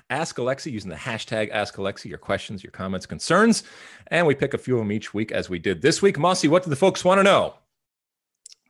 Ask 0.08 0.36
Alexi 0.36 0.72
using 0.72 0.88
the 0.88 0.96
hashtag 0.96 1.50
Ask 1.50 1.74
Alexi, 1.74 2.06
your 2.06 2.16
questions, 2.16 2.64
your 2.64 2.70
comments, 2.70 3.04
concerns, 3.04 3.64
and 4.06 4.26
we 4.26 4.34
pick 4.34 4.54
a 4.54 4.58
few 4.58 4.76
of 4.76 4.80
them 4.80 4.90
each 4.90 5.12
week 5.12 5.30
as 5.30 5.50
we 5.50 5.58
did 5.58 5.82
this 5.82 6.00
week. 6.00 6.16
Mossy, 6.16 6.48
what 6.48 6.64
do 6.64 6.70
the 6.70 6.76
folks 6.76 7.04
want 7.04 7.18
to 7.18 7.22
know? 7.22 7.52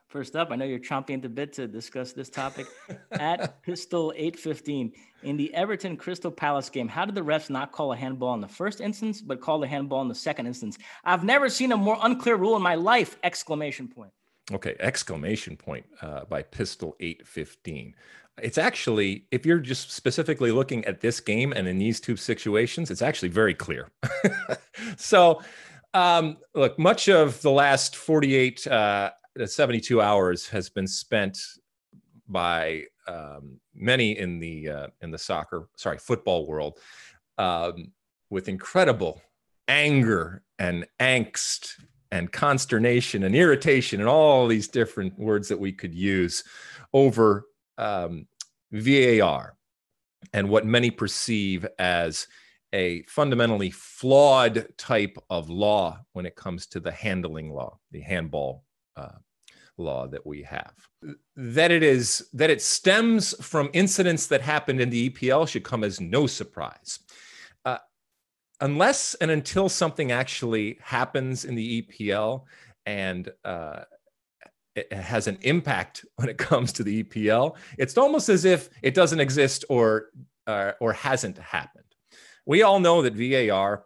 First 0.08 0.34
up, 0.34 0.50
I 0.50 0.56
know 0.56 0.64
you're 0.64 0.80
chomping 0.80 1.14
at 1.14 1.22
the 1.22 1.28
bit 1.28 1.52
to 1.52 1.68
discuss 1.68 2.12
this 2.12 2.30
topic. 2.30 2.66
at 3.12 3.62
Pistol 3.62 4.12
815, 4.16 4.92
in 5.22 5.36
the 5.36 5.54
Everton 5.54 5.96
Crystal 5.96 6.32
Palace 6.32 6.68
game, 6.68 6.88
how 6.88 7.04
did 7.04 7.14
the 7.14 7.20
refs 7.20 7.48
not 7.48 7.70
call 7.70 7.92
a 7.92 7.96
handball 7.96 8.34
in 8.34 8.40
the 8.40 8.48
first 8.48 8.80
instance, 8.80 9.20
but 9.20 9.40
call 9.40 9.60
the 9.60 9.68
handball 9.68 10.02
in 10.02 10.08
the 10.08 10.16
second 10.16 10.48
instance? 10.48 10.78
I've 11.04 11.22
never 11.22 11.48
seen 11.48 11.70
a 11.70 11.76
more 11.76 11.98
unclear 12.02 12.34
rule 12.34 12.56
in 12.56 12.62
my 12.62 12.74
life! 12.74 13.18
Exclamation 13.22 13.86
point. 13.86 14.10
Okay, 14.52 14.76
exclamation 14.78 15.56
point 15.56 15.86
uh, 16.02 16.24
by 16.26 16.42
Pistol 16.42 16.96
815. 17.00 17.94
It's 18.42 18.58
actually, 18.58 19.26
if 19.30 19.46
you're 19.46 19.58
just 19.58 19.92
specifically 19.92 20.50
looking 20.50 20.84
at 20.84 21.00
this 21.00 21.20
game 21.20 21.52
and 21.52 21.66
in 21.66 21.78
these 21.78 22.00
two 22.00 22.16
situations, 22.16 22.90
it's 22.90 23.00
actually 23.00 23.28
very 23.28 23.54
clear. 23.54 23.90
so, 24.96 25.40
um, 25.94 26.36
look, 26.54 26.78
much 26.78 27.08
of 27.08 27.40
the 27.42 27.50
last 27.50 27.96
48 27.96 28.66
uh, 28.66 29.10
72 29.46 30.02
hours 30.02 30.48
has 30.48 30.68
been 30.68 30.86
spent 30.86 31.38
by 32.28 32.84
um, 33.06 33.60
many 33.74 34.18
in 34.18 34.40
the 34.40 34.68
uh, 34.68 34.86
in 35.02 35.10
the 35.10 35.18
soccer, 35.18 35.68
sorry, 35.76 35.98
football 35.98 36.46
world, 36.46 36.78
um, 37.38 37.92
with 38.30 38.48
incredible 38.48 39.22
anger 39.68 40.42
and 40.58 40.86
angst 41.00 41.74
and 42.14 42.30
consternation 42.30 43.24
and 43.24 43.34
irritation 43.34 43.98
and 43.98 44.08
all 44.08 44.46
these 44.46 44.68
different 44.68 45.18
words 45.18 45.48
that 45.48 45.58
we 45.58 45.72
could 45.72 45.92
use 45.92 46.44
over 46.92 47.48
um, 47.76 48.28
VAR 48.70 49.56
and 50.32 50.48
what 50.48 50.64
many 50.64 50.92
perceive 50.92 51.66
as 51.80 52.28
a 52.72 53.02
fundamentally 53.08 53.70
flawed 53.70 54.68
type 54.78 55.18
of 55.28 55.50
law 55.50 55.98
when 56.12 56.24
it 56.24 56.36
comes 56.36 56.66
to 56.66 56.78
the 56.78 56.92
handling 56.92 57.52
law, 57.52 57.76
the 57.90 58.00
handball 58.00 58.62
uh, 58.96 59.18
law 59.76 60.06
that 60.06 60.24
we 60.24 60.40
have. 60.44 60.72
That 61.34 61.72
it 61.72 61.82
is 61.82 62.28
that 62.32 62.48
it 62.48 62.62
stems 62.62 63.34
from 63.44 63.70
incidents 63.72 64.28
that 64.28 64.40
happened 64.40 64.80
in 64.80 64.90
the 64.90 65.10
EPL 65.10 65.48
should 65.48 65.64
come 65.64 65.82
as 65.82 66.00
no 66.00 66.28
surprise 66.28 67.00
unless 68.64 69.14
and 69.16 69.30
until 69.30 69.68
something 69.68 70.10
actually 70.10 70.78
happens 70.80 71.44
in 71.44 71.54
the 71.54 71.82
EPL 71.82 72.44
and 72.86 73.30
uh, 73.44 73.80
it 74.74 74.90
has 74.90 75.26
an 75.26 75.36
impact 75.42 76.04
when 76.16 76.30
it 76.30 76.38
comes 76.48 76.72
to 76.72 76.82
the 76.82 77.04
EPL, 77.04 77.56
it's 77.78 77.96
almost 77.98 78.28
as 78.30 78.46
if 78.46 78.70
it 78.82 78.94
doesn't 78.94 79.20
exist 79.20 79.64
or 79.68 80.06
uh, 80.46 80.72
or 80.80 80.92
hasn't 80.94 81.38
happened. 81.38 81.84
We 82.46 82.62
all 82.62 82.80
know 82.80 83.02
that 83.02 83.14
VAR 83.14 83.84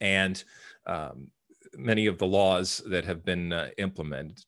and 0.00 0.42
um, 0.86 1.28
many 1.76 2.06
of 2.06 2.18
the 2.18 2.26
laws 2.26 2.82
that 2.86 3.04
have 3.06 3.24
been 3.24 3.52
uh, 3.52 3.70
implemented 3.78 4.44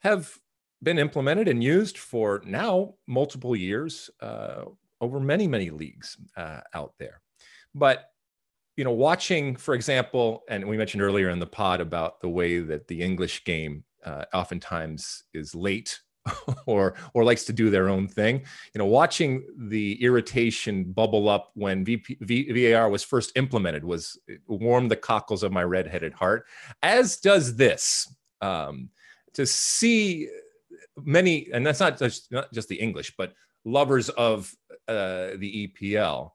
have 0.00 0.36
been 0.82 0.98
implemented 0.98 1.46
and 1.48 1.62
used 1.62 1.96
for 1.96 2.42
now 2.44 2.94
multiple 3.06 3.54
years 3.54 4.10
uh, 4.20 4.64
over 5.00 5.20
many 5.20 5.46
many 5.46 5.70
leagues 5.70 6.16
uh, 6.36 6.60
out 6.74 6.94
there, 6.98 7.20
but 7.72 8.10
you 8.76 8.84
know, 8.84 8.92
watching, 8.92 9.56
for 9.56 9.74
example, 9.74 10.44
and 10.48 10.66
we 10.66 10.76
mentioned 10.76 11.02
earlier 11.02 11.30
in 11.30 11.38
the 11.38 11.46
pod 11.46 11.80
about 11.80 12.20
the 12.20 12.28
way 12.28 12.58
that 12.58 12.88
the 12.88 13.02
English 13.02 13.44
game 13.44 13.84
uh, 14.04 14.24
oftentimes 14.34 15.24
is 15.32 15.54
late 15.54 15.98
or 16.66 16.94
or 17.14 17.24
likes 17.24 17.44
to 17.44 17.52
do 17.52 17.70
their 17.70 17.88
own 17.88 18.06
thing. 18.06 18.42
You 18.74 18.78
know, 18.78 18.86
watching 18.86 19.46
the 19.56 20.02
irritation 20.02 20.84
bubble 20.84 21.28
up 21.28 21.50
when 21.54 21.84
VP, 21.84 22.18
v, 22.20 22.70
VAR 22.70 22.90
was 22.90 23.02
first 23.02 23.32
implemented 23.36 23.84
was 23.84 24.18
warmed 24.46 24.90
the 24.90 24.96
cockles 24.96 25.42
of 25.42 25.52
my 25.52 25.64
redheaded 25.64 26.12
heart. 26.12 26.46
As 26.82 27.16
does 27.16 27.56
this 27.56 28.12
um, 28.42 28.90
to 29.34 29.46
see 29.46 30.28
many, 31.02 31.48
and 31.52 31.64
that's 31.64 31.80
not 31.80 31.98
just 31.98 32.30
not 32.30 32.52
just 32.52 32.68
the 32.68 32.76
English, 32.76 33.14
but 33.16 33.32
lovers 33.64 34.10
of 34.10 34.52
uh, 34.88 35.30
the 35.38 35.72
EPL 35.80 36.32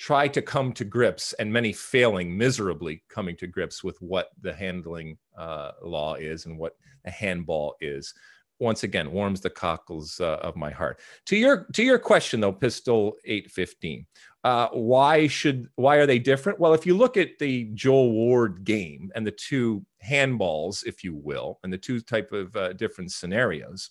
try 0.00 0.26
to 0.26 0.40
come 0.40 0.72
to 0.72 0.82
grips 0.82 1.34
and 1.34 1.52
many 1.52 1.74
failing 1.74 2.34
miserably 2.34 3.02
coming 3.10 3.36
to 3.36 3.46
grips 3.46 3.84
with 3.84 4.00
what 4.00 4.30
the 4.40 4.50
handling 4.52 5.18
uh, 5.36 5.72
law 5.82 6.14
is 6.14 6.46
and 6.46 6.58
what 6.58 6.74
a 7.04 7.10
handball 7.10 7.76
is 7.82 8.14
once 8.60 8.82
again 8.82 9.12
warms 9.12 9.42
the 9.42 9.50
cockles 9.50 10.18
uh, 10.20 10.38
of 10.40 10.56
my 10.56 10.70
heart. 10.70 11.00
To 11.26 11.36
your 11.36 11.66
to 11.74 11.82
your 11.82 11.98
question 11.98 12.40
though 12.40 12.50
pistol 12.50 13.16
815 13.26 14.06
uh, 14.42 14.68
why 14.68 15.26
should 15.26 15.68
why 15.76 15.96
are 15.96 16.06
they 16.06 16.18
different? 16.18 16.58
Well 16.58 16.72
if 16.72 16.86
you 16.86 16.96
look 16.96 17.18
at 17.18 17.38
the 17.38 17.70
joel 17.74 18.10
ward 18.10 18.64
game 18.64 19.12
and 19.14 19.26
the 19.26 19.32
two 19.32 19.84
handballs 20.02 20.82
if 20.86 21.04
you 21.04 21.14
will 21.14 21.58
and 21.62 21.70
the 21.70 21.78
two 21.78 22.00
type 22.00 22.32
of 22.32 22.56
uh, 22.56 22.72
different 22.72 23.12
scenarios 23.12 23.90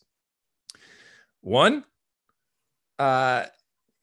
one 1.41 1.84
uh, 2.97 3.45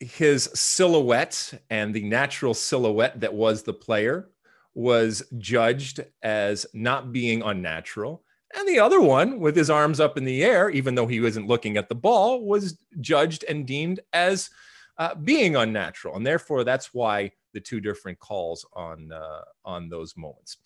his 0.00 0.44
silhouette 0.54 1.54
and 1.70 1.94
the 1.94 2.04
natural 2.04 2.54
silhouette 2.54 3.20
that 3.20 3.34
was 3.34 3.62
the 3.62 3.72
player 3.72 4.30
was 4.74 5.22
judged 5.38 6.00
as 6.22 6.66
not 6.74 7.12
being 7.12 7.42
unnatural. 7.42 8.22
And 8.54 8.68
the 8.68 8.78
other 8.78 9.00
one, 9.00 9.40
with 9.40 9.56
his 9.56 9.70
arms 9.70 9.98
up 9.98 10.18
in 10.18 10.24
the 10.24 10.44
air, 10.44 10.68
even 10.70 10.94
though 10.94 11.06
he 11.06 11.20
wasn't 11.20 11.48
looking 11.48 11.76
at 11.76 11.88
the 11.88 11.94
ball, 11.94 12.44
was 12.44 12.78
judged 13.00 13.44
and 13.44 13.66
deemed 13.66 14.00
as 14.12 14.50
uh, 14.98 15.14
being 15.14 15.56
unnatural. 15.56 16.16
And 16.16 16.26
therefore, 16.26 16.62
that's 16.62 16.92
why 16.92 17.32
the 17.54 17.60
two 17.60 17.80
different 17.80 18.18
calls 18.18 18.66
on 18.74 19.12
uh, 19.12 19.42
on 19.64 19.88
those 19.88 20.16
moments. 20.16 20.58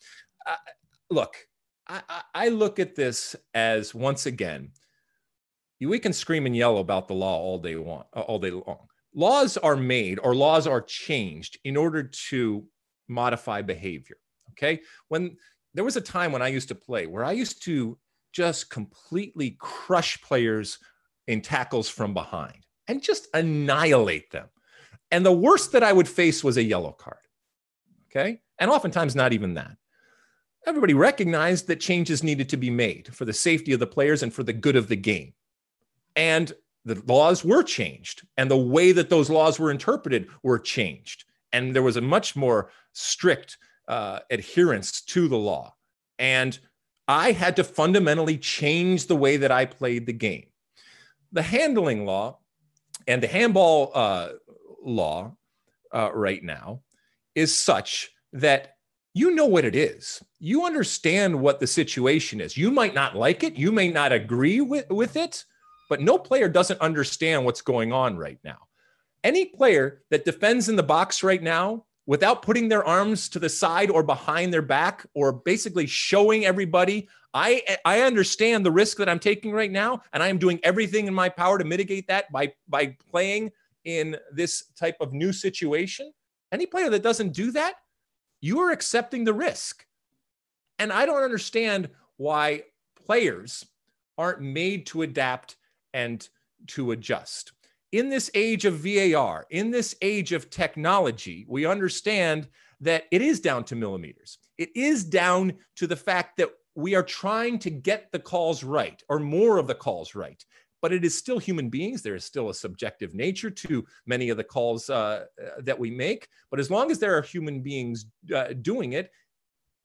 Uh, 0.44 0.56
look, 1.08 1.36
I, 1.88 2.22
I 2.34 2.48
look 2.48 2.78
at 2.78 2.96
this 2.96 3.34
as 3.54 3.94
once 3.94 4.26
again, 4.26 4.70
we 5.80 5.98
can 5.98 6.12
scream 6.12 6.46
and 6.46 6.56
yell 6.56 6.78
about 6.78 7.08
the 7.08 7.14
law 7.14 7.38
all 7.38 7.58
day 7.58 7.76
long, 7.76 8.04
all 8.12 8.38
day 8.38 8.50
long 8.50 8.88
laws 9.14 9.56
are 9.56 9.76
made 9.76 10.18
or 10.18 10.34
laws 10.34 10.66
are 10.66 10.80
changed 10.80 11.58
in 11.64 11.76
order 11.76 12.02
to 12.28 12.64
modify 13.08 13.62
behavior. 13.62 14.16
Okay. 14.52 14.80
When 15.08 15.36
there 15.74 15.84
was 15.84 15.96
a 15.96 16.00
time 16.00 16.32
when 16.32 16.42
I 16.42 16.48
used 16.48 16.68
to 16.68 16.74
play 16.74 17.06
where 17.06 17.24
I 17.24 17.32
used 17.32 17.62
to 17.64 17.98
just 18.32 18.70
completely 18.70 19.56
crush 19.58 20.20
players 20.22 20.78
in 21.26 21.40
tackles 21.40 21.88
from 21.88 22.14
behind 22.14 22.66
and 22.88 23.02
just 23.02 23.28
annihilate 23.34 24.30
them. 24.30 24.48
And 25.10 25.26
the 25.26 25.32
worst 25.32 25.72
that 25.72 25.82
I 25.82 25.92
would 25.92 26.08
face 26.08 26.44
was 26.44 26.56
a 26.56 26.62
yellow 26.62 26.92
card. 26.92 27.18
Okay. 28.10 28.40
And 28.58 28.70
oftentimes, 28.70 29.16
not 29.16 29.32
even 29.32 29.54
that. 29.54 29.76
Everybody 30.66 30.94
recognized 30.94 31.66
that 31.68 31.80
changes 31.80 32.22
needed 32.22 32.48
to 32.50 32.56
be 32.56 32.70
made 32.70 33.14
for 33.14 33.24
the 33.24 33.32
safety 33.32 33.72
of 33.72 33.80
the 33.80 33.86
players 33.86 34.22
and 34.22 34.32
for 34.32 34.42
the 34.42 34.52
good 34.52 34.76
of 34.76 34.88
the 34.88 34.96
game. 34.96 35.32
And 36.14 36.52
the 36.84 37.00
laws 37.06 37.44
were 37.44 37.62
changed 37.62 38.26
and 38.36 38.50
the 38.50 38.56
way 38.56 38.92
that 38.92 39.10
those 39.10 39.30
laws 39.30 39.58
were 39.58 39.70
interpreted 39.70 40.28
were 40.42 40.58
changed 40.58 41.24
and 41.52 41.74
there 41.74 41.82
was 41.82 41.96
a 41.96 42.00
much 42.00 42.36
more 42.36 42.70
strict 42.92 43.58
uh, 43.88 44.20
adherence 44.30 45.02
to 45.02 45.28
the 45.28 45.36
law 45.36 45.74
and 46.18 46.58
i 47.08 47.32
had 47.32 47.56
to 47.56 47.64
fundamentally 47.64 48.38
change 48.38 49.06
the 49.06 49.16
way 49.16 49.36
that 49.36 49.50
i 49.50 49.64
played 49.64 50.06
the 50.06 50.12
game 50.12 50.46
the 51.32 51.42
handling 51.42 52.04
law 52.04 52.38
and 53.06 53.22
the 53.22 53.28
handball 53.28 53.90
uh, 53.94 54.28
law 54.84 55.34
uh, 55.92 56.10
right 56.14 56.42
now 56.42 56.80
is 57.34 57.54
such 57.54 58.10
that 58.32 58.76
you 59.14 59.34
know 59.34 59.46
what 59.46 59.64
it 59.64 59.74
is. 59.74 60.22
You 60.38 60.64
understand 60.64 61.40
what 61.40 61.58
the 61.58 61.66
situation 61.66 62.40
is. 62.40 62.56
You 62.56 62.70
might 62.70 62.94
not 62.94 63.16
like 63.16 63.42
it. 63.42 63.56
You 63.56 63.72
may 63.72 63.88
not 63.90 64.12
agree 64.12 64.60
with, 64.60 64.88
with 64.88 65.16
it, 65.16 65.44
but 65.90 66.00
no 66.00 66.16
player 66.16 66.48
doesn't 66.48 66.80
understand 66.80 67.44
what's 67.44 67.60
going 67.60 67.92
on 67.92 68.16
right 68.16 68.38
now. 68.42 68.56
Any 69.22 69.44
player 69.46 70.02
that 70.10 70.24
defends 70.24 70.70
in 70.70 70.76
the 70.76 70.82
box 70.82 71.22
right 71.22 71.42
now 71.42 71.84
without 72.06 72.42
putting 72.42 72.68
their 72.68 72.84
arms 72.84 73.28
to 73.30 73.38
the 73.38 73.48
side 73.48 73.90
or 73.90 74.02
behind 74.02 74.52
their 74.52 74.62
back 74.62 75.04
or 75.14 75.32
basically 75.32 75.86
showing 75.86 76.46
everybody 76.46 77.08
I 77.34 77.62
I 77.84 78.00
understand 78.00 78.64
the 78.64 78.70
risk 78.72 78.96
that 78.96 79.08
I'm 79.08 79.18
taking 79.18 79.52
right 79.52 79.70
now 79.70 80.02
and 80.12 80.22
I 80.22 80.28
am 80.28 80.38
doing 80.38 80.58
everything 80.62 81.06
in 81.06 81.14
my 81.14 81.28
power 81.28 81.58
to 81.58 81.64
mitigate 81.64 82.08
that 82.08 82.32
by 82.32 82.54
by 82.68 82.96
playing 83.10 83.50
in 83.84 84.16
this 84.32 84.64
type 84.78 84.96
of 85.00 85.12
new 85.12 85.32
situation. 85.32 86.12
Any 86.52 86.66
player 86.66 86.90
that 86.90 87.02
doesn't 87.02 87.32
do 87.32 87.52
that, 87.52 87.74
you 88.40 88.60
are 88.60 88.72
accepting 88.72 89.24
the 89.24 89.34
risk. 89.34 89.86
And 90.78 90.92
I 90.92 91.06
don't 91.06 91.22
understand 91.22 91.90
why 92.16 92.64
players 93.06 93.64
aren't 94.18 94.40
made 94.40 94.86
to 94.86 95.02
adapt 95.02 95.56
and 95.94 96.28
to 96.68 96.92
adjust. 96.92 97.52
In 97.92 98.08
this 98.08 98.30
age 98.34 98.64
of 98.64 98.74
VAR, 98.74 99.46
in 99.50 99.70
this 99.70 99.96
age 100.00 100.32
of 100.32 100.50
technology, 100.50 101.44
we 101.48 101.66
understand 101.66 102.48
that 102.80 103.04
it 103.10 103.20
is 103.20 103.40
down 103.40 103.64
to 103.64 103.76
millimeters. 103.76 104.38
It 104.58 104.70
is 104.76 105.04
down 105.04 105.54
to 105.76 105.86
the 105.86 105.96
fact 105.96 106.36
that 106.36 106.50
we 106.74 106.94
are 106.94 107.02
trying 107.02 107.58
to 107.60 107.70
get 107.70 108.10
the 108.12 108.18
calls 108.18 108.62
right 108.62 109.02
or 109.08 109.18
more 109.18 109.58
of 109.58 109.66
the 109.66 109.74
calls 109.74 110.14
right. 110.14 110.42
But 110.82 110.92
it 110.92 111.04
is 111.04 111.16
still 111.16 111.38
human 111.38 111.68
beings. 111.68 112.00
There 112.00 112.14
is 112.14 112.24
still 112.24 112.48
a 112.48 112.54
subjective 112.54 113.14
nature 113.14 113.50
to 113.50 113.84
many 114.06 114.30
of 114.30 114.36
the 114.36 114.44
calls 114.44 114.88
uh, 114.88 115.24
uh 115.38 115.60
that 115.60 115.78
we 115.78 115.90
make. 115.90 116.28
But 116.50 116.60
as 116.60 116.70
long 116.70 116.90
as 116.90 116.98
there 116.98 117.16
are 117.18 117.22
human 117.22 117.60
beings 117.60 118.06
uh, 118.34 118.54
doing 118.62 118.94
it, 118.94 119.10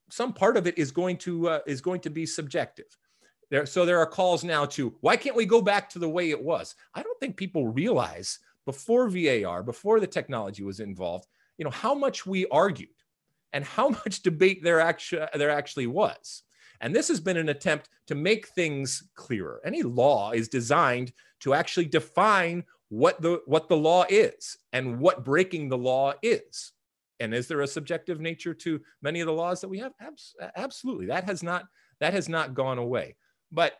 some 0.10 0.32
part 0.32 0.56
of 0.56 0.68
it 0.68 0.78
is 0.78 0.92
going 0.92 1.18
to 1.18 1.50
uh, 1.50 1.60
is 1.66 1.82
going 1.82 2.02
to 2.02 2.10
be 2.10 2.26
subjective. 2.26 2.98
There, 3.56 3.66
so 3.66 3.86
there 3.86 4.00
are 4.00 4.06
calls 4.06 4.44
now 4.44 4.66
to 4.66 4.94
why 5.00 5.16
can't 5.16 5.38
we 5.38 5.46
go 5.46 5.62
back 5.62 5.90
to 5.92 6.00
the 6.00 6.10
way 6.10 6.30
it 6.30 6.44
was? 6.44 6.76
I 6.94 7.02
don't 7.02 7.18
think 7.22 7.38
people 7.38 7.70
realize 7.70 8.40
before 8.66 9.08
VAR, 9.08 9.64
before 9.64 10.02
the 10.02 10.08
technology 10.08 10.62
was 10.62 10.82
involved, 10.82 11.30
you 11.58 11.64
know 11.64 11.72
how 11.72 11.96
much 11.96 12.26
we 12.26 12.46
argued 12.48 12.90
and 13.54 13.64
how 13.64 13.88
much 14.06 14.24
debate 14.24 14.62
there 14.62 14.82
actually 14.82 15.26
there 15.36 15.52
actually 15.52 15.88
was. 15.88 16.44
And 16.82 16.94
this 16.94 17.08
has 17.08 17.22
been 17.22 17.38
an 17.38 17.48
attempt 17.48 17.88
to 18.08 18.16
make 18.16 18.48
things 18.48 19.08
clearer. 19.16 19.62
Any 19.64 19.84
law 19.84 20.32
is 20.32 20.50
designed 20.50 21.14
to 21.40 21.54
actually 21.54 21.86
define 21.86 22.66
what 22.90 23.22
the 23.22 23.42
what 23.46 23.70
the 23.70 23.78
law 23.78 24.04
is 24.10 24.58
and 24.74 25.00
what 25.00 25.24
breaking 25.24 25.70
the 25.70 25.78
law 25.78 26.12
is. 26.22 26.74
And 27.22 27.34
is 27.34 27.48
there 27.48 27.62
a 27.62 27.68
subjective 27.68 28.20
nature 28.20 28.54
to 28.54 28.82
many 29.02 29.22
of 29.22 29.28
the 29.28 29.32
laws 29.32 29.62
that 29.62 29.70
we 29.70 29.80
have? 29.80 29.94
Absolutely. 30.58 31.06
That 31.06 31.24
has 31.24 31.42
not 31.42 31.64
that 32.02 32.12
has 32.12 32.28
not 32.28 32.54
gone 32.54 32.80
away. 32.80 33.16
But 33.52 33.74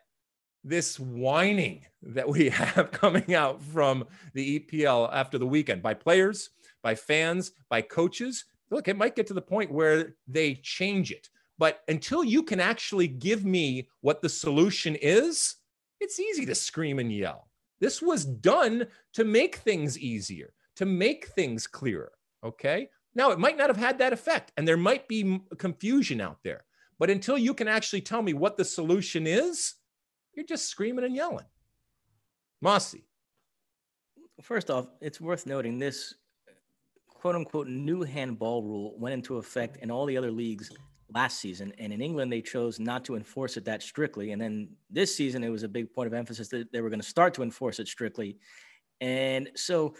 this 0.64 1.00
whining 1.00 1.86
that 2.02 2.28
we 2.28 2.50
have 2.50 2.92
coming 2.92 3.36
out 3.36 3.62
from 3.62 4.06
the 4.34 4.60
EPL 4.60 5.10
after 5.14 5.38
the 5.38 5.48
weekend 5.48 5.82
by 5.82 5.94
players, 5.94 6.50
by 6.82 6.96
fans, 6.96 7.52
by 7.70 7.82
coaches, 7.82 8.46
look, 8.72 8.88
it 8.88 8.98
might 8.98 9.16
get 9.16 9.28
to 9.28 9.34
the 9.34 9.42
point 9.42 9.72
where 9.72 10.16
they 10.28 10.56
change 10.56 11.12
it. 11.12 11.30
But 11.58 11.82
until 11.88 12.24
you 12.24 12.44
can 12.44 12.60
actually 12.60 13.08
give 13.08 13.46
me 13.46 13.88
what 14.02 14.22
the 14.22 14.30
solution 14.30 14.96
is, 14.96 15.56
it's 16.02 16.20
easy 16.20 16.46
to 16.46 16.56
scream 16.56 17.00
and 17.00 17.12
yell. 17.12 17.48
This 17.80 18.02
was 18.02 18.26
done 18.26 18.88
to 19.14 19.24
make 19.24 19.58
things 19.58 19.98
easier, 19.98 20.54
to 20.76 20.86
make 20.86 21.28
things 21.28 21.68
clearer. 21.68 22.12
Okay. 22.44 22.90
Now, 23.14 23.32
it 23.32 23.40
might 23.40 23.58
not 23.58 23.70
have 23.70 23.78
had 23.78 23.98
that 24.00 24.12
effect, 24.12 24.52
and 24.58 24.68
there 24.68 24.78
might 24.78 25.08
be 25.08 25.40
confusion 25.58 26.20
out 26.20 26.40
there. 26.44 26.66
But 27.00 27.10
until 27.10 27.38
you 27.38 27.54
can 27.54 27.68
actually 27.68 28.02
tell 28.02 28.22
me 28.22 28.34
what 28.34 28.58
the 28.58 28.66
solution 28.66 29.28
is, 29.28 29.76
you're 30.34 30.46
just 30.46 30.68
screaming 30.68 31.06
and 31.06 31.16
yelling. 31.16 31.46
Mosse. 32.62 32.96
First 34.42 34.70
off, 34.70 34.88
it's 35.02 35.22
worth 35.22 35.46
noting 35.46 35.80
this 35.80 36.14
quote 37.08 37.36
unquote 37.36 37.68
new 37.68 38.04
handball 38.04 38.64
rule 38.64 38.96
went 38.98 39.14
into 39.14 39.38
effect 39.38 39.78
in 39.78 39.90
all 39.90 40.06
the 40.06 40.18
other 40.18 40.32
leagues 40.32 40.70
last 41.14 41.40
season. 41.40 41.74
And 41.80 41.94
in 41.94 42.02
England, 42.02 42.32
they 42.32 42.42
chose 42.42 42.80
not 42.80 43.06
to 43.06 43.16
enforce 43.16 43.58
it 43.58 43.66
that 43.66 43.82
strictly. 43.82 44.32
And 44.32 44.42
then 44.42 44.70
this 44.90 45.16
season, 45.16 45.44
it 45.44 45.50
was 45.50 45.64
a 45.64 45.68
big 45.68 45.94
point 45.94 46.08
of 46.08 46.14
emphasis 46.14 46.50
that 46.50 46.72
they 46.72 46.82
were 46.82 46.90
going 46.90 47.02
to 47.02 47.08
start 47.08 47.34
to 47.36 47.44
enforce 47.44 47.80
it 47.80 47.88
strictly. 47.88 48.38
And 49.02 49.50
so, 49.56 49.96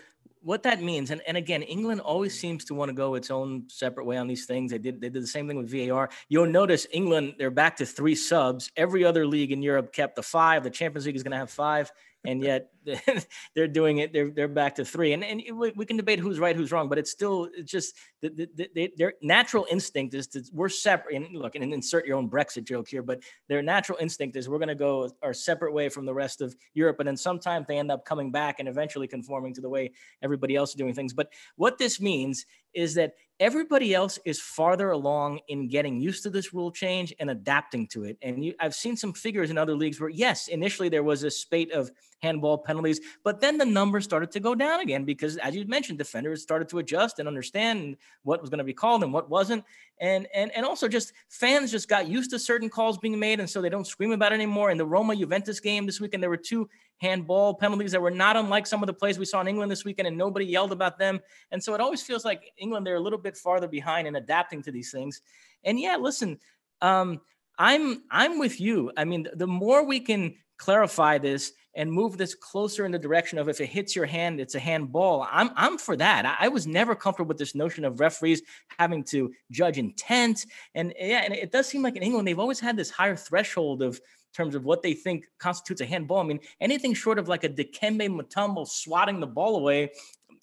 what 0.46 0.62
that 0.62 0.80
means, 0.80 1.10
and, 1.10 1.22
and 1.28 1.36
again, 1.36 1.64
England 1.64 2.02
always 2.02 2.40
seems 2.40 2.64
to 2.66 2.76
want 2.76 2.90
to 2.90 2.94
go 2.94 3.16
its 3.16 3.32
own 3.32 3.64
separate 3.68 4.06
way 4.06 4.18
on 4.18 4.28
these 4.28 4.46
things. 4.46 4.70
They 4.70 4.78
did 4.78 5.02
they 5.02 5.10
did 5.10 5.24
the 5.24 5.28
same 5.28 5.48
thing 5.48 5.58
with 5.58 5.72
VAR. 5.72 6.10
You'll 6.30 6.46
notice 6.46 6.86
England, 6.92 7.34
they're 7.40 7.50
back 7.50 7.76
to 7.78 7.86
three 7.86 8.14
subs. 8.14 8.72
Every 8.78 9.04
other 9.04 9.26
league 9.26 9.52
in 9.52 9.64
Europe 9.64 9.92
kept 9.92 10.16
the 10.16 10.22
five. 10.22 10.64
The 10.64 10.70
Champions 10.70 11.08
League 11.08 11.16
is 11.16 11.24
going 11.24 11.32
to 11.32 11.38
have 11.38 11.50
five 11.50 11.92
and 12.28 12.42
yet 12.42 12.72
they're 13.56 13.68
doing 13.68 14.00
it. 14.00 14.14
They're 14.14 14.30
they're 14.30 14.48
back 14.48 14.76
to 14.76 14.86
three, 14.86 15.14
and 15.14 15.24
and 15.24 15.42
we 15.76 15.86
can 15.86 15.98
debate 15.98 16.20
who's 16.20 16.40
right, 16.40 16.56
who's 16.56 16.72
wrong, 16.72 16.90
but 16.90 16.98
it's 16.98 17.12
still 17.12 17.50
it's 17.56 17.72
just 17.72 17.96
the, 18.22 18.30
the, 18.30 18.70
the, 18.74 18.94
their 18.98 19.14
natural 19.22 19.66
instinct 19.70 20.14
is 20.14 20.28
to 20.28 20.44
we're 20.54 20.70
separate. 20.70 21.16
And 21.16 21.36
look, 21.36 21.56
and 21.56 21.74
insert 21.74 22.06
your 22.06 22.18
own 22.18 22.30
Brexit 22.30 22.66
joke 22.66 22.88
here, 22.88 23.02
but 23.02 23.22
their 23.48 23.62
natural 23.62 23.98
instinct 24.00 24.36
is 24.36 24.48
we're 24.48 24.60
going 24.60 24.70
to 24.70 24.76
go 24.76 25.10
our 25.24 25.34
separate 25.34 25.74
way 25.74 25.90
from 25.90 26.06
the 26.06 26.14
rest 26.14 26.42
of 26.42 26.56
Europe, 26.74 27.00
and 27.00 27.08
then 27.08 27.18
sometimes 27.18 27.66
they 27.68 27.78
end 27.78 27.92
up 27.92 28.06
coming 28.06 28.32
back 28.32 28.60
and 28.60 28.68
eventually 28.68 29.08
conforming 29.08 29.54
to 29.54 29.62
the 29.62 29.70
way 29.70 29.92
everybody 30.22 30.56
else 30.56 30.70
is 30.70 30.76
doing 30.76 30.94
things. 30.94 31.14
But 31.14 31.32
what 31.56 31.78
this 31.78 32.00
means 32.00 32.46
is 32.74 32.94
that 32.96 33.14
everybody 33.40 33.94
else 33.94 34.20
is 34.26 34.40
farther 34.40 34.92
along 34.92 35.40
in 35.48 35.68
getting 35.68 36.00
used 36.00 36.24
to 36.24 36.30
this 36.30 36.54
rule 36.54 36.72
change 36.72 37.14
and 37.20 37.30
adapting 37.30 37.88
to 37.88 38.04
it. 38.04 38.18
And 38.22 38.44
you, 38.44 38.54
I've 38.60 38.76
seen 38.76 38.96
some 38.96 39.14
figures 39.14 39.50
in 39.50 39.58
other 39.58 39.76
leagues 39.76 40.00
where, 40.00 40.10
yes, 40.10 40.48
initially 40.48 40.90
there 40.90 41.04
was 41.04 41.24
a 41.24 41.32
spate 41.32 41.72
of 41.72 41.92
handball 42.26 42.58
penalties, 42.58 43.00
but 43.24 43.40
then 43.40 43.58
the 43.58 43.66
numbers 43.66 44.04
started 44.04 44.32
to 44.32 44.40
go 44.40 44.56
down 44.56 44.80
again 44.80 45.06
because, 45.06 45.38
as 45.38 45.56
you 45.56 45.66
mentioned, 45.66 45.98
defenders 45.98 46.42
started 46.42 46.68
to 46.70 46.80
adjust 46.80 47.20
and 47.20 47.28
understand 47.28 47.98
what 48.24 48.42
was 48.42 48.50
going 48.50 48.58
to 48.58 48.64
be 48.64 48.74
called 48.74 49.04
and 49.04 49.14
what 49.14 49.30
wasn't. 49.30 49.64
And, 50.02 50.28
and, 50.34 50.52
and 50.56 50.66
also 50.66 50.88
just 50.88 51.14
fans 51.30 51.72
just 51.72 51.88
got 51.88 52.08
used 52.08 52.32
to 52.32 52.40
certain 52.40 52.70
calls 52.70 52.98
being 52.98 53.18
made. 53.18 53.40
And 53.40 53.50
so 53.50 53.62
they 53.62 53.70
don't 53.70 53.88
scream 53.88 54.12
about 54.12 54.32
it 54.32 54.36
anymore. 54.36 54.72
In 54.72 54.78
the 54.78 54.86
Roma 54.86 55.16
Juventus 55.16 55.60
game 55.60 55.86
this 55.86 56.02
weekend, 56.02 56.22
there 56.22 56.30
were 56.30 56.38
two 56.38 56.68
handball 56.98 57.54
penalties 57.54 57.92
that 57.92 58.02
were 58.02 58.12
not 58.12 58.36
unlike 58.36 58.66
some 58.68 58.82
of 58.82 58.88
the 58.88 58.94
plays 58.94 59.20
we 59.20 59.26
saw 59.26 59.42
in 59.42 59.48
England 59.48 59.72
this 59.72 59.86
weekend, 59.86 60.08
and 60.08 60.18
nobody 60.18 60.46
yelled 60.46 60.72
about 60.72 60.98
them. 60.98 61.20
And 61.52 61.64
so 61.64 61.74
it 61.74 61.82
always 61.82 62.02
feels 62.02 62.26
like 62.26 62.52
England, 62.58 62.86
they're 62.86 62.96
a 62.96 63.02
little 63.08 63.20
bit 63.20 63.38
farther 63.38 63.68
behind 63.68 64.08
in 64.08 64.16
adapting 64.16 64.62
to 64.64 64.72
these 64.72 64.92
things. 64.92 65.22
And 65.64 65.80
yeah, 65.80 65.98
listen, 65.98 66.40
um, 66.82 67.22
I'm 67.58 68.04
I'm 68.12 68.40
with 68.40 68.60
you. 68.60 68.92
I 68.98 69.06
mean, 69.06 69.28
the 69.34 69.48
more 69.48 69.86
we 69.86 70.00
can 70.00 70.36
clarify 70.58 71.18
this 71.18 71.54
and 71.76 71.92
move 71.92 72.18
this 72.18 72.34
closer 72.34 72.86
in 72.86 72.92
the 72.92 73.00
direction 73.00 73.38
of 73.38 73.50
if 73.50 73.60
it 73.60 73.68
hits 73.68 73.96
your 73.96 74.06
hand, 74.06 74.40
it's 74.40 74.56
a 74.56 74.60
handball. 74.60 75.28
I'm 75.30 75.52
I'm 75.56 75.78
for 75.78 75.96
that. 75.98 76.26
I, 76.26 76.46
I, 76.46 76.48
was 76.48 76.66
never 76.66 76.96
comfortable 76.96 77.28
with 77.28 77.38
this 77.38 77.56
notion 77.56 77.86
of 77.86 78.00
referees 78.00 78.42
having 78.80 79.04
to 79.06 79.32
judge 79.52 79.78
intent. 79.78 80.46
And 80.74 80.94
yeah, 80.98 81.22
and 81.24 81.34
it 81.34 81.52
does 81.52 81.68
seem 81.68 81.82
like 81.82 81.96
in 81.96 82.04
England 82.04 82.28
they've 82.28 82.40
always 82.40 82.60
had 82.60 82.78
this 82.78 82.90
higher 82.90 83.16
threshold 83.16 83.82
of 83.82 84.00
terms 84.36 84.56
of 84.56 84.66
what 84.66 84.82
they 84.82 84.94
think 84.94 85.26
constitutes 85.40 85.82
a 85.82 85.86
handball. 85.86 86.20
I 86.20 86.24
mean, 86.24 86.40
anything 86.60 86.94
short 86.94 87.20
of 87.20 87.28
like 87.28 87.44
a 87.44 87.50
Dikembe 87.50 88.10
Mutombo 88.10 88.68
swatting 88.68 89.20
the 89.20 89.28
ball 89.28 89.56
away, 89.56 89.92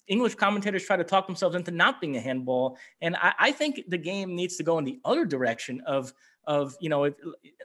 English 0.07 0.35
commentators 0.35 0.85
try 0.85 0.97
to 0.97 1.03
talk 1.03 1.27
themselves 1.27 1.55
into 1.55 1.71
not 1.71 2.01
being 2.01 2.17
a 2.17 2.19
handball. 2.19 2.77
And 3.01 3.15
I, 3.15 3.33
I 3.39 3.51
think 3.51 3.81
the 3.87 3.97
game 3.97 4.35
needs 4.35 4.57
to 4.57 4.63
go 4.63 4.77
in 4.77 4.83
the 4.83 4.99
other 5.05 5.25
direction 5.25 5.81
of 5.85 6.13
of 6.45 6.75
you 6.79 6.89
know 6.89 7.05
if, 7.05 7.13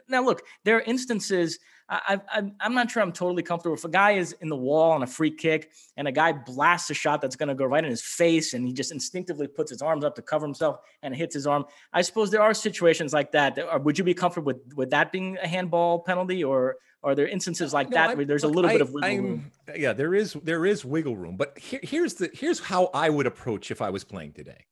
now 0.07 0.23
look 0.23 0.43
there 0.63 0.77
are 0.77 0.81
instances 0.81 1.59
I, 1.89 2.21
I, 2.29 2.51
I'm 2.59 2.75
not 2.75 2.91
sure 2.91 3.01
I'm 3.01 3.11
totally 3.11 3.41
comfortable. 3.41 3.75
If 3.75 3.83
a 3.83 3.89
guy 3.89 4.11
is 4.11 4.33
in 4.41 4.49
the 4.49 4.55
wall 4.55 4.91
on 4.91 5.01
a 5.01 5.07
free 5.07 5.31
kick 5.31 5.71
and 5.97 6.07
a 6.07 6.11
guy 6.11 6.33
blasts 6.33 6.89
a 6.91 6.93
shot 6.93 7.19
that's 7.19 7.35
going 7.35 7.49
to 7.49 7.55
go 7.55 7.65
right 7.65 7.83
in 7.83 7.89
his 7.89 8.03
face 8.03 8.53
and 8.53 8.65
he 8.65 8.73
just 8.73 8.91
instinctively 8.91 9.47
puts 9.47 9.71
his 9.71 9.81
arms 9.81 10.03
up 10.03 10.15
to 10.15 10.21
cover 10.21 10.45
himself 10.45 10.77
and 11.01 11.15
hits 11.15 11.33
his 11.33 11.47
arm, 11.47 11.65
I 11.91 12.03
suppose 12.03 12.29
there 12.29 12.43
are 12.43 12.53
situations 12.53 13.11
like 13.11 13.31
that. 13.31 13.83
Would 13.83 13.97
you 13.97 14.03
be 14.03 14.13
comfortable 14.13 14.53
with, 14.53 14.73
with 14.75 14.89
that 14.91 15.11
being 15.11 15.37
a 15.41 15.47
handball 15.47 15.99
penalty 15.99 16.43
or 16.43 16.77
are 17.01 17.15
there 17.15 17.27
instances 17.27 17.73
like 17.73 17.89
no, 17.89 17.95
that 17.95 18.09
I, 18.11 18.13
where 18.13 18.25
there's 18.25 18.43
look, 18.43 18.53
a 18.53 18.55
little 18.55 18.69
I, 18.69 18.73
bit 18.73 18.81
of 18.81 18.91
wiggle 18.91 19.09
I'm, 19.09 19.23
room? 19.23 19.51
Yeah, 19.75 19.93
there 19.93 20.13
is 20.13 20.33
there 20.43 20.65
is 20.65 20.83
wiggle 20.83 21.15
room. 21.15 21.37
But 21.37 21.57
here, 21.57 21.79
here's 21.81 22.15
the 22.15 22.29
here's 22.33 22.59
how 22.59 22.89
I 22.93 23.09
would 23.09 23.25
approach 23.25 23.71
if 23.71 23.81
I 23.81 23.89
was 23.89 24.03
playing 24.03 24.33
today. 24.33 24.65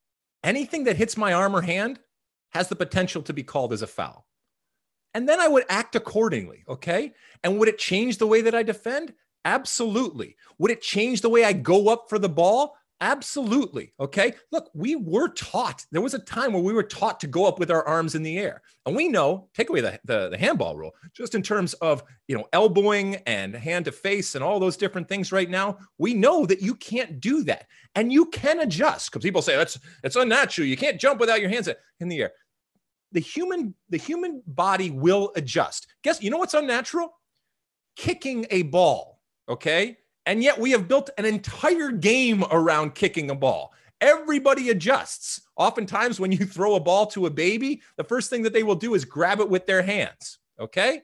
Anything 0.43 0.83
that 0.83 0.97
hits 0.97 1.15
my 1.15 1.33
arm 1.33 1.55
or 1.55 1.61
hand 1.61 1.99
has 2.57 2.67
the 2.67 2.75
potential 2.75 3.21
to 3.21 3.33
be 3.33 3.43
called 3.43 3.71
as 3.71 3.81
a 3.81 3.87
foul 3.87 4.27
and 5.17 5.27
then 5.27 5.39
I 5.39 5.47
would 5.47 5.63
act 5.67 5.95
accordingly. 5.95 6.63
Okay. 6.69 7.11
And 7.43 7.57
would 7.57 7.67
it 7.67 7.79
change 7.79 8.19
the 8.19 8.27
way 8.27 8.41
that 8.41 8.53
I 8.53 8.61
defend? 8.61 9.15
Absolutely. 9.45 10.35
Would 10.59 10.69
it 10.69 10.83
change 10.83 11.21
the 11.21 11.29
way 11.29 11.43
I 11.43 11.53
go 11.53 11.89
up 11.89 12.05
for 12.07 12.19
the 12.19 12.29
ball? 12.29 12.75
Absolutely. 13.01 13.93
Okay. 13.99 14.33
Look, 14.51 14.69
we 14.75 14.95
were 14.95 15.29
taught, 15.29 15.83
there 15.91 16.01
was 16.01 16.13
a 16.13 16.19
time 16.19 16.53
where 16.53 16.61
we 16.61 16.71
were 16.71 16.83
taught 16.83 17.19
to 17.21 17.27
go 17.27 17.45
up 17.45 17.57
with 17.57 17.71
our 17.71 17.83
arms 17.87 18.13
in 18.13 18.21
the 18.21 18.37
air. 18.37 18.61
And 18.85 18.95
we 18.95 19.07
know, 19.07 19.49
take 19.55 19.71
away 19.71 19.81
the, 19.81 19.99
the, 20.05 20.29
the, 20.29 20.37
handball 20.37 20.77
rule, 20.77 20.93
just 21.15 21.33
in 21.33 21.41
terms 21.41 21.73
of, 21.75 22.03
you 22.27 22.37
know, 22.37 22.45
elbowing 22.53 23.15
and 23.25 23.55
hand 23.55 23.85
to 23.85 23.91
face 23.91 24.35
and 24.35 24.43
all 24.43 24.59
those 24.59 24.77
different 24.77 25.09
things 25.09 25.31
right 25.31 25.49
now, 25.49 25.79
we 25.97 26.13
know 26.13 26.45
that 26.45 26.61
you 26.61 26.75
can't 26.75 27.19
do 27.19 27.43
that. 27.45 27.65
And 27.95 28.13
you 28.13 28.27
can 28.27 28.59
adjust 28.59 29.11
because 29.11 29.23
people 29.23 29.41
say 29.41 29.55
that's, 29.55 29.79
it's 30.03 30.15
unnatural. 30.15 30.67
You 30.67 30.77
can't 30.77 31.01
jump 31.01 31.19
without 31.19 31.41
your 31.41 31.49
hands 31.49 31.69
in 31.99 32.07
the 32.07 32.21
air 32.21 32.33
the 33.11 33.19
human 33.19 33.73
the 33.89 33.97
human 33.97 34.43
body 34.47 34.91
will 34.91 35.31
adjust. 35.35 35.87
Guess 36.03 36.21
you 36.21 36.29
know 36.29 36.37
what's 36.37 36.53
unnatural? 36.53 37.13
Kicking 37.95 38.45
a 38.51 38.63
ball, 38.63 39.21
okay? 39.49 39.97
And 40.25 40.43
yet 40.43 40.59
we 40.59 40.71
have 40.71 40.87
built 40.87 41.09
an 41.17 41.25
entire 41.25 41.89
game 41.91 42.43
around 42.51 42.95
kicking 42.95 43.31
a 43.31 43.35
ball. 43.35 43.73
Everybody 44.01 44.69
adjusts. 44.69 45.41
Oftentimes, 45.55 46.19
when 46.19 46.31
you 46.31 46.37
throw 46.45 46.75
a 46.75 46.79
ball 46.79 47.07
to 47.07 47.25
a 47.25 47.31
baby, 47.31 47.81
the 47.95 48.03
first 48.03 48.29
thing 48.29 48.43
that 48.43 48.53
they 48.53 48.63
will 48.63 48.75
do 48.75 48.93
is 48.93 49.05
grab 49.05 49.39
it 49.39 49.49
with 49.49 49.65
their 49.65 49.81
hands. 49.81 50.39
Okay. 50.59 51.03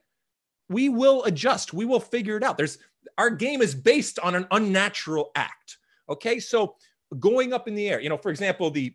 We 0.69 0.89
will 0.89 1.23
adjust. 1.23 1.73
We 1.73 1.85
will 1.85 1.99
figure 1.99 2.37
it 2.37 2.43
out. 2.43 2.57
There's 2.57 2.77
our 3.17 3.29
game 3.29 3.61
is 3.61 3.75
based 3.75 4.19
on 4.19 4.35
an 4.35 4.47
unnatural 4.51 5.31
act. 5.35 5.77
Okay. 6.09 6.39
So 6.39 6.75
going 7.19 7.53
up 7.53 7.67
in 7.67 7.75
the 7.75 7.89
air, 7.89 7.99
you 7.99 8.09
know, 8.09 8.17
for 8.17 8.29
example, 8.29 8.71
the 8.71 8.93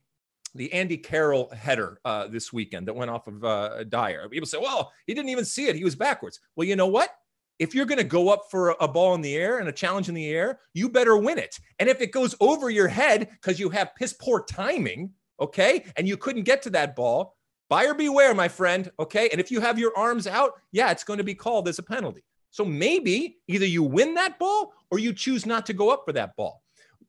the 0.54 0.72
Andy 0.72 0.96
Carroll 0.96 1.50
header 1.50 2.00
uh, 2.04 2.26
this 2.28 2.52
weekend 2.52 2.88
that 2.88 2.94
went 2.94 3.10
off 3.10 3.26
of 3.26 3.44
uh, 3.44 3.84
Dier. 3.84 4.28
People 4.28 4.46
say, 4.46 4.58
well, 4.58 4.92
he 5.06 5.14
didn't 5.14 5.30
even 5.30 5.44
see 5.44 5.66
it. 5.66 5.76
He 5.76 5.84
was 5.84 5.96
backwards. 5.96 6.40
Well, 6.56 6.66
you 6.66 6.76
know 6.76 6.86
what? 6.86 7.10
If 7.58 7.74
you're 7.74 7.86
going 7.86 7.98
to 7.98 8.04
go 8.04 8.28
up 8.28 8.44
for 8.50 8.76
a 8.80 8.86
ball 8.86 9.14
in 9.14 9.20
the 9.20 9.34
air 9.34 9.58
and 9.58 9.68
a 9.68 9.72
challenge 9.72 10.08
in 10.08 10.14
the 10.14 10.28
air, 10.28 10.60
you 10.74 10.88
better 10.88 11.16
win 11.16 11.38
it. 11.38 11.58
And 11.78 11.88
if 11.88 12.00
it 12.00 12.12
goes 12.12 12.34
over 12.40 12.70
your 12.70 12.88
head 12.88 13.28
because 13.30 13.58
you 13.58 13.68
have 13.70 13.94
piss 13.96 14.12
poor 14.12 14.44
timing, 14.44 15.10
okay, 15.40 15.84
and 15.96 16.06
you 16.06 16.16
couldn't 16.16 16.44
get 16.44 16.62
to 16.62 16.70
that 16.70 16.94
ball, 16.94 17.36
buyer 17.68 17.94
beware, 17.94 18.34
my 18.34 18.48
friend, 18.48 18.90
okay? 19.00 19.28
And 19.30 19.40
if 19.40 19.50
you 19.50 19.60
have 19.60 19.78
your 19.78 19.96
arms 19.96 20.26
out, 20.26 20.52
yeah, 20.72 20.90
it's 20.90 21.04
going 21.04 21.18
to 21.18 21.24
be 21.24 21.34
called 21.34 21.68
as 21.68 21.78
a 21.78 21.82
penalty. 21.82 22.22
So 22.50 22.64
maybe 22.64 23.38
either 23.48 23.66
you 23.66 23.82
win 23.82 24.14
that 24.14 24.38
ball 24.38 24.72
or 24.90 24.98
you 24.98 25.12
choose 25.12 25.44
not 25.44 25.66
to 25.66 25.72
go 25.72 25.90
up 25.90 26.02
for 26.04 26.12
that 26.12 26.34
ball. 26.36 26.62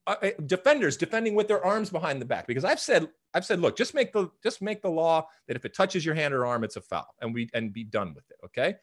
Uh, 0.10 0.16
uh 0.24 0.30
defenders 0.48 0.98
defending 0.98 1.36
with 1.36 1.48
their 1.48 1.64
arms 1.64 1.90
behind 1.90 2.20
the 2.20 2.26
back 2.26 2.48
because 2.48 2.66
I've 2.66 2.80
said 2.80 3.08
I've 3.34 3.46
said 3.46 3.60
look 3.60 3.78
just 3.78 3.94
make 3.94 4.12
the 4.12 4.30
just 4.44 4.62
make 4.62 4.82
the 4.82 4.90
law 4.90 5.28
that 5.48 5.56
if 5.56 5.66
it 5.66 5.76
touches 5.76 6.04
your 6.04 6.16
hand 6.16 6.34
or 6.34 6.46
arm 6.46 6.64
it's 6.64 6.78
a 6.78 6.82
foul 6.82 7.14
and 7.22 7.34
we 7.34 7.48
and 7.54 7.72
be 7.72 7.84
done 7.84 8.14
with 8.16 8.26
it 8.32 8.38
okay 8.44 8.76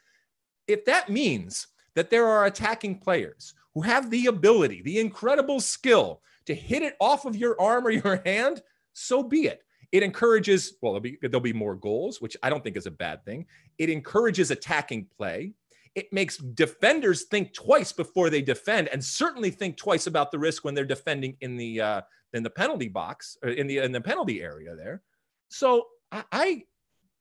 if 0.68 0.84
that 0.84 1.08
means 1.08 1.66
that 1.94 2.10
there 2.10 2.26
are 2.26 2.46
attacking 2.46 2.98
players 2.98 3.54
who 3.74 3.82
have 3.82 4.10
the 4.10 4.26
ability, 4.26 4.82
the 4.82 4.98
incredible 4.98 5.60
skill 5.60 6.22
to 6.46 6.54
hit 6.54 6.82
it 6.82 6.96
off 7.00 7.24
of 7.24 7.36
your 7.36 7.60
arm 7.60 7.86
or 7.86 7.90
your 7.90 8.22
hand, 8.24 8.62
so 8.92 9.22
be 9.22 9.46
it. 9.46 9.62
It 9.92 10.02
encourages, 10.02 10.74
well, 10.80 10.92
there'll 10.92 11.02
be, 11.02 11.18
there'll 11.22 11.40
be 11.40 11.52
more 11.52 11.74
goals, 11.74 12.20
which 12.20 12.36
I 12.42 12.50
don't 12.50 12.62
think 12.62 12.76
is 12.76 12.86
a 12.86 12.90
bad 12.90 13.24
thing. 13.24 13.46
It 13.78 13.90
encourages 13.90 14.50
attacking 14.50 15.08
play. 15.16 15.52
It 15.96 16.12
makes 16.12 16.36
defenders 16.36 17.24
think 17.24 17.52
twice 17.52 17.90
before 17.90 18.30
they 18.30 18.42
defend, 18.42 18.88
and 18.88 19.02
certainly 19.02 19.50
think 19.50 19.76
twice 19.76 20.06
about 20.06 20.30
the 20.30 20.38
risk 20.38 20.64
when 20.64 20.74
they're 20.74 20.84
defending 20.84 21.36
in 21.40 21.56
the 21.56 21.80
uh, 21.80 22.00
in 22.32 22.44
the 22.44 22.50
penalty 22.50 22.88
box 22.88 23.36
or 23.42 23.48
in 23.48 23.66
the 23.66 23.78
in 23.78 23.90
the 23.90 24.00
penalty 24.00 24.42
area 24.42 24.76
there. 24.76 25.02
So 25.48 25.86
I 26.12 26.62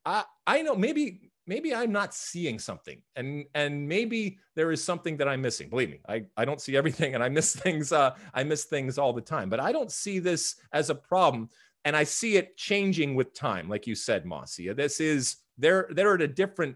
I 0.05 0.23
I 0.45 0.61
know 0.61 0.75
maybe 0.75 1.31
maybe 1.47 1.73
I'm 1.73 1.91
not 1.91 2.13
seeing 2.13 2.59
something 2.59 3.01
and 3.15 3.45
and 3.53 3.87
maybe 3.87 4.39
there 4.55 4.71
is 4.71 4.83
something 4.83 5.17
that 5.17 5.27
I'm 5.27 5.41
missing. 5.41 5.69
Believe 5.69 5.89
me, 5.89 5.99
I, 6.07 6.25
I 6.37 6.45
don't 6.45 6.61
see 6.61 6.75
everything 6.75 7.15
and 7.15 7.23
I 7.23 7.29
miss 7.29 7.55
things 7.65 7.91
uh, 7.91 8.15
I 8.33 8.43
miss 8.43 8.65
things 8.65 8.97
all 8.97 9.13
the 9.13 9.21
time, 9.21 9.49
but 9.49 9.59
I 9.59 9.71
don't 9.71 9.91
see 9.91 10.19
this 10.19 10.55
as 10.73 10.89
a 10.89 10.95
problem 10.95 11.49
and 11.83 11.95
I 11.95 12.03
see 12.03 12.35
it 12.37 12.57
changing 12.57 13.15
with 13.15 13.33
time 13.33 13.69
like 13.69 13.87
you 13.87 13.95
said 13.95 14.25
Mossy. 14.25 14.71
This 14.73 14.99
is 14.99 15.37
they're 15.57 15.87
they're 15.91 16.15
at 16.15 16.21
a 16.21 16.27
different 16.27 16.75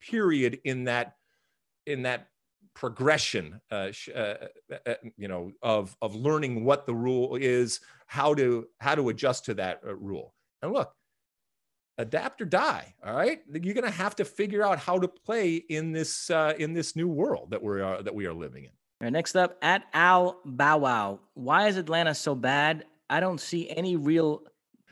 period 0.00 0.60
in 0.64 0.84
that 0.84 1.14
in 1.86 2.02
that 2.02 2.28
progression 2.74 3.60
uh, 3.70 3.90
uh, 4.14 4.18
uh, 4.18 4.76
uh, 4.86 4.94
you 5.16 5.28
know 5.28 5.52
of 5.62 5.96
of 6.02 6.14
learning 6.14 6.64
what 6.64 6.86
the 6.86 6.94
rule 6.94 7.36
is, 7.36 7.80
how 8.06 8.34
to 8.34 8.66
how 8.80 8.94
to 8.94 9.08
adjust 9.08 9.44
to 9.46 9.54
that 9.54 9.80
uh, 9.86 9.94
rule. 9.94 10.34
And 10.62 10.72
look, 10.72 10.92
adapt 11.98 12.42
or 12.42 12.46
die 12.46 12.94
all 13.04 13.14
right? 13.14 13.40
You're 13.50 13.74
going 13.74 13.84
to 13.84 13.90
have 13.90 14.16
to 14.16 14.24
figure 14.24 14.62
out 14.62 14.78
how 14.78 14.98
to 14.98 15.08
play 15.08 15.56
in 15.56 15.92
this 15.92 16.30
uh, 16.30 16.54
in 16.58 16.74
this 16.74 16.96
new 16.96 17.08
world 17.08 17.50
that 17.50 17.62
we're 17.62 17.82
uh, 17.82 18.02
that 18.02 18.14
we 18.14 18.26
are 18.26 18.34
living 18.34 18.64
in. 18.64 18.70
All 18.70 19.06
right 19.06 19.12
next 19.12 19.36
up 19.36 19.56
at 19.62 19.84
al 19.92 20.40
bow 20.44 20.78
wow. 20.78 21.20
Why 21.34 21.68
is 21.68 21.76
atlanta 21.76 22.14
so 22.14 22.34
bad? 22.34 22.84
I 23.08 23.20
don't 23.20 23.40
see 23.40 23.70
any 23.70 23.96
real 23.96 24.42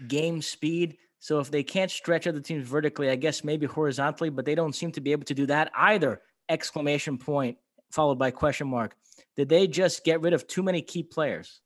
game 0.07 0.43
speed. 0.43 0.99
So 1.19 1.39
if 1.39 1.53
they 1.53 1.63
can't 1.63 1.91
stretch 1.91 2.27
other 2.27 2.41
teams 2.41 2.67
vertically 2.67 3.09
i 3.09 3.15
guess 3.15 3.45
maybe 3.45 3.65
horizontally 3.65 4.29
but 4.29 4.45
they 4.45 4.57
don't 4.57 4.75
seem 4.75 4.91
to 4.91 5.01
be 5.01 5.13
able 5.13 5.25
to 5.27 5.35
do 5.35 5.47
that 5.47 5.71
either 5.77 6.21
exclamation 6.53 7.19
point 7.19 7.57
followed 7.91 8.19
by 8.19 8.31
question 8.31 8.69
mark 8.69 8.97
did 9.37 9.49
they 9.49 9.67
just 9.67 10.05
get 10.05 10.21
rid 10.21 10.33
of 10.33 10.47
too 10.47 10.63
many 10.63 10.83
key 10.83 11.03
players 11.03 11.61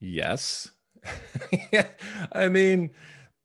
yes 0.00 0.70
i 2.32 2.48
mean 2.48 2.90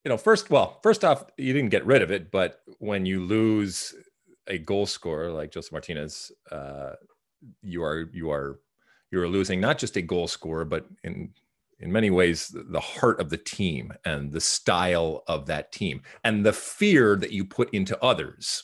you 0.04 0.10
know, 0.10 0.18
first, 0.18 0.50
well, 0.50 0.80
first 0.82 1.06
off, 1.06 1.26
you 1.38 1.54
didn't 1.54 1.70
get 1.70 1.86
rid 1.86 2.02
of 2.02 2.12
it, 2.12 2.32
but 2.32 2.62
when 2.80 3.06
you 3.06 3.24
lose 3.24 3.94
a 4.48 4.58
goal 4.58 4.86
scorer 4.86 5.32
like 5.32 5.52
Josef 5.52 5.72
Martinez, 5.72 6.32
uh, 6.52 6.94
you 7.62 7.84
are 7.84 8.10
you 8.12 8.32
are 8.32 8.60
you 9.12 9.20
are 9.22 9.28
losing 9.28 9.60
not 9.60 9.78
just 9.78 9.98
a 9.98 10.02
goal 10.02 10.28
scorer, 10.28 10.66
but 10.66 10.88
in 11.04 11.32
in 11.80 11.92
many 11.92 12.10
ways 12.10 12.54
the 12.54 12.80
heart 12.80 13.20
of 13.20 13.30
the 13.30 13.38
team 13.38 13.94
and 14.06 14.32
the 14.32 14.42
style 14.42 15.24
of 15.28 15.48
that 15.48 15.72
team 15.72 16.02
and 16.24 16.46
the 16.46 16.54
fear 16.54 17.16
that 17.16 17.32
you 17.32 17.46
put 17.46 17.72
into 17.72 18.00
others. 18.04 18.64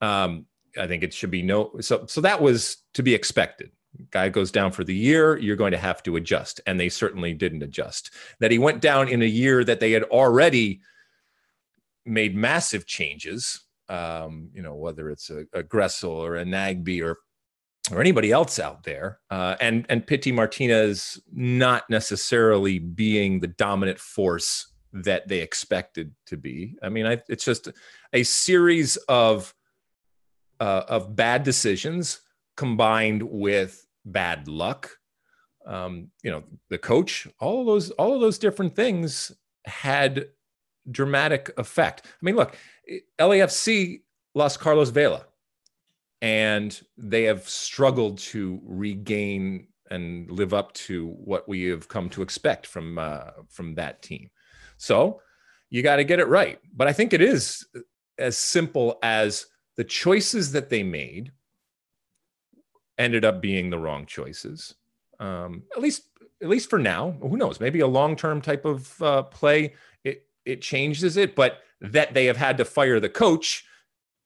Um, 0.00 0.46
I 0.78 0.86
think 0.86 1.02
it 1.02 1.12
should 1.12 1.30
be 1.30 1.42
no 1.42 1.72
so 1.80 2.06
so 2.06 2.20
that 2.20 2.40
was 2.40 2.78
to 2.94 3.02
be 3.02 3.14
expected 3.14 3.70
guy 4.10 4.28
goes 4.28 4.50
down 4.50 4.72
for 4.72 4.84
the 4.84 4.94
year, 4.94 5.36
you're 5.38 5.56
going 5.56 5.72
to 5.72 5.78
have 5.78 6.02
to 6.04 6.16
adjust. 6.16 6.60
And 6.66 6.78
they 6.78 6.88
certainly 6.88 7.34
didn't 7.34 7.62
adjust. 7.62 8.10
That 8.40 8.50
he 8.50 8.58
went 8.58 8.80
down 8.80 9.08
in 9.08 9.22
a 9.22 9.26
year 9.26 9.64
that 9.64 9.80
they 9.80 9.92
had 9.92 10.04
already 10.04 10.80
made 12.04 12.36
massive 12.36 12.86
changes, 12.86 13.60
um, 13.88 14.50
you 14.52 14.62
know, 14.62 14.74
whether 14.74 15.10
it's 15.10 15.30
a, 15.30 15.46
a 15.52 15.62
Gressel 15.62 16.10
or 16.10 16.36
a 16.36 16.44
Nagbe 16.44 17.02
or 17.02 17.18
or 17.92 18.00
anybody 18.00 18.32
else 18.32 18.58
out 18.58 18.82
there, 18.82 19.20
uh, 19.30 19.56
and 19.60 19.84
and 19.90 20.06
Pity 20.06 20.32
Martinez 20.32 21.20
not 21.30 21.88
necessarily 21.90 22.78
being 22.78 23.40
the 23.40 23.46
dominant 23.46 23.98
force 23.98 24.72
that 24.94 25.28
they 25.28 25.40
expected 25.40 26.14
to 26.26 26.38
be. 26.38 26.76
I 26.82 26.88
mean, 26.88 27.04
I, 27.04 27.20
it's 27.28 27.44
just 27.44 27.68
a 28.14 28.22
series 28.22 28.96
of 29.08 29.54
uh, 30.64 30.84
of 30.88 31.14
bad 31.14 31.42
decisions 31.42 32.20
combined 32.56 33.22
with 33.22 33.86
bad 34.06 34.48
luck. 34.48 34.90
Um, 35.66 36.10
you 36.22 36.30
know 36.30 36.44
the 36.70 36.78
coach 36.78 37.26
all 37.38 37.60
of 37.60 37.66
those 37.66 37.90
all 37.92 38.14
of 38.14 38.20
those 38.20 38.38
different 38.38 38.74
things 38.74 39.32
had 39.66 40.28
dramatic 40.90 41.50
effect. 41.56 42.06
I 42.06 42.20
mean 42.22 42.36
look 42.36 42.56
lafc 43.18 44.02
lost 44.34 44.60
carlos 44.60 44.90
vela 44.90 45.24
and 46.20 46.82
they 46.98 47.22
have 47.24 47.48
struggled 47.48 48.18
to 48.18 48.60
regain 48.64 49.66
and 49.90 50.30
live 50.30 50.52
up 50.52 50.72
to 50.74 51.08
what 51.30 51.48
we 51.48 51.64
have 51.64 51.88
come 51.88 52.10
to 52.10 52.20
expect 52.20 52.66
from 52.66 52.98
uh, 52.98 53.30
from 53.48 53.74
that 53.74 54.02
team. 54.02 54.30
So 54.76 55.20
you 55.70 55.82
got 55.82 55.96
to 55.96 56.04
get 56.04 56.20
it 56.20 56.28
right. 56.28 56.58
But 56.74 56.88
i 56.88 56.92
think 56.92 57.12
it 57.12 57.22
is 57.22 57.66
as 58.18 58.36
simple 58.36 58.98
as 59.02 59.46
the 59.76 59.84
choices 59.84 60.52
that 60.52 60.70
they 60.70 60.82
made 60.82 61.32
ended 62.98 63.24
up 63.24 63.40
being 63.40 63.70
the 63.70 63.78
wrong 63.78 64.06
choices. 64.06 64.74
Um, 65.18 65.64
at 65.74 65.82
least, 65.82 66.08
at 66.42 66.48
least 66.48 66.70
for 66.70 66.78
now. 66.78 67.12
Who 67.20 67.36
knows? 67.36 67.60
Maybe 67.60 67.80
a 67.80 67.86
long-term 67.86 68.40
type 68.40 68.64
of 68.64 69.02
uh, 69.02 69.22
play 69.24 69.74
it 70.04 70.26
it 70.44 70.60
changes 70.60 71.16
it, 71.16 71.34
but 71.34 71.60
that 71.80 72.14
they 72.14 72.26
have 72.26 72.36
had 72.36 72.58
to 72.58 72.64
fire 72.64 73.00
the 73.00 73.08
coach 73.08 73.64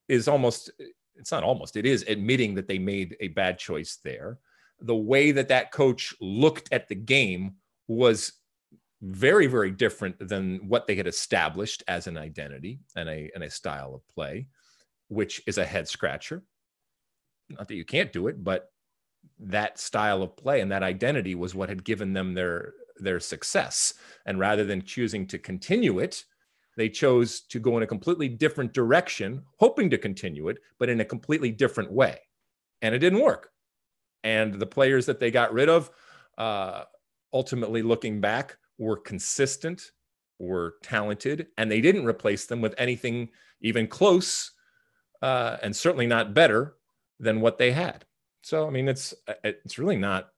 is 0.09 0.29
almost. 0.29 0.70
It's 1.16 1.33
not 1.33 1.43
almost. 1.43 1.77
It 1.77 1.85
is 1.85 2.05
admitting 2.07 2.55
that 2.55 2.69
they 2.69 2.79
made 2.79 3.16
a 3.20 3.29
bad 3.29 3.59
choice 3.59 3.99
there. 4.05 4.39
The 4.81 4.95
way 4.95 5.33
that 5.33 5.49
that 5.49 5.73
coach 5.73 6.15
looked 6.20 6.73
at 6.73 6.89
the 6.89 6.95
game 6.95 7.57
was 7.89 8.33
very 9.01 9.47
very 9.47 9.70
different 9.70 10.29
than 10.29 10.57
what 10.69 10.87
they 10.89 10.97
had 10.97 11.07
established 11.07 11.85
as 11.87 12.09
an 12.09 12.19
identity 12.19 12.81
and 12.97 13.09
a 13.09 13.31
and 13.35 13.45
a 13.45 13.51
style 13.51 13.95
of 13.95 14.07
play 14.09 14.49
which 15.09 15.43
is 15.47 15.59
a 15.59 15.65
head 15.65 15.89
scratcher 15.89 16.43
not 17.51 17.69
that 17.69 17.75
you 17.75 17.85
can't 17.85 18.13
do 18.13 18.27
it, 18.29 18.43
but 18.43 18.71
that 19.39 19.79
style 19.79 20.23
of 20.23 20.37
play 20.37 20.61
and 20.61 20.71
that 20.71 20.83
identity 20.83 21.35
was 21.35 21.55
what 21.55 21.69
had 21.69 21.85
given 21.85 22.13
them 22.13 22.35
their 22.35 22.75
their 22.97 23.21
success. 23.21 23.95
And 24.27 24.41
rather 24.41 24.65
than 24.65 24.83
choosing 24.83 25.27
to 25.29 25.39
continue 25.39 26.01
it, 26.01 26.25
they 26.77 26.89
chose 26.89 27.43
to 27.43 27.61
go 27.61 27.77
in 27.77 27.85
a 27.85 27.87
completely 27.87 28.29
different 28.29 28.73
direction, 28.73 29.43
hoping 29.59 29.89
to 29.91 29.99
continue 29.99 30.49
it, 30.49 30.59
but 30.81 30.89
in 30.89 31.01
a 31.01 31.05
completely 31.05 31.53
different 31.53 31.93
way. 31.93 32.19
And 32.83 32.95
it 32.95 32.99
didn't 32.99 33.23
work. 33.23 33.51
And 34.25 34.55
the 34.55 34.67
players 34.67 35.07
that 35.07 35.21
they 35.21 35.31
got 35.31 35.53
rid 35.53 35.69
of, 35.69 35.91
uh, 36.39 36.85
ultimately 37.33 37.83
looking 37.83 38.21
back, 38.21 38.57
were 38.79 38.97
consistent, 38.97 39.93
were 40.41 40.75
talented, 40.83 41.47
and 41.57 41.71
they 41.71 41.81
didn't 41.81 42.05
replace 42.05 42.47
them 42.47 42.61
with 42.61 42.75
anything 42.79 43.29
even 43.61 43.87
close, 43.87 44.53
uh, 45.23 45.57
and 45.62 45.74
certainly 45.74 46.07
not 46.07 46.35
better 46.35 46.74
than 47.20 47.40
what 47.40 47.59
they 47.59 47.73
had. 47.73 48.05
So 48.43 48.66
I 48.66 48.70
mean, 48.70 48.89
it's 48.89 49.15
uh, 49.27 49.35
it's 49.45 49.78
really 49.78 49.97
not 49.97 50.31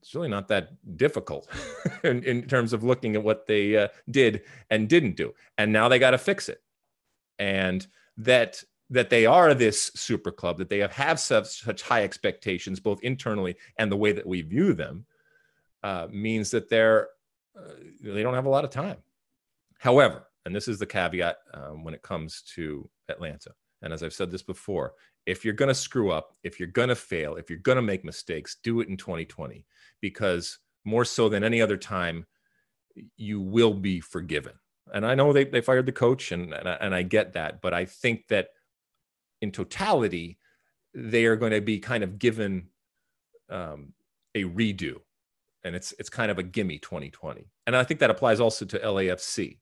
it's 0.00 0.14
really 0.14 0.28
not 0.28 0.48
that 0.48 0.70
difficult 0.96 1.48
in, 2.04 2.22
in 2.24 2.42
terms 2.42 2.72
of 2.72 2.84
looking 2.84 3.16
at 3.16 3.22
what 3.22 3.46
they 3.46 3.76
uh, 3.76 3.88
did 4.10 4.42
and 4.70 4.88
didn't 4.88 5.16
do, 5.16 5.34
and 5.58 5.72
now 5.72 5.88
they 5.88 5.98
got 5.98 6.12
to 6.12 6.18
fix 6.18 6.48
it, 6.48 6.62
and 7.38 7.86
that 8.16 8.62
that 8.90 9.10
they 9.10 9.26
are 9.26 9.52
this 9.52 9.90
super 9.94 10.30
club 10.30 10.58
that 10.58 10.68
they 10.68 10.78
have 10.78 10.92
have 10.92 11.18
such, 11.18 11.62
such 11.62 11.82
high 11.82 12.04
expectations 12.04 12.78
both 12.78 13.02
internally 13.02 13.56
and 13.78 13.90
the 13.90 13.96
way 13.96 14.12
that 14.12 14.26
we 14.26 14.42
view 14.42 14.74
them 14.74 15.04
uh, 15.82 16.06
means 16.10 16.50
that 16.50 16.68
they're 16.68 17.08
uh, 17.58 17.74
they 18.02 18.22
don't 18.22 18.34
have 18.34 18.46
a 18.46 18.50
lot 18.50 18.64
of 18.64 18.70
time. 18.70 18.98
However, 19.78 20.26
and 20.44 20.54
this 20.54 20.68
is 20.68 20.78
the 20.78 20.86
caveat 20.86 21.38
um, 21.54 21.84
when 21.84 21.94
it 21.94 22.02
comes 22.02 22.42
to 22.54 22.88
Atlanta. 23.08 23.50
And 23.86 23.94
as 23.94 24.02
I've 24.02 24.12
said 24.12 24.32
this 24.32 24.42
before, 24.42 24.94
if 25.26 25.44
you're 25.44 25.54
going 25.54 25.68
to 25.68 25.74
screw 25.74 26.10
up, 26.10 26.34
if 26.42 26.58
you're 26.58 26.66
going 26.66 26.88
to 26.88 26.96
fail, 26.96 27.36
if 27.36 27.48
you're 27.48 27.60
going 27.60 27.76
to 27.76 27.82
make 27.82 28.04
mistakes, 28.04 28.56
do 28.64 28.80
it 28.80 28.88
in 28.88 28.96
2020 28.96 29.64
because 30.00 30.58
more 30.84 31.04
so 31.04 31.28
than 31.28 31.44
any 31.44 31.62
other 31.62 31.76
time, 31.76 32.26
you 33.16 33.40
will 33.40 33.74
be 33.74 34.00
forgiven. 34.00 34.54
And 34.92 35.06
I 35.06 35.14
know 35.14 35.32
they, 35.32 35.44
they 35.44 35.60
fired 35.60 35.86
the 35.86 35.92
coach, 35.92 36.32
and, 36.32 36.52
and 36.52 36.68
I, 36.68 36.72
and 36.80 36.94
I 36.96 37.02
get 37.02 37.34
that. 37.34 37.62
But 37.62 37.74
I 37.74 37.84
think 37.84 38.26
that 38.26 38.48
in 39.40 39.52
totality, 39.52 40.38
they 40.92 41.26
are 41.26 41.36
going 41.36 41.52
to 41.52 41.60
be 41.60 41.78
kind 41.78 42.02
of 42.02 42.18
given 42.18 42.66
um, 43.48 43.92
a 44.34 44.42
redo. 44.42 44.96
And 45.62 45.76
it's, 45.76 45.94
it's 46.00 46.10
kind 46.10 46.32
of 46.32 46.38
a 46.38 46.42
gimme 46.42 46.80
2020. 46.80 47.48
And 47.68 47.76
I 47.76 47.84
think 47.84 48.00
that 48.00 48.10
applies 48.10 48.40
also 48.40 48.64
to 48.64 48.80
LAFC. 48.80 49.58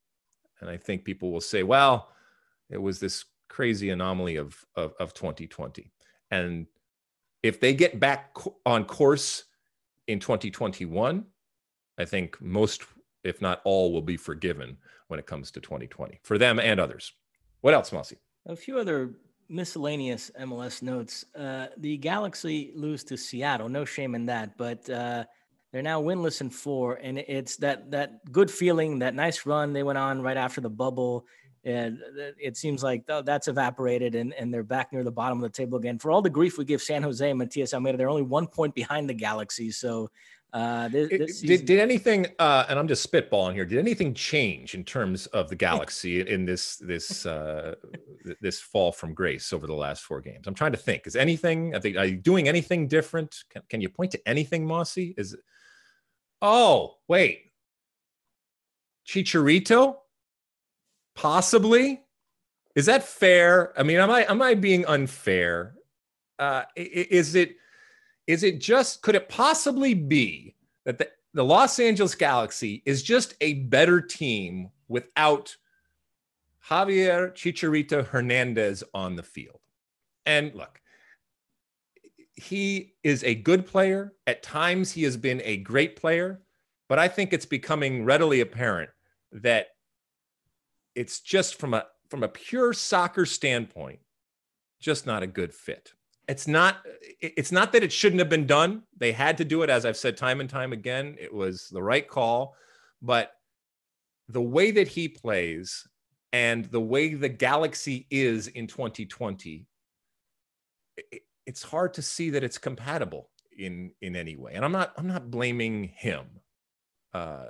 And 0.61 0.71
I 0.71 0.79
think 0.79 1.05
people 1.05 1.31
will 1.31 1.43
say, 1.43 1.63
well, 1.63 2.09
it 2.71 2.81
was 2.81 3.01
this 3.01 3.27
crazy 3.55 3.91
anomaly 3.91 4.35
of, 4.35 4.65
of, 4.75 4.95
of 4.99 5.15
2020. 5.15 5.93
And 6.33 6.67
if 7.45 7.61
they 7.61 7.73
get 7.73 8.01
back 8.01 8.37
on 8.67 8.85
course 8.85 9.45
in 10.09 10.19
2021, 10.19 11.25
I 11.97 12.05
think 12.05 12.41
most, 12.43 12.83
if 13.23 13.41
not 13.41 13.61
all, 13.65 13.93
will 13.93 14.03
be 14.03 14.17
forgiven 14.17 14.77
when 15.07 15.21
it 15.21 15.27
comes 15.27 15.53
to 15.53 15.61
2020 15.61 16.19
for 16.25 16.37
them 16.37 16.59
and 16.59 16.81
others. 16.81 17.13
What 17.61 17.75
else, 17.75 17.93
Mossy? 17.93 18.17
A 18.47 18.57
few 18.57 18.77
other 18.77 19.15
miscellaneous 19.49 20.33
MLS 20.41 20.83
notes. 20.83 21.25
Uh, 21.39 21.69
the 21.77 21.97
Galaxy 21.99 22.73
lose 22.75 23.05
to 23.05 23.17
Seattle. 23.17 23.69
No 23.69 23.85
shame 23.85 24.17
in 24.17 24.27
that, 24.27 24.59
but 24.59 24.91
uh, 24.91 25.25
they're 25.71 25.83
now 25.83 26.03
winless 26.03 26.41
in 26.41 26.51
four, 26.51 26.95
and 26.95 27.19
it's 27.19 27.57
that 27.59 27.91
that 27.93 28.33
good 28.33 28.51
feeling, 28.51 28.99
that 28.99 29.15
nice 29.15 29.47
run 29.47 29.73
they 29.73 29.85
went 29.85 29.99
on 29.99 30.23
right 30.23 30.37
after 30.37 30.61
the 30.61 30.71
bubble 30.71 31.27
and 31.65 31.99
it 32.39 32.57
seems 32.57 32.83
like 32.83 33.07
that's 33.07 33.49
evaporated 33.49 34.15
and, 34.15 34.35
and 34.35 34.53
they're 34.53 34.63
back 34.63 34.93
near 34.93 35.03
the 35.03 35.11
bottom 35.11 35.39
of 35.39 35.43
the 35.43 35.57
table 35.57 35.79
again. 35.79 35.99
For 35.99 36.11
all 36.11 36.23
the 36.23 36.31
grief 36.31 36.59
we 36.59 36.65
give 36.65 36.83
San 36.83 37.03
Jose 37.03 37.29
and 37.29 37.39
Matias 37.39 37.73
Almeyda, 37.73 37.97
they're 37.97 38.11
only 38.11 38.23
one 38.23 38.47
point 38.47 38.75
behind 38.75 39.09
the 39.09 39.15
Galaxy. 39.15 39.71
So 39.71 40.11
uh, 40.53 40.89
this, 40.89 41.09
this 41.09 41.41
did, 41.41 41.65
did 41.65 41.81
anything, 41.81 42.27
uh, 42.39 42.65
and 42.69 42.79
I'm 42.79 42.87
just 42.87 43.11
spitballing 43.11 43.55
here, 43.55 43.65
did 43.65 43.79
anything 43.79 44.15
change 44.15 44.75
in 44.75 44.85
terms 44.85 45.27
of 45.27 45.49
the 45.49 45.57
Galaxy 45.57 46.21
in 46.29 46.45
this 46.45 46.77
this 46.77 47.27
uh, 47.27 47.75
this 48.41 48.61
fall 48.61 48.93
from 48.93 49.15
grace 49.15 49.53
over 49.53 49.67
the 49.67 49.75
last 49.75 50.05
four 50.05 50.21
games? 50.21 50.47
I'm 50.47 50.55
trying 50.55 50.71
to 50.71 50.79
think. 50.79 51.09
Is 51.09 51.17
anything, 51.17 51.75
are 51.75 51.81
they 51.81 51.97
are 51.97 52.05
you 52.05 52.19
doing 52.19 52.47
anything 52.47 52.87
different? 52.87 53.35
Can, 53.51 53.63
can 53.69 53.81
you 53.81 53.89
point 53.89 54.13
to 54.13 54.29
anything, 54.29 54.65
Mossy? 54.65 55.13
Is 55.19 55.37
Oh, 56.47 56.97
wait. 57.09 57.53
Chicharito? 59.09 59.97
Possibly. 61.15 62.03
Is 62.75 62.87
that 62.87 63.05
fair? 63.05 63.73
I 63.79 63.83
mean, 63.83 63.99
am 63.99 64.11
I 64.11 64.25
am 64.25 64.43
I 64.43 64.55
being 64.55 64.85
unfair? 64.87 65.75
Uh, 66.39 66.65
is 66.77 67.35
it 67.35 67.57
is 68.27 68.43
it 68.43 68.61
just 68.61 69.03
could 69.03 69.15
it 69.15 69.29
possibly 69.29 69.95
be 69.95 70.57
that 70.85 70.99
the, 70.99 71.09
the 71.35 71.45
Los 71.45 71.79
Angeles 71.79 72.15
Galaxy 72.15 72.83
is 72.85 73.03
just 73.03 73.35
a 73.41 73.55
better 73.55 74.01
team 74.01 74.71
without 74.89 75.57
Javier 76.69 77.33
Chicharito 77.33 78.05
Hernandez 78.05 78.83
on 78.93 79.15
the 79.15 79.23
field? 79.23 79.61
And 80.27 80.53
look, 80.55 80.81
he 82.35 82.95
is 83.05 83.23
a 83.23 83.35
good 83.35 83.67
player. 83.67 84.15
At 84.27 84.43
times, 84.43 84.91
he 84.91 85.05
has 85.05 85.17
been 85.17 85.41
a 85.45 85.59
great 85.59 85.97
player, 85.97 86.43
but 86.89 86.99
I 86.99 87.07
think 87.07 87.33
it's 87.33 87.47
becoming 87.47 88.05
readily 88.05 88.41
apparent 88.41 88.91
that 89.33 89.69
it's 90.95 91.21
just 91.21 91.57
from 91.57 91.75
a 91.75 91.87
from 92.09 92.23
a 92.23 92.29
pure 92.29 92.73
soccer 92.73 93.27
standpoint, 93.27 94.01
just 94.81 95.07
not 95.07 95.23
a 95.23 95.27
good 95.27 95.53
fit. 95.53 95.93
It's 96.29 96.47
not 96.47 96.79
it's 97.21 97.53
not 97.53 97.73
that 97.73 97.83
it 97.83 97.93
shouldn't 97.93 98.21
have 98.21 98.29
been 98.29 98.47
done. 98.47 98.83
They 98.97 99.13
had 99.13 99.37
to 99.39 99.45
do 99.45 99.63
it 99.63 99.71
as 99.71 99.85
I've 99.85 99.97
said 99.97 100.17
time 100.17 100.41
and 100.41 100.49
time 100.49 100.73
again. 100.73 101.17
It 101.21 101.33
was 101.33 101.69
the 101.69 101.83
right 101.83 102.07
call, 102.07 102.57
but 103.03 103.33
the 104.29 104.43
way 104.43 104.71
that 104.71 104.89
he 104.89 105.09
plays 105.09 105.87
and 106.33 106.65
the 106.67 106.81
way 106.81 107.15
the 107.15 107.29
Galaxy 107.29 108.07
is 108.11 108.49
in 108.49 108.67
2020 108.67 109.67
it, 110.97 111.23
it's 111.47 111.63
hard 111.63 111.93
to 111.95 112.03
see 112.03 112.31
that 112.31 112.43
it's 112.43 112.59
compatible 112.59 113.29
in 113.59 113.91
in 114.01 114.17
any 114.17 114.37
way. 114.37 114.53
And 114.55 114.65
I'm 114.65 114.73
not 114.73 114.93
I'm 114.97 115.07
not 115.07 115.31
blaming 115.31 115.85
him. 115.85 116.27
Uh 117.13 117.47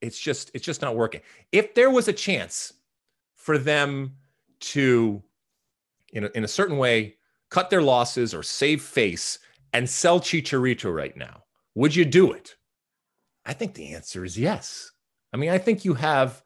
it's 0.00 0.18
just 0.18 0.50
it's 0.54 0.64
just 0.64 0.82
not 0.82 0.96
working. 0.96 1.20
If 1.52 1.74
there 1.74 1.90
was 1.90 2.08
a 2.08 2.12
chance 2.12 2.72
for 3.44 3.58
them 3.58 4.14
to, 4.58 5.22
in 6.14 6.24
a, 6.24 6.30
in 6.34 6.44
a 6.44 6.48
certain 6.48 6.78
way, 6.78 7.16
cut 7.50 7.68
their 7.68 7.82
losses 7.82 8.32
or 8.32 8.42
save 8.42 8.80
face 8.80 9.38
and 9.74 9.88
sell 9.88 10.18
Chicharito 10.18 10.92
right 10.94 11.14
now? 11.14 11.42
Would 11.74 11.94
you 11.94 12.06
do 12.06 12.32
it? 12.32 12.56
I 13.44 13.52
think 13.52 13.74
the 13.74 13.92
answer 13.92 14.24
is 14.24 14.38
yes. 14.38 14.90
I 15.34 15.36
mean, 15.36 15.50
I 15.50 15.58
think 15.58 15.84
you 15.84 15.92
have, 15.92 16.42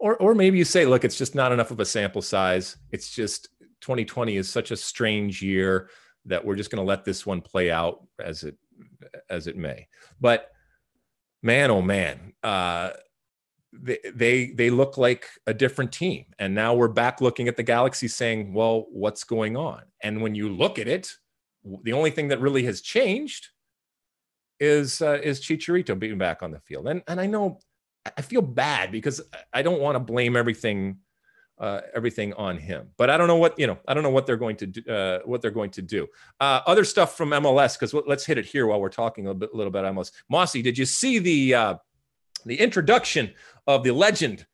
or 0.00 0.16
or 0.16 0.34
maybe 0.34 0.58
you 0.58 0.64
say, 0.64 0.84
look, 0.84 1.04
it's 1.04 1.16
just 1.16 1.36
not 1.36 1.52
enough 1.52 1.70
of 1.70 1.78
a 1.78 1.84
sample 1.84 2.22
size. 2.22 2.76
It's 2.90 3.14
just 3.14 3.48
2020 3.82 4.36
is 4.36 4.50
such 4.50 4.72
a 4.72 4.76
strange 4.76 5.42
year 5.42 5.90
that 6.24 6.44
we're 6.44 6.56
just 6.56 6.72
going 6.72 6.84
to 6.84 6.88
let 6.88 7.04
this 7.04 7.24
one 7.24 7.40
play 7.40 7.70
out 7.70 8.04
as 8.18 8.42
it 8.42 8.56
as 9.30 9.46
it 9.46 9.56
may. 9.56 9.86
But 10.20 10.50
man, 11.40 11.70
oh 11.70 11.82
man, 11.82 12.32
uh, 12.42 12.90
they, 13.72 13.98
they 14.14 14.46
they 14.50 14.70
look 14.70 14.98
like 14.98 15.26
a 15.46 15.54
different 15.54 15.92
team. 15.92 16.26
And 16.38 16.54
now 16.54 16.74
we're 16.74 16.88
back 16.88 17.20
looking 17.20 17.48
at 17.48 17.56
the 17.56 17.62
galaxy 17.62 18.08
saying 18.08 18.52
well 18.52 18.86
what's 18.90 19.24
going 19.24 19.56
on? 19.56 19.82
And 20.02 20.20
when 20.20 20.34
you 20.34 20.48
look 20.48 20.78
at 20.78 20.88
it 20.88 21.14
the 21.82 21.92
only 21.92 22.10
thing 22.10 22.28
that 22.28 22.40
really 22.40 22.64
has 22.64 22.80
changed 22.80 23.48
is 24.60 25.00
uh, 25.02 25.18
is 25.22 25.40
chicharito 25.40 25.98
being 25.98 26.18
back 26.18 26.42
on 26.42 26.50
the 26.50 26.60
field. 26.60 26.88
And 26.88 27.02
and 27.08 27.20
i 27.20 27.26
know 27.26 27.60
i 28.16 28.22
feel 28.22 28.42
bad 28.42 28.92
because 28.92 29.20
i 29.52 29.62
don't 29.62 29.80
want 29.80 29.94
to 29.94 30.00
blame 30.00 30.36
everything 30.36 30.98
uh, 31.60 31.80
everything 31.94 32.32
on 32.34 32.58
him. 32.58 32.88
But 32.96 33.10
i 33.10 33.16
don't 33.16 33.28
know 33.28 33.36
what 33.36 33.58
you 33.58 33.66
know 33.66 33.78
i 33.86 33.94
don't 33.94 34.02
know 34.02 34.10
what 34.10 34.26
they're 34.26 34.36
going 34.36 34.56
to 34.56 34.66
do 34.66 34.92
uh, 34.92 35.20
what 35.24 35.40
they're 35.40 35.50
going 35.50 35.70
to 35.70 35.82
do. 35.82 36.08
Uh, 36.40 36.60
other 36.66 36.84
stuff 36.84 37.16
from 37.16 37.30
mls 37.30 37.78
because 37.78 37.94
let's 38.06 38.26
hit 38.26 38.38
it 38.38 38.46
here 38.46 38.66
while 38.66 38.80
we're 38.80 38.88
talking 38.88 39.26
a 39.26 39.28
little 39.28 39.40
bit, 39.40 39.54
little 39.54 39.70
bit 39.70 39.84
mls 39.84 40.12
mossy 40.28 40.62
did 40.62 40.76
you 40.76 40.84
see 40.84 41.18
the 41.18 41.54
uh, 41.54 41.74
the 42.46 42.58
introduction 42.58 43.32
of 43.66 43.82
the 43.82 43.92
legend 43.92 44.46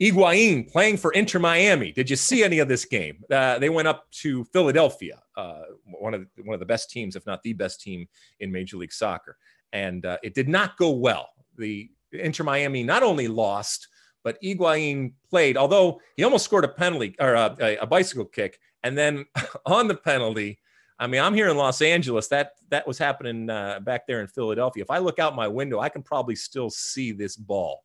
Higuain 0.00 0.70
playing 0.70 0.96
for 0.96 1.12
Inter 1.12 1.38
Miami. 1.38 1.92
Did 1.92 2.10
you 2.10 2.16
see 2.16 2.42
any 2.42 2.58
of 2.58 2.68
this 2.68 2.84
game? 2.84 3.22
Uh, 3.30 3.58
they 3.58 3.68
went 3.68 3.88
up 3.88 4.10
to 4.22 4.44
Philadelphia, 4.44 5.20
uh, 5.36 5.62
one 5.84 6.14
of 6.14 6.26
the, 6.36 6.42
one 6.42 6.54
of 6.54 6.60
the 6.60 6.66
best 6.66 6.90
teams, 6.90 7.16
if 7.16 7.26
not 7.26 7.42
the 7.42 7.52
best 7.52 7.80
team 7.80 8.08
in 8.40 8.50
Major 8.50 8.76
League 8.76 8.92
Soccer, 8.92 9.36
and 9.72 10.04
uh, 10.04 10.18
it 10.22 10.34
did 10.34 10.48
not 10.48 10.76
go 10.76 10.90
well. 10.90 11.28
The 11.56 11.90
Inter 12.12 12.44
Miami 12.44 12.82
not 12.82 13.02
only 13.02 13.28
lost, 13.28 13.88
but 14.24 14.40
Higuain 14.42 15.12
played. 15.30 15.56
Although 15.56 16.00
he 16.16 16.24
almost 16.24 16.44
scored 16.44 16.64
a 16.64 16.68
penalty 16.68 17.14
or 17.20 17.34
a, 17.34 17.78
a 17.80 17.86
bicycle 17.86 18.24
kick, 18.24 18.58
and 18.82 18.98
then 18.98 19.26
on 19.66 19.86
the 19.86 19.94
penalty, 19.94 20.58
I 20.98 21.06
mean, 21.06 21.20
I'm 21.20 21.34
here 21.34 21.48
in 21.48 21.56
Los 21.56 21.82
Angeles. 21.82 22.28
That 22.28 22.52
that 22.70 22.86
was 22.86 22.98
happening 22.98 23.48
uh, 23.48 23.78
back 23.80 24.06
there 24.08 24.20
in 24.20 24.26
Philadelphia. 24.26 24.82
If 24.82 24.90
I 24.90 24.98
look 24.98 25.20
out 25.20 25.36
my 25.36 25.46
window, 25.46 25.78
I 25.78 25.88
can 25.88 26.02
probably 26.02 26.34
still 26.34 26.70
see 26.70 27.12
this 27.12 27.36
ball. 27.36 27.84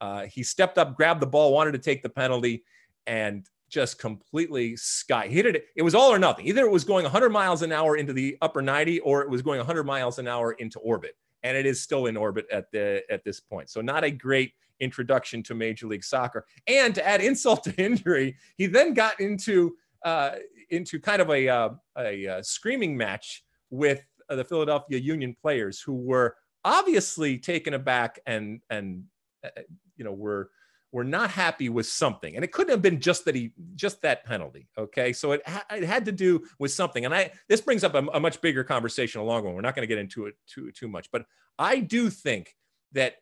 Uh, 0.00 0.26
he 0.26 0.42
stepped 0.42 0.78
up, 0.78 0.96
grabbed 0.96 1.20
the 1.20 1.26
ball, 1.26 1.52
wanted 1.52 1.72
to 1.72 1.78
take 1.78 2.02
the 2.02 2.08
penalty, 2.08 2.64
and 3.06 3.48
just 3.68 3.98
completely 3.98 4.76
sky 4.76 5.26
hit 5.26 5.46
it. 5.46 5.66
It 5.74 5.82
was 5.82 5.94
all 5.94 6.12
or 6.12 6.18
nothing. 6.18 6.46
Either 6.46 6.64
it 6.64 6.70
was 6.70 6.84
going 6.84 7.02
100 7.02 7.30
miles 7.30 7.62
an 7.62 7.72
hour 7.72 7.96
into 7.96 8.12
the 8.12 8.36
upper 8.40 8.62
90, 8.62 9.00
or 9.00 9.22
it 9.22 9.30
was 9.30 9.42
going 9.42 9.58
100 9.58 9.84
miles 9.84 10.18
an 10.18 10.28
hour 10.28 10.52
into 10.52 10.78
orbit, 10.80 11.16
and 11.42 11.56
it 11.56 11.66
is 11.66 11.82
still 11.82 12.06
in 12.06 12.16
orbit 12.16 12.46
at 12.52 12.70
the 12.72 13.02
at 13.10 13.24
this 13.24 13.40
point. 13.40 13.70
So 13.70 13.80
not 13.80 14.04
a 14.04 14.10
great 14.10 14.52
introduction 14.80 15.42
to 15.44 15.54
Major 15.54 15.86
League 15.86 16.04
Soccer. 16.04 16.46
And 16.66 16.94
to 16.94 17.06
add 17.06 17.20
insult 17.20 17.64
to 17.64 17.74
injury, 17.82 18.36
he 18.56 18.66
then 18.66 18.94
got 18.94 19.20
into 19.20 19.74
uh, 20.04 20.36
into 20.70 21.00
kind 21.00 21.22
of 21.22 21.30
a, 21.30 21.48
uh, 21.48 21.70
a, 21.98 22.24
a, 22.26 22.44
screaming 22.44 22.96
match 22.96 23.44
with 23.70 24.02
the 24.28 24.44
Philadelphia 24.44 24.98
Union 24.98 25.34
players 25.40 25.80
who 25.80 25.94
were 25.94 26.36
obviously 26.64 27.38
taken 27.38 27.74
aback 27.74 28.20
and 28.26 28.60
and 28.70 29.04
uh, 29.44 29.62
you 29.96 30.04
know 30.04 30.12
were 30.12 30.50
were 30.92 31.04
not 31.04 31.30
happy 31.30 31.68
with 31.68 31.86
something. 31.86 32.36
And 32.36 32.44
it 32.44 32.52
couldn't 32.52 32.70
have 32.70 32.80
been 32.80 33.00
just 33.00 33.24
that 33.26 33.34
he 33.34 33.52
just 33.74 34.00
that 34.02 34.24
penalty 34.24 34.68
okay? 34.78 35.12
So 35.12 35.32
it, 35.32 35.46
ha- 35.46 35.66
it 35.70 35.82
had 35.82 36.04
to 36.06 36.12
do 36.12 36.44
with 36.58 36.72
something. 36.72 37.04
And 37.04 37.14
i 37.14 37.32
this 37.48 37.60
brings 37.60 37.84
up 37.84 37.94
a, 37.94 38.06
a 38.14 38.20
much 38.20 38.40
bigger 38.40 38.64
conversation 38.64 39.20
a 39.20 39.24
long 39.24 39.44
one 39.44 39.54
we're 39.54 39.60
not 39.60 39.74
going 39.74 39.86
to 39.86 39.92
get 39.94 39.98
into 39.98 40.26
it 40.26 40.34
too 40.46 40.70
too 40.72 40.88
much 40.88 41.10
but 41.10 41.26
i 41.58 41.78
do 41.78 42.10
think 42.10 42.54
that 42.92 43.16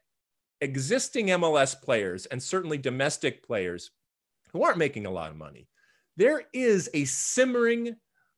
existing 0.61 1.27
mls 1.29 1.81
players 1.81 2.27
and 2.27 2.43
certainly 2.43 2.79
domestic 2.79 3.45
players 3.45 3.91
who 4.53 4.63
aren't 4.63 4.79
making 4.79 5.07
a 5.07 5.11
lot 5.11 5.31
of 5.31 5.37
money 5.37 5.69
there 6.17 6.43
is 6.53 6.89
a 6.95 7.05
simmering 7.05 7.97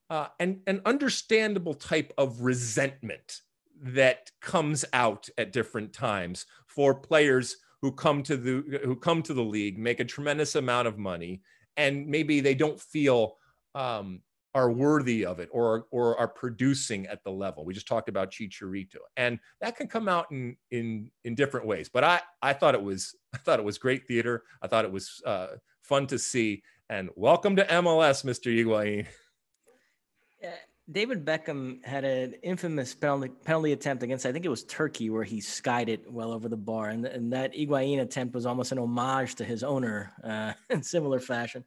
uh, 0.09 0.29
and 0.39 0.61
an 0.67 0.81
understandable 0.87 1.75
type 1.75 2.13
of 2.17 2.41
resentment 2.41 3.41
that 3.83 4.31
comes 4.41 4.85
out 4.93 5.29
at 5.37 5.53
different 5.53 5.93
times 5.93 6.47
for 6.67 6.95
players 6.95 7.57
who 7.87 7.93
come 7.93 8.21
to 8.21 8.37
the 8.37 8.81
who 8.83 8.97
come 8.97 9.23
to 9.23 9.33
the 9.33 9.45
league, 9.45 9.79
make 9.79 10.01
a 10.01 10.05
tremendous 10.05 10.57
amount 10.57 10.89
of 10.89 10.99
money, 10.99 11.41
and 11.77 12.05
maybe 12.09 12.41
they 12.41 12.53
don't 12.53 12.81
feel 12.81 13.37
um, 13.77 14.23
are 14.57 14.73
worthy 14.73 15.25
of 15.25 15.39
it 15.39 15.49
or 15.53 15.87
or 15.93 16.19
are 16.19 16.27
producing 16.27 17.07
at 17.07 17.23
the 17.23 17.31
level. 17.31 17.65
We 17.65 17.75
just 17.75 17.87
talked 17.87 18.09
about 18.09 18.33
Chicharito, 18.33 18.97
and 19.17 19.39
that 19.61 19.77
can 19.77 19.87
come 19.87 20.09
out 20.09 20.27
in 20.33 20.57
in 20.73 21.13
in 21.23 21.37
different 21.37 21.65
ways. 21.65 21.89
But 21.89 22.03
I 22.03 22.21
I 22.43 22.55
thought 22.55 22.75
it 22.75 22.83
was 22.83 23.15
I 23.35 23.39
thought 23.39 23.61
it 23.61 23.65
was 23.65 23.79
great 23.79 24.09
theater. 24.09 24.43
I 24.61 24.67
thought 24.67 24.85
it 24.85 24.91
was 24.91 25.23
uh, 25.25 25.47
fun 25.83 26.09
to 26.09 26.19
see. 26.19 26.65
And 26.91 27.11
welcome 27.15 27.55
to 27.55 27.65
MLS, 27.67 28.25
Mr. 28.25 28.53
Higuain. 28.53 29.07
David 30.91 31.25
Beckham 31.25 31.85
had 31.85 32.05
an 32.05 32.35
infamous 32.45 32.95
penalty, 32.95 33.33
penalty 33.45 33.73
attempt 33.73 34.05
against, 34.05 34.25
I 34.25 34.31
think 34.31 34.45
it 34.45 34.51
was 34.51 34.63
Turkey, 34.63 35.11
where 35.11 35.25
he 35.25 35.41
skied 35.41 35.89
it 35.89 36.11
well 36.11 36.31
over 36.31 36.49
the 36.49 36.57
bar. 36.57 36.91
And, 36.91 37.05
and 37.05 37.33
that 37.33 37.55
Higuain 37.55 38.01
attempt 38.01 38.37
was 38.37 38.47
almost 38.47 38.71
an 38.71 38.79
homage 38.79 39.35
to 39.37 39.45
his 39.45 39.65
owner 39.65 40.13
uh, 40.23 40.53
in 40.71 40.85
similar 40.85 41.19
fashion. 41.19 41.65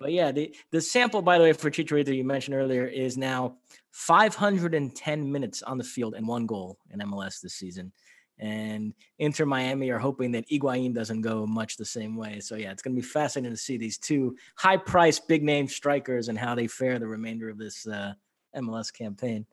But 0.00 0.12
yeah, 0.12 0.32
the, 0.32 0.56
the 0.70 0.80
sample, 0.80 1.20
by 1.20 1.36
the 1.36 1.44
way, 1.44 1.52
for 1.52 1.70
Chicharito 1.70 2.16
you 2.16 2.24
mentioned 2.24 2.56
earlier 2.56 2.86
is 2.86 3.18
now 3.18 3.56
510 3.90 5.30
minutes 5.30 5.62
on 5.62 5.76
the 5.76 5.84
field 5.84 6.14
and 6.14 6.26
one 6.26 6.46
goal 6.46 6.78
in 6.90 7.00
MLS 7.00 7.42
this 7.42 7.54
season. 7.54 7.92
And 8.38 8.94
Inter 9.18 9.44
Miami 9.44 9.90
are 9.90 9.98
hoping 9.98 10.32
that 10.32 10.48
Higuain 10.48 10.94
doesn't 10.94 11.20
go 11.20 11.46
much 11.46 11.76
the 11.76 11.84
same 11.84 12.16
way. 12.16 12.40
So 12.40 12.56
yeah, 12.56 12.72
it's 12.72 12.82
going 12.82 12.96
to 12.96 13.02
be 13.02 13.06
fascinating 13.06 13.54
to 13.54 13.60
see 13.60 13.76
these 13.76 13.98
two 13.98 14.34
high-priced, 14.56 15.28
big-name 15.28 15.68
strikers 15.68 16.28
and 16.28 16.38
how 16.38 16.54
they 16.54 16.68
fare 16.68 16.98
the 16.98 17.06
remainder 17.06 17.50
of 17.50 17.58
this 17.58 17.86
uh,– 17.86 18.14
MLS 18.56 18.92
campaign. 18.92 19.46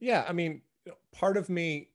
Yeah, 0.00 0.24
I 0.28 0.32
mean, 0.32 0.62
part 1.12 1.36
of 1.36 1.48
me 1.48 1.90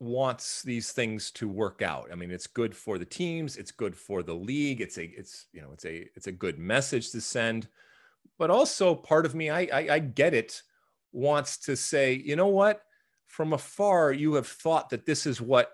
wants 0.00 0.62
these 0.62 0.92
things 0.92 1.30
to 1.32 1.48
work 1.48 1.82
out. 1.82 2.08
I 2.12 2.14
mean, 2.14 2.30
it's 2.30 2.46
good 2.46 2.76
for 2.76 2.98
the 2.98 3.04
teams, 3.04 3.56
it's 3.56 3.70
good 3.70 3.96
for 3.96 4.22
the 4.22 4.34
league. 4.34 4.80
It's 4.80 4.98
a 4.98 5.04
it's 5.04 5.46
you 5.52 5.60
know, 5.60 5.70
it's 5.72 5.84
a 5.84 6.08
it's 6.14 6.26
a 6.26 6.32
good 6.32 6.58
message 6.58 7.10
to 7.12 7.20
send. 7.20 7.68
But 8.38 8.50
also 8.50 8.94
part 8.94 9.26
of 9.26 9.34
me, 9.34 9.50
I 9.50 9.60
I, 9.72 9.94
I 9.94 9.98
get 9.98 10.34
it, 10.34 10.62
wants 11.12 11.58
to 11.58 11.76
say, 11.76 12.14
you 12.14 12.36
know 12.36 12.48
what? 12.48 12.82
From 13.26 13.52
afar, 13.52 14.12
you 14.12 14.34
have 14.34 14.46
thought 14.46 14.90
that 14.90 15.06
this 15.06 15.26
is 15.26 15.40
what 15.40 15.72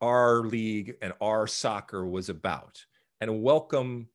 our 0.00 0.40
league 0.40 0.96
and 1.02 1.12
our 1.20 1.46
soccer 1.46 2.06
was 2.06 2.28
about. 2.28 2.84
And 3.20 3.42
welcome 3.42 4.08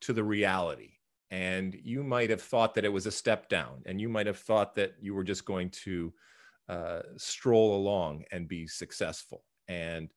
to 0.00 0.12
the 0.12 0.24
reality 0.24 0.97
and 1.30 1.76
you 1.82 2.02
might 2.02 2.30
have 2.30 2.42
thought 2.42 2.74
that 2.74 2.84
it 2.84 2.92
was 2.92 3.06
a 3.06 3.10
step 3.10 3.48
down 3.48 3.82
and 3.86 4.00
you 4.00 4.08
might 4.08 4.26
have 4.26 4.38
thought 4.38 4.74
that 4.74 4.94
you 5.00 5.14
were 5.14 5.24
just 5.24 5.44
going 5.44 5.70
to 5.70 6.12
uh, 6.68 7.00
stroll 7.16 7.76
along 7.76 8.24
and 8.32 8.48
be 8.48 8.66
successful 8.66 9.42
and 9.68 10.12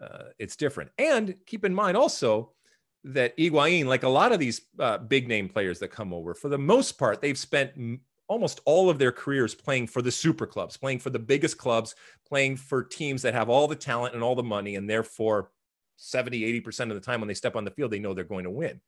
uh, 0.00 0.24
it's 0.38 0.56
different 0.56 0.90
and 0.98 1.34
keep 1.46 1.64
in 1.64 1.74
mind 1.74 1.96
also 1.96 2.52
that 3.04 3.36
Higuain, 3.36 3.86
like 3.86 4.02
a 4.02 4.08
lot 4.08 4.32
of 4.32 4.38
these 4.38 4.62
uh, 4.78 4.98
big 4.98 5.28
name 5.28 5.48
players 5.48 5.78
that 5.78 5.88
come 5.88 6.12
over, 6.12 6.34
for 6.34 6.48
the 6.48 6.58
most 6.58 6.98
part, 6.98 7.20
they've 7.20 7.38
spent 7.38 7.72
m- 7.76 8.00
almost 8.28 8.60
all 8.64 8.90
of 8.90 8.98
their 8.98 9.12
careers 9.12 9.54
playing 9.54 9.86
for 9.86 10.02
the 10.02 10.10
super 10.10 10.46
clubs, 10.46 10.76
playing 10.76 10.98
for 10.98 11.10
the 11.10 11.18
biggest 11.18 11.56
clubs, 11.56 11.94
playing 12.26 12.56
for 12.56 12.82
teams 12.82 13.22
that 13.22 13.34
have 13.34 13.48
all 13.48 13.66
the 13.66 13.76
talent 13.76 14.14
and 14.14 14.22
all 14.22 14.34
the 14.34 14.42
money, 14.42 14.76
and 14.76 14.88
therefore 14.90 15.50
70, 15.96 16.60
80% 16.62 16.90
of 16.90 16.94
the 16.94 17.00
time 17.00 17.20
when 17.20 17.28
they 17.28 17.34
step 17.34 17.56
on 17.56 17.64
the 17.64 17.70
field, 17.70 17.90
they 17.90 17.98
know 17.98 18.14
they're 18.14 18.24
going 18.24 18.44
to 18.44 18.50
win. 18.50 18.80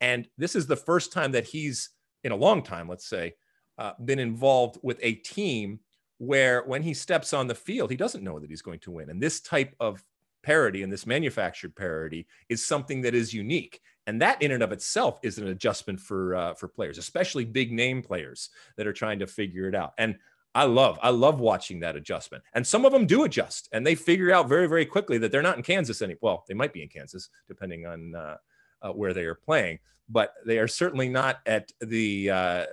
And 0.00 0.28
this 0.36 0.54
is 0.54 0.66
the 0.66 0.76
first 0.76 1.12
time 1.12 1.32
that 1.32 1.46
he's, 1.46 1.90
in 2.24 2.32
a 2.32 2.36
long 2.36 2.62
time, 2.62 2.88
let's 2.88 3.06
say, 3.06 3.34
uh, 3.78 3.92
been 4.04 4.18
involved 4.18 4.78
with 4.82 4.98
a 5.02 5.12
team 5.14 5.80
where 6.18 6.62
when 6.64 6.82
he 6.82 6.94
steps 6.94 7.32
on 7.32 7.46
the 7.46 7.54
field, 7.54 7.90
he 7.90 7.96
doesn't 7.96 8.24
know 8.24 8.38
that 8.38 8.50
he's 8.50 8.62
going 8.62 8.80
to 8.80 8.90
win. 8.90 9.10
And 9.10 9.22
this 9.22 9.40
type 9.40 9.74
of 9.78 10.04
parity 10.42 10.82
and 10.82 10.92
this 10.92 11.06
manufactured 11.06 11.74
parity 11.76 12.26
is 12.48 12.66
something 12.66 13.02
that 13.02 13.14
is 13.14 13.34
unique. 13.34 13.80
And 14.06 14.20
that 14.22 14.40
in 14.40 14.52
and 14.52 14.62
of 14.62 14.72
itself 14.72 15.20
is 15.22 15.38
an 15.38 15.48
adjustment 15.48 16.00
for 16.00 16.34
uh, 16.34 16.54
for 16.54 16.66
players, 16.66 16.96
especially 16.96 17.44
big 17.44 17.72
name 17.72 18.02
players 18.02 18.50
that 18.76 18.86
are 18.86 18.92
trying 18.92 19.18
to 19.18 19.26
figure 19.26 19.68
it 19.68 19.74
out. 19.74 19.92
And 19.98 20.16
I 20.54 20.64
love, 20.64 20.98
I 21.02 21.10
love 21.10 21.40
watching 21.40 21.78
that 21.80 21.94
adjustment. 21.94 22.42
And 22.54 22.66
some 22.66 22.84
of 22.84 22.92
them 22.92 23.06
do 23.06 23.24
adjust 23.24 23.68
and 23.72 23.86
they 23.86 23.94
figure 23.94 24.32
out 24.32 24.48
very, 24.48 24.66
very 24.66 24.86
quickly 24.86 25.18
that 25.18 25.30
they're 25.30 25.42
not 25.42 25.56
in 25.56 25.62
Kansas 25.62 26.02
anymore. 26.02 26.18
Well, 26.22 26.44
they 26.48 26.54
might 26.54 26.72
be 26.72 26.82
in 26.82 26.88
Kansas, 26.88 27.28
depending 27.46 27.86
on 27.86 28.14
uh, 28.14 28.36
uh, 28.82 28.90
where 28.90 29.12
they 29.12 29.24
are 29.24 29.34
playing, 29.34 29.78
but 30.08 30.34
they 30.46 30.58
are 30.58 30.68
certainly 30.68 31.08
not 31.08 31.40
at 31.46 31.70
the 31.80 32.30
uh, 32.30 32.64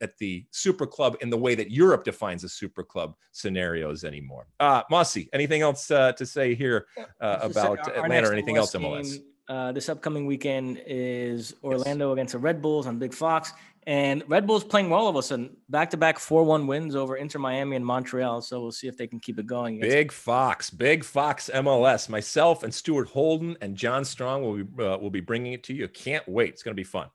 at 0.00 0.16
the 0.18 0.44
super 0.50 0.86
club 0.86 1.16
in 1.20 1.30
the 1.30 1.36
way 1.36 1.54
that 1.54 1.70
Europe 1.70 2.04
defines 2.04 2.44
a 2.44 2.48
super 2.48 2.82
club 2.82 3.14
scenarios 3.32 4.04
anymore. 4.04 4.46
Uh, 4.58 4.82
Mossy, 4.90 5.28
anything 5.32 5.62
else 5.62 5.90
uh, 5.90 6.12
to 6.12 6.24
say 6.24 6.54
here 6.54 6.86
uh, 7.20 7.38
about 7.42 7.86
Atlanta 7.96 8.28
or 8.28 8.32
anything 8.32 8.56
else 8.56 8.74
MLS? 8.74 9.14
Game, 9.14 9.24
uh, 9.48 9.72
this 9.72 9.88
upcoming 9.88 10.26
weekend 10.26 10.80
is 10.86 11.54
Orlando 11.64 12.10
yes. 12.10 12.12
against 12.14 12.32
the 12.32 12.38
Red 12.38 12.62
Bulls 12.62 12.86
on 12.86 12.98
Big 12.98 13.12
Fox. 13.12 13.52
And 13.86 14.22
Red 14.28 14.46
Bulls 14.46 14.62
playing 14.62 14.90
well 14.90 15.00
all 15.00 15.08
of 15.08 15.16
a 15.16 15.22
sudden, 15.22 15.56
back 15.70 15.90
to 15.90 15.96
back 15.96 16.18
4 16.18 16.44
1 16.44 16.66
wins 16.66 16.94
over 16.94 17.16
Inter 17.16 17.38
Miami 17.38 17.76
and 17.76 17.84
Montreal. 17.84 18.42
So 18.42 18.60
we'll 18.60 18.72
see 18.72 18.88
if 18.88 18.96
they 18.96 19.06
can 19.06 19.18
keep 19.20 19.38
it 19.38 19.46
going. 19.46 19.80
Big 19.80 20.12
Fox, 20.12 20.68
Big 20.68 21.02
Fox 21.02 21.50
MLS. 21.52 22.08
Myself 22.08 22.62
and 22.62 22.72
Stuart 22.72 23.08
Holden 23.08 23.56
and 23.62 23.76
John 23.76 24.04
Strong 24.04 24.42
will 24.42 24.64
be, 24.64 24.84
uh, 24.84 24.98
will 24.98 25.10
be 25.10 25.20
bringing 25.20 25.54
it 25.54 25.64
to 25.64 25.74
you. 25.74 25.88
Can't 25.88 26.26
wait. 26.28 26.50
It's 26.50 26.62
going 26.62 26.74
to 26.74 26.80
be 26.80 26.84
fun. 26.84 27.08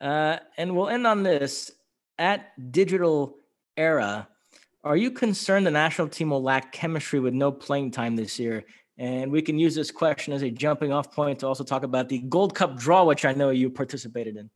Uh, 0.00 0.38
and 0.56 0.74
we'll 0.74 0.88
end 0.88 1.06
on 1.06 1.22
this. 1.22 1.70
At 2.18 2.72
Digital 2.72 3.36
Era, 3.76 4.28
are 4.84 4.96
you 4.96 5.10
concerned 5.10 5.66
the 5.66 5.70
national 5.70 6.08
team 6.08 6.30
will 6.30 6.42
lack 6.42 6.72
chemistry 6.72 7.20
with 7.20 7.32
no 7.32 7.52
playing 7.52 7.92
time 7.92 8.16
this 8.16 8.38
year? 8.38 8.64
And 8.98 9.32
we 9.32 9.40
can 9.40 9.58
use 9.58 9.74
this 9.74 9.90
question 9.90 10.34
as 10.34 10.42
a 10.42 10.50
jumping 10.50 10.92
off 10.92 11.14
point 11.14 11.38
to 11.38 11.46
also 11.46 11.64
talk 11.64 11.82
about 11.84 12.10
the 12.10 12.18
Gold 12.18 12.54
Cup 12.54 12.76
draw, 12.76 13.04
which 13.04 13.24
I 13.24 13.32
know 13.32 13.48
you 13.48 13.70
participated 13.70 14.36
in. 14.36 14.50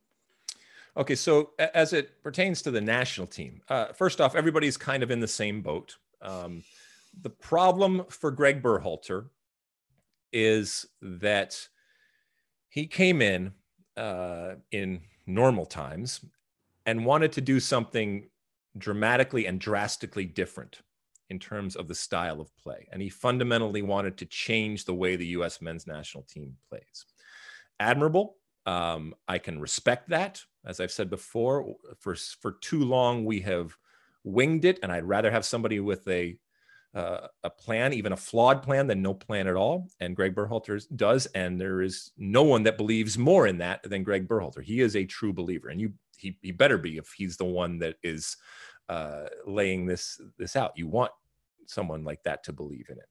Okay, 0.97 1.15
so 1.15 1.51
as 1.59 1.91
it 1.91 2.23
pertains 2.23 2.61
to 2.61 2.71
the 2.71 2.79
national 2.79 3.27
team, 3.27 3.61
uh, 3.67 3.87
first 3.87 4.21
off, 4.21 4.35
everybody's 4.35 4.77
kind 4.77 5.03
of 5.03 5.11
in 5.11 5.19
the 5.19 5.27
same 5.27 5.61
boat. 5.61 5.97
Um, 6.21 6.63
the 7.21 7.29
problem 7.29 8.05
for 8.09 8.31
Greg 8.31 8.61
Berhalter 8.61 9.25
is 10.31 10.85
that 11.01 11.67
he 12.69 12.87
came 12.87 13.21
in 13.21 13.53
uh, 13.97 14.55
in 14.71 15.01
normal 15.25 15.65
times 15.65 16.23
and 16.85 17.05
wanted 17.05 17.31
to 17.33 17.41
do 17.41 17.59
something 17.59 18.29
dramatically 18.77 19.47
and 19.47 19.59
drastically 19.59 20.25
different 20.25 20.81
in 21.29 21.39
terms 21.39 21.75
of 21.75 21.87
the 21.87 21.95
style 21.95 22.39
of 22.39 22.55
play. 22.57 22.87
And 22.91 23.01
he 23.01 23.09
fundamentally 23.09 23.81
wanted 23.81 24.17
to 24.17 24.25
change 24.25 24.85
the 24.85 24.93
way 24.93 25.15
the 25.15 25.27
US 25.27 25.61
men's 25.61 25.87
national 25.87 26.23
team 26.23 26.55
plays. 26.69 27.05
Admirable. 27.79 28.35
Um, 28.65 29.13
I 29.27 29.39
can 29.39 29.59
respect 29.59 30.09
that. 30.09 30.41
As 30.65 30.79
I've 30.79 30.91
said 30.91 31.09
before, 31.09 31.75
for, 31.99 32.15
for 32.15 32.53
too 32.53 32.83
long, 32.83 33.25
we 33.25 33.39
have 33.41 33.75
winged 34.23 34.65
it, 34.65 34.79
and 34.81 34.91
I'd 34.91 35.03
rather 35.03 35.31
have 35.31 35.45
somebody 35.45 35.79
with 35.79 36.07
a 36.07 36.37
uh, 36.95 37.27
a 37.43 37.49
plan, 37.49 37.91
even 37.91 38.13
a 38.13 38.17
flawed 38.17 38.63
plan, 38.63 38.87
than 38.87 39.01
no 39.01 39.13
plan 39.13 39.47
at 39.47 39.57
all. 39.57 39.89
And 39.99 40.15
Greg 40.15 40.33
Berhalter 40.33 40.81
does, 40.95 41.25
and 41.27 41.59
there 41.59 41.81
is 41.81 42.13
no 42.17 42.43
one 42.43 42.63
that 42.63 42.77
believes 42.77 43.17
more 43.17 43.47
in 43.47 43.57
that 43.57 43.83
than 43.83 44.03
Greg 44.03 44.29
Berhalter. 44.29 44.63
He 44.63 44.79
is 44.79 44.95
a 44.95 45.03
true 45.03 45.33
believer, 45.33 45.67
and 45.67 45.81
you 45.81 45.91
he, 46.17 46.37
he 46.41 46.53
better 46.53 46.77
be 46.77 46.97
if 46.97 47.11
he's 47.11 47.35
the 47.35 47.43
one 47.43 47.79
that 47.79 47.97
is 48.01 48.37
uh, 48.87 49.25
laying 49.45 49.85
this 49.85 50.21
this 50.37 50.55
out. 50.55 50.71
You 50.77 50.87
want 50.87 51.11
someone 51.65 52.05
like 52.05 52.23
that 52.23 52.45
to 52.45 52.53
believe 52.53 52.87
in 52.89 52.97
it. 52.97 53.09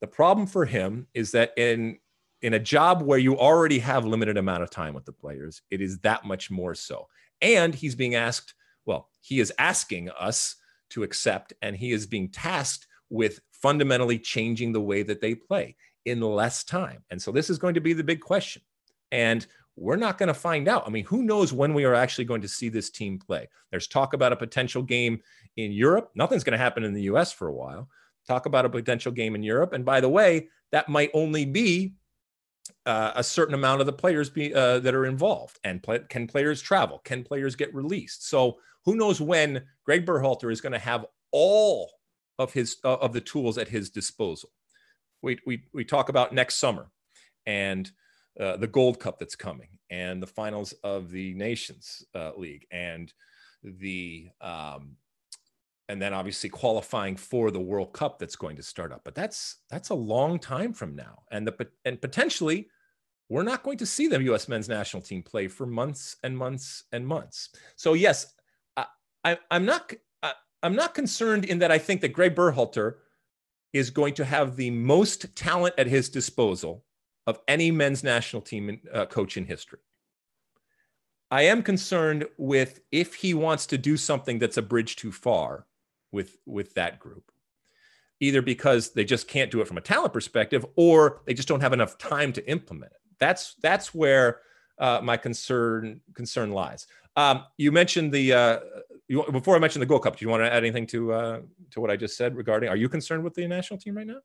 The 0.00 0.06
problem 0.06 0.46
for 0.46 0.64
him 0.64 1.06
is 1.12 1.30
that 1.32 1.52
in 1.58 1.98
in 2.42 2.54
a 2.54 2.58
job 2.58 3.02
where 3.02 3.18
you 3.18 3.38
already 3.38 3.78
have 3.78 4.04
limited 4.04 4.36
amount 4.36 4.62
of 4.62 4.70
time 4.70 4.94
with 4.94 5.04
the 5.04 5.12
players, 5.12 5.62
it 5.70 5.80
is 5.80 5.98
that 6.00 6.24
much 6.24 6.50
more 6.50 6.74
so. 6.74 7.08
And 7.40 7.74
he's 7.74 7.94
being 7.94 8.14
asked, 8.14 8.54
well, 8.84 9.08
he 9.20 9.40
is 9.40 9.52
asking 9.58 10.10
us 10.10 10.56
to 10.90 11.02
accept, 11.02 11.52
and 11.62 11.74
he 11.74 11.92
is 11.92 12.06
being 12.06 12.28
tasked 12.28 12.86
with 13.10 13.40
fundamentally 13.50 14.18
changing 14.18 14.72
the 14.72 14.80
way 14.80 15.02
that 15.02 15.20
they 15.20 15.34
play 15.34 15.76
in 16.04 16.20
less 16.20 16.62
time. 16.62 17.02
And 17.10 17.20
so 17.20 17.32
this 17.32 17.50
is 17.50 17.58
going 17.58 17.74
to 17.74 17.80
be 17.80 17.92
the 17.92 18.04
big 18.04 18.20
question. 18.20 18.62
And 19.10 19.46
we're 19.76 19.96
not 19.96 20.18
going 20.18 20.28
to 20.28 20.34
find 20.34 20.68
out. 20.68 20.84
I 20.86 20.90
mean, 20.90 21.04
who 21.04 21.22
knows 21.22 21.52
when 21.52 21.74
we 21.74 21.84
are 21.84 21.94
actually 21.94 22.24
going 22.24 22.40
to 22.42 22.48
see 22.48 22.68
this 22.68 22.90
team 22.90 23.18
play? 23.18 23.48
There's 23.70 23.86
talk 23.88 24.14
about 24.14 24.32
a 24.32 24.36
potential 24.36 24.82
game 24.82 25.20
in 25.56 25.72
Europe. 25.72 26.10
Nothing's 26.14 26.44
going 26.44 26.52
to 26.52 26.58
happen 26.58 26.84
in 26.84 26.94
the 26.94 27.02
US 27.02 27.32
for 27.32 27.48
a 27.48 27.52
while. 27.52 27.88
Talk 28.26 28.46
about 28.46 28.64
a 28.64 28.70
potential 28.70 29.12
game 29.12 29.34
in 29.34 29.42
Europe. 29.42 29.72
And 29.72 29.84
by 29.84 30.00
the 30.00 30.08
way, 30.08 30.48
that 30.72 30.88
might 30.88 31.10
only 31.12 31.44
be 31.44 31.94
uh, 32.86 33.12
a 33.16 33.24
certain 33.24 33.54
amount 33.54 33.80
of 33.80 33.86
the 33.86 33.92
players 33.92 34.30
be 34.30 34.54
uh, 34.54 34.78
that 34.78 34.94
are 34.94 35.06
involved 35.06 35.58
and 35.64 35.82
play, 35.82 36.00
can 36.08 36.26
players 36.26 36.62
travel? 36.62 37.00
Can 37.04 37.24
players 37.24 37.56
get 37.56 37.74
released? 37.74 38.28
So 38.28 38.58
who 38.84 38.94
knows 38.94 39.20
when 39.20 39.64
greg 39.84 40.06
berhalter 40.06 40.50
is 40.52 40.60
going 40.60 40.72
to 40.72 40.78
have 40.78 41.04
all 41.32 41.90
of 42.38 42.52
his 42.52 42.76
uh, 42.84 42.94
of 42.94 43.12
the 43.12 43.20
tools 43.20 43.58
at 43.58 43.68
his 43.68 43.90
disposal? 43.90 44.50
We, 45.22 45.38
we 45.44 45.64
we 45.74 45.84
talk 45.84 46.08
about 46.08 46.32
next 46.32 46.56
summer 46.56 46.90
and 47.44 47.90
uh, 48.38 48.56
the 48.56 48.68
gold 48.68 49.00
cup 49.00 49.18
that's 49.18 49.36
coming 49.36 49.78
and 49.90 50.22
the 50.22 50.26
finals 50.26 50.72
of 50.84 51.10
the 51.10 51.34
nations 51.34 52.04
uh, 52.14 52.32
league 52.36 52.66
and 52.70 53.12
the 53.62 54.28
um, 54.40 54.96
and 55.88 56.00
then 56.02 56.12
obviously 56.12 56.50
qualifying 56.50 57.16
for 57.16 57.50
the 57.50 57.60
World 57.60 57.92
Cup 57.92 58.18
that's 58.18 58.36
going 58.36 58.56
to 58.56 58.62
start 58.62 58.92
up. 58.92 59.02
But 59.04 59.14
that's 59.14 59.56
that's 59.70 59.90
a 59.90 59.94
long 59.94 60.38
time 60.38 60.72
from 60.72 60.94
now, 60.94 61.22
and 61.30 61.46
the 61.46 61.68
and 61.84 62.00
potentially 62.00 62.68
we're 63.28 63.42
not 63.42 63.62
going 63.62 63.78
to 63.78 63.86
see 63.86 64.06
the 64.06 64.22
U.S. 64.24 64.48
men's 64.48 64.68
national 64.68 65.02
team 65.02 65.22
play 65.22 65.48
for 65.48 65.66
months 65.66 66.16
and 66.22 66.36
months 66.36 66.84
and 66.92 67.06
months. 67.06 67.50
So 67.74 67.94
yes, 67.94 68.34
I, 68.76 68.86
I, 69.24 69.38
am 69.50 69.64
not 69.64 69.92
I, 70.22 70.32
I'm 70.62 70.76
not 70.76 70.94
concerned 70.94 71.44
in 71.44 71.58
that 71.58 71.72
I 71.72 71.78
think 71.78 72.00
that 72.02 72.12
Greg 72.12 72.34
Berhalter 72.34 72.96
is 73.72 73.90
going 73.90 74.14
to 74.14 74.24
have 74.24 74.56
the 74.56 74.70
most 74.70 75.34
talent 75.34 75.74
at 75.76 75.86
his 75.86 76.08
disposal 76.08 76.84
of 77.26 77.40
any 77.48 77.70
men's 77.70 78.04
national 78.04 78.42
team 78.42 78.80
uh, 78.92 79.06
coach 79.06 79.36
in 79.36 79.44
history. 79.44 79.80
I 81.30 81.42
am 81.42 81.62
concerned 81.62 82.26
with 82.38 82.80
if 82.92 83.14
he 83.14 83.34
wants 83.34 83.66
to 83.66 83.78
do 83.78 83.96
something 83.96 84.38
that's 84.38 84.56
a 84.56 84.62
bridge 84.62 84.94
too 84.94 85.10
far 85.10 85.66
with 86.12 86.38
with 86.46 86.74
that 86.74 87.00
group 87.00 87.32
either 88.20 88.40
because 88.40 88.90
they 88.90 89.04
just 89.04 89.28
can't 89.28 89.50
do 89.50 89.60
it 89.60 89.68
from 89.68 89.76
a 89.76 89.82
talent 89.82 90.12
perspective 90.12 90.64
or 90.76 91.20
they 91.26 91.34
just 91.34 91.48
don't 91.48 91.60
have 91.60 91.72
enough 91.72 91.98
time 91.98 92.32
to 92.32 92.48
implement 92.48 92.92
it 92.92 93.05
that's 93.18 93.54
that's 93.62 93.94
where 93.94 94.40
uh, 94.78 95.00
my 95.02 95.16
concern 95.16 96.00
concern 96.14 96.50
lies 96.50 96.86
um, 97.16 97.44
you 97.56 97.72
mentioned 97.72 98.12
the 98.12 98.32
uh, 98.32 98.58
you, 99.08 99.24
before 99.32 99.56
i 99.56 99.58
mentioned 99.58 99.82
the 99.82 99.86
gold 99.86 100.02
cup 100.02 100.16
do 100.16 100.24
you 100.24 100.30
want 100.30 100.42
to 100.42 100.52
add 100.52 100.58
anything 100.64 100.86
to 100.86 101.12
uh, 101.12 101.40
to 101.70 101.80
what 101.80 101.90
i 101.90 101.96
just 101.96 102.16
said 102.16 102.36
regarding 102.36 102.68
are 102.68 102.76
you 102.76 102.88
concerned 102.88 103.22
with 103.22 103.34
the 103.34 103.46
national 103.46 103.78
team 103.78 103.96
right 103.96 104.06
now 104.06 104.20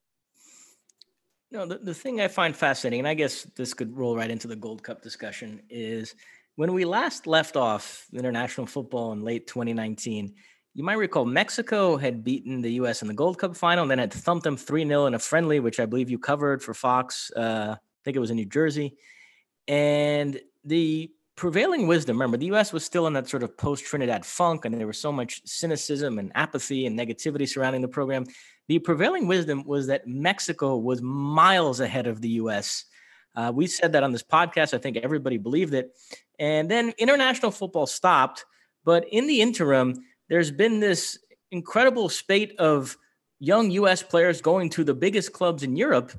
no 1.52 1.66
the, 1.66 1.78
the 1.78 1.94
thing 1.94 2.22
i 2.22 2.28
find 2.28 2.56
fascinating 2.56 3.00
and 3.00 3.08
i 3.08 3.14
guess 3.14 3.44
this 3.56 3.74
could 3.74 3.96
roll 3.96 4.16
right 4.16 4.32
into 4.32 4.48
the 4.48 4.56
gold 4.56 4.84
cup 4.84 5.02
discussion 5.02 5.62
is 5.70 6.16
when 6.56 6.74
we 6.74 6.86
last 6.86 7.28
left 7.28 7.56
off 7.56 8.06
international 8.14 8.68
football 8.68 9.14
in 9.14 9.22
late 9.22 9.48
2019 9.48 10.34
you 10.74 10.84
might 10.84 10.94
recall 10.94 11.26
Mexico 11.26 11.98
had 11.98 12.24
beaten 12.24 12.62
the 12.62 12.74
U.S. 12.74 13.02
in 13.02 13.08
the 13.08 13.14
Gold 13.14 13.38
Cup 13.38 13.56
final, 13.56 13.82
and 13.84 13.92
then 13.92 14.00
had 14.00 14.14
thumped 14.14 14.44
them 14.44 14.56
3 14.56 14.88
0 14.88 15.06
in 15.06 15.14
a 15.14 15.20
friendly, 15.20 15.60
which 15.60 15.80
I 15.80 15.86
believe 15.86 16.10
you 16.10 16.18
covered 16.18 16.64
for 16.64 16.74
Fox. 16.74 17.30
Uh, 17.32 17.76
think 18.04 18.16
it 18.16 18.20
was 18.20 18.32
in 18.32 18.38
New 18.38 18.46
Jersey. 18.46 18.96
And 19.68 20.40
the 20.64 21.12
prevailing 21.36 21.88
wisdom, 21.88 22.18
remember, 22.18 22.38
the 22.38 22.48
U.S. 22.48 22.74
was 22.74 22.84
still 22.84 23.08
in 23.08 23.14
that 23.14 23.30
sort 23.30 23.44
of 23.44 23.58
post 23.58 23.86
Trinidad 23.86 24.26
funk, 24.26 24.66
and 24.66 24.80
there 24.80 24.88
was 24.88 25.00
so 25.00 25.12
much 25.12 25.42
cynicism 25.46 26.20
and 26.20 26.32
apathy 26.36 26.86
and 26.86 26.98
negativity 26.98 27.48
surrounding 27.48 27.82
the 27.82 27.88
program. 27.88 28.26
The 28.68 28.80
prevailing 28.80 29.28
wisdom 29.28 29.64
was 29.66 29.88
that 29.88 30.08
Mexico 30.08 30.78
was 30.78 31.02
miles 31.02 31.80
ahead 31.80 32.08
of 32.08 32.22
the 32.22 32.30
U.S. 32.30 32.86
Uh, 33.36 33.52
we 33.54 33.68
said 33.68 33.94
that 33.94 34.04
on 34.04 34.12
this 34.12 34.24
podcast. 34.24 34.74
I 34.74 34.78
think 34.78 34.98
everybody 34.98 35.38
believed 35.38 35.74
it. 35.74 35.96
And 36.40 36.70
then 36.70 36.94
international 36.98 37.52
football 37.52 37.86
stopped. 37.86 38.46
But 38.84 39.06
in 39.12 39.28
the 39.28 39.42
interim, 39.42 39.96
there's 40.30 40.52
been 40.52 40.80
this 40.80 41.20
incredible 41.52 42.10
spate 42.10 42.56
of 42.58 42.98
young 43.40 43.72
U.S. 43.72 44.04
players 44.04 44.42
going 44.42 44.70
to 44.72 44.84
the 44.84 44.94
biggest 44.94 45.34
clubs 45.34 45.64
in 45.64 45.76
Europe 45.76 46.12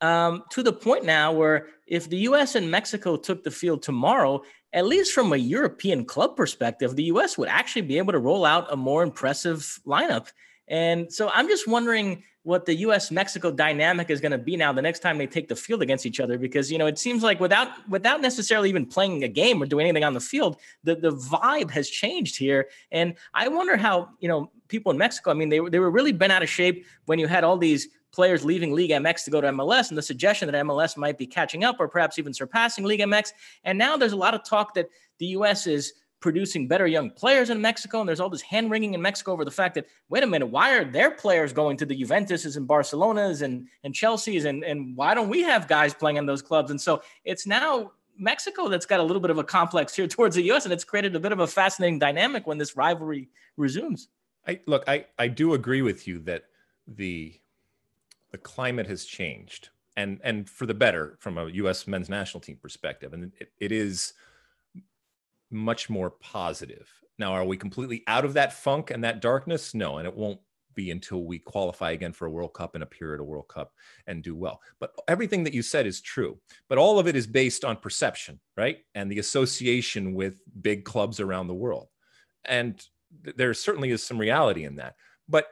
um, 0.00 0.44
to 0.50 0.62
the 0.62 0.72
point 0.72 1.04
now 1.04 1.32
where 1.32 1.68
if 1.86 2.08
the 2.08 2.18
U.S. 2.18 2.54
and 2.54 2.70
Mexico 2.70 3.16
took 3.16 3.44
the 3.44 3.50
field 3.50 3.82
tomorrow, 3.82 4.42
at 4.72 4.86
least 4.86 5.12
from 5.12 5.32
a 5.32 5.36
European 5.36 6.04
club 6.04 6.36
perspective, 6.36 6.96
the 6.96 7.04
U.S. 7.04 7.38
would 7.38 7.48
actually 7.48 7.82
be 7.82 7.98
able 7.98 8.12
to 8.12 8.18
roll 8.18 8.44
out 8.44 8.72
a 8.72 8.76
more 8.76 9.02
impressive 9.02 9.80
lineup. 9.86 10.28
And 10.68 11.12
so 11.12 11.30
I'm 11.32 11.48
just 11.48 11.68
wondering 11.68 12.24
what 12.46 12.64
the 12.64 12.76
US 12.76 13.10
Mexico 13.10 13.50
dynamic 13.50 14.08
is 14.08 14.20
going 14.20 14.30
to 14.30 14.38
be 14.38 14.56
now 14.56 14.72
the 14.72 14.80
next 14.80 15.00
time 15.00 15.18
they 15.18 15.26
take 15.26 15.48
the 15.48 15.56
field 15.56 15.82
against 15.82 16.06
each 16.06 16.20
other 16.20 16.38
because 16.38 16.70
you 16.70 16.78
know 16.78 16.86
it 16.86 16.96
seems 16.96 17.24
like 17.24 17.40
without 17.40 17.68
without 17.88 18.20
necessarily 18.20 18.68
even 18.68 18.86
playing 18.86 19.24
a 19.24 19.28
game 19.28 19.60
or 19.60 19.66
doing 19.66 19.84
anything 19.84 20.04
on 20.04 20.14
the 20.14 20.20
field 20.20 20.56
the 20.84 20.94
the 20.94 21.10
vibe 21.10 21.72
has 21.72 21.90
changed 21.90 22.38
here 22.38 22.68
and 22.92 23.14
I 23.34 23.48
wonder 23.48 23.76
how 23.76 24.10
you 24.20 24.28
know 24.28 24.52
people 24.68 24.92
in 24.92 24.98
Mexico 24.98 25.32
I 25.32 25.34
mean 25.34 25.48
they 25.48 25.58
they 25.58 25.80
were 25.80 25.90
really 25.90 26.12
bent 26.12 26.30
out 26.30 26.44
of 26.44 26.48
shape 26.48 26.86
when 27.06 27.18
you 27.18 27.26
had 27.26 27.42
all 27.42 27.58
these 27.58 27.88
players 28.16 28.44
leaving 28.44 28.72
League 28.72 28.90
MX 28.90 29.24
to 29.24 29.30
go 29.30 29.40
to 29.40 29.48
MLS 29.52 29.90
and 29.90 29.96
the 29.96 30.02
suggestion 30.02 30.50
that 30.50 30.66
MLS 30.66 30.96
might 30.96 31.16
be 31.16 31.26
catching 31.26 31.62
up 31.62 31.76
or 31.78 31.86
perhaps 31.86 32.18
even 32.18 32.34
surpassing 32.34 32.84
League 32.84 33.00
MX 33.00 33.32
and 33.62 33.78
now 33.78 33.96
there's 33.96 34.12
a 34.12 34.16
lot 34.16 34.34
of 34.34 34.42
talk 34.42 34.74
that 34.74 34.88
the 35.18 35.26
US 35.26 35.68
is 35.68 35.92
producing 36.20 36.66
better 36.66 36.86
young 36.86 37.10
players 37.10 37.50
in 37.50 37.60
Mexico. 37.60 38.00
And 38.00 38.08
there's 38.08 38.20
all 38.20 38.30
this 38.30 38.42
hand 38.42 38.70
wringing 38.70 38.94
in 38.94 39.02
Mexico 39.02 39.32
over 39.32 39.44
the 39.44 39.50
fact 39.50 39.74
that, 39.74 39.86
wait 40.08 40.22
a 40.22 40.26
minute, 40.26 40.46
why 40.46 40.76
are 40.76 40.84
their 40.84 41.10
players 41.10 41.52
going 41.52 41.76
to 41.76 41.86
the 41.86 41.94
Juventuses 42.00 42.56
and 42.56 42.66
Barcelonas 42.66 43.42
and, 43.42 43.68
and 43.84 43.94
Chelsea's? 43.94 44.44
And, 44.44 44.64
and 44.64 44.96
why 44.96 45.14
don't 45.14 45.28
we 45.28 45.42
have 45.42 45.68
guys 45.68 45.94
playing 45.94 46.16
in 46.16 46.26
those 46.26 46.42
clubs? 46.42 46.70
And 46.70 46.80
so 46.80 47.02
it's 47.24 47.46
now 47.46 47.92
Mexico 48.18 48.68
that's 48.68 48.86
got 48.86 49.00
a 49.00 49.02
little 49.02 49.20
bit 49.20 49.30
of 49.30 49.38
a 49.38 49.44
complex 49.44 49.94
here 49.94 50.06
towards 50.08 50.36
the 50.36 50.50
US. 50.52 50.64
And 50.64 50.72
it's 50.72 50.84
created 50.84 51.14
a 51.14 51.20
bit 51.20 51.32
of 51.32 51.40
a 51.40 51.46
fascinating 51.46 51.98
dynamic 51.98 52.46
when 52.46 52.58
this 52.58 52.76
rivalry 52.76 53.28
resumes. 53.56 54.08
I 54.46 54.60
look, 54.66 54.84
I, 54.88 55.06
I 55.18 55.28
do 55.28 55.54
agree 55.54 55.82
with 55.82 56.06
you 56.06 56.20
that 56.20 56.44
the 56.86 57.38
the 58.32 58.38
climate 58.38 58.86
has 58.86 59.04
changed 59.04 59.70
and 59.96 60.20
and 60.22 60.48
for 60.48 60.66
the 60.66 60.74
better 60.74 61.16
from 61.20 61.38
a 61.38 61.48
US 61.48 61.86
men's 61.86 62.08
national 62.08 62.40
team 62.40 62.58
perspective. 62.60 63.12
And 63.12 63.32
it, 63.38 63.48
it 63.58 63.72
is 63.72 64.12
much 65.50 65.88
more 65.88 66.10
positive. 66.10 66.88
Now, 67.18 67.32
are 67.32 67.44
we 67.44 67.56
completely 67.56 68.02
out 68.06 68.24
of 68.24 68.34
that 68.34 68.52
funk 68.52 68.90
and 68.90 69.02
that 69.04 69.22
darkness? 69.22 69.74
No, 69.74 69.98
and 69.98 70.06
it 70.06 70.14
won't 70.14 70.40
be 70.74 70.90
until 70.90 71.24
we 71.24 71.38
qualify 71.38 71.92
again 71.92 72.12
for 72.12 72.26
a 72.26 72.30
World 72.30 72.52
Cup 72.52 72.74
and 72.74 72.84
appear 72.84 73.14
at 73.14 73.20
a 73.20 73.24
World 73.24 73.48
Cup 73.48 73.72
and 74.06 74.22
do 74.22 74.36
well. 74.36 74.60
But 74.78 74.92
everything 75.08 75.42
that 75.44 75.54
you 75.54 75.62
said 75.62 75.86
is 75.86 76.02
true. 76.02 76.38
But 76.68 76.76
all 76.76 76.98
of 76.98 77.06
it 77.06 77.16
is 77.16 77.26
based 77.26 77.64
on 77.64 77.76
perception, 77.78 78.38
right? 78.56 78.78
And 78.94 79.10
the 79.10 79.18
association 79.18 80.12
with 80.12 80.42
big 80.60 80.84
clubs 80.84 81.18
around 81.18 81.46
the 81.46 81.54
world. 81.54 81.88
And 82.44 82.78
th- 83.24 83.36
there 83.36 83.54
certainly 83.54 83.90
is 83.90 84.02
some 84.02 84.18
reality 84.18 84.64
in 84.64 84.76
that. 84.76 84.96
But 85.28 85.48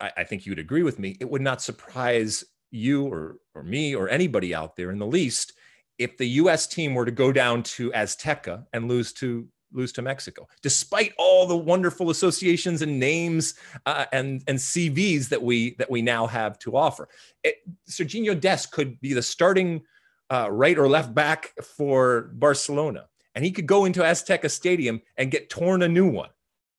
I, 0.00 0.12
I 0.18 0.24
think 0.24 0.46
you'd 0.46 0.58
agree 0.58 0.82
with 0.82 0.98
me. 0.98 1.16
It 1.20 1.30
would 1.30 1.42
not 1.42 1.62
surprise 1.62 2.44
you 2.70 3.06
or, 3.06 3.38
or 3.54 3.62
me 3.62 3.94
or 3.94 4.08
anybody 4.08 4.54
out 4.54 4.76
there 4.76 4.90
in 4.90 4.98
the 4.98 5.06
least 5.06 5.54
if 5.98 6.16
the 6.16 6.26
U.S. 6.26 6.66
team 6.66 6.94
were 6.94 7.04
to 7.04 7.10
go 7.10 7.32
down 7.32 7.62
to 7.64 7.90
Azteca 7.90 8.64
and 8.72 8.88
lose 8.88 9.12
to 9.14 9.48
lose 9.72 9.92
to 9.92 10.02
Mexico, 10.02 10.48
despite 10.62 11.12
all 11.18 11.46
the 11.46 11.56
wonderful 11.56 12.08
associations 12.08 12.80
and 12.80 12.98
names 12.98 13.54
uh, 13.84 14.06
and 14.12 14.42
and 14.46 14.58
CVs 14.58 15.28
that 15.28 15.42
we 15.42 15.74
that 15.74 15.90
we 15.90 16.00
now 16.00 16.26
have 16.26 16.58
to 16.60 16.76
offer. 16.76 17.08
It, 17.42 17.56
Serginho 17.90 18.38
Dest 18.38 18.72
could 18.72 19.00
be 19.00 19.12
the 19.12 19.22
starting 19.22 19.82
uh, 20.30 20.48
right 20.50 20.78
or 20.78 20.88
left 20.88 21.14
back 21.14 21.52
for 21.76 22.30
Barcelona, 22.34 23.06
and 23.34 23.44
he 23.44 23.50
could 23.50 23.66
go 23.66 23.84
into 23.84 24.00
Azteca 24.00 24.50
Stadium 24.50 25.02
and 25.16 25.30
get 25.30 25.50
torn 25.50 25.82
a 25.82 25.88
new 25.88 26.08
one. 26.08 26.30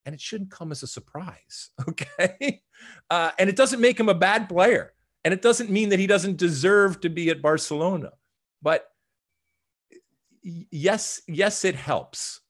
And 0.05 0.15
it 0.15 0.21
shouldn't 0.21 0.49
come 0.49 0.71
as 0.71 0.81
a 0.81 0.87
surprise, 0.87 1.69
okay? 1.89 2.63
Uh, 3.09 3.31
and 3.39 3.49
it 3.49 3.55
doesn't 3.55 3.81
make 3.81 3.99
him 3.99 4.09
a 4.09 4.13
bad 4.13 4.49
player, 4.49 4.93
and 5.23 5.33
it 5.33 5.41
doesn't 5.41 5.69
mean 5.69 5.89
that 5.89 5.99
he 5.99 6.07
doesn't 6.07 6.37
deserve 6.37 7.01
to 7.01 7.09
be 7.09 7.29
at 7.29 7.41
Barcelona. 7.41 8.11
But 8.61 8.89
yes, 10.43 11.21
yes, 11.27 11.65
it 11.65 11.75
helps, 11.75 12.41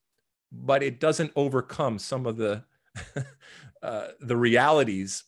but 0.52 0.84
it 0.84 1.00
doesn't 1.00 1.32
overcome 1.36 2.00
some 2.00 2.26
of 2.26 2.38
the 2.38 2.64
uh, 3.84 4.08
the 4.20 4.36
realities 4.36 5.24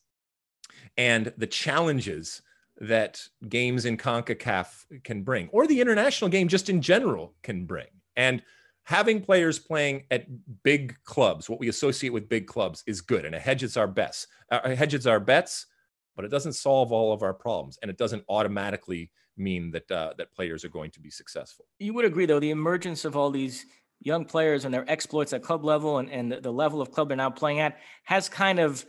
and 0.97 1.31
the 1.37 1.47
challenges 1.47 2.41
that 2.77 3.21
games 3.47 3.85
in 3.85 3.95
CONCACAF 3.95 5.03
can 5.03 5.21
bring, 5.21 5.47
or 5.49 5.67
the 5.67 5.79
international 5.79 6.29
game 6.29 6.47
just 6.47 6.69
in 6.69 6.81
general 6.81 7.35
can 7.43 7.65
bring. 7.65 7.87
And 8.15 8.41
having 8.83 9.21
players 9.21 9.59
playing 9.59 10.03
at 10.11 10.25
big 10.63 10.95
clubs, 11.03 11.49
what 11.49 11.59
we 11.59 11.69
associate 11.69 12.11
with 12.11 12.29
big 12.29 12.47
clubs, 12.47 12.83
is 12.87 13.01
good, 13.01 13.25
and 13.25 13.35
it 13.35 13.41
hedges 13.41 13.77
our 13.77 13.87
bets. 13.87 14.27
Uh, 14.49 14.75
hedges 14.75 15.07
our 15.07 15.19
bets, 15.19 15.67
but 16.15 16.25
it 16.25 16.29
doesn't 16.29 16.53
solve 16.53 16.91
all 16.91 17.13
of 17.13 17.23
our 17.23 17.33
problems, 17.33 17.77
and 17.81 17.89
it 17.89 17.97
doesn't 17.97 18.23
automatically 18.29 19.11
mean 19.37 19.71
that 19.71 19.89
uh, 19.91 20.13
that 20.17 20.31
players 20.33 20.65
are 20.65 20.69
going 20.69 20.91
to 20.91 20.99
be 20.99 21.09
successful. 21.09 21.65
You 21.79 21.93
would 21.93 22.05
agree, 22.05 22.25
though, 22.25 22.39
the 22.39 22.51
emergence 22.51 23.05
of 23.05 23.15
all 23.15 23.31
these 23.31 23.65
young 24.01 24.25
players 24.25 24.65
and 24.65 24.73
their 24.73 24.89
exploits 24.89 25.31
at 25.31 25.43
club 25.43 25.63
level 25.63 25.99
and, 25.99 26.09
and 26.09 26.31
the 26.31 26.51
level 26.51 26.81
of 26.81 26.91
club 26.91 27.07
they're 27.07 27.17
now 27.17 27.29
playing 27.29 27.59
at 27.59 27.77
has 28.03 28.27
kind 28.27 28.59
of 28.59 28.83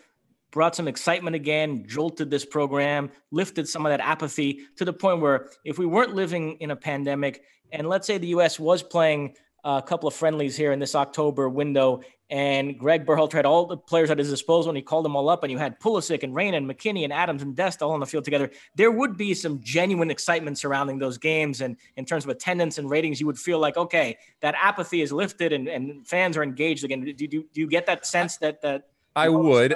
brought 0.52 0.74
some 0.74 0.88
excitement 0.88 1.36
again, 1.36 1.84
jolted 1.86 2.30
this 2.30 2.44
program, 2.44 3.10
lifted 3.30 3.68
some 3.68 3.84
of 3.84 3.90
that 3.90 4.00
apathy 4.00 4.66
to 4.76 4.84
the 4.84 4.92
point 4.92 5.20
where 5.20 5.48
if 5.64 5.78
we 5.78 5.86
weren't 5.86 6.14
living 6.14 6.56
in 6.60 6.70
a 6.70 6.76
pandemic 6.76 7.42
and 7.72 7.88
let's 7.88 8.06
say 8.06 8.18
the 8.18 8.28
US 8.28 8.60
was 8.60 8.82
playing 8.82 9.34
a 9.64 9.82
couple 9.82 10.08
of 10.08 10.14
friendlies 10.14 10.56
here 10.56 10.72
in 10.72 10.78
this 10.78 10.94
October 10.94 11.48
window. 11.48 12.00
And 12.30 12.78
Greg 12.78 13.04
Berhalter 13.04 13.34
had 13.34 13.44
all 13.44 13.66
the 13.66 13.76
players 13.76 14.10
at 14.10 14.18
his 14.18 14.30
disposal, 14.30 14.70
and 14.70 14.76
he 14.76 14.82
called 14.82 15.04
them 15.04 15.14
all 15.14 15.28
up. 15.28 15.42
And 15.42 15.52
you 15.52 15.58
had 15.58 15.78
Pulisic 15.78 16.22
and 16.22 16.34
Reyna 16.34 16.56
and 16.56 16.68
McKennie 16.68 17.04
and 17.04 17.12
Adams 17.12 17.42
and 17.42 17.54
Dest 17.54 17.82
all 17.82 17.90
on 17.90 18.00
the 18.00 18.06
field 18.06 18.24
together. 18.24 18.50
There 18.74 18.90
would 18.90 19.18
be 19.18 19.34
some 19.34 19.60
genuine 19.62 20.10
excitement 20.10 20.56
surrounding 20.56 20.98
those 20.98 21.18
games, 21.18 21.60
and 21.60 21.76
in 21.96 22.06
terms 22.06 22.24
of 22.24 22.30
attendance 22.30 22.78
and 22.78 22.88
ratings, 22.88 23.20
you 23.20 23.26
would 23.26 23.38
feel 23.38 23.58
like, 23.58 23.76
okay, 23.76 24.16
that 24.40 24.54
apathy 24.60 25.02
is 25.02 25.12
lifted 25.12 25.52
and, 25.52 25.68
and 25.68 26.06
fans 26.06 26.38
are 26.38 26.42
engaged 26.42 26.84
again. 26.84 27.04
Do, 27.04 27.12
do, 27.12 27.26
do 27.28 27.60
you 27.60 27.66
get 27.66 27.84
that 27.84 28.06
sense 28.06 28.38
that 28.38 28.62
that 28.62 28.88
I 29.14 29.28
would, 29.28 29.74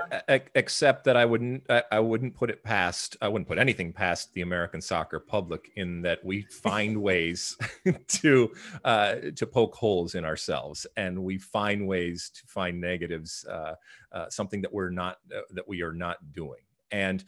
except 0.54 1.04
that 1.04 1.16
I 1.16 1.24
wouldn't. 1.26 1.66
I 1.68 2.00
wouldn't 2.00 2.34
put 2.34 2.48
it 2.48 2.64
past. 2.64 3.16
I 3.20 3.28
wouldn't 3.28 3.48
put 3.48 3.58
anything 3.58 3.92
past 3.92 4.32
the 4.32 4.40
American 4.40 4.80
soccer 4.80 5.20
public 5.20 5.72
in 5.76 6.00
that 6.02 6.24
we 6.24 6.42
find 6.42 7.02
ways 7.02 7.56
to 8.08 8.52
uh, 8.84 9.16
to 9.34 9.46
poke 9.46 9.74
holes 9.74 10.14
in 10.14 10.24
ourselves, 10.24 10.86
and 10.96 11.22
we 11.22 11.38
find 11.38 11.86
ways 11.86 12.30
to 12.34 12.46
find 12.46 12.80
negatives. 12.80 13.44
Uh, 13.44 13.74
uh, 14.12 14.30
something 14.30 14.62
that 14.62 14.72
we're 14.72 14.90
not 14.90 15.18
uh, 15.34 15.40
that 15.50 15.68
we 15.68 15.82
are 15.82 15.92
not 15.92 16.16
doing, 16.32 16.62
and 16.90 17.22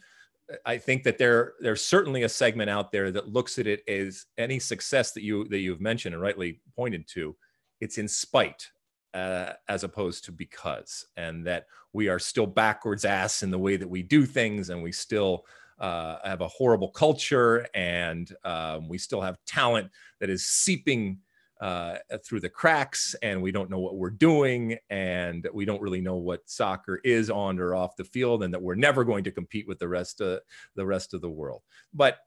I 0.65 0.79
think 0.79 1.03
that 1.03 1.19
there 1.19 1.53
there's 1.59 1.85
certainly 1.85 2.23
a 2.23 2.29
segment 2.29 2.71
out 2.71 2.91
there 2.91 3.11
that 3.11 3.27
looks 3.27 3.59
at 3.59 3.67
it 3.67 3.87
as 3.87 4.25
any 4.37 4.57
success 4.57 5.11
that 5.11 5.21
you 5.21 5.47
that 5.49 5.59
you've 5.59 5.81
mentioned 5.81 6.15
and 6.15 6.21
rightly 6.23 6.59
pointed 6.75 7.07
to. 7.09 7.35
It's 7.81 7.97
in 7.97 8.07
spite 8.07 8.71
uh, 9.13 9.53
as 9.67 9.83
opposed 9.83 10.25
to 10.25 10.31
because, 10.31 11.07
and 11.17 11.45
that 11.47 11.65
we 11.93 12.07
are 12.07 12.19
still 12.19 12.47
backwards 12.47 13.05
ass 13.05 13.43
in 13.43 13.51
the 13.51 13.57
way 13.57 13.75
that 13.75 13.89
we 13.89 14.03
do 14.03 14.25
things, 14.25 14.69
and 14.69 14.81
we 14.81 14.91
still 14.91 15.45
uh, 15.79 16.17
have 16.23 16.41
a 16.41 16.47
horrible 16.47 16.89
culture, 16.89 17.67
and 17.73 18.35
um, 18.43 18.87
we 18.87 18.97
still 18.97 19.21
have 19.21 19.37
talent 19.45 19.89
that 20.19 20.29
is 20.29 20.45
seeping 20.45 21.17
uh, 21.61 21.97
through 22.25 22.39
the 22.39 22.49
cracks, 22.49 23.15
and 23.21 23.41
we 23.41 23.51
don't 23.51 23.69
know 23.69 23.79
what 23.79 23.95
we're 23.95 24.09
doing, 24.09 24.77
and 24.89 25.47
we 25.53 25.65
don't 25.65 25.81
really 25.81 26.01
know 26.01 26.15
what 26.15 26.49
soccer 26.49 27.01
is 27.03 27.29
on 27.29 27.59
or 27.59 27.75
off 27.75 27.95
the 27.95 28.03
field, 28.03 28.43
and 28.43 28.53
that 28.53 28.61
we're 28.61 28.75
never 28.75 29.03
going 29.03 29.23
to 29.23 29.31
compete 29.31 29.67
with 29.67 29.79
the 29.79 29.87
rest 29.87 30.21
of 30.21 30.39
the 30.75 30.85
rest 30.85 31.13
of 31.13 31.21
the 31.21 31.29
world. 31.29 31.61
But 31.93 32.19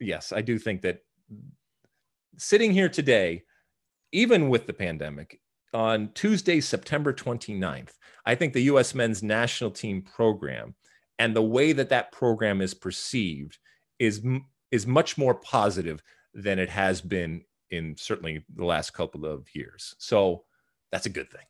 yes, 0.00 0.32
I 0.32 0.40
do 0.40 0.58
think 0.58 0.82
that 0.82 1.00
sitting 2.36 2.72
here 2.72 2.88
today, 2.88 3.44
even 4.12 4.48
with 4.48 4.66
the 4.66 4.72
pandemic, 4.72 5.40
on 5.74 6.10
Tuesday, 6.14 6.60
September 6.60 7.12
29th, 7.12 7.92
I 8.24 8.34
think 8.34 8.52
the 8.52 8.62
US 8.62 8.94
men's 8.94 9.22
national 9.22 9.70
team 9.70 10.02
program 10.02 10.74
and 11.18 11.34
the 11.34 11.42
way 11.42 11.72
that 11.72 11.90
that 11.90 12.12
program 12.12 12.60
is 12.60 12.74
perceived 12.74 13.58
is, 13.98 14.22
is 14.70 14.86
much 14.86 15.18
more 15.18 15.34
positive 15.34 16.02
than 16.32 16.58
it 16.58 16.70
has 16.70 17.00
been 17.00 17.44
in 17.70 17.96
certainly 17.96 18.44
the 18.54 18.64
last 18.64 18.92
couple 18.92 19.24
of 19.24 19.46
years. 19.54 19.94
So 19.98 20.44
that's 20.90 21.06
a 21.06 21.10
good 21.10 21.30
thing. 21.30 21.40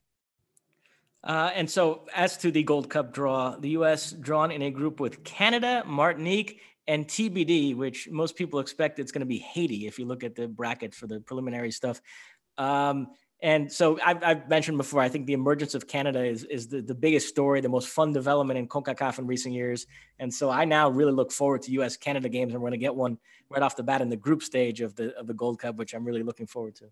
Uh, 1.22 1.50
and 1.54 1.70
so, 1.70 2.06
as 2.14 2.36
to 2.36 2.50
the 2.50 2.62
Gold 2.62 2.90
Cup 2.90 3.14
draw, 3.14 3.56
the 3.56 3.70
U.S. 3.70 4.12
drawn 4.12 4.50
in 4.50 4.60
a 4.60 4.70
group 4.70 5.00
with 5.00 5.24
Canada, 5.24 5.82
Martinique, 5.86 6.60
and 6.86 7.06
TBD, 7.06 7.74
which 7.74 8.10
most 8.10 8.36
people 8.36 8.60
expect 8.60 8.98
it's 8.98 9.10
going 9.10 9.20
to 9.20 9.26
be 9.26 9.38
Haiti 9.38 9.86
if 9.86 9.98
you 9.98 10.04
look 10.04 10.22
at 10.22 10.34
the 10.34 10.46
bracket 10.46 10.94
for 10.94 11.06
the 11.06 11.20
preliminary 11.20 11.70
stuff. 11.70 12.02
Um, 12.58 13.08
and 13.42 13.70
so 13.70 13.98
I've, 14.04 14.22
I've, 14.22 14.48
mentioned 14.48 14.78
before, 14.78 15.00
I 15.00 15.08
think 15.08 15.26
the 15.26 15.32
emergence 15.32 15.74
of 15.74 15.86
Canada 15.86 16.24
is, 16.24 16.44
is 16.44 16.68
the, 16.68 16.80
the 16.80 16.94
biggest 16.94 17.28
story, 17.28 17.60
the 17.60 17.68
most 17.68 17.88
fun 17.88 18.12
development 18.12 18.58
in 18.58 18.68
CONCACAF 18.68 19.18
in 19.18 19.26
recent 19.26 19.54
years. 19.54 19.86
And 20.18 20.32
so 20.32 20.48
I 20.50 20.64
now 20.64 20.88
really 20.88 21.12
look 21.12 21.30
forward 21.30 21.62
to 21.62 21.72
US 21.72 21.96
Canada 21.96 22.28
games 22.28 22.54
and 22.54 22.62
we're 22.62 22.70
going 22.70 22.80
to 22.80 22.84
get 22.84 22.94
one 22.94 23.18
right 23.50 23.62
off 23.62 23.76
the 23.76 23.82
bat 23.82 24.00
in 24.00 24.08
the 24.08 24.16
group 24.16 24.42
stage 24.42 24.80
of 24.80 24.94
the, 24.94 25.14
of 25.18 25.26
the 25.26 25.34
Gold 25.34 25.58
Cup, 25.58 25.76
which 25.76 25.94
I'm 25.94 26.04
really 26.04 26.22
looking 26.22 26.46
forward 26.46 26.74
to. 26.76 26.86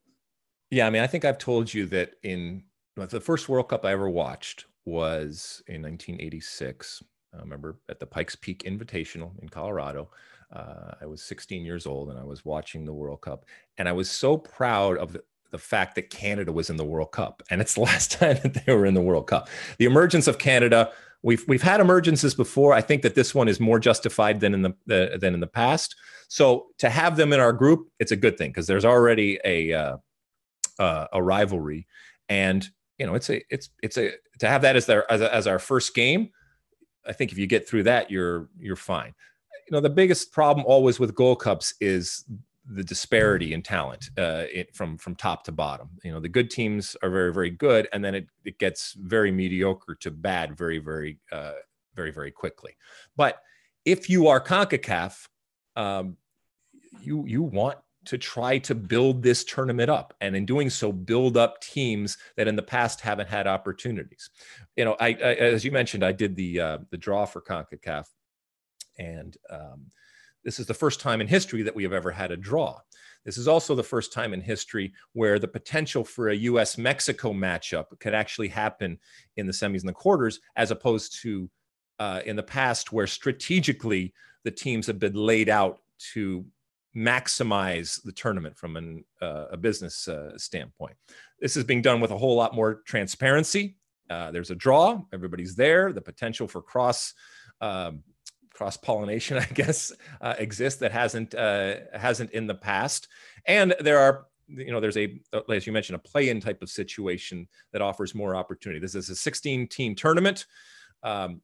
Yeah. 0.70 0.86
I 0.86 0.90
mean, 0.90 1.02
I 1.02 1.06
think 1.06 1.24
I've 1.24 1.39
told 1.39 1.73
you 1.73 1.86
that 1.86 2.14
in 2.23 2.64
the 2.97 3.20
first 3.20 3.48
World 3.48 3.69
Cup 3.69 3.85
I 3.85 3.93
ever 3.93 4.10
watched 4.10 4.66
was 4.85 5.62
in 5.66 5.82
1986. 5.82 7.02
I 7.35 7.39
remember 7.39 7.78
at 7.89 7.98
the 7.98 8.06
Pikes 8.06 8.36
Peak 8.36 8.64
Invitational 8.64 9.31
in 9.40 9.48
Colorado. 9.48 10.10
Uh, 10.52 10.93
I 11.01 11.06
was 11.06 11.23
16 11.23 11.64
years 11.64 11.86
old 11.86 12.10
and 12.10 12.19
I 12.19 12.24
was 12.24 12.44
watching 12.44 12.85
the 12.85 12.93
World 12.93 13.23
Cup, 13.23 13.47
and 13.78 13.89
I 13.89 13.93
was 13.93 14.10
so 14.10 14.36
proud 14.36 14.98
of 14.98 15.14
the, 15.14 15.23
the 15.53 15.59
fact 15.59 15.95
that 15.95 16.11
Canada 16.11 16.51
was 16.51 16.70
in 16.70 16.77
the 16.77 16.85
World 16.85 17.12
Cup, 17.12 17.43
and 17.51 17.61
it's 17.61 17.74
the 17.74 17.81
last 17.93 18.12
time 18.12 18.39
that 18.43 18.66
they 18.66 18.74
were 18.74 18.87
in 18.87 18.95
the 18.95 19.01
World 19.01 19.29
Cup. 19.29 19.49
The 19.79 19.85
emergence 19.85 20.27
of 20.27 20.39
Canada, 20.39 20.91
we've 21.23 21.45
we've 21.47 21.62
had 21.62 21.81
emergences 21.81 22.37
before. 22.37 22.74
I 22.74 22.81
think 22.81 23.03
that 23.03 23.15
this 23.15 23.35
one 23.35 23.49
is 23.49 23.61
more 23.61 23.79
justified 23.79 24.41
than 24.41 24.55
in 24.55 24.62
the, 24.62 24.74
the 24.87 25.19
than 25.20 25.35
in 25.35 25.41
the 25.41 25.47
past. 25.47 25.95
So 26.29 26.69
to 26.79 26.91
have 26.91 27.16
them 27.16 27.33
in 27.33 27.41
our 27.41 27.53
group, 27.53 27.89
it's 28.01 28.11
a 28.11 28.16
good 28.16 28.37
thing 28.39 28.51
because 28.51 28.66
there's 28.66 28.87
already 28.87 29.39
a 29.45 29.73
uh, 29.73 29.97
uh, 30.79 31.07
a 31.12 31.23
rivalry, 31.23 31.87
and 32.29 32.66
you 32.99 33.07
know 33.07 33.15
it's 33.15 33.31
a 33.31 33.43
it's 33.55 33.69
it's 33.83 33.99
a 33.99 34.12
to 34.41 34.49
have 34.49 34.62
that 34.62 34.74
as 34.74 34.87
their 34.87 35.11
as, 35.12 35.20
a, 35.20 35.33
as 35.33 35.47
our 35.47 35.59
first 35.59 35.95
game. 35.95 36.31
I 37.07 37.12
think 37.12 37.33
if 37.33 37.39
you 37.39 37.47
get 37.47 37.69
through 37.69 37.85
that, 37.85 38.11
you're 38.11 38.49
you're 38.59 38.77
fine. 38.77 39.15
You 39.69 39.77
know 39.77 39.81
the 39.81 39.91
biggest 39.91 40.33
problem 40.33 40.65
always 40.66 40.99
with 40.99 41.15
Gold 41.15 41.41
Cups 41.41 41.74
is 41.81 42.24
the 42.66 42.84
disparity 42.84 43.55
in 43.55 43.62
talent 43.62 44.10
uh, 44.18 44.44
it, 44.52 44.74
from 44.74 44.97
from 44.97 45.14
top 45.14 45.44
to 45.44 45.52
bottom. 45.52 45.90
You 46.05 46.12
know, 46.12 46.20
the 46.20 46.28
good 46.28 46.51
teams 46.51 46.97
are 47.02 47.10
very 47.10 47.32
very 47.32 47.51
good, 47.51 47.89
and 47.93 48.05
then 48.05 48.14
it 48.14 48.26
it 48.44 48.59
gets 48.59 48.94
very 48.94 49.30
mediocre 49.32 49.97
to 49.97 50.10
bad 50.10 50.56
very 50.56 50.78
very 50.78 51.18
uh, 51.30 51.55
very 51.94 52.12
very 52.12 52.30
quickly. 52.30 52.76
But 53.16 53.40
if 53.84 54.09
you 54.09 54.28
are 54.28 54.40
Concacaf, 54.40 55.28
um, 55.76 56.16
you 57.01 57.24
you 57.26 57.43
want 57.43 57.78
to 58.05 58.18
try 58.18 58.59
to 58.59 58.74
build 58.74 59.22
this 59.22 59.44
tournament 59.44 59.90
up, 59.90 60.14
and 60.20 60.36
in 60.36 60.47
doing 60.47 60.70
so, 60.70 60.93
build 60.93 61.36
up 61.36 61.60
teams 61.60 62.18
that 62.36 62.48
in 62.48 62.56
the 62.56 62.62
past 62.62 63.01
haven't 63.01 63.28
had 63.28 63.47
opportunities. 63.47 64.30
You 64.76 64.84
know, 64.84 64.97
I, 65.01 65.09
I 65.09 65.34
as 65.34 65.64
you 65.64 65.72
mentioned, 65.72 66.05
I 66.05 66.12
did 66.12 66.36
the 66.36 66.60
uh, 66.60 66.78
the 66.90 66.97
draw 66.97 67.26
for 67.26 67.40
Concacaf, 67.40 68.06
and 68.98 69.36
um, 69.51 69.90
this 70.44 70.59
is 70.59 70.66
the 70.66 70.74
first 70.74 71.01
time 71.01 71.20
in 71.20 71.27
history 71.27 71.62
that 71.62 71.74
we 71.74 71.82
have 71.82 71.93
ever 71.93 72.10
had 72.10 72.31
a 72.31 72.36
draw. 72.36 72.78
This 73.24 73.39
is 73.39 73.47
also 73.47 73.74
the 73.74 73.82
first 73.82 74.12
time 74.12 74.35
in 74.35 74.40
history 74.40 74.93
where 75.12 75.39
the 75.39 75.48
potential 75.48 76.05
for 76.05 76.31
a 76.31 76.36
US 76.36 76.77
Mexico 76.77 77.32
matchup 77.32 77.86
could 78.01 78.14
actually 78.14 78.48
happen 78.48 78.98
in 79.36 79.47
the 79.47 79.52
semis 79.52 79.81
and 79.81 79.89
the 79.89 79.93
quarters, 79.93 80.40
as 80.56 80.70
opposed 80.70 81.20
to 81.23 81.48
uh, 81.98 82.20
in 82.27 82.36
the 82.36 82.43
past, 82.43 82.93
where 82.93 83.06
strategically 83.06 84.12
the 84.44 84.51
teams 84.51 84.86
have 84.86 84.98
been 84.98 85.14
laid 85.14 85.48
out 85.48 85.78
to 86.12 86.44
maximize 86.97 88.02
the 88.02 88.12
tournament 88.12 88.56
from 88.56 88.77
an, 88.77 89.05
uh, 89.23 89.47
a 89.52 89.56
business 89.56 90.09
uh, 90.09 90.36
standpoint. 90.36 90.97
This 91.40 91.56
is 91.56 91.64
being 91.64 91.81
done 91.81 92.01
with 92.01 92.10
a 92.10 92.19
whole 92.19 92.35
lot 92.35 92.55
more 92.55 92.82
transparency. 92.86 93.77
Uh, 94.10 94.31
there's 94.31 94.51
a 94.51 94.55
draw, 94.55 95.01
everybody's 95.12 95.55
there, 95.55 95.93
the 95.93 96.01
potential 96.01 96.47
for 96.47 96.60
cross 96.60 97.14
um, 97.60 98.02
cross 98.53 98.77
pollination, 98.77 99.39
I 99.39 99.47
guess, 99.47 99.93
uh, 100.20 100.35
exists 100.39 100.81
that 100.81 100.93
hasn't 100.93 101.35
uh, 101.35 101.77
hasn't 101.95 102.31
in 102.33 102.47
the 102.47 102.55
past. 102.55 103.09
And 103.47 103.74
there 103.81 103.99
are, 103.99 104.27
you 104.49 104.73
know, 104.73 104.81
there's 104.81 104.97
a 104.97 105.20
as 105.51 105.66
you 105.66 105.73
mentioned, 105.73 105.97
a 105.97 106.09
play-in 106.11 106.41
type 106.41 106.62
of 106.62 106.70
situation 106.70 107.49
that 107.73 107.83
offers 107.83 108.15
more 108.15 108.37
opportunity. 108.37 108.81
This 108.81 108.95
is 108.95 109.11
a 109.11 109.15
16-team 109.15 109.95
tournament. 109.95 110.47
Um, 111.03 111.41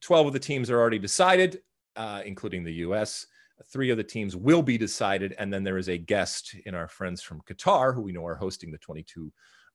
12 0.00 0.28
of 0.28 0.32
the 0.32 0.38
teams 0.38 0.70
are 0.70 0.80
already 0.80 0.98
decided, 0.98 1.60
uh, 1.96 2.22
including 2.24 2.64
the 2.64 2.74
U.S. 2.74 3.26
Three 3.66 3.90
of 3.90 3.98
the 3.98 4.04
teams 4.04 4.36
will 4.36 4.62
be 4.62 4.78
decided, 4.78 5.34
and 5.38 5.52
then 5.52 5.64
there 5.64 5.76
is 5.76 5.88
a 5.88 5.98
guest 5.98 6.54
in 6.64 6.74
our 6.74 6.88
friends 6.88 7.22
from 7.22 7.42
Qatar, 7.42 7.94
who 7.94 8.00
we 8.00 8.12
know 8.12 8.26
are 8.26 8.34
hosting 8.34 8.70
the 8.70 8.78
22 8.78 9.30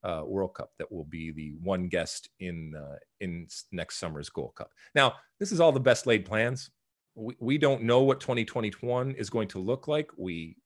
uh, 0.06 0.22
World 0.23 0.53
Cup 0.53 0.72
that 0.77 0.91
will 0.91 1.03
be 1.03 1.32
the 1.32 1.56
one 1.64 1.88
guest 1.88 2.30
in 2.40 2.73
uh, 2.76 2.98
in 3.19 3.48
next 3.72 3.98
summer's 3.98 4.30
Gold 4.30 4.53
Cup. 4.56 4.72
Now, 4.94 5.15
this 5.40 5.52
is 5.52 5.60
all 5.60 5.72
the 5.72 5.80
best 5.80 6.06
laid 6.06 6.26
plans. 6.26 6.69
We, 7.15 7.36
we 7.40 7.57
don't 7.57 7.84
know 7.84 8.02
what 8.02 8.19
2021 8.19 9.15
is 9.15 9.30
going 9.30 9.48
to 9.49 9.60
look 9.60 9.88
like. 9.88 10.11
We 10.15 10.57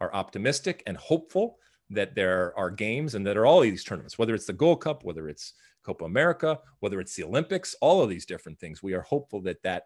are 0.00 0.14
optimistic 0.14 0.82
and 0.86 0.96
hopeful 0.98 1.58
that 1.90 2.14
there 2.14 2.52
are 2.58 2.70
games 2.70 3.14
and 3.14 3.26
that 3.26 3.36
are 3.36 3.46
all 3.46 3.60
these 3.60 3.84
tournaments, 3.84 4.18
whether 4.18 4.34
it's 4.34 4.46
the 4.46 4.52
Gold 4.52 4.82
Cup, 4.82 5.02
whether 5.02 5.28
it's 5.28 5.54
Copa 5.82 6.04
America, 6.04 6.58
whether 6.80 7.00
it's 7.00 7.14
the 7.14 7.24
Olympics, 7.24 7.74
all 7.80 8.02
of 8.02 8.10
these 8.10 8.26
different 8.26 8.58
things. 8.58 8.82
We 8.82 8.92
are 8.92 9.02
hopeful 9.02 9.40
that 9.42 9.62
that 9.62 9.84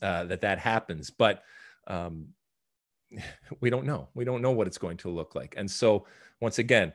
uh, 0.00 0.24
that 0.24 0.40
that 0.40 0.58
happens, 0.58 1.10
but 1.10 1.42
um, 1.86 2.28
we 3.60 3.68
don't 3.68 3.84
know. 3.84 4.08
We 4.14 4.24
don't 4.24 4.42
know 4.42 4.52
what 4.52 4.66
it's 4.66 4.78
going 4.78 4.96
to 4.98 5.10
look 5.10 5.34
like. 5.34 5.54
And 5.58 5.70
so, 5.70 6.06
once 6.40 6.58
again, 6.58 6.94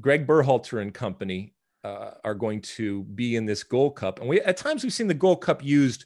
Greg 0.00 0.26
Berhalter 0.26 0.80
and 0.80 0.92
company 0.92 1.54
uh, 1.84 2.12
are 2.24 2.34
going 2.34 2.60
to 2.60 3.04
be 3.04 3.36
in 3.36 3.46
this 3.46 3.62
Gold 3.62 3.96
Cup. 3.96 4.20
And 4.20 4.28
we 4.28 4.40
at 4.40 4.56
times 4.56 4.82
we've 4.82 4.92
seen 4.92 5.06
the 5.06 5.14
Gold 5.14 5.40
Cup 5.40 5.64
used 5.64 6.04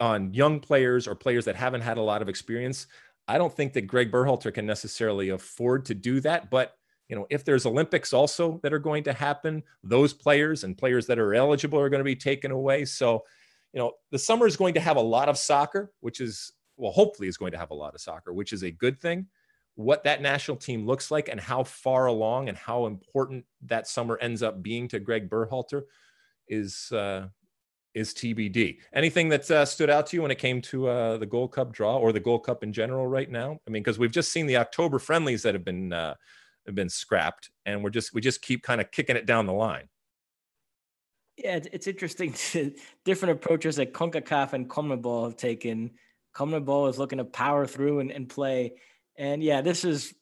on 0.00 0.34
young 0.34 0.60
players 0.60 1.06
or 1.06 1.14
players 1.14 1.44
that 1.44 1.56
haven't 1.56 1.82
had 1.82 1.98
a 1.98 2.02
lot 2.02 2.22
of 2.22 2.28
experience. 2.28 2.86
I 3.28 3.38
don't 3.38 3.54
think 3.54 3.72
that 3.74 3.82
Greg 3.82 4.10
Berhalter 4.10 4.52
can 4.52 4.66
necessarily 4.66 5.30
afford 5.30 5.84
to 5.86 5.94
do 5.94 6.20
that. 6.20 6.50
But 6.50 6.76
you 7.08 7.16
know, 7.16 7.26
if 7.30 7.44
there's 7.44 7.66
Olympics 7.66 8.12
also 8.12 8.58
that 8.62 8.72
are 8.72 8.78
going 8.78 9.04
to 9.04 9.12
happen, 9.12 9.62
those 9.82 10.12
players 10.12 10.64
and 10.64 10.76
players 10.76 11.06
that 11.06 11.18
are 11.18 11.34
eligible 11.34 11.78
are 11.78 11.90
going 11.90 12.00
to 12.00 12.04
be 12.04 12.16
taken 12.16 12.50
away. 12.50 12.84
So, 12.86 13.24
you 13.72 13.78
know, 13.78 13.92
the 14.10 14.18
summer 14.18 14.46
is 14.46 14.56
going 14.56 14.74
to 14.74 14.80
have 14.80 14.96
a 14.96 15.02
lot 15.02 15.28
of 15.28 15.38
soccer, 15.38 15.92
which 16.00 16.20
is 16.20 16.52
well, 16.76 16.92
hopefully 16.92 17.28
is 17.28 17.36
going 17.36 17.52
to 17.52 17.58
have 17.58 17.70
a 17.70 17.74
lot 17.74 17.94
of 17.94 18.00
soccer, 18.00 18.32
which 18.32 18.52
is 18.52 18.64
a 18.64 18.70
good 18.70 19.00
thing 19.00 19.26
what 19.76 20.04
that 20.04 20.22
national 20.22 20.56
team 20.56 20.86
looks 20.86 21.10
like 21.10 21.28
and 21.28 21.40
how 21.40 21.64
far 21.64 22.06
along 22.06 22.48
and 22.48 22.56
how 22.56 22.86
important 22.86 23.44
that 23.62 23.88
summer 23.88 24.18
ends 24.20 24.42
up 24.42 24.62
being 24.62 24.88
to 24.88 25.00
Greg 25.00 25.28
Berhalter 25.28 25.82
is 26.48 26.92
uh, 26.92 27.26
is 27.94 28.12
TBD. 28.12 28.78
Anything 28.92 29.28
that 29.28 29.50
uh, 29.50 29.64
stood 29.64 29.90
out 29.90 30.06
to 30.08 30.16
you 30.16 30.22
when 30.22 30.30
it 30.30 30.38
came 30.38 30.60
to 30.62 30.88
uh, 30.88 31.16
the 31.16 31.26
Gold 31.26 31.52
Cup 31.52 31.72
draw 31.72 31.96
or 31.96 32.12
the 32.12 32.20
Gold 32.20 32.44
Cup 32.44 32.62
in 32.62 32.72
general 32.72 33.06
right 33.06 33.30
now? 33.30 33.58
I 33.66 33.70
mean, 33.70 33.82
because 33.82 33.98
we've 33.98 34.10
just 34.10 34.32
seen 34.32 34.46
the 34.46 34.56
October 34.56 34.98
friendlies 34.98 35.42
that 35.42 35.54
have 35.54 35.64
been 35.64 35.92
uh, 35.92 36.14
have 36.66 36.74
been 36.74 36.88
scrapped, 36.88 37.50
and 37.66 37.82
we're 37.82 37.90
just 37.90 38.14
we 38.14 38.20
just 38.20 38.42
keep 38.42 38.62
kind 38.62 38.80
of 38.80 38.90
kicking 38.90 39.16
it 39.16 39.26
down 39.26 39.46
the 39.46 39.52
line. 39.52 39.88
Yeah, 41.36 41.60
it's 41.72 41.86
interesting. 41.86 42.34
To, 42.52 42.72
different 43.04 43.32
approaches 43.32 43.76
that 43.76 43.92
CONCACAF 43.92 44.52
and 44.52 44.68
CONMEBOL 44.68 45.24
have 45.24 45.36
taken. 45.36 45.92
CONMEBOL 46.34 46.90
is 46.90 46.98
looking 46.98 47.18
to 47.18 47.24
power 47.24 47.66
through 47.66 48.00
and, 48.00 48.10
and 48.10 48.28
play. 48.28 48.74
And 49.16 49.42
yeah, 49.42 49.60
this 49.60 49.84
is 49.84 50.14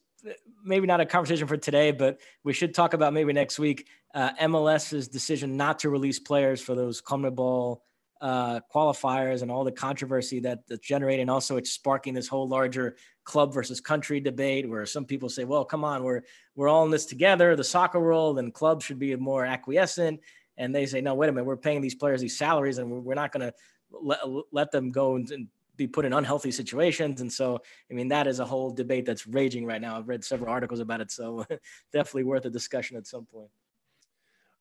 maybe 0.63 0.87
not 0.87 1.01
a 1.01 1.05
conversation 1.05 1.47
for 1.47 1.57
today, 1.57 1.91
but 1.91 2.19
we 2.43 2.53
should 2.53 2.73
talk 2.73 2.93
about 2.93 3.13
maybe 3.13 3.33
next 3.33 3.59
week 3.59 3.87
uh, 4.13 4.31
MLS's 4.41 5.07
decision 5.07 5.57
not 5.57 5.79
to 5.79 5.89
release 5.89 6.19
players 6.19 6.61
for 6.61 6.75
those 6.75 7.01
CONMEBOL 7.01 7.79
uh, 8.21 8.61
qualifiers 8.73 9.41
and 9.41 9.51
all 9.51 9.65
the 9.65 9.71
controversy 9.71 10.39
that 10.39 10.65
that's 10.67 10.87
generating. 10.87 11.29
Also, 11.29 11.57
it's 11.57 11.71
sparking 11.71 12.13
this 12.13 12.27
whole 12.27 12.47
larger 12.47 12.95
club 13.25 13.53
versus 13.53 13.81
country 13.81 14.21
debate 14.21 14.69
where 14.69 14.85
some 14.85 15.03
people 15.03 15.27
say, 15.27 15.43
"Well, 15.43 15.65
come 15.65 15.83
on, 15.83 16.03
we're 16.03 16.21
we're 16.55 16.69
all 16.69 16.85
in 16.85 16.91
this 16.91 17.05
together, 17.05 17.53
the 17.57 17.65
soccer 17.65 17.99
world, 17.99 18.39
and 18.39 18.53
clubs 18.53 18.85
should 18.85 18.97
be 18.97 19.13
more 19.17 19.45
acquiescent." 19.45 20.21
And 20.55 20.73
they 20.73 20.85
say, 20.85 21.01
"No, 21.01 21.15
wait 21.15 21.27
a 21.27 21.31
minute, 21.33 21.45
we're 21.45 21.57
paying 21.57 21.81
these 21.81 21.95
players 21.95 22.21
these 22.21 22.37
salaries, 22.37 22.77
and 22.77 22.89
we're 23.03 23.13
not 23.13 23.33
going 23.33 23.51
to 23.51 23.53
let, 23.91 24.19
let 24.53 24.71
them 24.71 24.91
go 24.91 25.15
and, 25.15 25.29
and 25.29 25.47
be 25.75 25.87
put 25.87 26.05
in 26.05 26.13
unhealthy 26.13 26.51
situations." 26.51 27.21
And 27.21 27.31
so, 27.31 27.59
I 27.89 27.93
mean, 27.93 28.07
that 28.09 28.27
is 28.27 28.39
a 28.39 28.45
whole 28.45 28.71
debate 28.71 29.05
that's 29.05 29.27
raging 29.27 29.65
right 29.65 29.81
now. 29.81 29.97
I've 29.97 30.07
read 30.07 30.23
several 30.23 30.51
articles 30.51 30.79
about 30.79 31.01
it, 31.01 31.11
so 31.11 31.45
definitely 31.93 32.23
worth 32.23 32.45
a 32.45 32.49
discussion 32.49 32.97
at 32.97 33.07
some 33.07 33.25
point. 33.25 33.49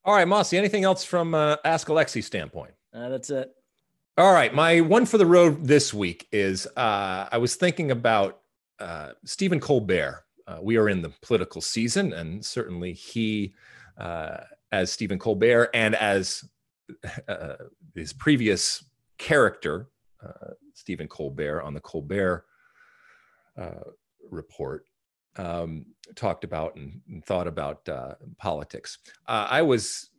All 0.05 0.14
right, 0.14 0.26
Mossy. 0.26 0.59
Anything 0.59 0.84
else 0.84 1.05
from 1.05 1.34
uh, 1.34 1.56
Ask 1.64 1.86
Alexi 1.86 2.24
standpoint? 2.24 2.72
Uh, 2.93 3.09
that's 3.09 3.30
it. 3.30 3.55
All 4.18 4.34
right, 4.34 4.55
my 4.55 4.80
one 4.80 5.06
for 5.06 5.16
the 5.16 5.24
road 5.24 5.64
this 5.64 5.94
week 5.94 6.28
is 6.32 6.66
uh, 6.76 7.28
I 7.32 7.39
was 7.39 7.55
thinking 7.55 7.90
about 7.93 8.40
uh, 8.78 9.12
Stephen 9.24 9.59
Colbert. 9.59 10.24
Uh, 10.47 10.59
we 10.60 10.76
are 10.76 10.90
in 10.90 11.01
the 11.01 11.12
political 11.22 11.62
season, 11.62 12.12
and 12.12 12.44
certainly 12.44 12.93
he, 12.93 13.55
uh, 13.97 14.39
as 14.70 14.93
Stephen 14.93 15.18
Colbert, 15.18 15.70
and 15.72 15.94
as 15.94 16.44
uh, 17.28 17.55
his 17.94 18.12
previous 18.12 18.84
character, 19.16 19.89
uh, 20.22 20.51
Stephen 20.82 21.06
Colbert, 21.06 21.62
on 21.62 21.74
the 21.74 21.80
Colbert 21.80 22.44
Report, 24.28 24.84
um, 25.36 25.86
talked 26.16 26.42
about 26.42 26.74
and, 26.74 27.00
and 27.09 27.24
thought 27.24 27.46
about 27.46 27.88
politics. 28.36 28.98
I 29.28 29.62
was 29.62 30.10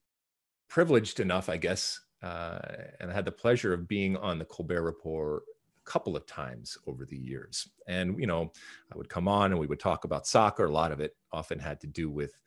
privileged 0.70 1.20
enough, 1.20 1.50
I 1.50 1.58
guess, 1.58 2.00
and 2.22 3.12
I 3.12 3.14
had 3.14 3.26
the 3.26 3.32
pleasure 3.34 3.74
of 3.74 3.90
being 3.90 4.16
on 4.16 4.40
the 4.40 4.46
Colbert 4.46 4.84
Report 4.84 5.44
a 5.86 5.92
couple 5.92 6.16
of 6.16 6.26
times 6.26 6.78
over 6.88 7.06
the 7.06 7.18
years. 7.18 7.68
And, 7.86 8.18
you 8.18 8.26
know, 8.26 8.54
I 8.90 8.98
would 8.98 9.10
come 9.10 9.28
on 9.28 9.52
and 9.52 9.60
we 9.60 9.68
would 9.68 9.82
talk 9.82 10.06
about 10.06 10.26
soccer. 10.26 10.64
A 10.64 10.72
lot 10.72 10.94
of 10.94 11.02
it 11.02 11.18
often 11.34 11.60
had 11.60 11.82
to 11.82 11.88
do 11.88 12.10
with 12.10 12.42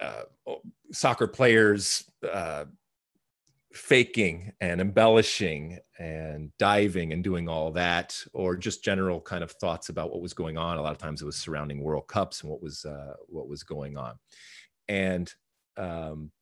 uh, 0.00 0.24
soccer 0.92 1.26
players 1.26 2.04
uh, 2.30 2.66
faking 3.72 4.52
and 4.60 4.80
embellishing 4.80 5.78
and 5.98 6.50
diving 6.58 7.12
and 7.12 7.22
doing 7.22 7.48
all 7.48 7.70
that, 7.72 8.16
or 8.32 8.56
just 8.56 8.84
general 8.84 9.20
kind 9.20 9.44
of 9.44 9.52
thoughts 9.52 9.88
about 9.88 10.10
what 10.10 10.22
was 10.22 10.34
going 10.34 10.58
on. 10.58 10.78
A 10.78 10.82
lot 10.82 10.92
of 10.92 10.98
times 10.98 11.22
it 11.22 11.26
was 11.26 11.36
surrounding 11.36 11.82
World 11.82 12.08
Cups 12.08 12.42
and 12.42 12.50
what 12.50 12.62
was 12.62 12.84
uh, 12.84 13.14
what 13.28 13.48
was 13.48 13.62
going 13.62 13.96
on. 13.96 14.14
And 14.88 15.32
um, 15.76 16.32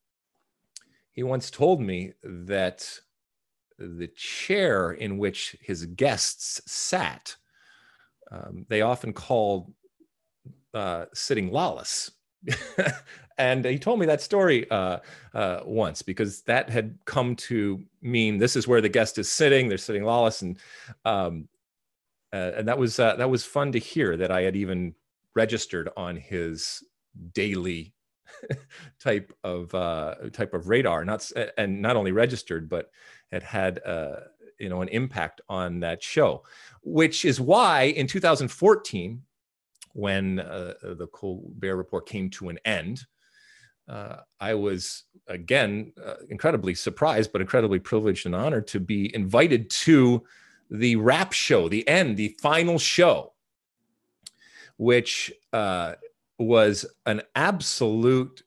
he 1.12 1.22
once 1.22 1.50
told 1.50 1.80
me 1.80 2.12
that 2.22 2.88
the 3.78 4.09
chair 4.16 4.92
in 4.92 5.18
which 5.18 5.56
his 5.60 5.84
guests 5.86 6.60
sat, 6.66 7.36
um, 8.32 8.66
they 8.68 8.82
often 8.82 9.12
called 9.12 9.72
uh, 10.74 11.06
sitting 11.12 11.50
Lalas. 11.50 12.10
and 13.39 13.65
he 13.65 13.78
told 13.78 14.01
me 14.01 14.06
that 14.06 14.20
story 14.20 14.69
uh, 14.70 14.98
uh, 15.32 15.60
once 15.65 16.02
because 16.02 16.43
that 16.43 16.69
had 16.69 16.98
come 17.05 17.36
to 17.36 17.82
mean 18.02 18.39
this 18.39 18.56
is 18.56 18.66
where 18.66 18.81
the 18.81 18.89
guest 18.89 19.16
is 19.19 19.31
sitting. 19.31 19.69
They're 19.69 19.78
sitting 19.78 20.02
Lalas, 20.02 20.43
and 20.43 20.59
um, 21.05 21.48
uh, 22.32 22.52
and 22.56 22.69
that 22.69 22.78
was 22.78 22.98
uh, 22.98 23.16
that 23.16 23.31
was 23.31 23.44
fun 23.44 23.73
to 23.73 23.78
hear 23.78 24.16
that 24.16 24.31
I 24.31 24.43
had 24.43 24.56
even 24.56 24.94
registered 25.35 25.89
on 25.97 26.16
his 26.16 26.82
daily 27.32 27.94
type 29.01 29.32
of 29.44 29.73
uh, 29.74 30.16
type 30.32 30.52
of 30.52 30.69
radar, 30.69 31.05
not 31.05 31.31
and 31.56 31.81
not 31.81 31.97
only 31.97 32.12
registered, 32.12 32.69
but 32.69 32.90
had 33.31 33.43
had 33.44 33.81
uh, 33.86 34.16
you 34.59 34.69
know 34.69 34.82
an 34.82 34.89
impact 34.89 35.40
on 35.48 35.81
that 35.81 36.02
show, 36.02 36.43
which 36.82 37.24
is 37.24 37.40
why 37.40 37.85
in 37.85 38.09
2014, 38.09 39.23
when 39.93 40.40
uh, 40.40 40.74
the 40.82 41.06
Colbert 41.12 41.77
Report 41.77 42.06
came 42.06 42.31
to 42.31 42.48
an 42.48 42.59
end, 42.65 43.06
uh, 43.89 44.19
I 44.40 44.55
was 44.55 45.05
again 45.27 45.93
uh, 46.05 46.15
incredibly 46.28 46.74
surprised, 46.74 47.32
but 47.32 47.40
incredibly 47.40 47.78
privileged 47.78 48.27
and 48.27 48.35
honored 48.35 48.66
to 48.69 48.81
be 48.81 49.15
invited 49.15 49.70
to 49.70 50.24
the 50.70 50.97
wrap 50.97 51.32
show, 51.32 51.69
the 51.69 51.86
end, 51.89 52.16
the 52.16 52.36
final 52.40 52.78
show, 52.78 53.32
which 54.77 55.32
uh, 55.52 55.94
was 56.39 56.85
an 57.06 57.23
absolute 57.35 58.43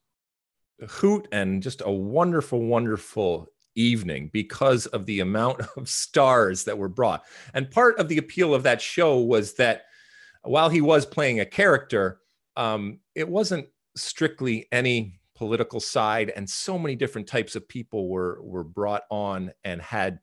hoot 0.88 1.28
and 1.32 1.64
just 1.64 1.82
a 1.84 1.92
wonderful, 1.92 2.62
wonderful 2.62 3.48
evening 3.76 4.30
because 4.34 4.86
of 4.88 5.06
the 5.06 5.22
amount 5.22 5.62
of 5.78 5.90
stars 5.90 6.66
that 6.66 6.78
were 6.78 6.90
brought. 6.90 7.24
And 7.54 7.72
part 7.72 8.00
of 8.00 8.08
the 8.08 8.18
appeal 8.18 8.54
of 8.54 8.64
that 8.64 8.82
show 8.82 9.20
was 9.20 9.54
that 9.56 9.84
while 10.44 10.70
he 10.70 10.82
was 10.82 11.06
playing 11.06 11.40
a 11.40 11.46
character, 11.46 12.20
um, 12.56 13.00
it 13.16 13.28
wasn't 13.28 13.68
strictly 13.96 14.68
any 14.72 15.21
political 15.42 15.80
side, 15.80 16.32
and 16.36 16.48
so 16.48 16.78
many 16.78 16.96
different 16.96 17.28
types 17.28 17.56
of 17.56 17.68
people 17.68 18.10
were 18.10 18.40
were 18.44 18.64
brought 18.64 19.04
on 19.10 19.52
and 19.64 19.82
had. 19.82 20.20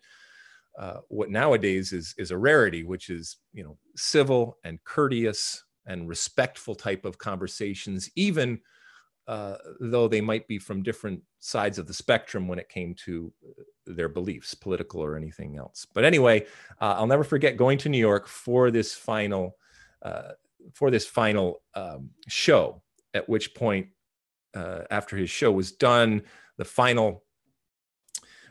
Uh, 0.79 1.01
what 1.09 1.29
nowadays 1.29 1.93
is 1.93 2.15
is 2.19 2.31
a 2.31 2.39
rarity, 2.39 2.85
which 2.85 3.11
is 3.11 3.39
you 3.53 3.65
know 3.65 3.77
civil 3.97 4.59
and 4.63 4.79
courteous 4.85 5.65
and 5.87 6.09
respectful 6.09 6.77
type 6.77 7.05
of 7.05 7.19
conversations, 7.19 8.09
even 8.15 8.61
uh, 9.27 9.57
though 9.81 10.07
they 10.07 10.21
might 10.21 10.47
be 10.47 10.57
from 10.57 10.85
different 10.85 11.21
sides 11.41 11.81
of 11.81 11.89
the 11.89 11.93
spectrum 11.93 12.47
when 12.47 12.61
it 12.61 12.69
came 12.69 12.95
to 12.95 13.33
uh, 13.45 13.63
their 13.87 14.09
beliefs, 14.09 14.55
political 14.55 15.03
or 15.03 15.17
anything 15.17 15.57
else. 15.57 15.85
But 15.93 16.05
anyway, 16.05 16.47
uh, 16.81 16.95
I'll 16.97 17.09
never 17.09 17.25
forget 17.25 17.57
going 17.57 17.79
to 17.79 17.89
New 17.89 17.99
York 17.99 18.29
for 18.29 18.71
this 18.71 18.95
final 18.95 19.57
uh, 20.03 20.35
for 20.75 20.93
this 20.93 21.07
final 21.07 21.61
um, 21.75 22.11
show. 22.29 22.83
At 23.15 23.29
which 23.29 23.53
point, 23.55 23.89
uh, 24.59 24.85
after 24.91 25.17
his 25.17 25.31
show 25.31 25.53
was 25.53 25.73
done, 25.73 26.23
the 26.57 26.65
final 26.65 27.25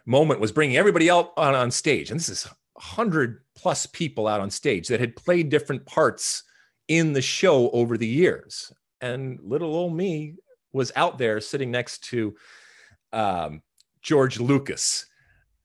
moment 0.05 0.39
was 0.39 0.51
bringing 0.51 0.77
everybody 0.77 1.09
out 1.09 1.34
on, 1.38 1.53
on 1.53 1.69
stage, 1.69 2.09
and 2.11 2.19
this 2.19 2.29
is 2.29 2.47
hundred 2.77 3.41
plus 3.55 3.85
people 3.88 4.27
out 4.27 4.39
on 4.39 4.49
stage 4.49 4.88
that 4.88 4.99
had 4.99 5.15
played 5.15 5.49
different 5.49 5.85
parts 5.85 6.43
in 6.88 7.13
the 7.13 7.21
show 7.21 7.69
over 7.71 7.97
the 7.97 8.07
years. 8.07 8.71
And 9.01 9.39
little 9.41 9.75
old 9.75 9.93
me 9.93 10.35
was 10.73 10.91
out 10.95 11.17
there 11.17 11.41
sitting 11.41 11.71
next 11.71 12.03
to 12.05 12.35
um, 13.11 13.61
George 14.01 14.39
Lucas 14.39 15.07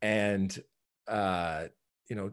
and, 0.00 0.58
uh, 1.06 1.64
you 2.08 2.16
know, 2.16 2.32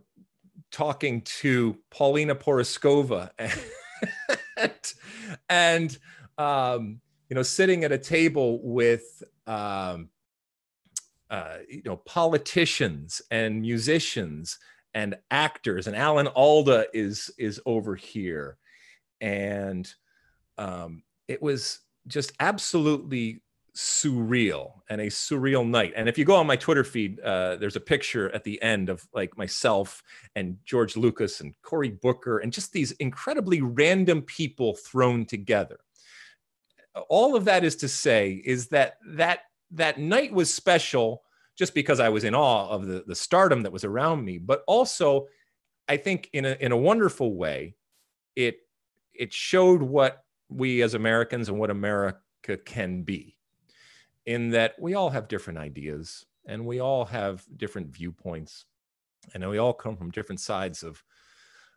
talking 0.71 1.21
to 1.21 1.77
Paulina 1.91 2.35
Porizkova 2.35 3.31
and, 4.57 4.93
and 5.49 5.97
um, 6.37 7.01
you 7.29 7.35
know, 7.35 7.43
sitting 7.43 7.83
at 7.83 7.91
a 7.91 7.97
table 7.97 8.59
with, 8.63 9.23
um, 9.47 10.09
uh, 11.29 11.57
you 11.69 11.83
know, 11.85 11.97
politicians 11.97 13.21
and 13.29 13.61
musicians 13.61 14.57
and 14.95 15.15
actors. 15.29 15.85
And 15.87 15.95
Alan 15.95 16.27
Alda 16.27 16.87
is 16.93 17.29
is 17.37 17.61
over 17.65 17.95
here, 17.95 18.57
and 19.21 19.91
um, 20.57 21.03
it 21.27 21.41
was 21.41 21.79
just 22.07 22.31
absolutely 22.39 23.41
surreal 23.75 24.73
and 24.89 24.99
a 24.99 25.07
surreal 25.07 25.67
night. 25.67 25.93
And 25.95 26.09
if 26.09 26.17
you 26.17 26.25
go 26.25 26.35
on 26.35 26.47
my 26.47 26.55
Twitter 26.55 26.83
feed, 26.83 27.19
uh, 27.21 27.55
there's 27.57 27.75
a 27.75 27.81
picture 27.81 28.33
at 28.35 28.43
the 28.43 28.61
end 28.61 28.89
of 28.89 29.07
like 29.13 29.37
myself 29.37 30.03
and 30.35 30.57
George 30.65 30.97
Lucas 30.97 31.39
and 31.39 31.53
Cory 31.61 31.89
Booker 31.89 32.39
and 32.39 32.51
just 32.51 32.73
these 32.73 32.91
incredibly 32.93 33.61
random 33.61 34.23
people 34.23 34.75
thrown 34.75 35.25
together. 35.25 35.79
All 37.07 37.35
of 37.35 37.45
that 37.45 37.63
is 37.63 37.75
to 37.77 37.87
say 37.87 38.41
is 38.43 38.67
that 38.67 38.97
that 39.07 39.41
that 39.71 39.99
night 39.99 40.33
was 40.33 40.53
special 40.53 41.23
just 41.55 41.73
because 41.73 41.99
I 41.99 42.09
was 42.09 42.23
in 42.23 42.33
awe 42.33 42.69
of 42.69 42.87
the, 42.87 43.03
the 43.05 43.15
stardom 43.15 43.63
that 43.63 43.71
was 43.71 43.83
around 43.83 44.23
me, 44.23 44.37
but 44.37 44.63
also 44.65 45.27
I 45.87 45.97
think 45.97 46.29
in 46.33 46.45
a 46.45 46.55
in 46.59 46.71
a 46.71 46.77
wonderful 46.77 47.35
way, 47.35 47.75
it 48.35 48.59
it 49.13 49.33
showed 49.33 49.81
what 49.81 50.23
we 50.49 50.81
as 50.81 50.93
Americans 50.93 51.49
and 51.49 51.59
what 51.59 51.69
America 51.69 52.57
can 52.65 53.03
be, 53.03 53.35
in 54.25 54.51
that 54.51 54.75
we 54.79 54.93
all 54.93 55.09
have 55.09 55.27
different 55.27 55.59
ideas 55.59 56.25
and 56.47 56.65
we 56.65 56.79
all 56.79 57.05
have 57.05 57.45
different 57.57 57.87
viewpoints, 57.87 58.65
and 59.33 59.47
we 59.47 59.57
all 59.57 59.73
come 59.73 59.97
from 59.97 60.11
different 60.11 60.39
sides 60.39 60.83
of 60.83 61.03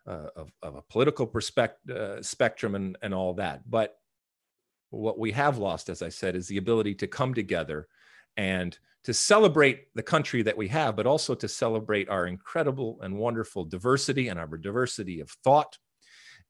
uh, 0.06 0.28
of, 0.36 0.52
of, 0.62 0.74
a 0.74 0.82
political 0.82 1.26
perspective 1.26 1.96
uh, 1.96 2.22
spectrum 2.22 2.74
and, 2.74 2.98
and 3.02 3.14
all 3.14 3.34
that. 3.34 3.68
But 3.70 3.96
what 4.92 5.18
we 5.18 5.32
have 5.32 5.58
lost, 5.58 5.88
as 5.88 6.02
I 6.02 6.08
said, 6.08 6.36
is 6.36 6.48
the 6.48 6.58
ability 6.58 6.94
to 6.96 7.06
come 7.06 7.34
together 7.34 7.88
and 8.36 8.76
to 9.04 9.12
celebrate 9.12 9.92
the 9.94 10.02
country 10.02 10.42
that 10.42 10.56
we 10.56 10.68
have, 10.68 10.94
but 10.94 11.06
also 11.06 11.34
to 11.34 11.48
celebrate 11.48 12.08
our 12.08 12.26
incredible 12.26 13.00
and 13.02 13.18
wonderful 13.18 13.64
diversity 13.64 14.28
and 14.28 14.38
our 14.38 14.46
diversity 14.56 15.20
of 15.20 15.30
thought. 15.42 15.78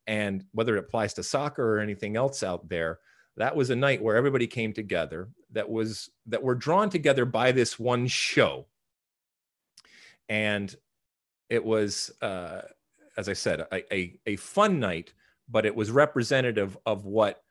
And 0.06 0.44
whether 0.52 0.76
it 0.76 0.80
applies 0.80 1.14
to 1.14 1.22
soccer 1.22 1.76
or 1.76 1.80
anything 1.80 2.16
else 2.16 2.42
out 2.42 2.68
there, 2.68 2.98
that 3.36 3.56
was 3.56 3.70
a 3.70 3.76
night 3.76 4.02
where 4.02 4.16
everybody 4.16 4.46
came 4.46 4.72
together 4.72 5.28
that 5.52 5.68
was 5.68 6.10
that 6.26 6.42
were 6.42 6.54
drawn 6.54 6.90
together 6.90 7.24
by 7.24 7.52
this 7.52 7.78
one 7.78 8.06
show 8.06 8.66
and 10.28 10.74
it 11.48 11.64
was 11.64 12.10
uh, 12.20 12.62
as 13.16 13.28
i 13.28 13.32
said 13.32 13.60
a, 13.72 13.94
a, 13.94 14.18
a, 14.26 14.36
fun 14.36 14.80
night 14.80 15.12
but 15.48 15.66
it 15.66 15.74
was 15.74 15.90
representative 15.90 16.76
of 16.86 17.04
what 17.04 17.42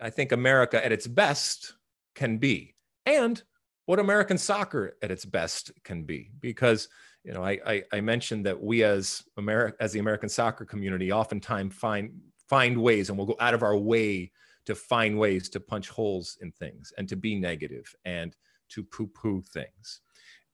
i 0.00 0.10
think 0.10 0.32
america 0.32 0.84
at 0.84 0.92
its 0.92 1.06
best 1.06 1.74
can 2.14 2.38
be 2.38 2.74
and 3.04 3.42
what 3.86 3.98
american 3.98 4.38
soccer 4.38 4.96
at 5.02 5.10
its 5.10 5.24
best 5.24 5.70
can 5.84 6.02
be 6.04 6.30
because 6.40 6.88
you 7.24 7.32
know 7.32 7.44
i 7.44 7.58
i, 7.66 7.82
I 7.92 8.00
mentioned 8.00 8.46
that 8.46 8.62
we 8.62 8.84
as 8.84 9.22
america 9.36 9.76
as 9.80 9.92
the 9.92 10.00
american 10.00 10.28
soccer 10.28 10.64
community 10.64 11.12
oftentimes 11.12 11.74
find 11.74 12.12
find 12.48 12.80
ways 12.80 13.08
and 13.08 13.18
we'll 13.18 13.26
go 13.26 13.36
out 13.40 13.54
of 13.54 13.62
our 13.62 13.76
way 13.76 14.30
to 14.66 14.74
find 14.74 15.18
ways 15.18 15.48
to 15.48 15.60
punch 15.60 15.88
holes 15.88 16.36
in 16.40 16.50
things 16.50 16.92
and 16.98 17.08
to 17.08 17.16
be 17.16 17.34
negative 17.34 17.94
and 18.04 18.36
to 18.68 18.82
poo 18.82 19.06
poo 19.06 19.40
things. 19.40 20.00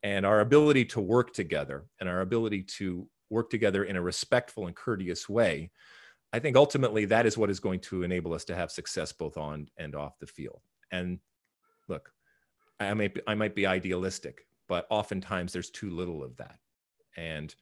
And 0.02 0.26
our 0.26 0.40
ability 0.40 0.84
to 0.86 1.00
work 1.00 1.32
together 1.32 1.86
and 1.98 2.08
our 2.08 2.20
ability 2.20 2.64
to 2.64 3.08
work 3.30 3.50
together 3.50 3.84
in 3.84 3.96
a 3.96 4.02
respectful 4.02 4.66
and 4.66 4.76
courteous 4.76 5.28
way, 5.28 5.70
I 6.32 6.38
think 6.38 6.56
ultimately 6.56 7.04
that 7.06 7.26
is 7.26 7.36
what 7.36 7.50
is 7.50 7.60
going 7.60 7.80
to 7.80 8.02
enable 8.02 8.32
us 8.32 8.44
to 8.46 8.54
have 8.54 8.70
success 8.70 9.12
both 9.12 9.36
on 9.36 9.68
and 9.76 9.94
off 9.94 10.18
the 10.18 10.26
field. 10.26 10.60
And 10.90 11.18
look, 11.88 12.10
I 12.80 12.94
might 12.94 13.14
be, 13.14 13.20
I 13.26 13.34
might 13.34 13.54
be 13.54 13.66
idealistic, 13.66 14.46
but 14.68 14.86
oftentimes 14.90 15.52
there's 15.52 15.70
too 15.70 15.90
little 15.90 16.24
of 16.24 16.36
that. 16.38 16.58
And 17.16 17.54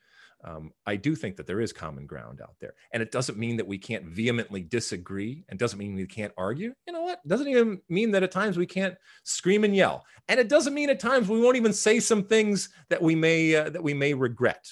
um, 0.42 0.72
I 0.86 0.96
do 0.96 1.14
think 1.14 1.36
that 1.36 1.46
there 1.46 1.60
is 1.60 1.72
common 1.72 2.06
ground 2.06 2.40
out 2.40 2.54
there. 2.60 2.74
And 2.92 3.02
it 3.02 3.12
doesn't 3.12 3.36
mean 3.36 3.56
that 3.58 3.66
we 3.66 3.76
can't 3.76 4.06
vehemently 4.06 4.62
disagree 4.62 5.44
and 5.48 5.58
doesn't 5.58 5.78
mean 5.78 5.94
we 5.94 6.06
can't 6.06 6.32
argue. 6.38 6.72
You 6.86 6.92
know 6.92 7.02
what? 7.02 7.26
Doesn't 7.26 7.48
even 7.48 7.80
mean 7.88 8.12
that 8.12 8.22
at 8.22 8.30
times 8.30 8.56
we 8.56 8.66
can't 8.66 8.96
scream 9.22 9.64
and 9.64 9.76
yell. 9.76 10.04
And 10.28 10.40
it 10.40 10.48
doesn't 10.48 10.72
mean 10.72 10.88
at 10.88 11.00
times 11.00 11.28
we 11.28 11.40
won't 11.40 11.56
even 11.56 11.72
say 11.74 12.00
some 12.00 12.24
things 12.24 12.70
that 12.88 13.02
we 13.02 13.14
may 13.14 13.54
uh, 13.54 13.68
that 13.70 13.82
we 13.82 13.92
may 13.92 14.14
regret. 14.14 14.66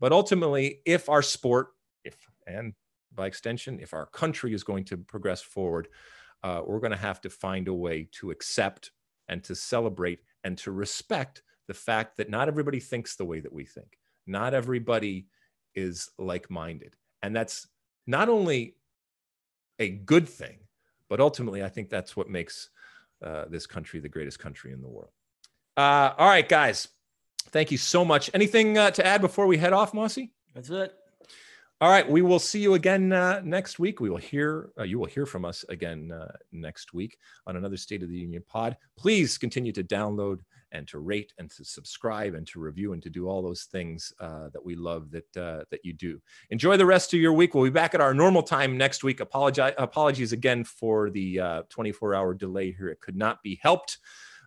But 0.00 0.12
ultimately, 0.12 0.80
if 0.86 1.08
our 1.08 1.22
sport, 1.22 1.68
if 2.04 2.16
and 2.46 2.72
by 3.14 3.26
extension, 3.26 3.78
if 3.80 3.94
our 3.94 4.06
country 4.06 4.54
is 4.54 4.64
going 4.64 4.84
to 4.84 4.96
progress 4.96 5.42
forward, 5.42 5.88
uh, 6.42 6.62
we're 6.66 6.80
going 6.80 6.92
to 6.92 6.96
have 6.96 7.20
to 7.22 7.30
find 7.30 7.68
a 7.68 7.74
way 7.74 8.08
to 8.12 8.30
accept 8.30 8.90
and 9.28 9.42
to 9.44 9.54
celebrate 9.54 10.20
and 10.42 10.58
to 10.58 10.70
respect 10.70 11.42
the 11.66 11.74
fact 11.74 12.18
that 12.18 12.28
not 12.28 12.48
everybody 12.48 12.80
thinks 12.80 13.16
the 13.16 13.24
way 13.24 13.40
that 13.40 13.52
we 13.52 13.64
think 13.64 13.96
not 14.26 14.54
everybody 14.54 15.26
is 15.74 16.10
like 16.18 16.50
minded. 16.50 16.94
And 17.22 17.34
that's 17.34 17.66
not 18.06 18.28
only 18.28 18.76
a 19.78 19.88
good 19.88 20.28
thing, 20.28 20.58
but 21.08 21.20
ultimately, 21.20 21.62
I 21.62 21.68
think 21.68 21.90
that's 21.90 22.16
what 22.16 22.28
makes 22.28 22.70
uh, 23.22 23.46
this 23.48 23.66
country 23.66 24.00
the 24.00 24.08
greatest 24.08 24.38
country 24.38 24.72
in 24.72 24.80
the 24.80 24.88
world. 24.88 25.10
Uh, 25.76 26.12
all 26.16 26.28
right, 26.28 26.48
guys. 26.48 26.88
Thank 27.48 27.70
you 27.70 27.78
so 27.78 28.04
much. 28.04 28.30
Anything 28.34 28.78
uh, 28.78 28.90
to 28.92 29.06
add 29.06 29.20
before 29.20 29.46
we 29.46 29.58
head 29.58 29.72
off, 29.72 29.94
Mossy? 29.94 30.32
That's 30.54 30.70
it. 30.70 30.94
All 31.80 31.90
right, 31.90 32.08
we 32.08 32.22
will 32.22 32.38
see 32.38 32.60
you 32.60 32.74
again 32.74 33.12
uh, 33.12 33.40
next 33.44 33.80
week. 33.80 34.00
We 34.00 34.08
will 34.08 34.16
hear 34.16 34.70
uh, 34.78 34.84
you 34.84 34.98
will 34.98 35.06
hear 35.06 35.26
from 35.26 35.44
us 35.44 35.64
again 35.68 36.12
uh, 36.12 36.30
next 36.52 36.94
week 36.94 37.18
on 37.48 37.56
another 37.56 37.76
State 37.76 38.02
of 38.02 38.08
the 38.08 38.16
Union 38.16 38.44
pod. 38.46 38.76
Please 38.96 39.36
continue 39.36 39.72
to 39.72 39.82
download 39.82 40.38
and 40.70 40.86
to 40.88 41.00
rate 41.00 41.32
and 41.38 41.50
to 41.50 41.64
subscribe 41.64 42.34
and 42.34 42.46
to 42.46 42.60
review 42.60 42.92
and 42.92 43.02
to 43.02 43.10
do 43.10 43.28
all 43.28 43.42
those 43.42 43.64
things 43.64 44.12
uh, 44.20 44.48
that 44.52 44.64
we 44.64 44.76
love 44.76 45.10
that 45.10 45.36
uh, 45.36 45.64
that 45.72 45.84
you 45.84 45.92
do. 45.92 46.20
Enjoy 46.50 46.76
the 46.76 46.86
rest 46.86 47.12
of 47.12 47.20
your 47.20 47.32
week. 47.32 47.54
We'll 47.54 47.64
be 47.64 47.70
back 47.70 47.92
at 47.92 48.00
our 48.00 48.14
normal 48.14 48.44
time 48.44 48.78
next 48.78 49.02
week. 49.02 49.18
Apologize 49.18 49.74
apologies 49.76 50.32
again 50.32 50.62
for 50.62 51.10
the 51.10 51.40
uh, 51.40 51.62
24 51.70 52.14
hour 52.14 52.34
delay 52.34 52.70
here. 52.70 52.88
It 52.88 53.00
could 53.00 53.16
not 53.16 53.42
be 53.42 53.58
helped. 53.60 53.98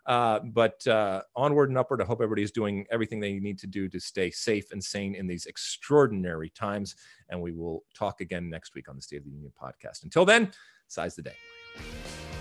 Uh, 0.07 0.39
but 0.39 0.85
uh, 0.87 1.21
onward 1.35 1.69
and 1.69 1.77
upward. 1.77 2.01
I 2.01 2.05
hope 2.05 2.21
everybody 2.21 2.41
is 2.41 2.51
doing 2.51 2.85
everything 2.89 3.19
they 3.19 3.33
need 3.33 3.59
to 3.59 3.67
do 3.67 3.89
to 3.89 3.99
stay 3.99 4.31
safe 4.31 4.71
and 4.71 4.81
sane 4.81 5.15
in 5.15 5.27
these 5.27 5.45
extraordinary 5.45 6.49
times. 6.49 6.95
And 7.29 7.41
we 7.41 7.51
will 7.51 7.83
talk 7.93 8.21
again 8.21 8.49
next 8.49 8.73
week 8.73 8.87
on 8.87 8.95
the 8.95 9.01
State 9.01 9.17
of 9.17 9.25
the 9.25 9.31
Union 9.31 9.51
podcast. 9.61 10.03
Until 10.03 10.23
then, 10.23 10.51
size 10.87 11.15
the 11.15 11.23
day. 11.23 12.36